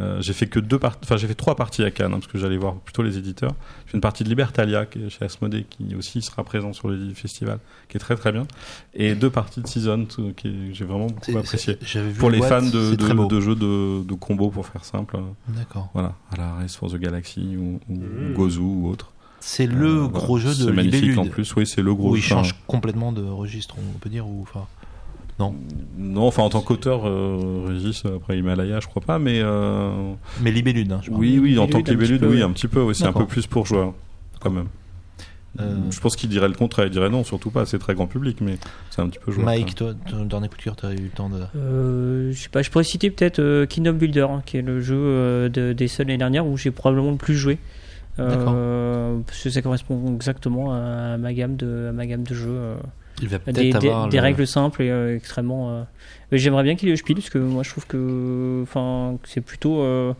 Euh, 0.00 0.20
j'ai 0.22 0.32
fait 0.32 0.46
que 0.46 0.60
deux 0.60 0.78
parties, 0.78 1.00
enfin 1.02 1.16
j'ai 1.16 1.26
fait 1.26 1.34
trois 1.34 1.56
parties 1.56 1.82
à 1.82 1.90
Cannes 1.90 2.12
hein, 2.14 2.20
parce 2.20 2.28
que 2.28 2.38
j'allais 2.38 2.56
voir 2.56 2.76
plutôt 2.76 3.02
les 3.02 3.18
éditeurs. 3.18 3.50
J'ai 3.84 3.90
fait 3.92 3.96
une 3.96 4.00
partie 4.00 4.22
de 4.22 4.28
Libertalia 4.28 4.86
qui 4.86 5.02
est 5.02 5.08
chez 5.10 5.24
Asmodée 5.24 5.66
qui 5.68 5.96
aussi 5.96 6.22
sera 6.22 6.44
présent 6.44 6.72
sur 6.72 6.88
le 6.88 7.12
festival, 7.12 7.58
qui 7.88 7.96
est 7.96 8.00
très 8.00 8.14
très 8.14 8.30
bien, 8.30 8.46
et 8.94 9.16
deux 9.16 9.30
parties 9.30 9.60
de 9.60 9.66
Seasons 9.66 10.06
euh, 10.20 10.32
qui 10.32 10.72
j'ai 10.74 10.84
vraiment 10.84 11.06
beaucoup 11.08 11.36
apprécié. 11.36 11.76
c'est- 11.80 11.86
j'avais 11.86 12.10
vu 12.10 12.18
Pour 12.20 12.30
les 12.30 12.38
boîte, 12.38 12.50
fans 12.62 12.70
de, 12.70 12.94
de, 12.94 13.26
de 13.28 13.40
jeux 13.40 13.56
de, 13.56 14.04
de 14.04 14.14
combo 14.14 14.48
pour 14.50 14.64
faire 14.64 14.84
simple, 14.84 15.16
euh, 15.16 15.20
D'accord. 15.48 15.90
voilà, 15.92 16.14
à 16.30 16.36
la 16.36 16.52
Race 16.54 16.76
for 16.76 16.88
the 16.90 16.96
Galaxy 16.96 17.56
ou, 17.58 17.80
ou 17.92 17.98
Gozu 18.34 18.60
ou 18.60 18.88
autre. 18.88 19.10
C'est 19.40 19.66
le 19.66 20.04
Euh, 20.04 20.06
gros 20.06 20.36
voilà. 20.36 20.52
jeu 20.52 20.64
de 20.66 20.68
C'est 20.68 20.72
magnifique 20.72 21.18
en 21.18 21.26
plus, 21.26 21.52
oui, 21.56 21.66
c'est 21.66 21.82
le 21.82 21.94
gros 21.94 22.12
où 22.12 22.16
il 22.16 22.22
jeu. 22.22 22.28
change 22.28 22.54
complètement 22.68 23.10
de 23.10 23.22
registre, 23.22 23.74
on 23.78 23.98
peut 23.98 24.08
dire, 24.10 24.26
ou 24.28 24.42
enfin. 24.42 24.66
Non, 25.98 26.26
enfin 26.26 26.42
en 26.42 26.50
tant 26.50 26.60
qu'auteur, 26.60 27.02
euh, 27.04 27.64
Régis, 27.66 28.04
après 28.04 28.38
Himalaya, 28.38 28.80
je 28.80 28.86
crois 28.86 29.02
pas, 29.02 29.18
mais 29.18 29.40
euh, 29.42 30.12
Mais 30.40 30.50
Libellude, 30.50 30.92
hein, 30.92 31.00
je 31.02 31.10
oui, 31.10 31.38
oui, 31.38 31.58
en 31.58 31.66
tant 31.66 31.72
que 31.72 31.76
un 31.78 31.82
petit 31.82 31.90
Libellude, 31.92 32.20
peu, 32.20 32.28
oui, 32.28 32.42
un 32.42 32.50
petit 32.50 32.68
peu, 32.68 32.82
oui, 32.82 32.94
c'est 32.94 33.06
un 33.06 33.12
peu 33.12 33.26
plus 33.26 33.46
pour 33.46 33.66
joueurs, 33.66 33.94
quand 34.40 34.50
même. 34.50 34.68
Euh, 35.58 35.76
Je 35.90 36.00
pense 36.00 36.14
qu'il 36.14 36.28
dirait 36.28 36.48
le 36.48 36.54
contraire, 36.54 36.86
il 36.86 36.92
dirait 36.92 37.10
non, 37.10 37.24
surtout 37.24 37.50
pas, 37.50 37.66
c'est 37.66 37.78
très 37.78 37.94
grand 37.94 38.06
public, 38.06 38.40
mais 38.40 38.56
c'est 38.90 39.02
un 39.02 39.08
petit 39.08 39.18
peu 39.18 39.32
joueur. 39.32 39.46
Mike, 39.46 39.74
toi, 39.74 39.94
ton 40.08 40.24
dernier 40.24 40.48
coup 40.48 40.56
de 40.56 40.62
cœur, 40.62 40.76
t'as 40.76 40.92
eu 40.92 40.96
le 40.96 41.08
temps 41.08 41.28
de. 41.28 41.40
Euh, 41.56 42.30
je 42.32 42.40
sais 42.40 42.48
pas, 42.48 42.62
je 42.62 42.70
pourrais 42.70 42.84
citer 42.84 43.10
peut-être 43.10 43.40
euh, 43.40 43.66
Kingdom 43.66 43.94
Builder, 43.94 44.26
hein, 44.30 44.42
qui 44.46 44.58
est 44.58 44.62
le 44.62 44.80
jeu 44.80 44.96
euh, 44.96 45.48
de, 45.48 45.72
des 45.72 45.88
seuls 45.88 46.06
l'année 46.06 46.18
dernière 46.18 46.46
où 46.46 46.56
j'ai 46.56 46.70
probablement 46.70 47.10
le 47.10 47.16
plus 47.16 47.36
joué. 47.36 47.58
Euh, 48.18 49.18
parce 49.26 49.42
que 49.42 49.50
ça 49.50 49.62
correspond 49.62 50.14
exactement 50.14 50.74
à 50.74 51.16
ma 51.16 51.32
gamme 51.32 51.56
de, 51.56 51.86
à 51.88 51.92
ma 51.92 52.06
gamme 52.06 52.22
de 52.22 52.34
jeux. 52.34 52.58
Il 53.22 53.28
va 53.28 53.38
des, 53.38 53.52
peut-être 53.52 53.80
des- 53.80 53.88
avoir. 53.88 54.08
des 54.08 54.16
le- 54.16 54.22
règles 54.22 54.46
simples 54.46 54.82
et 54.82 54.90
euh, 54.90 55.16
extrêmement. 55.16 55.70
euh, 55.70 55.82
mais 56.32 56.38
J'aimerais 56.38 56.62
bien 56.62 56.76
qu'il 56.76 56.88
ait 56.88 56.92
le 56.92 56.96
spiel 56.96 57.16
parce 57.16 57.30
que 57.30 57.38
moi 57.38 57.62
je 57.62 57.70
trouve 57.70 57.86
que, 57.86 58.60
enfin, 58.62 59.16
c'est 59.24 59.40
plutôt, 59.40 59.80
euh, 59.82 60.14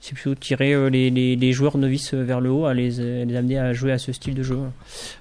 c'est 0.00 0.14
plutôt 0.14 0.34
tirer 0.34 0.72
euh, 0.74 0.88
les, 0.88 1.10
les, 1.10 1.34
les 1.36 1.52
joueurs 1.52 1.76
novices 1.76 2.14
vers 2.14 2.40
le 2.40 2.50
haut, 2.50 2.66
à 2.66 2.72
les, 2.74 3.00
amener 3.36 3.58
à 3.58 3.72
jouer 3.72 3.92
à 3.92 3.98
ce 3.98 4.12
style 4.12 4.34
de 4.34 4.42
jeu. 4.42 4.58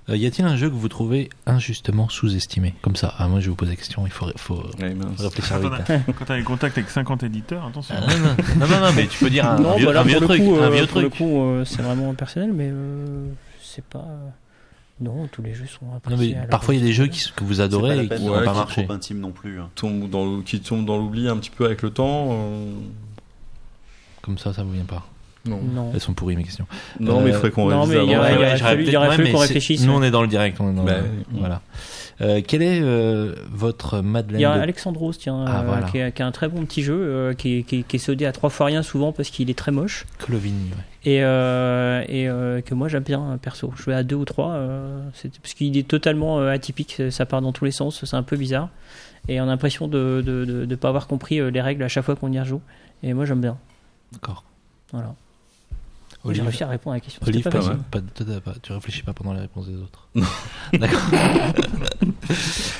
Euh, 0.09 0.15
y 0.17 0.25
a-t-il 0.27 0.45
un 0.47 0.55
jeu 0.55 0.69
que 0.69 0.75
vous 0.75 0.87
trouvez 0.89 1.29
injustement 1.47 2.07
sous-estimé? 2.09 2.73
Comme 2.81 2.95
ça, 2.95 3.13
ah, 3.17 3.27
moi 3.27 3.39
je 3.39 3.45
vais 3.45 3.49
vous 3.49 3.55
poser 3.55 3.71
la 3.71 3.77
question, 3.77 4.05
il 4.05 4.11
faut, 4.11 4.27
faut 4.35 4.63
Ouais, 4.79 4.93
réfléchir 5.17 5.59
vite. 5.59 5.71
Quand 6.17 6.25
t'as 6.25 6.37
des 6.37 6.43
contacts 6.43 6.77
avec 6.77 6.89
50 6.89 7.23
éditeurs, 7.23 7.65
attention. 7.65 7.95
Ah, 7.97 8.01
non, 8.01 8.17
non, 8.19 8.35
non, 8.59 8.67
non, 8.67 8.87
non, 8.87 8.93
mais 8.95 9.07
tu 9.07 9.17
peux 9.23 9.29
dire 9.31 9.49
un, 9.49 9.59
non, 9.59 9.75
vieux, 9.77 9.87
bah 9.87 9.93
là, 9.93 10.01
un 10.01 10.03
vieux 10.03 10.19
pour 10.19 10.27
truc. 10.27 10.39
le 10.41 10.45
coup, 10.45 10.55
un 10.57 10.69
vieux 10.69 10.85
pour 10.87 11.01
le 11.01 11.09
truc. 11.09 11.17
coup, 11.17 11.41
euh, 11.41 11.65
c'est 11.65 11.81
vraiment 11.81 12.13
personnel, 12.13 12.51
mais 12.53 12.69
euh, 12.71 13.25
c'est 13.61 13.83
pas. 13.83 14.05
Non, 15.01 15.27
tous 15.27 15.41
les 15.41 15.53
jeux 15.53 15.65
sont 15.67 15.85
Non, 15.87 15.95
appréciés. 15.97 16.29
mais 16.31 16.35
à 16.37 16.41
leur 16.41 16.49
parfois 16.49 16.73
il 16.73 16.79
y 16.79 16.83
a 16.83 16.85
des 16.85 16.93
jeux 16.93 17.07
qui, 17.07 17.29
que 17.35 17.43
vous 17.43 17.59
adorez 17.61 18.05
et 18.05 18.07
qui 18.09 18.23
n'ont 18.23 18.31
ouais, 18.33 18.45
pas 18.45 18.51
qui 18.53 18.57
marché. 18.59 18.83
trop 18.85 18.93
intime 18.93 19.19
non 19.19 19.31
plus. 19.31 19.59
hein. 19.59 19.69
Tombe 19.75 20.09
dans 20.09 20.41
qui 20.41 20.59
tombe 20.61 20.85
dans 20.85 20.97
l'oubli 20.97 21.27
un 21.27 21.37
petit 21.37 21.49
peu 21.49 21.65
avec 21.65 21.81
le 21.81 21.89
temps. 21.89 22.29
euh, 22.31 22.71
Comme 24.21 24.37
ça, 24.37 24.53
ça 24.53 24.63
vous 24.63 24.71
vient 24.71 24.85
pas. 24.85 25.05
Non, 25.47 25.59
Non. 25.73 25.91
Elles 25.93 25.99
sont 26.01 26.13
pourries 26.13 26.35
mes 26.35 26.43
questions. 26.43 26.65
non 26.99 27.19
Euh, 27.19 27.23
mais 27.23 27.29
il 27.29 27.33
faudrait 27.33 27.51
qu'on 27.51 27.69
non, 27.69 27.85
il 27.85 27.93
y 27.93 27.97
aurait- 28.15 28.35
ouais, 28.37 28.37
ouais, 28.37 29.37
réfléchisse, 29.37 29.83
Nous 29.85 29.91
ouais. 29.91 29.99
on 29.99 30.03
est 30.03 30.11
dans 30.11 30.21
le 30.21 30.27
direct, 30.27 30.57
on 30.59 30.71
est 30.71 30.75
dans 30.75 30.83
Bah, 30.83 30.97
le- 30.97 31.03
oui. 31.33 31.39
voilà. 31.39 31.61
Euh, 32.21 32.41
quel 32.47 32.61
est 32.61 32.79
euh, 32.81 33.35
votre 33.51 33.99
Madeleine 33.99 34.39
Il 34.39 34.43
y 34.43 34.45
a 34.45 34.55
de- 34.55 34.61
Alexandros, 34.61 35.11
tiens, 35.17 35.43
Ah, 35.45 35.59
euh, 35.59 35.63
voilà. 35.65 35.81
qui, 35.87 35.97
est 35.97 36.21
un 36.21 36.31
très 36.31 36.47
bon 36.47 36.63
petit 36.65 36.81
jeu, 36.81 36.97
euh, 36.97 37.33
qui, 37.33 37.57
est, 37.59 37.63
qui, 37.63 37.79
est- 37.79 37.83
qui 37.83 37.97
est 37.97 37.99
soldé 37.99 38.25
à 38.25 38.31
trois 38.31 38.49
fois 38.49 38.67
rien 38.67 38.83
souvent 38.83 39.11
parce 39.11 39.29
qu'il 39.29 39.49
est 39.49 39.57
très 39.57 39.73
moche. 39.73 40.05
Clovigny, 40.19 40.69
ouais. 40.69 41.11
Et, 41.11 41.23
euh, 41.23 42.03
et 42.07 42.27
euh, 42.29 42.61
que 42.61 42.73
moi 42.73 42.87
j'aime 42.87 43.03
bien 43.03 43.37
perso. 43.41 43.71
Jouer 43.75 43.93
à 43.95 44.03
deux 44.03 44.15
ou 44.15 44.23
trois, 44.25 44.51
euh, 44.53 45.01
parce 45.41 45.53
qu'il 45.53 45.77
est 45.77 45.87
totalement 45.87 46.39
euh, 46.39 46.49
atypique, 46.51 47.01
ça 47.11 47.25
part 47.25 47.41
dans 47.41 47.51
tous 47.51 47.65
les 47.65 47.71
sens, 47.71 48.03
c'est 48.05 48.15
un 48.15 48.23
peu 48.23 48.37
bizarre. 48.37 48.69
Et 49.27 49.41
on 49.41 49.43
a 49.43 49.47
l'impression 49.47 49.87
de 49.89 50.23
ne 50.25 50.75
pas 50.75 50.87
avoir 50.87 51.07
compris 51.07 51.39
euh, 51.41 51.49
les 51.51 51.61
règles 51.61 51.83
à 51.83 51.89
chaque 51.89 52.05
fois 52.05 52.15
qu'on 52.15 52.31
y 52.31 52.39
rejoue. 52.39 52.61
Et 53.03 53.13
moi 53.13 53.25
j'aime 53.25 53.41
bien. 53.41 53.57
D'accord. 54.13 54.45
Voilà. 54.93 55.13
J'ai 56.33 56.41
réussi 56.41 56.63
à 56.63 56.67
répondre 56.67 56.93
à 56.93 56.97
la 56.97 56.99
question. 57.01 57.21
Olive, 57.25 57.43
pas 57.43 57.49
pas, 57.51 57.61
pas- 57.91 58.39
pas- 58.41 58.53
tu 58.61 58.71
réfléchis 58.73 59.03
pas 59.03 59.13
pendant 59.13 59.33
les 59.33 59.41
réponses 59.41 59.67
des 59.67 59.75
autres. 59.77 60.07
D'accord. 60.73 61.01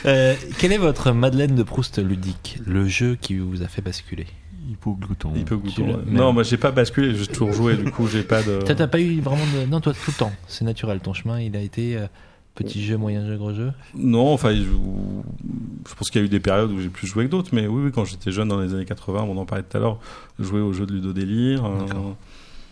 Euh, 0.06 0.36
quelle 0.60 0.72
est 0.72 0.78
votre 0.78 1.12
Madeleine 1.12 1.56
de 1.56 1.64
Proust 1.64 1.98
ludique 2.04 2.60
Le 2.66 2.88
jeu 2.88 3.16
qui 3.20 3.38
vous 3.38 3.62
a 3.64 3.68
fait 3.68 3.82
basculer? 3.82 4.26
Hypoglouton. 4.70 5.32
Il 5.36 5.46
peut 5.46 5.56
Tu 5.58 5.82
goûter. 5.82 5.92
l'as- 5.94 5.98
Non, 6.12 6.34
moi 6.34 6.44
j'ai 6.44 6.58
pas 6.58 6.72
basculé, 6.72 7.16
j'ai 7.16 7.28
toujours 7.28 7.54
joué, 7.54 7.76
du 7.76 7.92
coup 7.92 8.08
j'ai 8.08 8.24
pas 8.24 8.42
de. 8.44 8.60
Toi, 8.66 8.76
t'as 8.76 8.88
pas 8.88 9.00
eu 9.00 9.20
vraiment 9.22 9.44
de. 9.56 9.66
Non, 9.68 9.80
toi, 9.82 9.94
tout 9.94 10.00
le 10.12 10.14
temps. 10.18 10.32
C'est 10.48 10.66
naturel. 10.66 11.00
Ton 11.00 11.14
chemin, 11.14 11.40
il 11.40 11.56
a 11.56 11.62
été 11.62 11.98
euh, 11.98 12.08
petit 12.56 12.84
jeu, 12.84 12.98
moyen 12.98 13.26
jeu, 13.28 13.38
gros 13.38 13.54
jeu? 13.54 13.72
Non, 13.96 14.32
enfin, 14.34 14.54
je, 14.56 14.62
je 14.64 15.96
pense 15.96 16.10
qu'il 16.10 16.22
y 16.22 16.24
a 16.24 16.26
eu 16.26 16.30
des 16.30 16.40
périodes 16.40 16.72
où 16.72 16.80
j'ai 16.80 16.90
plus 16.90 17.08
joué 17.08 17.26
que 17.26 17.32
d'autres, 17.32 17.50
mais 17.54 17.68
oui, 17.68 17.84
oui, 17.86 17.92
quand 17.94 18.06
j'étais 18.06 18.32
jeune 18.32 18.48
dans 18.48 18.60
les 18.60 18.74
années 18.74 18.86
80, 18.86 19.24
on 19.30 19.38
en 19.38 19.46
parlait 19.46 19.64
tout 19.64 19.78
à 19.78 19.80
l'heure, 19.80 20.00
je 20.40 20.46
jouais 20.46 20.62
aux 20.62 20.74
jeux 20.74 20.86
de 20.88 20.94
Ludo 20.94 21.14
Délire. 21.14 21.66
euh. 21.66 21.86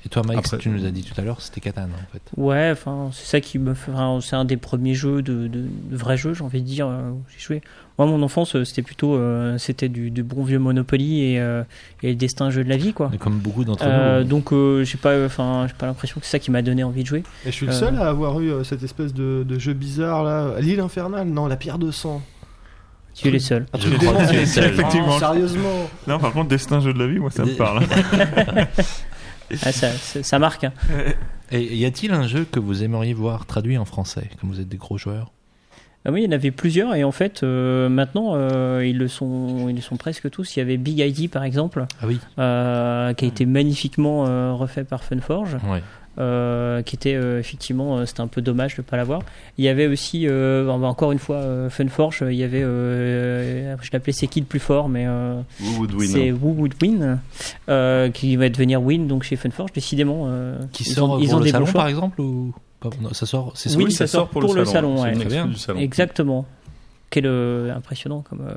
Et 0.06 0.10
toi, 0.10 0.22
Mike, 0.26 0.40
Après- 0.40 0.58
tu 0.58 0.68
nous 0.70 0.86
as 0.86 0.92
dit 0.92 1.02
tout 1.04 1.14
à 1.20 1.24
l'heure, 1.24 1.40
c'était 1.42 1.62
Catan 1.62 1.84
en 1.84 2.12
fait. 2.12 2.22
Ouais, 2.36 2.70
enfin, 2.74 3.10
c'est 3.14 3.26
ça 3.26 3.40
qui 3.40 3.58
me 3.58 3.74
fait. 3.74 3.92
enfin, 3.92 4.20
c'est 4.22 4.36
un 4.36 4.44
des 4.44 4.58
premiers 4.58 4.96
jeux 4.96 5.22
de, 5.22 5.48
de, 5.48 5.62
de 5.62 5.96
vrais 5.96 6.18
jeux, 6.18 6.34
j'ai 6.34 6.44
envie 6.44 6.62
de 6.62 6.68
dire, 6.68 6.88
euh, 6.88 7.12
où 7.12 7.22
j'ai 7.34 7.40
joué. 7.40 7.62
Moi, 7.98 8.08
mon 8.08 8.22
enfance, 8.24 8.56
euh, 8.56 8.66
c'était 8.66 8.82
plutôt, 8.82 9.16
euh, 9.16 9.58
c'était 9.60 9.88
du, 9.88 10.12
du 10.12 10.22
bon 10.24 10.44
vieux 10.44 10.60
Monopoly 10.60 11.22
et, 11.22 11.40
euh, 11.40 11.64
et 12.02 12.10
le 12.10 12.16
destin 12.16 12.50
jeu 12.50 12.64
de 12.66 12.70
la 12.70 12.76
vie, 12.76 12.92
quoi. 12.92 13.08
Mais 13.12 13.18
comme 13.18 13.38
beaucoup 13.38 13.64
d'entre 13.64 13.86
Euh, 13.88 14.24
nous. 14.24 14.28
donc, 14.28 14.52
euh, 14.52 14.84
j'ai 14.84 14.98
pas, 14.98 15.26
enfin, 15.26 15.68
j'ai 15.70 15.76
pas 15.76 15.86
l'impression 15.86 16.20
que 16.20 16.26
c'est 16.26 16.32
ça 16.34 16.40
qui 16.40 16.52
m'a 16.52 16.62
donné 16.62 16.84
envie 16.84 17.04
de 17.04 17.08
jouer. 17.08 17.24
Et 17.46 17.52
je 17.52 17.52
suis 17.52 17.66
le 17.68 17.72
seul 17.72 17.96
à 17.98 18.10
avoir 18.10 18.42
eu 18.42 18.50
euh, 18.52 18.64
cette 18.66 18.84
espèce 18.84 19.14
de, 19.14 19.46
de 19.48 19.60
jeu 19.60 19.72
bizarre 19.74 20.24
là. 20.24 20.56
L'île 20.60 20.80
infernale, 20.82 21.28
non, 21.30 21.48
la 21.48 21.56
pierre 21.56 21.78
de 21.78 21.92
sang. 21.92 22.22
Tu 23.16 23.28
es 23.28 23.32
les 23.32 23.40
seuls. 23.40 23.68
Je 23.78 23.90
crois 23.96 24.14
que 24.16 24.30
tu 24.32 24.36
es 24.38 24.40
le 24.40 24.46
seul. 24.48 24.74
Effectivement. 24.74 25.20
Sérieusement. 25.20 25.88
Non, 26.08 26.18
par 26.18 26.34
contre, 26.34 26.50
Destin 26.50 26.80
Jeu 26.82 26.94
de 26.94 27.00
la 27.00 27.06
vie, 27.08 27.20
moi, 27.20 27.30
ça 27.30 27.46
me 27.46 27.56
parle. 27.56 27.84
Ah, 29.64 29.72
ça, 29.72 29.92
ça, 29.92 30.24
ça 30.24 30.40
marque. 30.40 30.64
hein. 30.66 30.74
Et 31.52 31.76
y 31.76 31.86
a-t-il 31.86 32.12
un 32.14 32.28
jeu 32.28 32.46
que 32.50 32.60
vous 32.60 32.84
aimeriez 32.84 33.14
voir 33.14 33.46
traduit 33.46 33.78
en 33.78 33.86
français, 33.86 34.30
comme 34.40 34.50
vous 34.50 34.60
êtes 34.60 34.70
des 34.70 34.78
gros 34.78 34.98
joueurs? 34.98 35.32
Ah 36.06 36.12
oui, 36.12 36.22
il 36.22 36.26
y 36.26 36.28
en 36.28 36.32
avait 36.34 36.52
plusieurs 36.52 36.96
et 36.96 37.04
en 37.06 37.12
fait, 37.14 37.44
euh, 37.44 37.88
maintenant, 37.88 38.32
euh, 38.36 38.86
ils 38.86 38.98
le 38.98 39.08
sont, 39.08 39.70
ils 39.70 39.76
le 39.76 39.82
sont 39.82 39.96
presque 39.96 40.30
tous. 40.30 40.56
Il 40.56 40.60
y 40.60 40.62
avait 40.62 40.76
Big 40.78 41.00
ID 41.00 41.30
par 41.30 41.44
exemple, 41.44 41.86
Ah 42.02 42.08
oui. 42.08 42.20
euh, 42.40 43.14
qui 43.14 43.24
a 43.24 43.28
été 43.30 43.46
magnifiquement 43.46 44.26
euh, 44.28 44.52
refait 44.54 44.84
par 44.84 45.04
Funforge. 45.04 45.56
Ouais. 45.70 45.82
Euh, 46.20 46.82
qui 46.84 46.96
était 46.96 47.16
euh, 47.16 47.40
effectivement 47.40 47.98
euh, 47.98 48.06
c'était 48.06 48.22
un 48.22 48.28
peu 48.28 48.42
dommage 48.42 48.76
de 48.76 48.82
pas 48.84 48.98
l'avoir 48.98 49.22
il 49.58 49.66
y 49.66 49.68
avait 49.68 49.88
aussi 49.88 50.28
euh, 50.28 50.66
bah, 50.66 50.74
encore 50.88 51.12
une 51.12 51.20
fois 51.20 51.38
euh, 51.38 51.70
Funforge 51.70 52.24
il 52.30 52.36
y 52.36 52.44
avait 52.44 52.62
euh, 52.64 53.76
je 53.82 53.90
l'appelais 53.94 54.14
c'est 54.14 54.28
qui 54.28 54.40
le 54.40 54.46
plus 54.46 54.60
fort 54.60 54.90
mais 54.90 55.06
euh, 55.08 55.40
Who 55.60 55.80
would 55.80 55.94
win 55.96 56.08
c'est 56.10 56.32
Who 56.32 56.50
Would 56.52 56.74
Win 56.82 57.20
euh, 57.70 58.10
qui 58.12 58.36
va 58.36 58.50
devenir 58.50 58.82
Win 58.82 59.08
donc 59.08 59.24
chez 59.24 59.36
Funforge 59.36 59.72
décidément 59.74 60.26
euh, 60.28 60.58
Qui 60.72 60.84
ils 60.84 60.94
sort 60.94 61.10
ont, 61.10 61.14
pour 61.16 61.24
ils 61.24 61.34
ont 61.36 61.40
le 61.40 61.46
des 61.46 61.52
salon 61.52 61.66
bons 61.66 61.72
choix 61.72 61.82
par 61.82 61.88
exemple 61.90 62.22
ou 62.22 62.54
pas 62.80 62.90
Non, 63.02 63.14
ça 63.14 63.26
sort 63.26 63.54
c'est 63.56 63.76
Oui, 63.76 63.92
ça 63.92 64.06
sort 64.08 64.28
pour 64.30 64.42
le 64.54 64.66
salon, 64.66 64.98
C'est 64.98 65.16
ouais. 65.18 65.26
bien. 65.26 65.48
du 65.48 65.56
salon. 65.56 65.80
Exactement. 65.80 66.46
Quel 67.10 67.26
euh, 67.26 67.74
impressionnant 67.76 68.24
comme. 68.28 68.42
euh, 68.48 68.54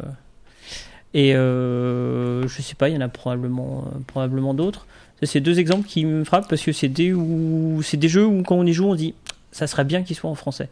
Et 1.14 1.34
euh, 1.34 2.46
je 2.48 2.62
sais 2.62 2.74
pas, 2.74 2.88
il 2.88 2.94
y 2.94 2.98
en 2.98 3.02
a 3.02 3.08
probablement, 3.08 3.84
euh, 3.86 3.98
probablement 4.06 4.52
d'autres. 4.54 4.86
C'est 5.22 5.40
deux 5.40 5.58
exemples 5.58 5.86
qui 5.86 6.04
me 6.04 6.24
frappent 6.24 6.48
parce 6.48 6.62
que 6.62 6.72
c'est 6.72 6.88
des 6.88 7.12
où 7.12 7.80
c'est 7.82 7.96
des 7.96 8.08
jeux 8.08 8.26
où 8.26 8.42
quand 8.42 8.56
on 8.56 8.66
y 8.66 8.72
joue, 8.72 8.86
on 8.86 8.94
dit 8.94 9.14
ça 9.50 9.66
serait 9.66 9.84
bien 9.84 10.02
qu'ils 10.02 10.16
soient 10.16 10.30
en 10.30 10.34
français. 10.34 10.68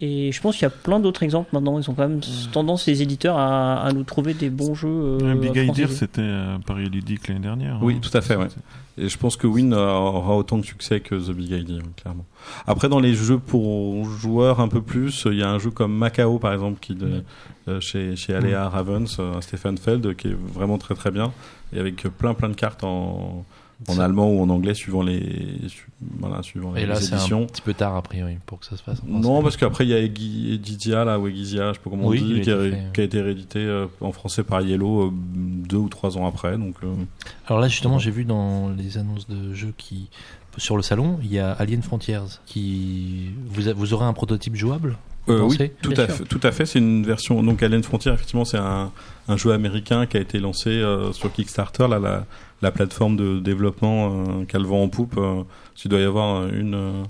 Et 0.00 0.30
je 0.30 0.40
pense 0.40 0.54
qu'il 0.54 0.62
y 0.62 0.66
a 0.66 0.70
plein 0.70 1.00
d'autres 1.00 1.24
exemples 1.24 1.50
maintenant. 1.52 1.78
Ils 1.78 1.90
ont 1.90 1.94
quand 1.94 2.08
même 2.08 2.20
tendance 2.52 2.86
les 2.86 3.02
éditeurs 3.02 3.36
à, 3.36 3.82
à 3.82 3.92
nous 3.92 4.04
trouver 4.04 4.32
des 4.32 4.48
bons 4.48 4.74
jeux. 4.74 4.88
euh, 4.88 5.34
Big 5.34 5.56
Idea, 5.56 5.88
c'était 5.88 6.20
euh, 6.20 6.56
Paris 6.64 6.88
Ludique 6.88 7.26
l'année 7.26 7.40
dernière. 7.40 7.80
Oui, 7.82 7.94
hein. 7.96 8.00
tout 8.00 8.16
à 8.16 8.20
fait, 8.20 8.36
ouais. 8.36 8.46
Et 8.96 9.08
je 9.08 9.18
pense 9.18 9.36
que 9.36 9.48
Win 9.48 9.74
aura 9.74 10.36
autant 10.36 10.58
de 10.58 10.64
succès 10.64 11.00
que 11.00 11.16
The 11.16 11.32
Big 11.32 11.50
Idea, 11.50 11.80
clairement. 11.96 12.26
Après, 12.66 12.88
dans 12.88 13.00
les 13.00 13.14
jeux 13.14 13.38
pour 13.38 14.04
joueurs 14.04 14.60
un 14.60 14.68
peu 14.68 14.82
plus, 14.82 15.24
il 15.26 15.38
y 15.38 15.42
a 15.42 15.50
un 15.50 15.58
jeu 15.58 15.70
comme 15.70 15.96
Macao, 15.96 16.38
par 16.38 16.52
exemple, 16.52 16.78
qui 16.80 16.94
de, 16.94 17.24
euh, 17.66 17.80
chez, 17.80 18.14
chez 18.14 18.34
Alea 18.34 18.68
Ravens, 18.68 19.16
euh, 19.18 19.36
un 19.36 19.40
Stefan 19.40 19.78
Feld, 19.78 20.14
qui 20.14 20.28
est 20.28 20.36
vraiment 20.54 20.78
très 20.78 20.94
très 20.94 21.10
bien, 21.10 21.32
et 21.72 21.80
avec 21.80 22.02
plein 22.18 22.34
plein 22.34 22.48
de 22.48 22.54
cartes 22.54 22.84
en, 22.84 23.44
en 23.88 23.98
allemand 24.00 24.30
ou 24.32 24.40
en 24.42 24.48
anglais, 24.48 24.74
suivant 24.74 25.02
les, 25.02 25.56
su- 25.68 25.86
voilà, 26.18 26.42
suivant 26.42 26.72
les 26.72 26.82
Et 26.82 26.86
là 26.86 26.96
c'est 26.96 27.14
éditions. 27.14 27.42
un 27.42 27.46
petit 27.46 27.62
peu 27.62 27.74
tard 27.74 27.94
a 27.96 28.02
priori 28.02 28.36
pour 28.44 28.58
que 28.58 28.66
ça 28.66 28.76
se 28.76 28.82
fasse. 28.82 28.98
en. 29.08 29.18
Non, 29.20 29.42
parce 29.42 29.56
qu'après 29.56 29.84
il 29.86 29.90
y 29.90 29.94
a 29.94 29.98
Edizia 30.00 31.04
là 31.04 31.18
ou 31.18 31.28
Egizia, 31.28 31.68
je 31.68 31.74
sais 31.74 31.80
pas 31.84 31.90
comment 31.90 32.08
Oui, 32.08 32.20
on 32.22 32.26
dit, 32.26 32.40
a 32.40 32.42
qui 32.42 32.50
a, 32.50 32.66
été 32.66 32.70
fait. 32.76 32.82
qui 32.94 33.00
a 33.00 33.04
été 33.04 33.20
réédité 33.20 33.58
euh, 33.60 33.86
en 34.00 34.10
français 34.12 34.42
par 34.42 34.62
Yellow 34.62 35.06
euh, 35.06 35.10
deux 35.12 35.76
ou 35.76 35.88
trois 35.88 36.18
ans 36.18 36.26
après. 36.26 36.58
Donc 36.58 36.74
euh, 36.82 36.88
Alors 37.46 37.60
là 37.60 37.68
justement 37.68 37.98
j'ai 37.98 38.10
vu 38.10 38.24
dans 38.24 38.70
les 38.70 38.98
annonces 38.98 39.28
de 39.28 39.54
jeux 39.54 39.74
qui 39.76 40.08
sur 40.56 40.76
le 40.76 40.82
salon 40.82 41.20
il 41.22 41.32
y 41.32 41.38
a 41.38 41.52
Alien 41.52 41.82
Frontiers 41.82 42.18
qui 42.46 43.30
vous 43.46 43.68
a- 43.68 43.72
vous 43.72 43.94
aurez 43.94 44.06
un 44.06 44.12
prototype 44.12 44.56
jouable 44.56 44.96
Euh, 45.28 45.42
oui, 45.42 45.70
tout 45.82 45.92
à, 45.96 46.06
fait, 46.08 46.24
tout 46.24 46.40
à 46.42 46.50
fait. 46.52 46.64
C'est 46.64 46.78
une 46.78 47.04
version. 47.04 47.42
Donc, 47.42 47.62
Alien 47.62 47.82
Frontier, 47.82 48.10
effectivement, 48.10 48.46
c'est 48.46 48.56
un, 48.56 48.90
un 49.28 49.36
jeu 49.36 49.52
américain 49.52 50.06
qui 50.06 50.16
a 50.16 50.20
été 50.20 50.38
lancé 50.40 50.70
euh, 50.70 51.12
sur 51.12 51.30
Kickstarter, 51.30 51.86
là, 51.86 51.98
la, 51.98 52.24
la 52.62 52.70
plateforme 52.70 53.16
de 53.16 53.38
développement 53.38 54.26
euh, 54.40 54.44
qui 54.44 54.56
a 54.56 54.58
le 54.58 54.66
vent 54.66 54.82
en 54.82 54.88
poupe. 54.88 55.16
Euh, 55.18 55.42
il 55.84 55.88
doit 55.88 56.00
y 56.00 56.04
avoir 56.04 56.48
une, 56.48 56.74
euh, 56.74 57.04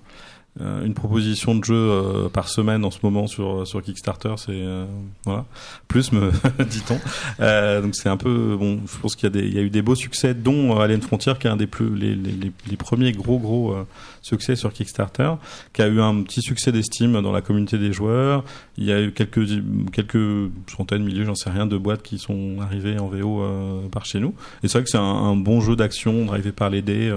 une 0.60 0.94
proposition 0.94 1.54
de 1.54 1.64
jeu 1.64 1.74
euh, 1.74 2.28
par 2.28 2.48
semaine 2.48 2.84
en 2.84 2.90
ce 2.90 2.98
moment 3.02 3.26
sur, 3.26 3.66
sur 3.66 3.82
Kickstarter. 3.82 4.34
C'est 4.36 4.52
euh, 4.52 4.86
voilà, 5.24 5.44
plus 5.86 6.12
me 6.12 6.30
dit-on. 6.64 6.98
Euh, 7.40 7.80
donc, 7.80 7.94
c'est 7.94 8.08
un 8.08 8.16
peu 8.16 8.56
bon. 8.58 8.80
Je 8.86 8.98
pense 8.98 9.16
qu'il 9.16 9.24
y 9.24 9.26
a 9.26 9.30
des, 9.30 9.46
il 9.46 9.54
y 9.54 9.58
a 9.58 9.62
eu 9.62 9.70
des 9.70 9.82
beaux 9.82 9.94
succès, 9.94 10.34
dont 10.34 10.76
euh, 10.76 10.80
Alien 10.80 11.00
Frontier, 11.02 11.34
qui 11.38 11.46
est 11.46 11.50
un 11.50 11.56
des 11.56 11.66
plus 11.66 11.94
les, 11.94 12.14
les, 12.14 12.52
les, 12.68 12.76
premiers 12.76 13.12
gros 13.12 13.38
gros 13.38 13.72
euh, 13.72 13.84
succès 14.22 14.56
sur 14.56 14.72
Kickstarter 14.72 15.32
qui 15.72 15.82
a 15.82 15.88
eu 15.88 16.00
un 16.00 16.22
petit 16.22 16.42
succès 16.42 16.72
d'estime 16.72 17.20
dans 17.20 17.32
la 17.32 17.40
communauté 17.40 17.78
des 17.78 17.92
joueurs. 17.92 18.44
Il 18.76 18.84
y 18.84 18.92
a 18.92 19.00
eu 19.00 19.12
quelques 19.12 19.46
quelques 19.92 20.50
centaines, 20.70 21.04
milliers, 21.04 21.24
j'en 21.24 21.34
sais 21.34 21.50
rien, 21.50 21.66
de 21.66 21.76
boîtes 21.76 22.02
qui 22.02 22.18
sont 22.18 22.56
arrivées 22.60 22.98
en 22.98 23.08
VO 23.08 23.42
euh, 23.42 23.88
par 23.88 24.04
chez 24.04 24.20
nous. 24.20 24.34
Et 24.62 24.68
c'est 24.68 24.78
vrai 24.78 24.84
que 24.84 24.90
c'est 24.90 24.98
un, 24.98 25.02
un 25.02 25.36
bon 25.36 25.60
jeu 25.60 25.76
d'action 25.76 26.24
drivé 26.24 26.52
par 26.52 26.70
les 26.70 26.82
dés. 26.82 27.12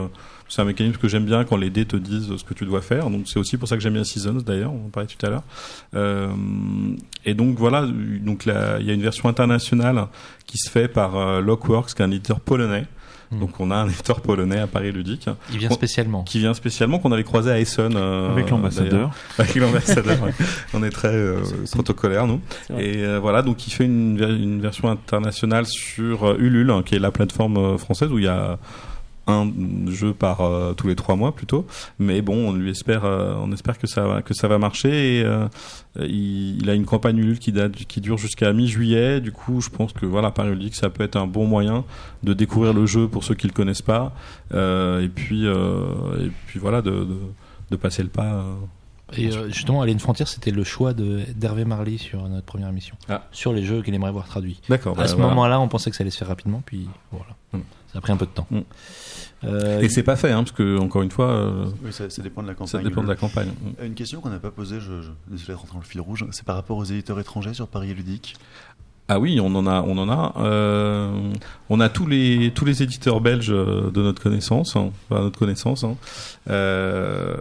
C'est 0.53 0.61
un 0.61 0.65
mécanisme 0.65 0.97
que 0.97 1.07
j'aime 1.07 1.23
bien 1.23 1.45
quand 1.45 1.55
les 1.55 1.69
dés 1.69 1.85
te 1.85 1.95
disent 1.95 2.35
ce 2.35 2.43
que 2.43 2.53
tu 2.53 2.65
dois 2.65 2.81
faire. 2.81 3.09
Donc 3.09 3.21
c'est 3.25 3.39
aussi 3.39 3.55
pour 3.55 3.69
ça 3.69 3.77
que 3.77 3.81
j'aime 3.81 3.93
bien 3.93 4.03
Seasons 4.03 4.33
d'ailleurs, 4.45 4.73
on 4.73 4.87
en 4.87 4.89
parlait 4.89 5.07
tout 5.07 5.25
à 5.25 5.29
l'heure. 5.29 5.43
Euh, 5.95 6.27
et 7.25 7.33
donc 7.33 7.57
voilà, 7.57 7.85
donc 8.21 8.43
là, 8.45 8.77
il 8.81 8.85
y 8.85 8.91
a 8.91 8.93
une 8.93 9.01
version 9.01 9.29
internationale 9.29 10.07
qui 10.45 10.57
se 10.57 10.69
fait 10.69 10.89
par 10.89 11.15
euh, 11.15 11.39
Lockworks, 11.41 11.93
qui 11.93 12.01
est 12.01 12.05
un 12.05 12.11
éditeur 12.11 12.41
polonais. 12.41 12.85
Hmm. 13.31 13.39
Donc 13.39 13.61
on 13.61 13.71
a 13.71 13.75
un 13.77 13.87
éditeur 13.87 14.19
polonais 14.19 14.59
à 14.59 14.67
Paris 14.67 14.91
Ludique 14.91 15.29
il 15.53 15.57
vient 15.59 15.69
spécialement 15.69 16.23
qui 16.23 16.39
vient 16.39 16.53
spécialement 16.53 16.99
qu'on 16.99 17.13
avait 17.13 17.23
croisé 17.23 17.49
à 17.49 17.59
Essen 17.61 17.93
euh, 17.95 18.29
Avec 18.29 18.49
l'ambassadeur. 18.49 19.11
avec 19.37 19.55
l'ambassadeur 19.55 20.21
ouais. 20.21 20.33
on 20.73 20.83
est 20.83 20.89
très 20.89 21.13
euh, 21.15 21.39
protocolaire 21.71 22.27
nous 22.27 22.41
et 22.77 22.97
euh, 23.05 23.19
voilà 23.21 23.41
donc 23.41 23.65
il 23.65 23.71
fait 23.71 23.85
une, 23.85 24.17
ver- 24.17 24.31
une 24.31 24.59
version 24.59 24.89
internationale 24.89 25.65
sur 25.65 26.25
euh, 26.25 26.35
Ulule 26.39 26.71
hein, 26.71 26.83
qui 26.85 26.95
est 26.95 26.99
la 26.99 27.11
plateforme 27.11 27.55
euh, 27.55 27.77
française 27.77 28.11
où 28.11 28.17
il 28.19 28.25
y 28.25 28.27
a 28.27 28.59
un 29.27 29.49
jeu 29.87 30.13
par 30.13 30.41
euh, 30.41 30.73
tous 30.73 30.87
les 30.87 30.95
trois 30.95 31.15
mois 31.15 31.33
plutôt 31.35 31.65
mais 31.99 32.21
bon 32.23 32.49
on 32.49 32.53
lui 32.53 32.71
espère 32.71 33.05
euh, 33.05 33.35
on 33.41 33.51
espère 33.51 33.77
que 33.77 33.85
ça 33.87 34.05
va 34.07 34.21
que 34.23 34.33
ça 34.33 34.47
va 34.47 34.57
marcher 34.57 35.19
et 35.19 35.23
euh, 35.23 35.47
il, 35.99 36.61
il 36.61 36.69
a 36.69 36.73
une 36.73 36.85
campagne 36.85 37.17
Ulule 37.19 37.37
qui 37.39 37.51
date 37.51 37.73
qui 37.73 38.01
dure 38.01 38.17
jusqu'à 38.17 38.51
mi-juillet 38.51 39.21
du 39.21 39.31
coup 39.31 39.61
je 39.61 39.69
pense 39.69 39.93
que 39.93 40.05
voilà 40.07 40.31
Paris 40.31 40.49
Ludique 40.51 40.75
ça 40.75 40.89
peut 40.89 41.03
être 41.03 41.17
un 41.17 41.27
bon 41.27 41.45
moyen 41.45 41.85
de 42.23 42.33
découvrir 42.33 42.73
le 42.73 42.85
jeu 42.87 43.07
pour 43.07 43.23
ceux 43.23 43.35
qui 43.35 43.45
le 43.47 43.53
connaissent 43.53 43.83
pas 43.83 44.13
et 44.53 45.09
puis 45.13 45.45
et 45.45 46.31
puis 46.47 46.59
voilà 46.59 46.81
de, 46.81 46.89
de, 46.91 47.17
de 47.69 47.75
passer 47.75 48.01
le 48.03 48.09
pas 48.09 48.43
et 49.17 49.29
justement 49.49 49.81
Alien 49.81 49.99
Frontier 49.99 50.25
c'était 50.25 50.51
le 50.51 50.63
choix 50.63 50.93
d'Hervé 50.93 51.65
Marley 51.65 51.97
sur 51.97 52.27
notre 52.29 52.45
première 52.45 52.69
émission 52.69 52.95
Ah. 53.09 53.27
sur 53.31 53.51
les 53.53 53.63
jeux 53.63 53.81
qu'il 53.81 53.93
aimerait 53.93 54.11
voir 54.11 54.25
traduits 54.25 54.61
d'accord 54.69 54.93
à 54.97 55.01
bah, 55.01 55.07
ce 55.07 55.15
voilà. 55.15 55.29
moment-là 55.29 55.59
on 55.59 55.67
pensait 55.67 55.89
que 55.91 55.95
ça 55.97 56.03
allait 56.03 56.11
se 56.11 56.17
faire 56.17 56.29
rapidement 56.29 56.63
puis 56.65 56.87
voilà 57.11 57.35
Mm. 57.53 57.59
ça 57.91 57.97
a 57.97 58.01
pris 58.01 58.13
un 58.13 58.17
peu 58.17 58.25
de 58.25 58.31
temps 58.31 58.47
Mm. 58.49 58.61
Euh, 59.43 59.79
et 59.81 59.89
c'est 59.89 60.03
pas 60.03 60.15
fait 60.15 60.31
hein, 60.31 60.43
parce 60.43 60.51
que 60.51 60.77
encore 60.77 61.01
une 61.01 61.09
fois 61.09 61.31
euh, 61.31 61.65
Oui, 61.83 61.91
ça, 61.91 62.09
ça 62.09 62.21
dépend 62.21 62.43
de 62.43 62.47
la 62.47 62.53
campagne. 62.53 62.81
ça 62.83 62.87
dépend 62.87 63.01
de 63.01 63.07
la 63.07 63.15
campagne 63.15 63.49
Euh, 63.79 63.87
Une 63.87 63.95
question 63.95 64.21
qu'on 64.21 64.29
n'a 64.29 64.39
pas 64.39 64.51
posée, 64.51 64.79
je, 64.79 65.01
je, 65.01 65.09
désolé 65.27 65.53
de 65.53 65.57
rentrer 65.57 65.73
dans 65.73 65.79
le 65.79 65.85
fil 65.85 65.99
rouge, 66.01 66.25
c'est 66.31 66.45
par 66.45 66.55
rapport 66.55 66.77
aux 66.77 66.83
éditeurs 66.83 67.19
étrangers 67.19 67.53
sur 67.53 67.67
Paris 67.67 67.93
Ludique. 67.93 68.35
Ah 69.13 69.19
oui, 69.19 69.41
on 69.41 69.53
en 69.55 69.67
a, 69.67 69.81
on 69.85 69.97
en 69.97 70.09
a. 70.09 70.33
Euh, 70.39 71.11
on 71.69 71.81
a 71.81 71.89
tous 71.89 72.07
les 72.07 72.51
tous 72.55 72.63
les 72.63 72.81
éditeurs 72.81 73.19
belges 73.19 73.51
euh, 73.51 73.91
de 73.91 74.01
notre 74.01 74.23
connaissance, 74.23 74.77
hein, 74.77 74.91
enfin, 75.09 75.23
notre 75.23 75.37
connaissance. 75.37 75.83
Hein. 75.83 75.97
Euh, 76.49 77.35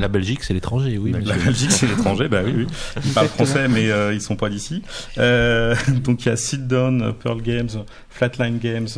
la 0.00 0.08
Belgique 0.08 0.42
c'est 0.42 0.54
l'étranger 0.54 0.98
oui 0.98 1.12
la. 1.12 1.36
Belgique, 1.36 1.70
c'est 1.70 1.86
l'étranger, 1.96 2.26
bah 2.26 2.40
oui, 2.44 2.52
oui. 2.56 2.66
Ils 3.04 3.12
parlent 3.12 3.28
français, 3.28 3.68
mais 3.68 3.92
euh, 3.92 4.12
ils 4.12 4.20
sont 4.20 4.34
pas 4.34 4.48
d'ici. 4.50 4.82
Euh, 5.18 5.76
donc 6.02 6.24
il 6.24 6.30
y 6.30 6.32
a 6.32 6.36
Sit 6.36 6.66
Down, 6.66 7.12
Pearl 7.22 7.40
Games, 7.42 7.70
Flatline 8.10 8.58
Games 8.58 8.88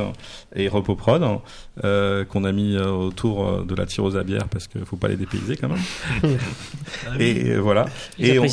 et 0.55 0.69
Repoprod 0.69 1.23
hein, 1.23 1.43
euh, 1.85 2.25
qu'on 2.25 2.45
a 2.45 2.53
mis 2.53 2.79
autour 2.79 3.63
de 3.63 3.75
la 3.75 3.85
tireuse 3.85 4.17
à 4.17 4.23
bière 4.25 4.49
parce 4.49 4.69
qu'il 4.69 4.87
faut 4.87 4.97
pas 4.97 5.09
les 5.09 5.17
dépayser 5.17 5.57
quand 5.59 5.69
même. 5.69 6.33
et 7.21 7.57
voilà. 7.57 7.85
Et 8.19 8.39
on- 8.39 8.47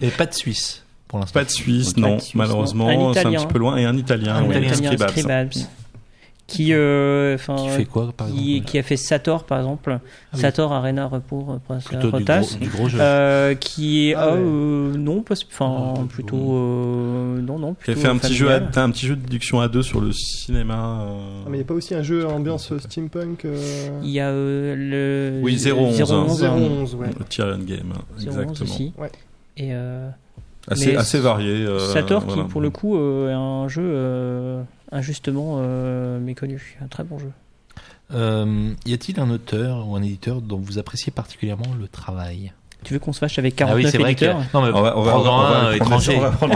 et 0.00 0.10
pas 0.10 0.26
de 0.26 0.34
Suisse 0.34 0.83
pour 1.14 1.20
l'instant 1.20 1.38
Pas 1.38 1.44
de 1.44 1.50
Suisse, 1.50 1.96
non, 1.96 2.18
Suisse, 2.18 2.34
malheureusement, 2.34 2.88
Un 3.10 3.14
c'est 3.14 3.24
un 3.26 3.30
petit 3.32 3.46
peu 3.46 3.58
loin. 3.60 3.76
Et 3.76 3.84
un 3.84 3.96
Italien, 3.96 4.34
Un 4.34 4.46
ouais, 4.48 4.58
Italien, 4.60 4.74
Scribabs. 4.74 5.10
Scribabs, 5.10 5.52
qui 6.46 6.74
euh, 6.74 7.38
qui 7.38 7.68
fait 7.68 7.84
quoi 7.86 8.12
par 8.14 8.26
qui, 8.26 8.56
exemple 8.56 8.70
qui 8.70 8.78
a 8.78 8.82
fait 8.82 8.96
Sator 8.98 9.44
par 9.44 9.58
exemple 9.60 9.98
oui. 10.34 10.40
Sator 10.40 10.72
Arena 10.74 11.08
plutôt 11.08 11.60
du 12.02 12.06
Rotas 12.08 12.40
gros, 12.40 12.58
du 12.60 12.68
gros 12.68 12.88
jeu 12.90 12.98
euh, 13.00 13.54
qui 13.54 14.10
est 14.10 14.14
Ah 14.14 14.24
ah, 14.24 14.34
ouais. 14.34 14.40
euh, 14.44 14.94
non 14.98 15.22
pas 15.22 15.36
enfin 15.50 15.94
Ah, 15.96 16.00
plutôt 16.06 16.36
euh, 16.36 17.40
non 17.40 17.58
non 17.58 17.72
Qui 17.72 17.92
a 17.92 17.94
plutôt 17.94 18.00
fait 18.02 18.08
un 18.08 18.18
petit 18.18 18.34
jeu, 18.34 18.50
à, 18.50 18.56
un 18.56 18.90
petit 18.90 19.06
jeu 19.06 19.16
de 19.16 19.22
déduction 19.22 19.60
à 19.60 19.68
deux 19.68 19.82
sur 19.82 20.02
le 20.02 20.12
cinéma. 20.12 21.00
euh, 21.08 21.42
Ah, 21.46 21.48
mais 21.48 21.56
il 21.56 21.60
n'y 21.60 21.64
a 21.64 21.66
pas 21.66 21.74
aussi 21.74 21.94
un 21.94 22.02
jeu 22.02 22.26
ambiance 22.26 22.76
steampunk 22.76 23.46
euh... 23.46 23.88
il 24.02 24.10
y 24.10 24.20
a 24.20 24.28
euh, 24.28 24.74
le 24.76 25.40
Oui, 25.42 25.54
011, 25.56 26.02
011, 26.12 26.44
hein. 26.44 26.56
011, 26.58 26.94
ouais. 26.96 27.06
le 27.18 27.24
Tyrion 27.24 27.58
Game, 27.60 27.90
hein, 27.94 28.02
011 28.18 28.26
exactement. 28.26 28.52
aussi 28.74 28.92
Ouais. 28.98 29.10
et 29.56 29.68
euh, 29.72 30.10
Assez, 30.68 30.92
Mais 30.92 30.96
assez 30.96 31.18
varié. 31.20 31.64
euh, 31.66 31.78
Sator 31.92 32.24
voilà. 32.24 32.42
qui 32.42 32.48
pour 32.48 32.60
le 32.60 32.70
coup 32.70 32.96
euh, 32.96 33.30
est 33.30 33.34
un 33.34 33.68
jeu 33.68 33.82
euh, 33.84 34.62
injustement 34.92 35.56
euh, 35.58 36.18
méconnu 36.20 36.78
un 36.82 36.86
très 36.88 37.04
bon 37.04 37.18
jeu 37.18 37.30
Euh, 38.12 38.70
y 38.86 38.92
a-t-il 38.94 39.18
un 39.20 39.30
auteur 39.30 39.86
ou 39.88 39.96
un 39.96 40.02
éditeur 40.02 40.40
dont 40.40 40.58
vous 40.58 40.78
appréciez 40.78 41.10
particulièrement 41.12 41.66
le 41.80 41.88
travail? 41.88 42.52
Tu 42.82 42.92
veux 42.92 42.98
qu'on 43.00 43.14
se 43.14 43.18
fâche 43.18 43.38
avec 43.38 43.54
Ah 43.54 43.64
49 43.64 43.84
oui, 43.84 43.90
c'est 43.90 43.98
vrai 43.98 44.14
que. 44.14 44.26
Non, 44.26 44.62
mais 44.62 44.68
On 44.74 44.82
va- 44.82 44.98
on 44.98 45.02
va 45.02 45.12
un 45.12 45.20
prendre 45.20 45.72
étranger. 45.72 46.16
on 46.16 46.20
va 46.20 46.30
prendre- 46.32 46.52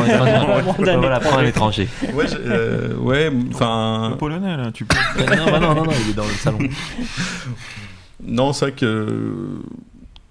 prendre 1.20 1.38
un 1.38 1.44
étranger. 1.46 1.88
Ouais, 2.12 2.26
euh, 2.34 2.94
ouais, 2.98 3.30
Le 3.30 3.36
enfin. 3.54 4.14
polonais, 4.18 4.56
là, 4.58 4.70
tu 4.72 4.84
peux. 4.84 4.94
non, 5.20 5.46
bah 5.50 5.58
non, 5.58 5.74
non, 5.74 5.84
non, 5.84 5.92
il 6.04 6.10
est 6.10 6.14
dans 6.14 6.24
le 6.26 6.30
salon. 6.32 6.58
Non, 8.22 8.52
c'est 8.52 8.66
vrai 8.66 8.72
que 8.72 9.60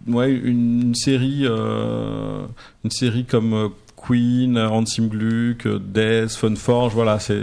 ouais, 0.07 0.31
une, 0.31 0.81
une 0.81 0.95
série, 0.95 1.41
euh, 1.43 2.45
une 2.83 2.91
série 2.91 3.25
comme 3.25 3.53
euh, 3.53 3.67
Queen, 3.95 4.57
Ransom 4.59 5.07
Gluck, 5.07 5.65
euh, 5.65 5.79
Death, 5.79 6.31
Funforge, 6.35 6.93
voilà, 6.93 7.19
c'est. 7.19 7.41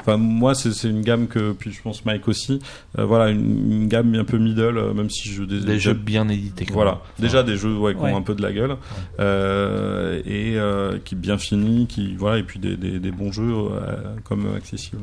Enfin, 0.00 0.16
moi, 0.16 0.52
c'est 0.56 0.72
c'est 0.72 0.88
une 0.88 1.02
gamme 1.02 1.28
que, 1.28 1.52
puis 1.52 1.70
je 1.70 1.80
pense 1.80 2.04
Mike 2.04 2.26
aussi, 2.26 2.58
euh, 2.98 3.04
voilà, 3.04 3.30
une, 3.30 3.70
une 3.82 3.88
gamme 3.88 4.12
un 4.16 4.24
peu 4.24 4.36
middle, 4.36 4.76
euh, 4.76 4.92
même 4.94 5.08
si 5.10 5.28
je 5.28 5.44
Des 5.44 5.78
jeux 5.78 5.92
bien 5.94 6.28
édités. 6.28 6.66
quand 6.66 6.74
Voilà, 6.74 7.02
déjà 7.20 7.44
des 7.44 7.56
jeux 7.56 7.76
ouais, 7.76 7.94
qui 7.94 8.00
Ouais. 8.00 8.10
ont 8.12 8.16
un 8.16 8.22
peu 8.22 8.34
de 8.34 8.42
la 8.42 8.52
gueule 8.52 8.76
euh, 9.20 10.20
et 10.26 10.56
euh, 10.58 10.98
qui 11.04 11.14
bien 11.14 11.38
finis, 11.38 11.86
qui 11.86 12.16
voilà, 12.16 12.38
et 12.38 12.42
puis 12.42 12.58
des, 12.58 12.76
des, 12.76 12.98
des 12.98 13.10
bons 13.12 13.30
jeux 13.30 13.44
euh, 13.54 14.16
comme 14.24 14.52
accessibles. 14.56 15.02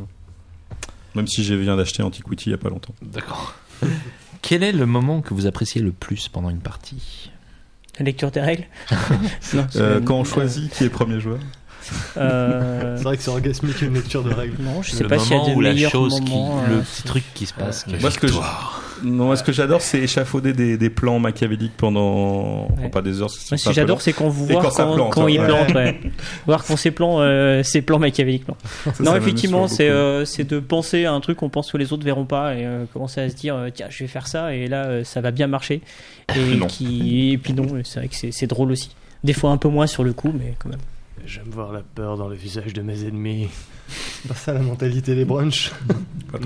Même 1.16 1.28
si 1.28 1.46
j'ai 1.46 1.56
viens 1.56 1.78
d'acheter 1.78 2.04
Antiquity 2.04 2.50
il 2.50 2.52
y 2.52 2.56
a 2.56 2.58
pas 2.58 2.70
longtemps. 2.70 2.94
D'accord. 3.02 3.56
Quel 4.42 4.64
est 4.64 4.72
le 4.72 4.86
moment 4.86 5.22
que 5.22 5.34
vous 5.34 5.46
appréciez 5.48 5.82
le 5.82 5.92
plus 5.92 6.28
pendant 6.30 6.50
une 6.50 6.60
partie? 6.62 7.30
La 8.00 8.06
lecture 8.06 8.32
des 8.32 8.42
règles? 8.42 8.66
Non, 9.54 9.68
Euh, 9.76 10.00
quand 10.02 10.16
on 10.16 10.24
choisit 10.24 10.72
qui 10.74 10.86
est 10.86 10.90
premier 10.90 11.20
joueur. 11.20 11.40
Euh, 12.18 12.96
C'est 12.98 13.04
vrai 13.04 13.18
que 13.18 13.24
c'est 13.24 13.32
orgasmique 13.32 13.82
une 13.82 13.96
lecture 13.96 14.24
de 14.24 14.32
règles. 14.34 14.62
non, 14.62 14.82
je 14.82 14.92
sais 14.92 15.04
Le 15.04 15.10
pas 15.10 15.18
s'il 15.20 15.32
y 15.32 15.34
a 15.34 15.38
moment 15.40 15.50
de 15.52 15.56
où 15.56 15.62
la 15.62 15.74
meilleurs 15.74 15.92
chose 15.92 16.16
qui, 16.16 16.32
moments. 16.32 16.64
le 16.68 16.76
euh, 16.76 16.82
petit 16.82 17.04
truc 17.04 17.24
qui 17.34 17.46
se 17.48 17.54
passe. 17.54 17.84
qui- 17.84 17.96
Moi, 17.96 18.12
ce 18.12 18.20
que 18.20 18.28
je- 18.28 18.34
Non, 19.04 19.36
ce 19.36 19.44
que 19.44 19.52
j'adore, 19.52 19.82
c'est 19.82 20.00
échafauder 20.00 20.54
des, 20.54 20.78
des 20.78 20.90
plans 20.90 21.20
machiavéliques 21.20 21.76
pendant 21.78 22.64
Ouais. 22.64 22.68
enfin, 22.78 22.90
pas 22.90 23.02
des 23.02 23.22
heures. 23.22 23.30
Ce 23.30 23.56
que 23.56 23.74
j'adore, 23.74 24.02
c'est 24.02 24.14
quand 24.14 24.30
vous 24.30 24.46
Et 24.50 24.54
voir 24.54 24.64
quand 24.64 24.72
quand, 24.76 24.94
plante, 24.96 25.14
quand 25.14 25.28
il 25.28 25.40
ouais. 25.40 25.46
plante, 25.46 25.74
ouais. 25.74 26.00
voir 26.48 26.64
quand 26.66 26.76
ses 26.78 26.92
plans, 26.92 27.20
euh, 27.20 27.64
ses 27.64 27.82
plans 27.82 28.00
machiavéliques. 28.00 28.48
Non, 28.48 28.56
non 29.00 29.16
effectivement, 29.16 29.68
c'est 29.68 29.90
euh, 29.90 30.26
c'est 30.26 30.44
de 30.44 30.60
penser 30.60 31.06
à 31.06 31.14
un 31.14 31.20
truc 31.20 31.38
qu'on 31.38 31.50
pense 31.50 31.72
que 31.72 31.78
les 31.78 31.94
autres 31.94 32.04
verront 32.04 32.26
pas 32.26 32.56
et 32.56 32.66
euh, 32.66 32.86
commencer 32.94 33.22
à 33.22 33.30
se 33.30 33.36
dire 33.36 33.58
tiens, 33.74 33.88
je 33.90 34.04
vais 34.04 34.08
faire 34.08 34.28
ça 34.28 34.54
et 34.54 34.68
là, 34.68 34.86
euh, 34.86 35.04
ça 35.04 35.22
va 35.22 35.32
bien 35.32 35.48
marcher. 35.48 35.82
Et, 36.36 36.56
Non. 36.56 36.68
qui, 36.68 37.32
et 37.34 37.38
puis 37.38 37.54
non, 37.54 37.66
c'est 37.84 38.00
vrai 38.00 38.08
que 38.10 38.16
c'est 38.32 38.48
drôle 38.48 38.72
aussi. 38.72 38.92
Des 39.24 39.34
fois 39.34 39.52
un 39.52 39.58
peu 39.58 39.68
moins 39.70 39.88
sur 39.88 40.04
le 40.04 40.14
coup, 40.14 40.32
mais 40.34 40.54
quand 40.60 40.70
même. 40.70 40.80
J'aime 41.26 41.50
voir 41.52 41.72
la 41.74 41.82
peur 41.82 42.18
dans 42.18 42.28
le 42.28 42.36
visage 42.36 42.74
de 42.74 42.82
mes 42.82 43.04
ennemis. 43.04 43.48
C'est 43.90 44.28
pas 44.28 44.36
ça 44.36 44.54
la 44.54 44.60
mentalité 44.62 45.16
des 45.16 45.26
brunchs. 45.26 45.72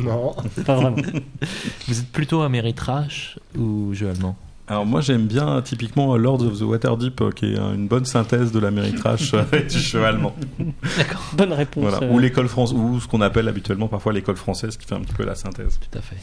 non. 0.03 0.35
Pas 0.65 0.75
vraiment. 0.75 0.97
Vous 1.87 1.99
êtes 1.99 2.07
plutôt 2.11 2.41
Ameritrash 2.41 3.37
ou 3.57 3.93
jeu 3.93 4.09
allemand 4.09 4.35
Alors 4.67 4.85
moi 4.85 5.01
j'aime 5.01 5.27
bien 5.27 5.61
typiquement 5.61 6.15
Lords 6.15 6.41
of 6.43 6.59
the 6.59 6.61
Waterdeep 6.63 7.19
euh, 7.21 7.31
qui 7.31 7.53
est 7.53 7.59
euh, 7.59 7.73
une 7.75 7.87
bonne 7.87 8.05
synthèse 8.05 8.51
de 8.51 8.59
l'Améritrash 8.59 9.33
avec 9.33 9.67
du 9.71 9.77
jeu 9.79 10.03
allemand. 10.05 10.33
Bonne 11.33 11.53
réponse. 11.53 11.83
Voilà. 11.83 12.03
euh. 12.07 12.11
Ou 12.13 12.19
l'école 12.19 12.47
française, 12.47 12.77
ou 12.77 12.99
ce 12.99 13.07
qu'on 13.07 13.21
appelle 13.21 13.47
habituellement 13.47 13.87
parfois 13.87 14.13
l'école 14.13 14.37
française 14.37 14.77
qui 14.77 14.85
fait 14.87 14.95
un 14.95 15.01
petit 15.01 15.13
peu 15.13 15.25
la 15.25 15.35
synthèse. 15.35 15.79
Tout 15.91 15.97
à 15.97 16.01
fait. 16.01 16.15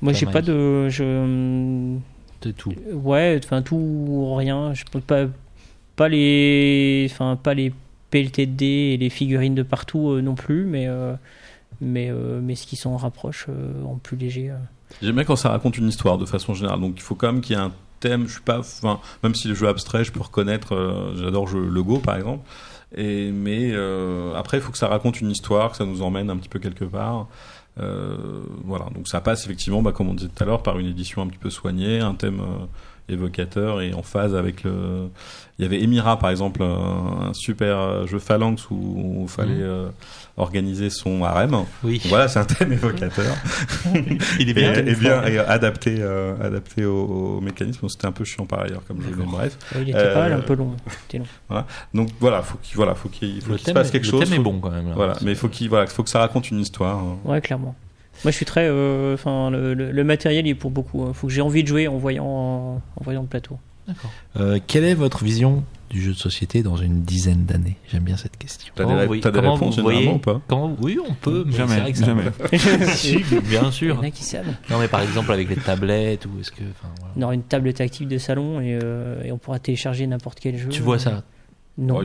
Moi, 0.00 0.12
j'ai 0.12 0.26
pas 0.26 0.42
de. 0.42 0.88
Je, 0.88 1.96
De 2.42 2.50
tout. 2.52 2.72
Ouais, 2.92 3.40
enfin 3.44 3.62
tout 3.62 3.76
ou 3.76 4.34
rien. 4.36 4.72
Je 4.74 4.84
peux 4.90 5.00
pas 5.00 5.24
pas 5.96 6.08
les, 6.08 7.08
enfin 7.10 7.36
pas 7.42 7.54
les 7.54 7.72
dés 8.12 8.92
et 8.92 8.96
les 8.96 9.10
figurines 9.10 9.54
de 9.54 9.62
partout 9.62 10.10
euh, 10.10 10.20
non 10.22 10.34
plus, 10.34 10.64
mais 10.64 10.86
euh, 10.88 11.14
mais 11.80 12.08
euh, 12.10 12.40
mais 12.42 12.54
ce 12.54 12.66
qui 12.66 12.76
s'en 12.76 12.96
rapproche 12.96 13.46
en 13.86 13.96
plus 13.96 14.16
léger. 14.16 14.52
J'aime 15.02 15.14
bien 15.14 15.24
quand 15.24 15.36
ça 15.36 15.50
raconte 15.50 15.76
une 15.78 15.88
histoire 15.88 16.18
de 16.18 16.24
façon 16.26 16.54
générale. 16.54 16.80
Donc 16.80 16.94
il 16.96 17.02
faut 17.02 17.14
quand 17.14 17.32
même 17.32 17.40
qu'il 17.42 17.56
y 17.56 17.58
ait 17.58 17.62
un 17.62 17.72
thème. 18.00 18.26
Je 18.26 18.32
suis 18.32 18.40
pas, 18.42 18.60
enfin 18.60 19.00
même 19.22 19.34
si 19.34 19.48
les 19.48 19.54
jeux 19.54 19.68
abstraits, 19.68 20.04
je 20.06 20.12
peux 20.12 20.20
reconnaître. 20.20 21.12
J'adore 21.16 21.46
jeu- 21.48 21.68
le 21.68 21.82
Go 21.82 21.98
par 21.98 22.16
exemple. 22.16 22.48
Et 22.96 23.30
mais 23.30 23.74
après 24.34 24.56
il 24.58 24.60
faut 24.62 24.72
que 24.72 24.78
ça 24.78 24.88
raconte 24.88 25.20
une 25.20 25.30
histoire, 25.30 25.72
que 25.72 25.76
ça 25.76 25.84
nous 25.84 26.00
emmène 26.02 26.30
un 26.30 26.36
petit 26.36 26.48
peu 26.48 26.58
quelque 26.58 26.84
part. 26.86 27.28
Voilà, 27.76 28.86
donc 28.94 29.06
ça 29.06 29.20
passe 29.20 29.44
effectivement, 29.44 29.82
bah, 29.82 29.92
comme 29.92 30.08
on 30.08 30.14
disait 30.14 30.30
tout 30.34 30.42
à 30.42 30.46
l'heure, 30.46 30.62
par 30.62 30.78
une 30.78 30.86
édition 30.86 31.22
un 31.22 31.26
petit 31.28 31.38
peu 31.38 31.50
soignée, 31.50 32.00
un 32.00 32.14
thème 32.14 32.40
évocateur 33.08 33.80
et 33.80 33.92
en 33.94 34.02
phase 34.02 34.34
avec 34.34 34.64
le. 34.64 35.08
Il 35.58 35.64
y 35.64 35.66
avait 35.66 35.82
Emira 35.82 36.18
par 36.18 36.30
exemple, 36.30 36.62
un, 36.62 37.28
un 37.30 37.34
super 37.34 37.78
euh, 37.78 38.06
jeu 38.06 38.18
phalanx 38.20 38.68
où 38.70 39.22
il 39.22 39.28
fallait 39.28 39.54
Mhm. 39.54 39.60
euh, 39.62 39.88
organiser 40.36 40.88
son 40.88 41.24
harem. 41.24 41.64
Oui. 41.82 42.00
Voilà, 42.06 42.28
c'est 42.28 42.38
un 42.38 42.44
thème 42.44 42.72
évocateur. 42.72 43.34
Il 44.38 44.48
est 44.50 44.54
bien. 44.54 44.72
et 44.74 44.94
bien 44.94 45.24
et 45.26 45.38
adapté, 45.38 45.96
euh, 45.98 46.34
adapté 46.40 46.84
au, 46.84 47.38
au 47.38 47.40
mécanisme. 47.40 47.88
C'était 47.88 48.06
un 48.06 48.12
peu 48.12 48.24
chiant 48.24 48.46
par 48.46 48.60
ailleurs 48.60 48.82
comme 48.86 49.02
jeu, 49.02 49.14
mais 49.18 49.24
bref. 49.26 49.58
Ouais, 49.74 49.82
il 49.82 49.88
était 49.90 49.98
Euh, 49.98 50.14
pas 50.14 50.20
mal, 50.20 50.32
un 50.34 50.40
peu 50.40 50.54
long. 50.54 50.76
C'était 51.02 51.18
long. 51.18 51.64
Donc 51.94 52.10
voilà, 52.20 52.42
faut 52.42 52.58
qu'il 52.62 52.76
voilà, 52.76 52.94
faut 52.94 53.08
qu'il 53.08 53.40
faut 53.42 53.50
Le 53.52 53.56
qu'il 53.56 53.66
se 53.66 53.72
passe 53.72 53.90
quelque 53.90 54.04
le 54.04 54.10
chose. 54.10 54.24
thème 54.30 54.38
est 54.38 54.42
bon 54.42 54.60
quand 54.60 54.70
même. 54.70 54.88
là. 54.88 54.94
Voilà, 54.94 55.14
mais 55.22 55.32
il 55.32 55.36
faut 55.36 55.48
qu'il 55.48 55.68
voilà, 55.68 55.86
faut 55.88 56.04
que 56.04 56.10
ça 56.10 56.20
raconte 56.20 56.50
une 56.52 56.60
histoire. 56.60 56.98
hein. 56.98 57.18
Ouais, 57.24 57.40
clairement. 57.40 57.74
Moi, 58.24 58.30
je 58.32 58.36
suis 58.36 58.44
très, 58.46 58.66
euh, 58.68 59.14
enfin 59.14 59.50
le, 59.50 59.74
le- 59.74 59.90
le 59.92 60.04
matériel 60.04 60.46
il 60.46 60.50
est 60.50 60.54
pour 60.54 60.70
beaucoup. 60.70 61.06
Il 61.08 61.14
faut 61.14 61.26
que 61.28 61.32
j'ai 61.32 61.40
envie 61.42 61.62
de 61.62 61.68
jouer 61.68 61.88
en 61.88 61.96
voyant 61.98 62.24
en, 62.26 62.82
voyant 63.02 63.22
le 63.22 63.28
plateau. 63.28 63.58
Euh, 64.36 64.58
quelle 64.66 64.84
est 64.84 64.94
votre 64.94 65.24
vision 65.24 65.64
du 65.88 66.02
jeu 66.02 66.12
de 66.12 66.18
société 66.18 66.62
dans 66.62 66.76
une 66.76 67.02
dizaine 67.02 67.44
d'années? 67.46 67.76
J'aime 67.90 68.02
bien 68.02 68.18
cette 68.18 68.36
question. 68.36 68.70
T'as 68.76 68.84
des, 68.84 69.06
vous- 69.06 69.16
t'as 69.16 69.30
des 69.30 69.38
comment 69.38 69.54
réponses 69.54 69.76
vous 69.76 69.82
voyez- 69.82 70.08
ou 70.08 70.18
pas? 70.18 70.42
Comment 70.46 70.76
Oui, 70.82 70.98
on 71.02 71.14
peut, 71.14 71.44
mais 71.46 71.52
Jamais, 71.54 71.80
vrai 71.80 71.92
que 71.92 71.98
ça- 71.98 72.04
jamais. 72.04 72.24
si, 72.94 73.16
bien 73.48 73.62
Il 73.62 73.68
y 73.68 73.72
sûr. 73.72 73.98
en 73.98 74.02
a 74.02 74.10
qui 74.10 74.24
savent. 74.24 74.44
Non, 74.68 74.78
mais 74.78 74.88
par 74.88 75.00
exemple 75.00 75.32
avec 75.32 75.48
les 75.48 75.56
tablettes 75.56 76.26
ou 76.26 76.38
est-ce 76.40 76.50
que, 76.50 76.64
voilà. 77.00 77.14
On 77.16 77.22
aura 77.22 77.34
une 77.34 77.42
table 77.44 77.72
tactile 77.72 78.08
de 78.08 78.18
salon 78.18 78.60
et, 78.60 78.78
euh, 78.82 79.22
et 79.24 79.32
on 79.32 79.38
pourra 79.38 79.58
télécharger 79.58 80.06
n'importe 80.06 80.38
quel 80.40 80.58
jeu. 80.58 80.68
Tu 80.68 80.82
vois 80.82 80.98
ça? 80.98 81.22
Non. 81.78 82.00
Oh, 82.02 82.04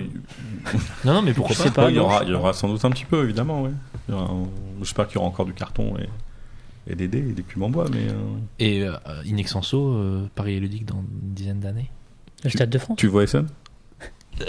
Non, 1.03 1.13
non, 1.15 1.21
mais 1.23 1.33
pourquoi 1.33 1.55
pas? 1.65 1.71
pas. 1.71 1.89
il 1.89 1.95
y 1.97 1.99
aura, 1.99 2.23
il 2.23 2.29
y 2.29 2.33
aura 2.33 2.53
sans 2.53 2.69
doute 2.69 2.85
un 2.85 2.91
petit 2.91 3.05
peu 3.05 3.23
évidemment. 3.23 3.63
Ouais. 3.63 3.71
Un- 4.11 4.43
J'espère 4.79 5.07
qu'il 5.07 5.15
y 5.15 5.17
aura 5.19 5.27
encore 5.27 5.45
du 5.45 5.53
carton 5.53 5.95
et, 5.97 6.91
et 6.91 6.95
des 6.95 7.07
dés 7.07 7.19
et 7.19 7.33
des 7.33 7.43
cubes 7.43 7.63
en 7.63 7.69
bois, 7.69 7.85
mais 7.91 8.09
euh, 8.09 8.13
Et 8.59 8.83
euh, 8.83 8.93
Inexenso, 9.25 9.93
euh, 9.93 10.29
Paris 10.35 10.55
et 10.55 10.59
Ludique 10.59 10.85
dans 10.85 10.97
une 10.99 11.33
dizaine 11.33 11.59
d'années 11.59 11.89
Le 12.43 12.49
Stade 12.49 12.69
de 12.69 12.77
France. 12.77 12.97
tu 12.97 13.07
vois 13.07 13.23
Essen? 13.23 13.47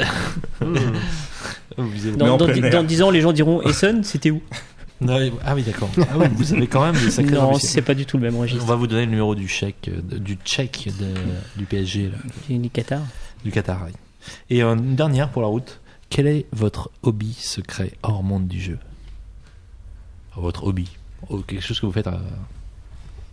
Dans, 2.17 2.37
dans, 2.37 2.47
plein 2.47 2.63
air. 2.63 2.71
dans 2.71 2.83
10 2.85 3.03
ans, 3.03 3.11
les 3.11 3.21
gens 3.21 3.33
diront 3.33 3.61
Essen, 3.63 4.03
c'était 4.05 4.31
où? 4.31 4.41
Non, 5.01 5.19
Ah 5.45 5.55
oui, 5.57 5.63
d'accord. 5.65 5.91
Ah 5.99 6.17
oui, 6.17 6.27
vous 6.37 6.55
avez 6.55 6.69
quand 6.69 6.81
même 6.85 6.95
des 6.95 7.11
sacrés 7.11 7.35
Non, 7.35 7.55
c'est 7.59 7.83
pas 7.83 7.95
du 7.95 8.07
tout 8.07 8.17
le 8.17 8.23
même 8.23 8.37
On 8.37 8.41
registre. 8.43 8.65
va 8.65 8.77
vous 8.77 8.87
donner 8.87 9.05
le 9.05 9.11
numéro 9.11 9.35
du 9.35 9.49
chèque, 9.49 9.89
euh, 9.93 10.19
du 10.19 10.37
tchèque 10.45 10.89
de- 10.99 11.59
du 11.59 11.67
PSG, 11.67 12.11
là, 12.11 12.19
Du 12.49 12.59
du 12.59 12.71
Qatar. 12.71 13.03
du 13.45 13.51
Qatar. 13.51 13.83
oui. 13.87 13.93
Et 14.51 14.63
euh, 14.63 14.77
une 14.77 14.95
dernière 14.95 15.31
pour 15.31 15.43
la 15.43 15.49
route. 15.49 15.81
Quel 16.11 16.29
est 16.29 16.47
votre 16.53 16.91
hobby 17.03 17.35
secret 17.39 17.91
hors 18.05 18.23
monde 18.23 18.47
du 18.47 18.61
jeu? 18.61 18.79
Votre 20.37 20.65
hobby 20.65 20.89
Oh, 21.31 21.39
Quelque 21.47 21.63
chose 21.65 21.81
que 21.81 21.87
vous 21.87 21.93
faites 21.93 22.07
à... 22.07 22.21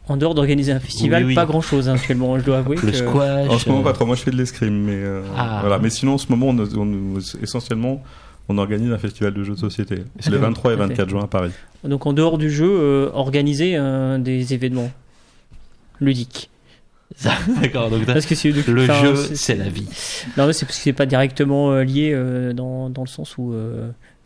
En 0.07 0.17
dehors 0.17 0.33
d'organiser 0.33 0.71
un 0.71 0.79
festival, 0.79 1.23
Oui, 1.23 1.29
oui. 1.29 1.35
pas 1.35 1.45
grand 1.45 1.61
chose 1.61 1.87
actuellement. 1.87 2.37
Je 2.39 2.43
dois 2.43 2.57
avouer 2.59 2.75
Le 2.75 2.81
que 2.81 2.91
squash 2.91 3.49
En 3.49 3.59
ce 3.59 3.69
moment, 3.69 3.81
euh, 3.81 3.83
pas 3.83 3.93
trop. 3.93 4.05
Moi, 4.05 4.15
je 4.15 4.21
fais 4.23 4.31
de 4.31 4.35
l'escrime, 4.37 4.83
mais 4.83 4.95
euh, 4.95 5.21
Ah. 5.37 5.59
voilà. 5.61 5.77
Mais 5.79 5.89
sinon, 5.89 6.13
en 6.13 6.17
ce 6.17 6.27
moment, 6.29 6.47
on, 6.49 6.57
on- 6.59 7.19
essentiellement, 7.41 8.01
on 8.49 8.57
organise 8.57 8.91
un 8.91 8.97
festival 8.97 9.33
de 9.33 9.43
jeux 9.43 9.53
de 9.53 9.59
société. 9.59 10.03
C'est 10.19 10.29
les 10.31 10.37
D'accord. 10.37 10.49
23 10.49 10.73
et 10.73 10.77
Parfait. 10.77 10.89
24 10.95 11.09
juin 11.09 11.23
à 11.23 11.27
Paris. 11.27 11.51
donc 11.83 12.05
en 12.05 12.13
dehors 12.13 12.37
du 12.37 12.49
jeu, 12.51 12.67
euh, 12.69 13.09
organiser 13.13 13.75
euh, 13.77 14.17
des 14.17 14.53
événements 14.53 14.91
ludiques. 15.99 16.49
D'accord, 17.61 17.89
donc 17.89 18.05
Parce 18.05 18.25
que 18.25 18.35
c'est 18.35 18.51
le 18.51 18.83
enfin, 18.83 19.01
jeu, 19.01 19.15
c'est- 19.15 19.35
c'est 19.35 19.55
la 19.55 19.69
vie. 19.69 19.85
Non, 20.37 20.47
mais 20.47 20.53
c'est 20.53 20.65
parce 20.65 20.77
que 20.77 20.83
c'est 20.83 20.93
pas 20.93 21.05
directement 21.05 21.71
euh, 21.73 21.83
lié 21.83 22.11
euh, 22.13 22.53
dans, 22.53 22.89
dans 22.89 23.03
le 23.03 23.07
sens 23.07 23.37
où. 23.37 23.53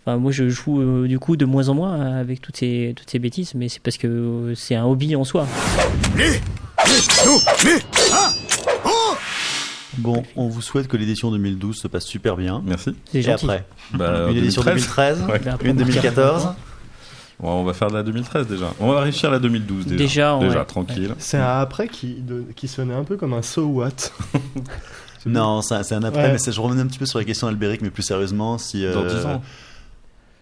Euh, 0.08 0.12
Enfin, 0.12 0.18
moi, 0.18 0.32
je 0.32 0.50
joue 0.50 0.82
euh, 0.82 1.08
du 1.08 1.18
coup 1.20 1.36
de 1.36 1.46
moins 1.46 1.70
en 1.70 1.74
moins 1.74 2.00
euh, 2.00 2.22
avec 2.22 2.42
toutes 2.42 2.58
ces, 2.58 2.94
toutes 2.96 3.10
ces 3.10 3.20
bêtises, 3.20 3.54
mais 3.56 3.70
c'est 3.70 3.82
parce 3.82 3.98
que 3.98 4.08
euh, 4.08 4.56
c'est 4.56 4.76
un 4.76 4.86
hobby 4.86 5.16
en 5.16 5.24
soi. 5.24 5.48
Bon, 9.98 10.24
on 10.36 10.50
vous 10.50 10.62
souhaite 10.62 10.88
que 10.90 10.98
l'édition 10.98 11.32
2012 11.32 11.78
se 11.78 11.88
passe 11.88 12.06
super 12.06 12.36
bien. 12.36 12.62
Merci. 12.66 12.96
C'est 13.12 13.20
Et 13.20 13.22
gentil. 13.22 13.46
après 13.46 13.66
Bah, 13.94 14.28
Une 14.30 14.38
édition 14.38 14.62
2013. 14.62 15.20
2013, 15.20 15.32
Ouais. 15.32 15.40
Ben, 15.44 15.54
après, 15.54 15.70
une 15.70 15.76
on 15.76 15.80
va 15.80 15.86
2014. 15.86 16.42
faire- 16.44 16.56
Ouais, 17.40 17.50
on 17.50 17.64
va 17.64 17.74
faire 17.74 17.90
de 17.90 17.94
la 17.96 18.04
2013 18.04 18.48
déjà. 18.48 18.72
On 18.80 18.92
va 18.92 19.02
réussir 19.02 19.30
la 19.32 19.40
2012 19.40 19.86
déjà. 19.88 19.96
Déjà, 19.98 20.40
déjà 20.40 20.60
ouais. 20.60 20.66
tranquille. 20.66 21.16
C'est 21.18 21.38
un 21.38 21.60
après 21.60 21.88
qui, 21.88 22.16
de- 22.22 22.46
qui 22.56 22.68
sonnait 22.68 22.94
un 22.94 23.04
peu 23.04 23.16
comme 23.18 23.34
un 23.34 23.42
so 23.42 23.64
what. 23.66 23.90
Non, 25.28 25.64
ça- 25.64 25.82
c'est 25.82 25.96
un 25.96 26.04
après, 26.04 26.26
Ouais. 26.28 26.38
mais 26.46 26.52
je 26.54 26.62
revenais 26.62 26.82
un 26.84 26.86
petit 26.86 27.00
peu 27.00 27.08
sur 27.08 27.18
la 27.18 27.26
question 27.26 27.48
albérique, 27.48 27.82
mais 27.82 27.90
plus 27.90 28.04
sérieusement, 28.04 28.60
si. 28.60 28.86
euh, 28.86 28.94
Dans 28.94 29.06
10 29.08 29.26
ans. 29.26 29.42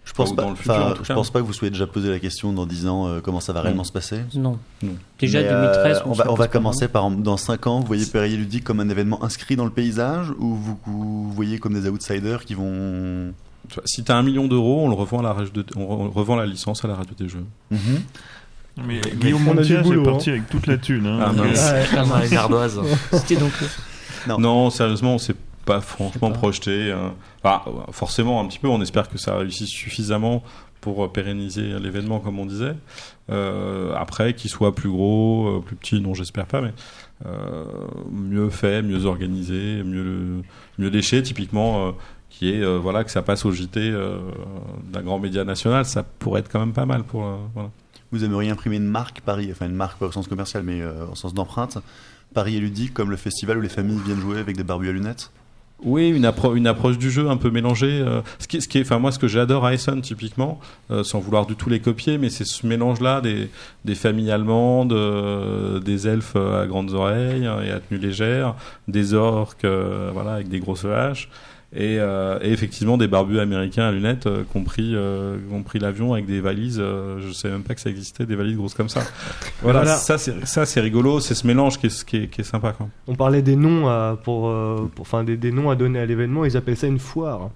Je 0.05 0.11
pense 0.11 0.35
pas. 0.35 0.53
futur, 0.55 0.97
je 1.03 1.13
pense 1.13 1.29
pas 1.31 1.39
que 1.39 1.45
vous 1.45 1.53
soyez 1.53 1.71
déjà 1.71 1.87
posé 1.87 2.09
la 2.09 2.19
question 2.19 2.51
dans 2.51 2.65
10 2.65 2.87
ans 2.87 3.07
euh, 3.07 3.19
comment 3.21 3.39
ça 3.39 3.53
va 3.53 3.61
réellement 3.61 3.85
se 3.85 3.91
passer. 3.91 4.19
Non. 4.35 4.59
Non. 4.81 4.95
Déjà 5.17 5.39
Mais, 5.41 5.47
euh, 5.47 5.73
2013. 5.73 6.03
on, 6.05 6.13
se 6.13 6.17
va, 6.17 6.31
on 6.31 6.35
va 6.35 6.47
commencer 6.49 6.87
par 6.89 7.09
dans 7.09 7.37
5 7.37 7.67
ans. 7.67 7.79
Vous 7.79 7.87
voyez 7.87 8.05
Perrier 8.05 8.35
Ludique 8.37 8.63
comme 8.65 8.79
un 8.81 8.89
événement 8.89 9.23
inscrit 9.23 9.55
dans 9.55 9.63
le 9.65 9.71
paysage 9.71 10.27
ou 10.39 10.55
vous, 10.55 10.77
vous 10.85 11.31
voyez 11.31 11.57
comme 11.57 11.73
des 11.79 11.87
outsiders 11.89 12.43
qui 12.45 12.53
vont. 12.53 13.33
Tu 13.69 13.79
Si 13.85 14.03
t'as 14.03 14.15
un 14.15 14.23
million 14.23 14.47
d'euros, 14.47 14.83
on 14.85 14.89
le 14.89 14.95
revend 14.95 15.19
à 15.19 15.23
la 15.23 15.31
rage 15.33 15.53
de- 15.53 15.65
on 15.77 15.83
re- 15.85 16.07
on 16.07 16.09
revend 16.09 16.35
la 16.35 16.45
licence 16.45 16.83
à 16.83 16.89
la 16.89 16.95
radio 16.95 17.13
des 17.17 17.29
jeux. 17.29 17.45
Mhm. 17.71 17.79
Mais 18.85 18.99
Mais- 19.05 19.11
Guillaume 19.15 19.47
on 19.47 19.57
est 19.57 19.81
boulot, 19.83 20.03
parti 20.03 20.31
avec 20.31 20.49
toute 20.49 20.67
la 20.67 20.77
thune. 20.77 21.05
Hein. 21.07 21.19
Ah, 21.21 21.31
Ah, 21.95 22.19
les 22.21 22.35
ardoises. 22.35 22.81
C'était 23.13 23.37
donc. 23.37 23.51
Non. 24.27 24.37
Non, 24.37 24.69
sérieusement, 24.69 25.15
on 25.15 25.17
s'est 25.17 25.35
pas 25.65 25.79
franchement 25.79 26.31
pas. 26.31 26.37
projeté. 26.37 26.71
euh, 26.91 27.07
enfin, 27.43 27.61
forcément, 27.91 28.39
un 28.41 28.47
petit 28.47 28.59
peu. 28.59 28.67
On 28.67 28.81
espère 28.81 29.09
que 29.09 29.17
ça 29.17 29.37
réussit 29.37 29.67
suffisamment 29.67 30.43
pour 30.83 31.11
pérenniser 31.13 31.79
l'événement, 31.79 32.19
comme 32.19 32.39
on 32.39 32.45
disait. 32.45 32.75
Euh, 33.29 33.93
après, 33.95 34.33
qu'il 34.33 34.49
soit 34.49 34.75
plus 34.75 34.89
gros, 34.89 35.47
euh, 35.47 35.61
plus 35.61 35.77
petit, 35.77 36.01
non, 36.01 36.13
j'espère 36.13 36.45
pas, 36.45 36.59
mais 36.59 36.73
euh, 37.25 37.65
mieux 38.11 38.49
fait, 38.49 38.81
mieux 38.81 39.05
organisé, 39.05 39.81
mieux 39.83 40.43
mieux 40.77 41.01
typiquement. 41.23 41.95
qui 42.29 42.51
est 42.51 42.65
voilà 42.77 43.03
que 43.03 43.11
ça 43.11 43.21
passe 43.21 43.45
au 43.45 43.51
JT 43.51 43.93
d'un 44.91 45.01
grand 45.01 45.19
média 45.19 45.43
national, 45.45 45.85
ça 45.85 46.03
pourrait 46.03 46.41
être 46.41 46.51
quand 46.51 46.59
même 46.59 46.73
pas 46.73 46.85
mal 46.85 47.03
pour. 47.03 47.23
Vous 48.11 48.23
aimeriez 48.23 48.49
imprimer 48.49 48.75
une 48.77 48.87
marque 48.87 49.21
Paris, 49.21 49.49
enfin 49.51 49.67
une 49.67 49.75
marque 49.75 49.99
pas 49.99 50.07
au 50.07 50.11
sens 50.11 50.27
commercial, 50.27 50.63
mais 50.63 50.83
au 50.83 51.15
sens 51.15 51.33
d'empreinte. 51.33 51.77
Paris 52.33 52.57
est 52.57 52.59
ludique, 52.59 52.93
comme 52.93 53.11
le 53.11 53.17
festival 53.17 53.59
où 53.59 53.61
les 53.61 53.69
familles 53.69 53.99
viennent 54.03 54.19
jouer 54.19 54.39
avec 54.39 54.57
des 54.57 54.63
barbus 54.63 54.89
à 54.89 54.91
lunettes? 54.91 55.31
Oui, 55.85 56.09
une, 56.09 56.25
appro- 56.25 56.55
une 56.55 56.67
approche 56.67 56.97
du 56.97 57.11
jeu 57.11 57.29
un 57.29 57.35
peu 57.37 57.49
mélangée. 57.49 57.99
euh, 58.01 58.21
ce 58.39 58.47
qui, 58.47 58.57
est, 58.77 58.81
enfin 58.81 58.99
moi, 58.99 59.11
ce 59.11 59.19
que 59.19 59.27
j'adore 59.27 59.65
à 59.65 59.73
Essen 59.73 60.01
typiquement, 60.01 60.59
euh, 60.91 61.03
sans 61.03 61.19
vouloir 61.19 61.45
du 61.45 61.55
tout 61.55 61.69
les 61.69 61.79
copier, 61.81 62.17
mais 62.17 62.29
c'est 62.29 62.45
ce 62.45 62.65
mélange-là 62.65 63.19
des, 63.21 63.49
des 63.83 63.95
familles 63.95 64.31
allemandes, 64.31 64.93
euh, 64.93 65.79
des 65.79 66.07
elfes 66.07 66.35
à 66.37 66.65
grandes 66.67 66.91
oreilles 66.93 67.45
hein, 67.45 67.57
et 67.65 67.71
à 67.71 67.79
tenue 67.79 67.99
légère, 67.99 68.55
des 68.87 69.13
orques, 69.13 69.65
voilà, 70.13 70.35
avec 70.35 70.47
des 70.47 70.59
grosses 70.59 70.85
haches. 70.85 71.27
Et, 71.75 71.97
euh, 71.99 72.37
et 72.43 72.51
effectivement 72.51 72.97
des 72.97 73.07
barbus 73.07 73.39
américains 73.39 73.85
à 73.87 73.91
lunettes 73.91 74.27
euh, 74.27 74.43
qui 74.51 74.57
ont 74.57 74.63
pris, 74.63 74.91
euh, 74.93 75.37
qui 75.47 75.53
ont 75.55 75.63
pris 75.63 75.79
l'avion 75.79 76.13
avec 76.13 76.27
des 76.27 76.39
valises. 76.39 76.77
euh, 76.79 77.17
je 77.19 77.31
sais 77.33 77.49
même 77.49 77.63
pas 77.63 77.73
que 77.73 77.81
ça 77.81 77.89
existait, 77.89 78.27
des 78.27 78.35
valises 78.35 78.55
grosses 78.57 78.75
comme 78.75 78.89
ça. 78.89 79.01
Voilà, 79.63 79.79
Voilà. 79.81 79.95
ça 79.97 80.19
c'est 80.19 80.45
ça 80.45 80.67
c'est 80.67 80.81
rigolo, 80.81 81.19
c'est 81.19 81.33
ce 81.33 81.47
mélange 81.47 81.79
qui 81.79 81.87
est, 81.87 82.05
qui 82.05 82.17
est, 82.17 82.27
qui 82.27 82.41
est 82.41 82.43
sympa. 82.43 82.73
Quoi. 82.73 82.89
On 83.07 83.15
parlait 83.15 83.41
des 83.41 83.55
noms 83.55 83.87
à, 83.87 84.19
pour, 84.23 84.49
euh, 84.49 84.87
pour- 84.93 85.01
enfin 85.01 85.23
des, 85.23 85.35
des 85.35 85.51
noms 85.51 85.71
à 85.71 85.75
donner 85.75 85.97
à 85.99 86.05
l'événement. 86.05 86.45
Ils 86.45 86.55
appellent 86.57 86.77
ça 86.77 86.85
une 86.85 86.99
foire. 86.99 87.49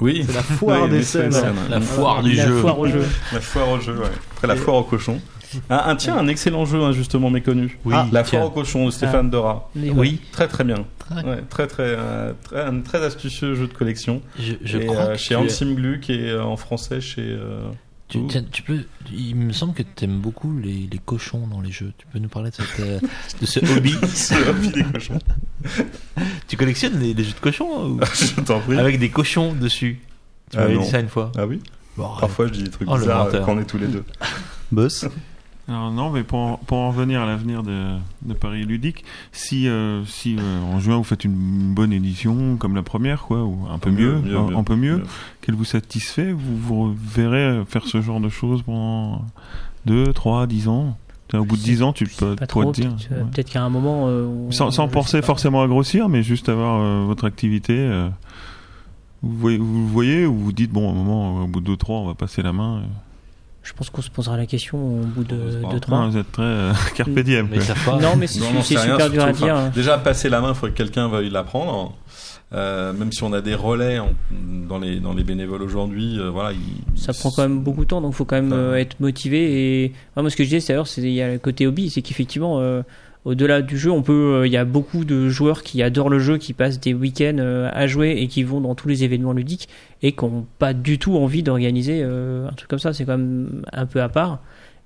Oui, 0.00 0.24
C'est 0.26 0.34
la 0.34 0.42
foire 0.42 0.84
Oui, 0.84 0.90
des 0.90 1.02
scènes. 1.04 1.32
La 1.70 1.80
foire 1.80 2.22
du 2.24 2.32
la 2.32 2.46
jeu. 2.46 2.56
foire 2.56 2.78
au 2.78 2.86
jeu. 2.88 3.04
La 3.32 3.40
foire 3.40 3.68
au 3.70 3.78
jeu, 3.78 3.92
ouais. 3.98 4.06
Après 4.34 4.48
la 4.48 4.56
foire 4.56 4.76
au 4.78 4.82
cochon. 4.82 5.20
Ah, 5.68 5.90
un, 5.90 5.96
tiens, 5.96 6.16
un 6.16 6.28
excellent 6.28 6.64
jeu 6.64 6.80
injustement 6.82 7.30
méconnu. 7.30 7.78
Oui, 7.84 7.94
Ah, 7.96 8.06
la 8.12 8.24
foire 8.24 8.44
au 8.46 8.50
cochon 8.50 8.86
de 8.86 8.90
Stéphane 8.90 9.30
Dora. 9.30 9.70
Mais 9.74 9.90
Oui, 9.90 10.20
Très 10.32 10.48
très 10.48 10.64
bien. 10.64 10.84
Très. 10.98 11.24
Ouais, 11.24 11.42
très 11.48 11.66
très, 11.66 11.82
euh, 11.98 12.32
très 12.44 12.60
un 12.62 12.80
très 12.82 13.02
astucieux 13.04 13.54
jeu 13.54 13.66
de 13.66 13.72
collection. 13.72 14.22
je, 14.38 14.52
je 14.62 14.78
Et, 14.78 14.86
crois 14.86 15.02
euh, 15.02 15.12
que 15.14 15.18
chez 15.18 15.64
Glu 15.74 15.98
qui 16.00 16.12
est 16.12 16.30
euh, 16.30 16.44
en 16.44 16.56
français 16.56 17.00
chez. 17.00 17.22
euh, 17.22 17.68
tu, 18.08 18.18
Ouh. 18.18 18.26
tiens, 18.28 18.44
tu 18.50 18.62
peux. 18.62 18.78
Il 19.12 19.34
me 19.36 19.52
semble 19.52 19.72
que 19.74 19.82
tu 19.82 20.04
aimes 20.04 20.18
beaucoup 20.20 20.56
les, 20.58 20.88
les 20.90 20.98
cochons 20.98 21.46
dans 21.48 21.60
les 21.60 21.70
jeux. 21.72 21.92
Tu 21.98 22.06
peux 22.12 22.18
nous 22.20 22.28
parler 22.28 22.50
de, 22.50 22.56
cette, 22.56 23.40
de 23.40 23.46
ce 23.46 24.48
hobby? 24.48 24.70
Des 24.72 24.84
cochons. 24.84 25.18
Tu 26.48 26.56
collectionnes 26.56 26.98
les, 27.00 27.14
les 27.14 27.24
jeux 27.24 27.32
de 27.34 27.38
cochons 27.40 27.86
ou- 27.86 28.00
Je 28.14 28.40
t'en 28.42 28.60
prie. 28.60 28.78
avec 28.78 28.98
des 28.98 29.08
cochons 29.10 29.52
dessus? 29.54 30.00
Tu 30.50 30.58
Ah 30.58 30.62
m'avais 30.62 30.78
dit 30.78 30.84
ça 30.86 30.98
une 31.00 31.08
fois. 31.08 31.30
Ah 31.38 31.46
oui? 31.46 31.60
Bon. 31.96 32.08
Parfois 32.18 32.46
je 32.48 32.52
dis 32.52 32.62
des 32.64 32.70
trucs 32.70 32.88
Oh, 32.90 32.96
bizarres 32.98 33.28
quand 33.44 33.54
on 33.54 33.60
est 33.60 33.64
tous 33.64 33.78
les 33.78 33.86
deux. 33.86 34.04
Boss? 34.72 35.06
Alors 35.70 35.92
non, 35.92 36.10
mais 36.10 36.24
pour, 36.24 36.58
pour 36.60 36.78
en 36.78 36.88
revenir 36.90 37.20
à 37.22 37.26
l'avenir 37.26 37.62
de, 37.62 37.94
de 38.22 38.34
Paris 38.34 38.64
Ludique, 38.64 39.04
si, 39.30 39.68
euh, 39.68 40.04
si 40.04 40.36
euh, 40.36 40.62
en 40.74 40.80
juin 40.80 40.96
vous 40.96 41.04
faites 41.04 41.22
une 41.24 41.72
bonne 41.74 41.92
édition 41.92 42.56
comme 42.56 42.74
la 42.74 42.82
première, 42.82 43.22
quoi, 43.22 43.44
ou 43.44 43.66
un 43.72 43.78
peu 43.78 43.90
mieux, 43.90 44.18
mieux, 44.20 44.36
un, 44.36 44.46
mieux, 44.50 44.56
un 44.56 44.64
peu 44.64 44.74
mieux, 44.74 44.96
mieux. 44.96 45.04
qu'elle 45.40 45.54
vous 45.54 45.64
satisfait, 45.64 46.32
vous 46.32 46.56
vous 46.56 46.92
verrez 46.98 47.62
faire 47.68 47.86
ce 47.86 48.00
genre 48.02 48.18
de 48.20 48.28
choses 48.28 48.62
pendant 48.62 49.24
2, 49.86 50.12
3, 50.12 50.46
10 50.48 50.66
ans? 50.68 50.96
Au 51.32 51.44
bout 51.44 51.56
de 51.56 51.62
10 51.62 51.84
ans, 51.84 51.92
tu 51.92 52.06
peux 52.06 52.34
Pas 52.34 52.48
trop. 52.48 52.72
te 52.72 52.80
dire. 52.80 52.90
Peut-être 52.90 53.12
euh, 53.12 53.22
ouais. 53.36 53.44
qu'à 53.44 53.62
un 53.62 53.68
moment. 53.70 54.06
euh, 54.08 54.26
on- 54.26 54.50
Sans, 54.50 54.72
sans 54.72 54.88
penser 54.88 55.22
forcément 55.22 55.62
à 55.62 55.68
grossir, 55.68 56.08
mais 56.08 56.24
juste 56.24 56.48
avoir 56.48 56.80
euh, 56.80 57.04
votre 57.06 57.24
activité. 57.24 57.76
euh, 57.78 58.08
vous, 59.22 59.36
voyez, 59.38 59.58
vous 59.58 59.78
le 59.82 59.86
voyez 59.86 60.26
ou 60.26 60.34
vous 60.36 60.50
dites, 60.50 60.72
bon, 60.72 60.88
à 60.88 60.90
un 60.90 60.94
moment, 60.96 61.44
au 61.44 61.46
bout 61.46 61.60
de 61.60 61.66
2, 61.66 61.76
3, 61.76 61.98
on 61.98 62.06
va 62.08 62.14
passer 62.14 62.42
la 62.42 62.52
main. 62.52 62.82
Je 63.62 63.72
pense 63.74 63.90
qu'on 63.90 64.00
se 64.02 64.10
posera 64.10 64.36
la 64.38 64.46
question 64.46 64.78
au 64.78 65.04
bout 65.04 65.22
de 65.24 65.36
On 65.36 65.50
se 65.52 65.56
parle. 65.58 65.76
2-3. 65.76 65.90
Non, 65.90 66.08
vous 66.10 66.16
êtes 66.18 66.32
très 66.32 66.42
euh, 66.42 66.72
carpe 66.94 67.10
diem. 67.20 67.48
Mais. 67.50 67.58
Non, 68.00 68.16
mais 68.16 68.26
c'est 68.26 68.40
c'est 68.62 68.78
rien, 68.78 68.92
super 68.94 69.10
dur 69.10 69.24
à 69.24 69.32
dire. 69.32 69.54
enfin, 69.54 69.64
hein. 69.66 69.72
Déjà, 69.74 69.98
passer 69.98 70.28
la 70.30 70.40
main, 70.40 70.50
il 70.50 70.54
faudrait 70.54 70.70
que 70.72 70.76
quelqu'un 70.78 71.08
veuille 71.08 71.30
la 71.30 71.44
prendre. 71.44 71.94
Euh, 72.52 72.92
même 72.92 73.12
si 73.12 73.22
on 73.22 73.32
a 73.32 73.40
des 73.40 73.54
relais 73.54 74.00
en- 74.00 74.08
dans, 74.68 74.78
les, 74.78 74.98
dans 74.98 75.12
les 75.12 75.22
bénévoles 75.22 75.62
aujourd'hui, 75.62 76.18
euh, 76.18 76.30
voilà, 76.30 76.50
Ça 76.96 77.12
prend 77.12 77.30
quand 77.30 77.42
même 77.42 77.60
beaucoup 77.60 77.84
de 77.84 77.88
temps, 77.90 78.00
donc 78.00 78.14
faut 78.14 78.24
quand 78.24 78.34
même 78.36 78.52
euh, 78.52 78.74
être 78.74 78.98
motivé. 78.98 79.84
Et 79.84 79.92
moi, 80.16 80.28
ce 80.30 80.34
que 80.36 80.42
je 80.42 80.48
disais, 80.48 80.74
c'est 80.84 81.00
il 81.02 81.12
y 81.12 81.22
a 81.22 81.30
le 81.30 81.38
côté 81.38 81.68
hobby, 81.68 81.90
c'est 81.90 82.02
qu'effectivement, 82.02 82.58
euh, 82.58 82.82
au-delà 83.24 83.60
du 83.62 83.76
jeu, 83.78 83.90
on 83.90 84.02
peut, 84.02 84.12
euh, 84.40 84.46
il 84.46 84.52
y 84.52 84.56
a 84.56 84.64
beaucoup 84.64 85.04
de 85.04 85.28
joueurs 85.28 85.62
qui 85.62 85.82
adorent 85.82 86.08
le 86.08 86.18
jeu, 86.18 86.38
qui 86.38 86.52
passent 86.54 86.80
des 86.80 86.94
week-ends 86.94 87.36
euh, 87.38 87.68
à 87.72 87.86
jouer 87.86 88.16
et 88.18 88.28
qui 88.28 88.42
vont 88.44 88.60
dans 88.60 88.74
tous 88.74 88.88
les 88.88 89.04
événements 89.04 89.32
ludiques 89.32 89.68
et 90.02 90.12
qui 90.12 90.24
n'ont 90.24 90.46
pas 90.58 90.72
du 90.72 90.98
tout 90.98 91.16
envie 91.16 91.42
d'organiser 91.42 92.00
euh, 92.02 92.48
un 92.48 92.52
truc 92.52 92.68
comme 92.70 92.78
ça. 92.78 92.92
C'est 92.92 93.04
quand 93.04 93.18
même 93.18 93.62
un 93.72 93.84
peu 93.86 94.00
à 94.00 94.08
part. 94.08 94.38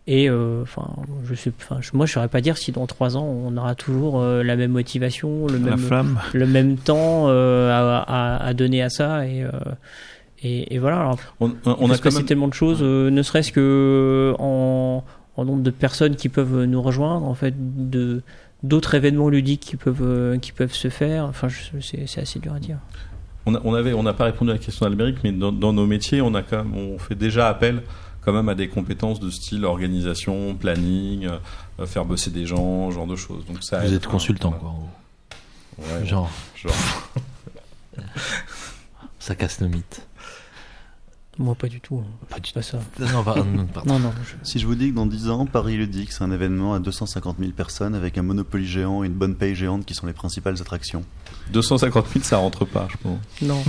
Et 0.07 0.29
euh, 0.29 0.61
enfin, 0.63 0.87
je 1.25 1.35
sais, 1.35 1.51
enfin, 1.59 1.79
moi, 1.95 2.05
je 2.05 2.13
saurais 2.13 2.29
pas 2.29 2.43
dire 2.43 2.59
si 2.59 2.73
dans 2.73 2.87
trois 2.87 3.17
ans, 3.17 3.25
on 3.25 3.57
aura 3.57 3.75
toujours 3.75 4.21
euh, 4.21 4.43
la 4.43 4.55
même 4.57 4.73
motivation, 4.73 5.47
le 5.47 5.55
La 5.55 5.59
même, 5.71 5.79
flamme. 5.79 6.19
le 6.35 6.47
même 6.47 6.77
temps 6.77 7.27
euh, 7.29 7.71
à, 7.71 8.01
à- 8.03 8.45
à 8.47 8.53
donner 8.53 8.83
à 8.83 8.91
ça 8.91 9.27
et 9.27 9.47
et, 10.43 10.75
et 10.75 10.79
voilà. 10.79 11.01
Alors, 11.01 11.19
on, 11.41 11.49
a 11.91 11.97
quand 11.97 12.13
même. 12.13 12.25
tellement 12.27 12.49
de 12.49 12.53
choses, 12.55 12.83
ne 12.83 13.23
serait-ce 13.23 13.51
que 13.51 14.35
en, 14.39 15.03
en 15.37 15.45
nombre 15.45 15.63
de 15.63 15.71
personnes 15.71 16.17
qui 16.17 16.29
peuvent 16.29 16.65
nous 16.65 16.81
rejoindre, 16.83 17.27
en 17.27 17.35
fait, 17.35 17.55
de 17.57 18.23
d'autres 18.63 18.95
événements 18.95 19.29
ludiques 19.29 19.61
qui 19.61 19.77
peuvent 19.77 20.01
euh, 20.03 20.39
qui 20.39 20.53
peuvent 20.53 20.73
se 20.75 20.89
faire. 20.89 21.25
Enfin, 21.27 21.49
c'est 21.81 22.19
assez 22.21 22.39
dur 22.39 22.55
à 22.55 22.59
dire. 22.61 22.79
On 23.47 23.55
a- 23.55 23.61
on 23.65 23.75
avait, 23.75 23.93
on 23.93 24.03
n'a 24.03 24.15
pas 24.15 24.25
répondu 24.25 24.51
à 24.51 24.55
la 24.55 24.59
question 24.59 24.87
d'Albéric, 24.87 25.19
mais 25.23 25.33
dans, 25.33 25.53
dans 25.53 25.73
nos 25.75 25.87
métiers, 25.87 26.23
on 26.23 26.35
a 26.35 26.43
quand 26.43 26.65
même, 26.65 26.75
on 26.75 26.99
fait 26.99 27.15
déjà 27.15 27.49
appel 27.49 27.83
quand 28.23 28.33
même 28.33 28.49
à 28.49 28.55
des 28.55 28.69
compétences 28.69 29.21
de 29.21 29.29
style 29.29 29.67
organisation, 29.67 30.55
planning, 30.55 31.29
euh, 31.79 31.85
faire 31.85 32.07
bosser 32.07 32.31
des 32.31 32.47
gens, 32.47 32.89
ce 32.91 32.95
genre 32.95 33.07
de 33.07 33.17
choses. 33.17 33.45
Donc 33.45 33.63
ça. 33.63 33.81
Vous 33.81 33.89
aide, 33.89 33.93
êtes 33.95 34.07
consultant, 34.07 34.53
quoi. 34.53 34.75
Ouais, 35.77 36.07
Genre, 36.07 36.31
genre. 36.57 36.73
ça 39.19 39.35
casse 39.35 39.61
nos 39.61 39.69
mythes. 39.69 40.07
Moi, 41.39 41.55
pas 41.57 41.67
du 41.69 41.81
tout. 41.81 42.03
Pas 42.29 42.39
du 42.39 42.53
Pas 42.53 42.63
ça. 42.63 42.79
Non, 43.01 43.25
pardon, 43.25 43.67
pardon. 43.73 43.95
Non, 43.95 43.99
non. 43.99 44.13
je- 44.25 44.49
Si 44.49 44.59
je 44.61 44.67
vous 44.67 44.75
dis 44.77 44.91
que 44.91 44.95
dans 44.95 45.07
10 45.07 45.29
ans, 45.31 45.47
Paris 45.47 45.77
Ludique, 45.77 46.13
c'est 46.13 46.23
un 46.23 46.31
événement 46.31 46.75
à 46.75 46.79
250 46.79 47.39
000 47.41 47.51
personnes 47.53 47.95
avec 47.97 48.17
un 48.19 48.23
Monopoly 48.23 48.67
géant 48.67 49.03
et 49.03 49.09
une 49.09 49.15
bonne 49.15 49.35
paye 49.35 49.55
géante 49.57 49.85
qui 49.85 49.95
sont 49.95 50.07
les 50.07 50.13
principales 50.13 50.61
attractions. 50.61 51.05
250 51.53 52.07
000, 52.13 52.25
ça 52.25 52.39
rentre 52.39 52.65
pas, 52.65 52.89
je 52.91 52.97
pense. 53.03 53.19
Non, 53.43 53.63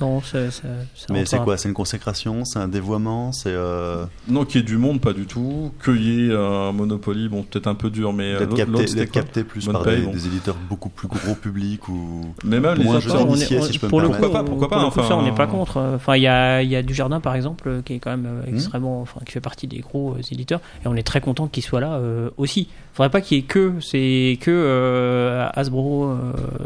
non, 0.00 0.20
ça, 0.22 0.50
ça, 0.50 0.68
ça 0.94 1.06
Mais 1.10 1.24
c'est 1.24 1.38
quoi? 1.38 1.56
C'est 1.56 1.68
une 1.68 1.74
consécration? 1.74 2.44
C'est 2.44 2.58
un 2.58 2.68
dévoiement? 2.68 3.32
C'est 3.32 3.50
euh, 3.52 4.04
Non, 4.28 4.44
qu'il 4.44 4.60
y 4.60 4.64
ait 4.64 4.66
du 4.66 4.76
monde, 4.76 5.00
pas 5.00 5.12
du 5.12 5.26
tout. 5.26 5.72
Qu'il 5.84 6.02
y 6.02 6.30
ait 6.30 6.34
un 6.34 6.72
Monopoly, 6.72 7.28
bon, 7.28 7.42
peut-être 7.42 7.66
un 7.66 7.74
peu 7.74 7.90
dur, 7.90 8.12
mais 8.12 8.34
euh, 8.34 8.40
d'être 8.40 8.54
capté, 8.54 9.06
capté 9.06 9.44
plus 9.44 9.64
Bonne 9.66 9.74
par 9.74 9.82
paye, 9.84 10.00
des, 10.00 10.06
bon. 10.06 10.12
des 10.12 10.26
éditeurs 10.26 10.56
beaucoup 10.68 10.88
plus 10.90 11.08
gros 11.08 11.34
public 11.34 11.88
ou 11.88 12.20
Mais 12.44 12.60
même 12.60 12.74
les 12.76 12.84
d'initié, 12.84 13.56
est- 13.58 13.62
si 13.62 13.72
je 13.72 13.80
peux 13.80 13.86
me 13.86 13.90
pour 13.90 14.00
le 14.00 14.08
Pourquoi 14.08 14.30
pas, 14.30 14.44
pourquoi 14.44 14.68
pour 14.68 14.76
pas, 14.78 14.84
le 14.84 14.90
coup, 14.90 14.94
ça, 14.96 15.00
enfin, 15.06 15.16
on 15.16 15.22
n'est 15.22 15.34
pas 15.34 15.46
contre. 15.46 15.78
Enfin, 15.94 16.16
il 16.16 16.22
y 16.22 16.26
a, 16.28 16.62
il 16.62 16.68
y 16.70 16.76
a 16.76 16.82
du 16.82 16.94
jardin, 16.94 17.20
par 17.20 17.34
exemple, 17.34 17.82
qui 17.84 17.94
est 17.94 17.98
quand 17.98 18.10
même 18.10 18.26
euh, 18.26 18.50
Hmm. 18.50 18.54
extrêmement, 18.54 19.00
enfin, 19.00 19.20
qui 19.24 19.32
fait 19.32 19.40
partie 19.40 19.66
des 19.66 19.78
gros 19.78 20.14
euh, 20.14 20.20
éditeurs, 20.30 20.60
et 20.84 20.88
on 20.88 20.94
est 20.94 21.02
très 21.02 21.20
content 21.20 21.46
qu'il 21.48 21.62
soit 21.62 21.80
là 21.80 21.94
euh, 21.94 22.30
aussi. 22.36 22.68
Faudrait 22.92 23.10
pas 23.10 23.20
qu'il 23.20 23.38
y 23.38 23.40
ait 23.40 23.44
que, 23.44 23.72
c'est 23.80 24.38
que 24.40 24.50
euh, 24.52 25.48
Hasbro 25.54 26.04
euh, 26.10 26.16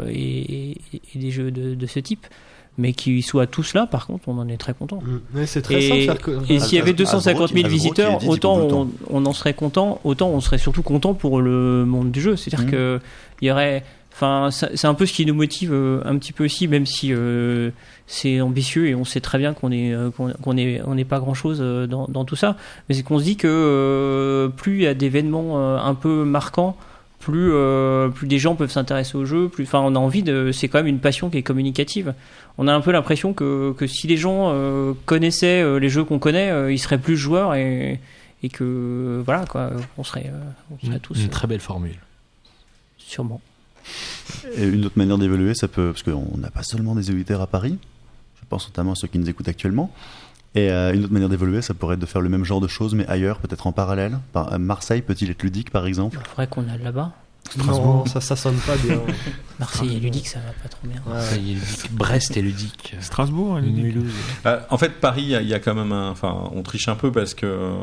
et, 0.09 0.48
et- 0.49 1.01
et 1.15 1.19
des 1.19 1.31
jeux 1.31 1.51
de, 1.51 1.75
de 1.75 1.85
ce 1.85 1.99
type, 1.99 2.25
mais 2.77 2.93
qu'ils 2.93 3.23
soient 3.23 3.47
tous 3.47 3.73
là. 3.73 3.85
Par 3.87 4.07
contre, 4.07 4.27
on 4.27 4.37
en 4.37 4.47
est 4.47 4.57
très 4.57 4.73
content. 4.73 4.99
C'est 5.45 5.61
très 5.61 5.83
Et, 5.83 5.87
simple. 5.89 6.01
faire 6.03 6.17
que- 6.45 6.51
et 6.51 6.59
s'il 6.59 6.77
y 6.77 6.81
avait 6.81 6.91
Hasbro- 6.91 6.97
250 6.97 7.49
000 7.49 7.57
Hasbro 7.59 7.67
qui 7.69 7.73
visiteurs, 7.73 8.27
autant 8.27 8.87
on, 9.09 9.25
en 9.25 9.33
serait 9.33 9.53
content, 9.53 9.99
autant 10.03 10.29
on 10.29 10.39
serait 10.41 10.57
surtout 10.57 10.83
content 10.83 11.13
pour 11.13 11.41
le 11.41 11.85
monde 11.85 12.11
du 12.11 12.21
jeu. 12.21 12.35
C'est-à-dire 12.35 12.65
Mhm. 12.65 12.71
que 12.71 12.99
il 13.41 13.47
y 13.47 13.51
aurait, 13.51 13.83
enfin, 14.13 14.49
c'est 14.51 14.85
un 14.87 14.93
peu 14.93 15.05
ce 15.05 15.13
qui 15.13 15.25
nous 15.25 15.33
motive 15.33 15.71
euh, 15.73 16.01
un 16.05 16.17
petit 16.17 16.31
peu 16.33 16.45
aussi, 16.45 16.67
même 16.67 16.85
si 16.85 17.13
euh, 17.13 17.71
c'est 18.07 18.39
ambitieux 18.41 18.87
et 18.87 18.95
on 18.95 19.03
sait 19.05 19.19
très 19.21 19.37
bien 19.37 19.53
qu'on 19.53 19.71
est 19.71 19.93
euh, 19.93 20.09
qu'on 20.11 20.31
qu'on 20.41 20.57
est 20.57 20.81
on 20.85 20.95
n'est 20.95 21.05
pas 21.05 21.19
grand-chose 21.19 21.59
euh, 21.61 21.85
dans, 21.87 22.05
dans 22.07 22.23
tout 22.25 22.35
ça. 22.35 22.55
Mais 22.87 22.95
c'est 22.95 23.03
qu'on 23.03 23.19
se 23.19 23.23
dit 23.23 23.35
que 23.37 23.47
euh, 23.47 24.47
plus 24.49 24.77
il 24.77 24.83
y 24.83 24.87
a 24.87 24.93
d'événements 24.93 25.77
un 25.83 25.95
peu 25.95 26.23
marquants. 26.23 26.77
Plus, 27.29 27.51
euh, 27.53 28.09
plus 28.09 28.27
des 28.27 28.39
gens 28.39 28.55
peuvent 28.55 28.71
s'intéresser 28.71 29.17
au 29.17 29.25
jeu, 29.25 29.49
plus, 29.49 29.63
enfin, 29.63 29.79
on 29.79 29.95
a 29.95 29.99
envie 29.99 30.23
de. 30.23 30.51
C'est 30.51 30.67
quand 30.67 30.79
même 30.79 30.87
une 30.87 30.99
passion 30.99 31.29
qui 31.29 31.37
est 31.37 31.43
communicative 31.43 32.13
on 32.59 32.67
a 32.67 32.73
un 32.73 32.81
peu 32.81 32.91
l'impression 32.91 33.33
que, 33.33 33.73
que 33.77 33.87
si 33.87 34.05
les 34.07 34.17
gens 34.17 34.49
euh, 34.49 34.91
connaissaient 35.05 35.61
euh, 35.61 35.79
les 35.79 35.87
jeux 35.87 36.03
qu'on 36.03 36.19
connaît, 36.19 36.51
euh, 36.51 36.73
ils 36.73 36.77
seraient 36.77 36.97
plus 36.97 37.15
joueurs 37.15 37.55
et, 37.55 38.01
et 38.43 38.49
que 38.49 39.23
voilà 39.25 39.45
quoi, 39.45 39.71
on 39.97 40.03
serait, 40.03 40.27
euh, 40.27 40.41
on 40.69 40.85
serait 40.85 40.99
tous 40.99 41.17
Une 41.23 41.29
très 41.29 41.47
belle 41.47 41.61
formule. 41.61 41.97
sûrement. 42.97 43.39
Et 44.57 44.67
une 44.67 44.85
autre 44.85 44.97
manière 44.97 45.17
d'évoluer, 45.17 45.55
ça 45.55 45.69
peut, 45.69 45.93
parce 45.93 46.03
qu'on 46.03 46.37
n'a 46.37 46.51
pas 46.51 46.63
seulement 46.63 46.95
des 46.95 47.09
éditeurs 47.09 47.39
à 47.39 47.47
Paris, 47.47 47.77
je 48.41 48.45
pense 48.49 48.67
notamment 48.67 48.91
à 48.91 48.95
ceux 48.95 49.07
qui 49.07 49.19
nous 49.19 49.29
écoutent 49.29 49.47
actuellement, 49.47 49.89
Et 50.59 50.69
euh, 50.71 50.93
une 50.93 51.05
autre 51.05 51.13
manière 51.13 51.29
d'évoluer, 51.29 51.61
ça 51.61 51.73
pourrait 51.73 51.93
être 51.93 52.01
de 52.01 52.05
faire 52.05 52.21
le 52.21 52.27
même 52.27 52.43
genre 52.43 52.59
de 52.59 52.67
choses, 52.67 52.93
mais 52.93 53.07
ailleurs, 53.07 53.39
peut-être 53.39 53.65
en 53.65 53.71
parallèle. 53.71 54.19
Par, 54.33 54.51
euh, 54.51 54.57
Marseille 54.57 55.01
peut-il 55.01 55.29
être 55.29 55.41
ludique, 55.41 55.71
par 55.71 55.85
exemple? 55.85 56.17
Il 56.19 56.27
faudrait 56.27 56.47
qu'on 56.47 56.67
aille 56.67 56.83
là-bas. 56.83 57.13
Non, 57.57 58.05
ça, 58.05 58.19
ça 58.19 58.35
sonne 58.35 58.57
pas 58.57 58.75
bien. 58.75 58.99
Marseille 59.59 59.95
et 59.95 59.99
ludique, 59.99 60.27
ça 60.27 60.39
va 60.39 60.51
pas 60.61 60.67
trop 60.67 60.85
bien. 60.85 61.01
Y 61.37 61.51
est, 61.51 61.53
ludique. 61.53 61.91
Brest 61.93 62.37
est 62.37 62.41
ludique. 62.41 62.95
Strasbourg, 62.99 63.57
elle 63.57 63.73
dit. 63.73 63.81
Mulhouse. 63.81 64.11
Euh, 64.45 64.59
en 64.69 64.77
fait, 64.77 64.99
Paris, 64.99 65.23
il 65.23 65.41
y 65.41 65.47
y, 65.47 65.53
a 65.53 65.59
quand 65.59 65.73
même 65.73 65.93
un. 65.93 66.11
Enfin, 66.11 66.49
on 66.53 66.61
triche 66.61 66.89
un 66.89 66.95
peu 66.95 67.11
parce 67.11 67.33
que. 67.33 67.73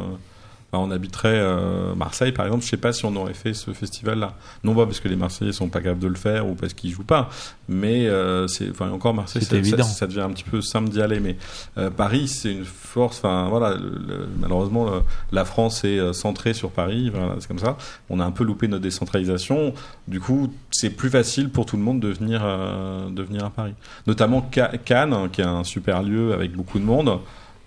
Enfin, 0.73 0.85
on 0.85 0.91
habiterait 0.91 1.39
euh, 1.39 1.95
Marseille, 1.95 2.33
par 2.33 2.47
exemple. 2.47 2.65
Je 2.65 2.69
sais 2.71 2.77
pas 2.77 2.93
si 2.93 3.05
on 3.05 3.15
aurait 3.17 3.35
fait 3.35 3.55
ce 3.55 3.73
festival-là. 3.73 4.35
Non 4.65 4.75
pas 4.75 4.85
parce 4.87 5.01
que 5.01 5.09
les 5.09 5.17
Marseillais 5.17 5.53
sont 5.53 5.69
pas 5.69 5.81
capables 5.81 6.01
de 6.01 6.09
le 6.09 6.15
faire 6.17 6.47
ou 6.47 6.55
parce 6.55 6.75
qu'ils 6.75 6.91
jouent 6.93 7.05
pas, 7.05 7.29
mais 7.69 8.07
euh, 8.09 8.47
c'est. 8.49 8.71
Enfin, 8.71 8.91
encore 8.91 9.15
Marseille, 9.15 9.43
C'est 9.43 9.49
ça, 9.49 9.51
ça, 9.55 9.57
évident. 9.59 9.85
ça 9.85 10.07
devient 10.07 10.21
un 10.21 10.31
petit 10.31 10.45
peu 10.45 10.61
simple 10.61 10.89
d'y 10.91 11.01
aller. 11.01 11.21
Mais 11.21 11.37
euh, 11.79 11.91
Paris, 11.91 12.29
c'est 12.29 12.53
une 12.53 12.65
force. 12.65 13.19
Enfin, 13.19 13.49
voilà. 13.49 13.75
le- 13.77 13.99
le- 14.07 14.29
malheureusement, 14.41 14.87
le- 14.91 15.03
la 15.33 15.45
France 15.45 15.85
est 15.85 15.99
euh, 15.99 16.13
centrée 16.13 16.55
sur 16.55 16.71
Paris. 16.71 17.11
Voilà, 17.15 17.37
c'est 17.39 17.49
comme 17.49 17.59
ça. 17.59 17.77
On 18.11 18.21
a 18.21 18.25
un 18.25 18.31
peu 18.31 18.45
loupé 18.45 18.69
notre 18.69 18.83
décentralisation. 18.83 19.73
Du 20.09 20.21
coup, 20.21 20.53
c'est 20.71 20.91
plus 20.91 21.11
facile 21.11 21.49
pour 21.51 21.67
tout 21.67 21.77
le 21.77 21.83
monde 21.83 22.01
de 22.01 22.09
venir, 22.09 22.43
euh, 22.45 23.09
de 23.11 23.23
venir 23.23 23.45
à 23.45 23.51
Paris. 23.51 23.75
Notamment 24.07 24.49
Ca- 24.53 24.73
Cannes, 24.85 25.13
hein, 25.13 25.29
qui 25.31 25.41
est 25.41 25.45
un 25.45 25.65
super 25.65 26.03
lieu 26.03 26.33
avec 26.33 26.53
beaucoup 26.53 26.79
de 26.79 26.85
monde. 26.85 27.19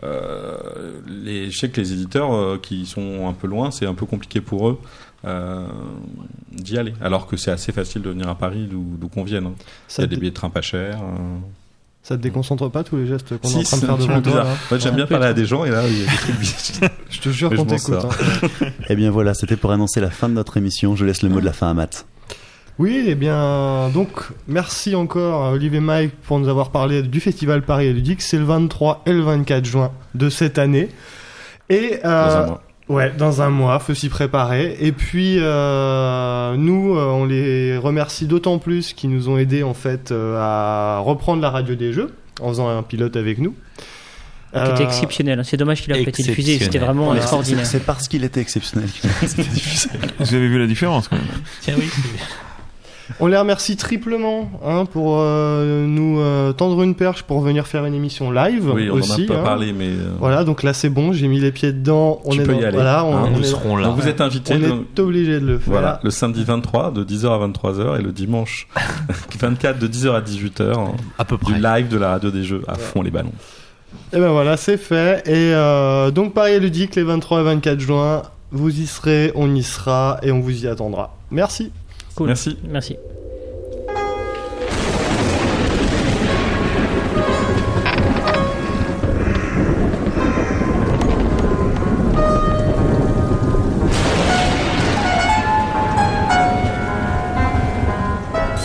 Euh, 0.04 0.58
les, 1.08 1.52
je 1.52 1.58
sais 1.60 1.70
que 1.70 1.80
les 1.82 1.92
éditeurs 1.94 2.34
euh, 2.34 2.58
qui 2.62 2.86
sont 2.86 3.28
un 3.28 3.34
peu 3.34 3.48
loin, 3.48 3.70
c'est 3.72 3.86
un 3.86 3.94
peu 3.94 4.06
compliqué 4.06 4.40
pour 4.42 4.70
eux 4.70 4.80
euh, 5.26 5.66
d'y 6.54 6.78
aller. 6.78 6.94
Alors 7.02 7.28
que 7.28 7.36
c'est 7.38 7.52
assez 7.52 7.72
facile 7.72 8.02
de 8.02 8.10
venir 8.10 8.30
à 8.30 8.36
Paris 8.36 8.68
d'où 8.70 8.86
d'où 9.00 9.08
qu'on 9.10 9.24
vienne. 9.24 9.48
hein. 9.48 9.54
Il 9.98 10.02
y 10.02 10.04
a 10.06 10.08
des 10.08 10.16
billets 10.18 10.30
de 10.32 10.36
train 10.36 10.50
pas 10.50 10.62
chers. 10.62 11.00
euh. 11.00 11.38
ça 12.02 12.16
te 12.16 12.22
déconcentre 12.22 12.72
pas 12.72 12.84
tous 12.86 12.96
les 12.96 13.08
gestes 13.08 13.38
qu'on 13.38 13.48
est 13.50 13.66
Si, 13.66 13.76
en 13.76 13.78
train 13.78 13.78
de 13.78 13.86
faire 13.86 13.98
devant 13.98 14.22
toi 14.22 14.42
En 14.50 14.56
fait, 14.56 14.80
j'aime 14.80 14.96
bien 14.96 15.06
parler 15.06 15.26
à 15.28 15.34
des 15.34 15.46
gens 15.46 15.66
et 15.66 15.70
là, 15.70 15.84
il 15.86 16.00
y 16.00 16.02
a 16.04 16.10
des 16.10 16.16
trucs 16.18 16.40
bizarres. 16.40 16.90
Je 17.10 17.20
te 17.20 17.30
jure 17.30 17.50
qu'on 17.54 17.66
t'écoute. 17.66 17.96
hein. 18.06 18.68
Eh 18.90 18.96
bien 18.96 19.12
voilà, 19.12 19.34
c'était 19.34 19.58
pour 19.58 19.72
annoncer 19.72 20.00
la 20.00 20.10
fin 20.12 20.30
de 20.30 20.34
notre 20.36 20.56
émission. 20.56 20.96
Je 20.96 21.04
laisse 21.06 21.24
le 21.24 21.30
mot 21.30 21.42
de 21.42 21.46
la 21.46 21.54
fin 21.54 21.70
à 21.70 21.74
Matt. 21.74 22.06
Oui, 22.80 23.04
eh 23.08 23.16
bien, 23.16 23.90
donc, 23.94 24.10
merci 24.48 24.96
encore 24.96 25.44
à 25.44 25.52
Olivier 25.52 25.80
et 25.80 25.82
Mike 25.82 26.14
pour 26.24 26.40
nous 26.40 26.48
avoir 26.48 26.70
parlé 26.72 27.02
du 27.04 27.20
festival 27.20 27.62
Paris 27.62 27.88
et 27.88 27.94
Ludique. 27.94 28.22
C'est 28.22 28.38
le 28.38 28.46
23 28.46 29.04
et 29.06 29.12
le 29.12 29.20
24 29.22 29.66
juin 29.66 29.92
de 30.16 30.30
cette 30.30 30.58
année. 30.58 30.88
Et, 31.70 32.00
euh, 32.06 32.26
Dans 32.26 32.38
un 32.38 32.46
mois. 32.48 32.62
Ouais, 32.88 33.12
dans 33.16 33.42
un 33.42 33.50
mois, 33.50 33.80
faut 33.80 33.94
s'y 33.94 34.08
préparer. 34.08 34.78
Et 34.80 34.94
puis, 34.94 35.36
euh, 35.40 36.56
nous, 36.56 36.96
euh, 36.98 37.04
on 37.06 37.26
les 37.26 37.78
remercie 37.78 38.26
d'autant 38.26 38.60
plus 38.60 38.94
qu'ils 38.94 39.10
nous 39.12 39.28
ont 39.30 39.38
aidés, 39.38 39.62
en 39.62 39.74
fait, 39.74 40.12
euh, 40.12 40.38
à 40.40 41.00
reprendre 41.00 41.42
la 41.42 41.50
radio 41.50 41.76
des 41.76 41.92
jeux, 41.92 42.16
en 42.42 42.48
faisant 42.48 42.70
un 42.70 42.82
pilote 42.82 43.18
avec 43.18 43.40
nous. 43.40 43.54
Qui 44.54 44.58
était 44.58 44.84
Euh, 44.84 44.86
exceptionnel. 44.88 45.42
C'est 45.44 45.58
dommage 45.58 45.82
qu'il 45.84 45.92
a 45.92 45.96
pas 45.98 46.02
été 46.02 46.24
diffusé. 46.24 46.58
C'était 46.60 46.80
vraiment 46.80 47.14
extraordinaire. 47.14 47.66
C'est 47.66 47.86
parce 47.86 48.08
qu'il 48.08 48.24
était 48.24 48.40
exceptionnel 48.42 48.90
qu'il 48.90 49.08
a 49.10 49.26
été 49.26 49.44
diffusé. 49.44 49.90
Vous 50.20 50.34
avez 50.34 50.48
vu 50.48 50.58
la 50.58 50.66
différence 50.66 51.10
quand 51.10 51.18
même. 51.18 51.26
Tiens, 51.62 51.76
oui. 51.78 51.90
On 53.20 53.28
les 53.28 53.38
remercie 53.38 53.76
triplement 53.76 54.50
hein, 54.66 54.86
pour 54.86 55.18
euh, 55.20 55.86
nous 55.88 56.20
euh, 56.20 56.54
tendre 56.54 56.82
une 56.84 56.96
perche 56.96 57.24
pour 57.24 57.42
venir 57.42 57.66
faire 57.68 57.86
une 57.86 57.94
émission 57.94 58.32
live 58.32 58.70
Oui, 58.74 58.90
on 58.92 58.96
aussi. 58.96 59.12
en 59.12 59.24
a 59.24 59.28
pas 59.28 59.40
hein. 59.40 59.44
parlé, 59.44 59.74
mais 59.74 59.88
euh, 59.88 60.12
Voilà, 60.20 60.44
donc 60.44 60.64
là 60.64 60.74
c'est 60.74 60.90
bon, 60.90 61.12
j'ai 61.14 61.28
mis 61.28 61.40
les 61.40 61.52
pieds 61.52 61.74
dedans. 61.74 62.22
On 62.26 62.32
Tu 62.32 62.42
est 62.42 62.44
peux 62.44 62.54
dans- 62.54 62.60
y 62.60 62.64
aller. 62.66 62.76
Voilà, 62.76 63.04
on, 63.06 63.16
Hein, 63.16 63.24
on 63.28 63.38
Nous 63.38 63.42
est, 63.42 63.46
serons 63.46 63.76
là. 63.78 63.88
donc 63.88 63.98
vous 64.00 64.08
êtes 64.08 64.22
invités. 64.22 64.54
on 64.56 64.60
donc- 64.60 64.86
est 64.96 65.00
obligé 65.02 65.40
de 65.40 65.46
le 65.46 65.58
faire. 65.60 65.72
Voilà, 65.72 66.00
le 66.04 66.10
samedi 66.12 66.44
23 66.44 66.92
de 66.92 67.04
10h 67.04 67.28
à 67.32 67.38
23h 67.48 68.00
et 68.00 68.04
le 68.04 68.12
dimanche 68.12 68.68
24 69.40 69.80
de 69.80 69.88
10h 69.88 70.12
à 70.16 70.22
18h 70.22 70.78
hein, 70.78 70.92
À 71.18 71.26
peu 71.26 71.38
du 71.38 71.54
près. 71.54 71.60
live 71.60 71.88
de 71.90 71.98
la 71.98 72.10
radio 72.12 72.32
des 72.32 72.44
jeux 72.44 72.62
à 72.68 72.76
fond 72.76 73.02
les 73.02 73.12
ballons. 73.12 73.34
Et 74.14 74.18
ben 74.20 74.30
voilà, 74.30 74.56
c'est 74.58 74.78
fait. 74.78 75.24
Et 75.28 75.54
euh, 75.54 76.12
donc 76.12 76.34
Paris 76.34 76.60
Ludique 76.60 76.96
les 76.96 77.04
23 77.04 77.42
et 77.42 77.44
24 77.44 77.80
juin, 77.80 78.22
vous 78.52 78.80
y 78.80 78.86
serez, 78.86 79.32
on 79.36 79.54
y 79.56 79.64
sera 79.64 80.20
et 80.22 80.32
on 80.32 80.40
vous 80.40 80.64
y 80.64 80.68
attendra. 80.68 81.16
Merci. 81.32 81.72
Cool. 82.20 82.28
Merci. 82.28 82.58
Merci. 82.68 82.98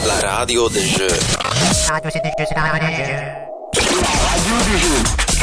La 0.05 0.31
radio 0.39 0.69
des 0.69 0.81
jeux. 0.81 1.07
Radio 1.89 2.11
c'est 2.13 2.23
des 2.23 2.31
jeux, 2.31 2.45
c'est 2.49 2.57
la 2.57 2.63
radio 2.63 2.89
des 2.89 3.05
jeux. 3.05 3.15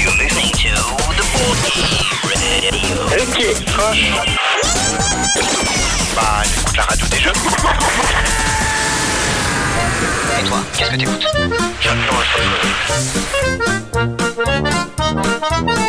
You're 0.04 0.18
listening 0.18 0.52
to 0.52 0.76
the 1.16 1.24
Board 1.32 1.58
Radio. 1.64 2.76
Ok, 3.22 3.40
Bah, 6.16 6.42
j'écoute 6.44 6.78
la 6.78 6.84
radio 6.84 7.08
des 7.08 7.18
jeux. 7.18 7.32
Et 10.40 10.44
toi, 10.44 10.60
qu'est-ce 10.78 10.92
que 10.92 10.96
t'écoutes? 10.98 11.28
J'adore 11.80 12.24
ça. 15.66 15.81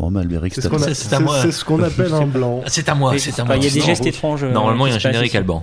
Bon, 0.00 0.10
bah, 0.10 0.20
Albéric, 0.20 0.54
C'est 0.54 0.62
c'est 0.62 0.68
ce 0.68 0.72
qu'on 0.72 0.82
a- 0.82 0.86
C'est- 0.86 0.94
c'est 0.94 1.14
à 1.14 1.18
c'est- 1.18 1.22
moi. 1.24 1.38
c'est 1.42 1.52
ce 1.52 1.62
qu'on 1.64 1.82
appelle 1.82 2.14
un 2.14 2.24
blanc. 2.26 2.62
C'est 2.68 2.88
à 2.88 2.94
moi, 2.94 3.12
c'est 3.18 3.38
à 3.38 3.44
moi. 3.44 3.56
Il 3.56 3.64
y 3.64 3.66
a 3.66 3.70
des 3.70 3.80
gestes 3.82 4.06
étranges. 4.06 4.44
euh, 4.44 4.50
Normalement, 4.50 4.86
il 4.86 4.90
y 4.90 4.92
a 4.92 4.96
un 4.96 4.98
générique 4.98 5.28
ici. 5.28 5.36
Alban. 5.36 5.62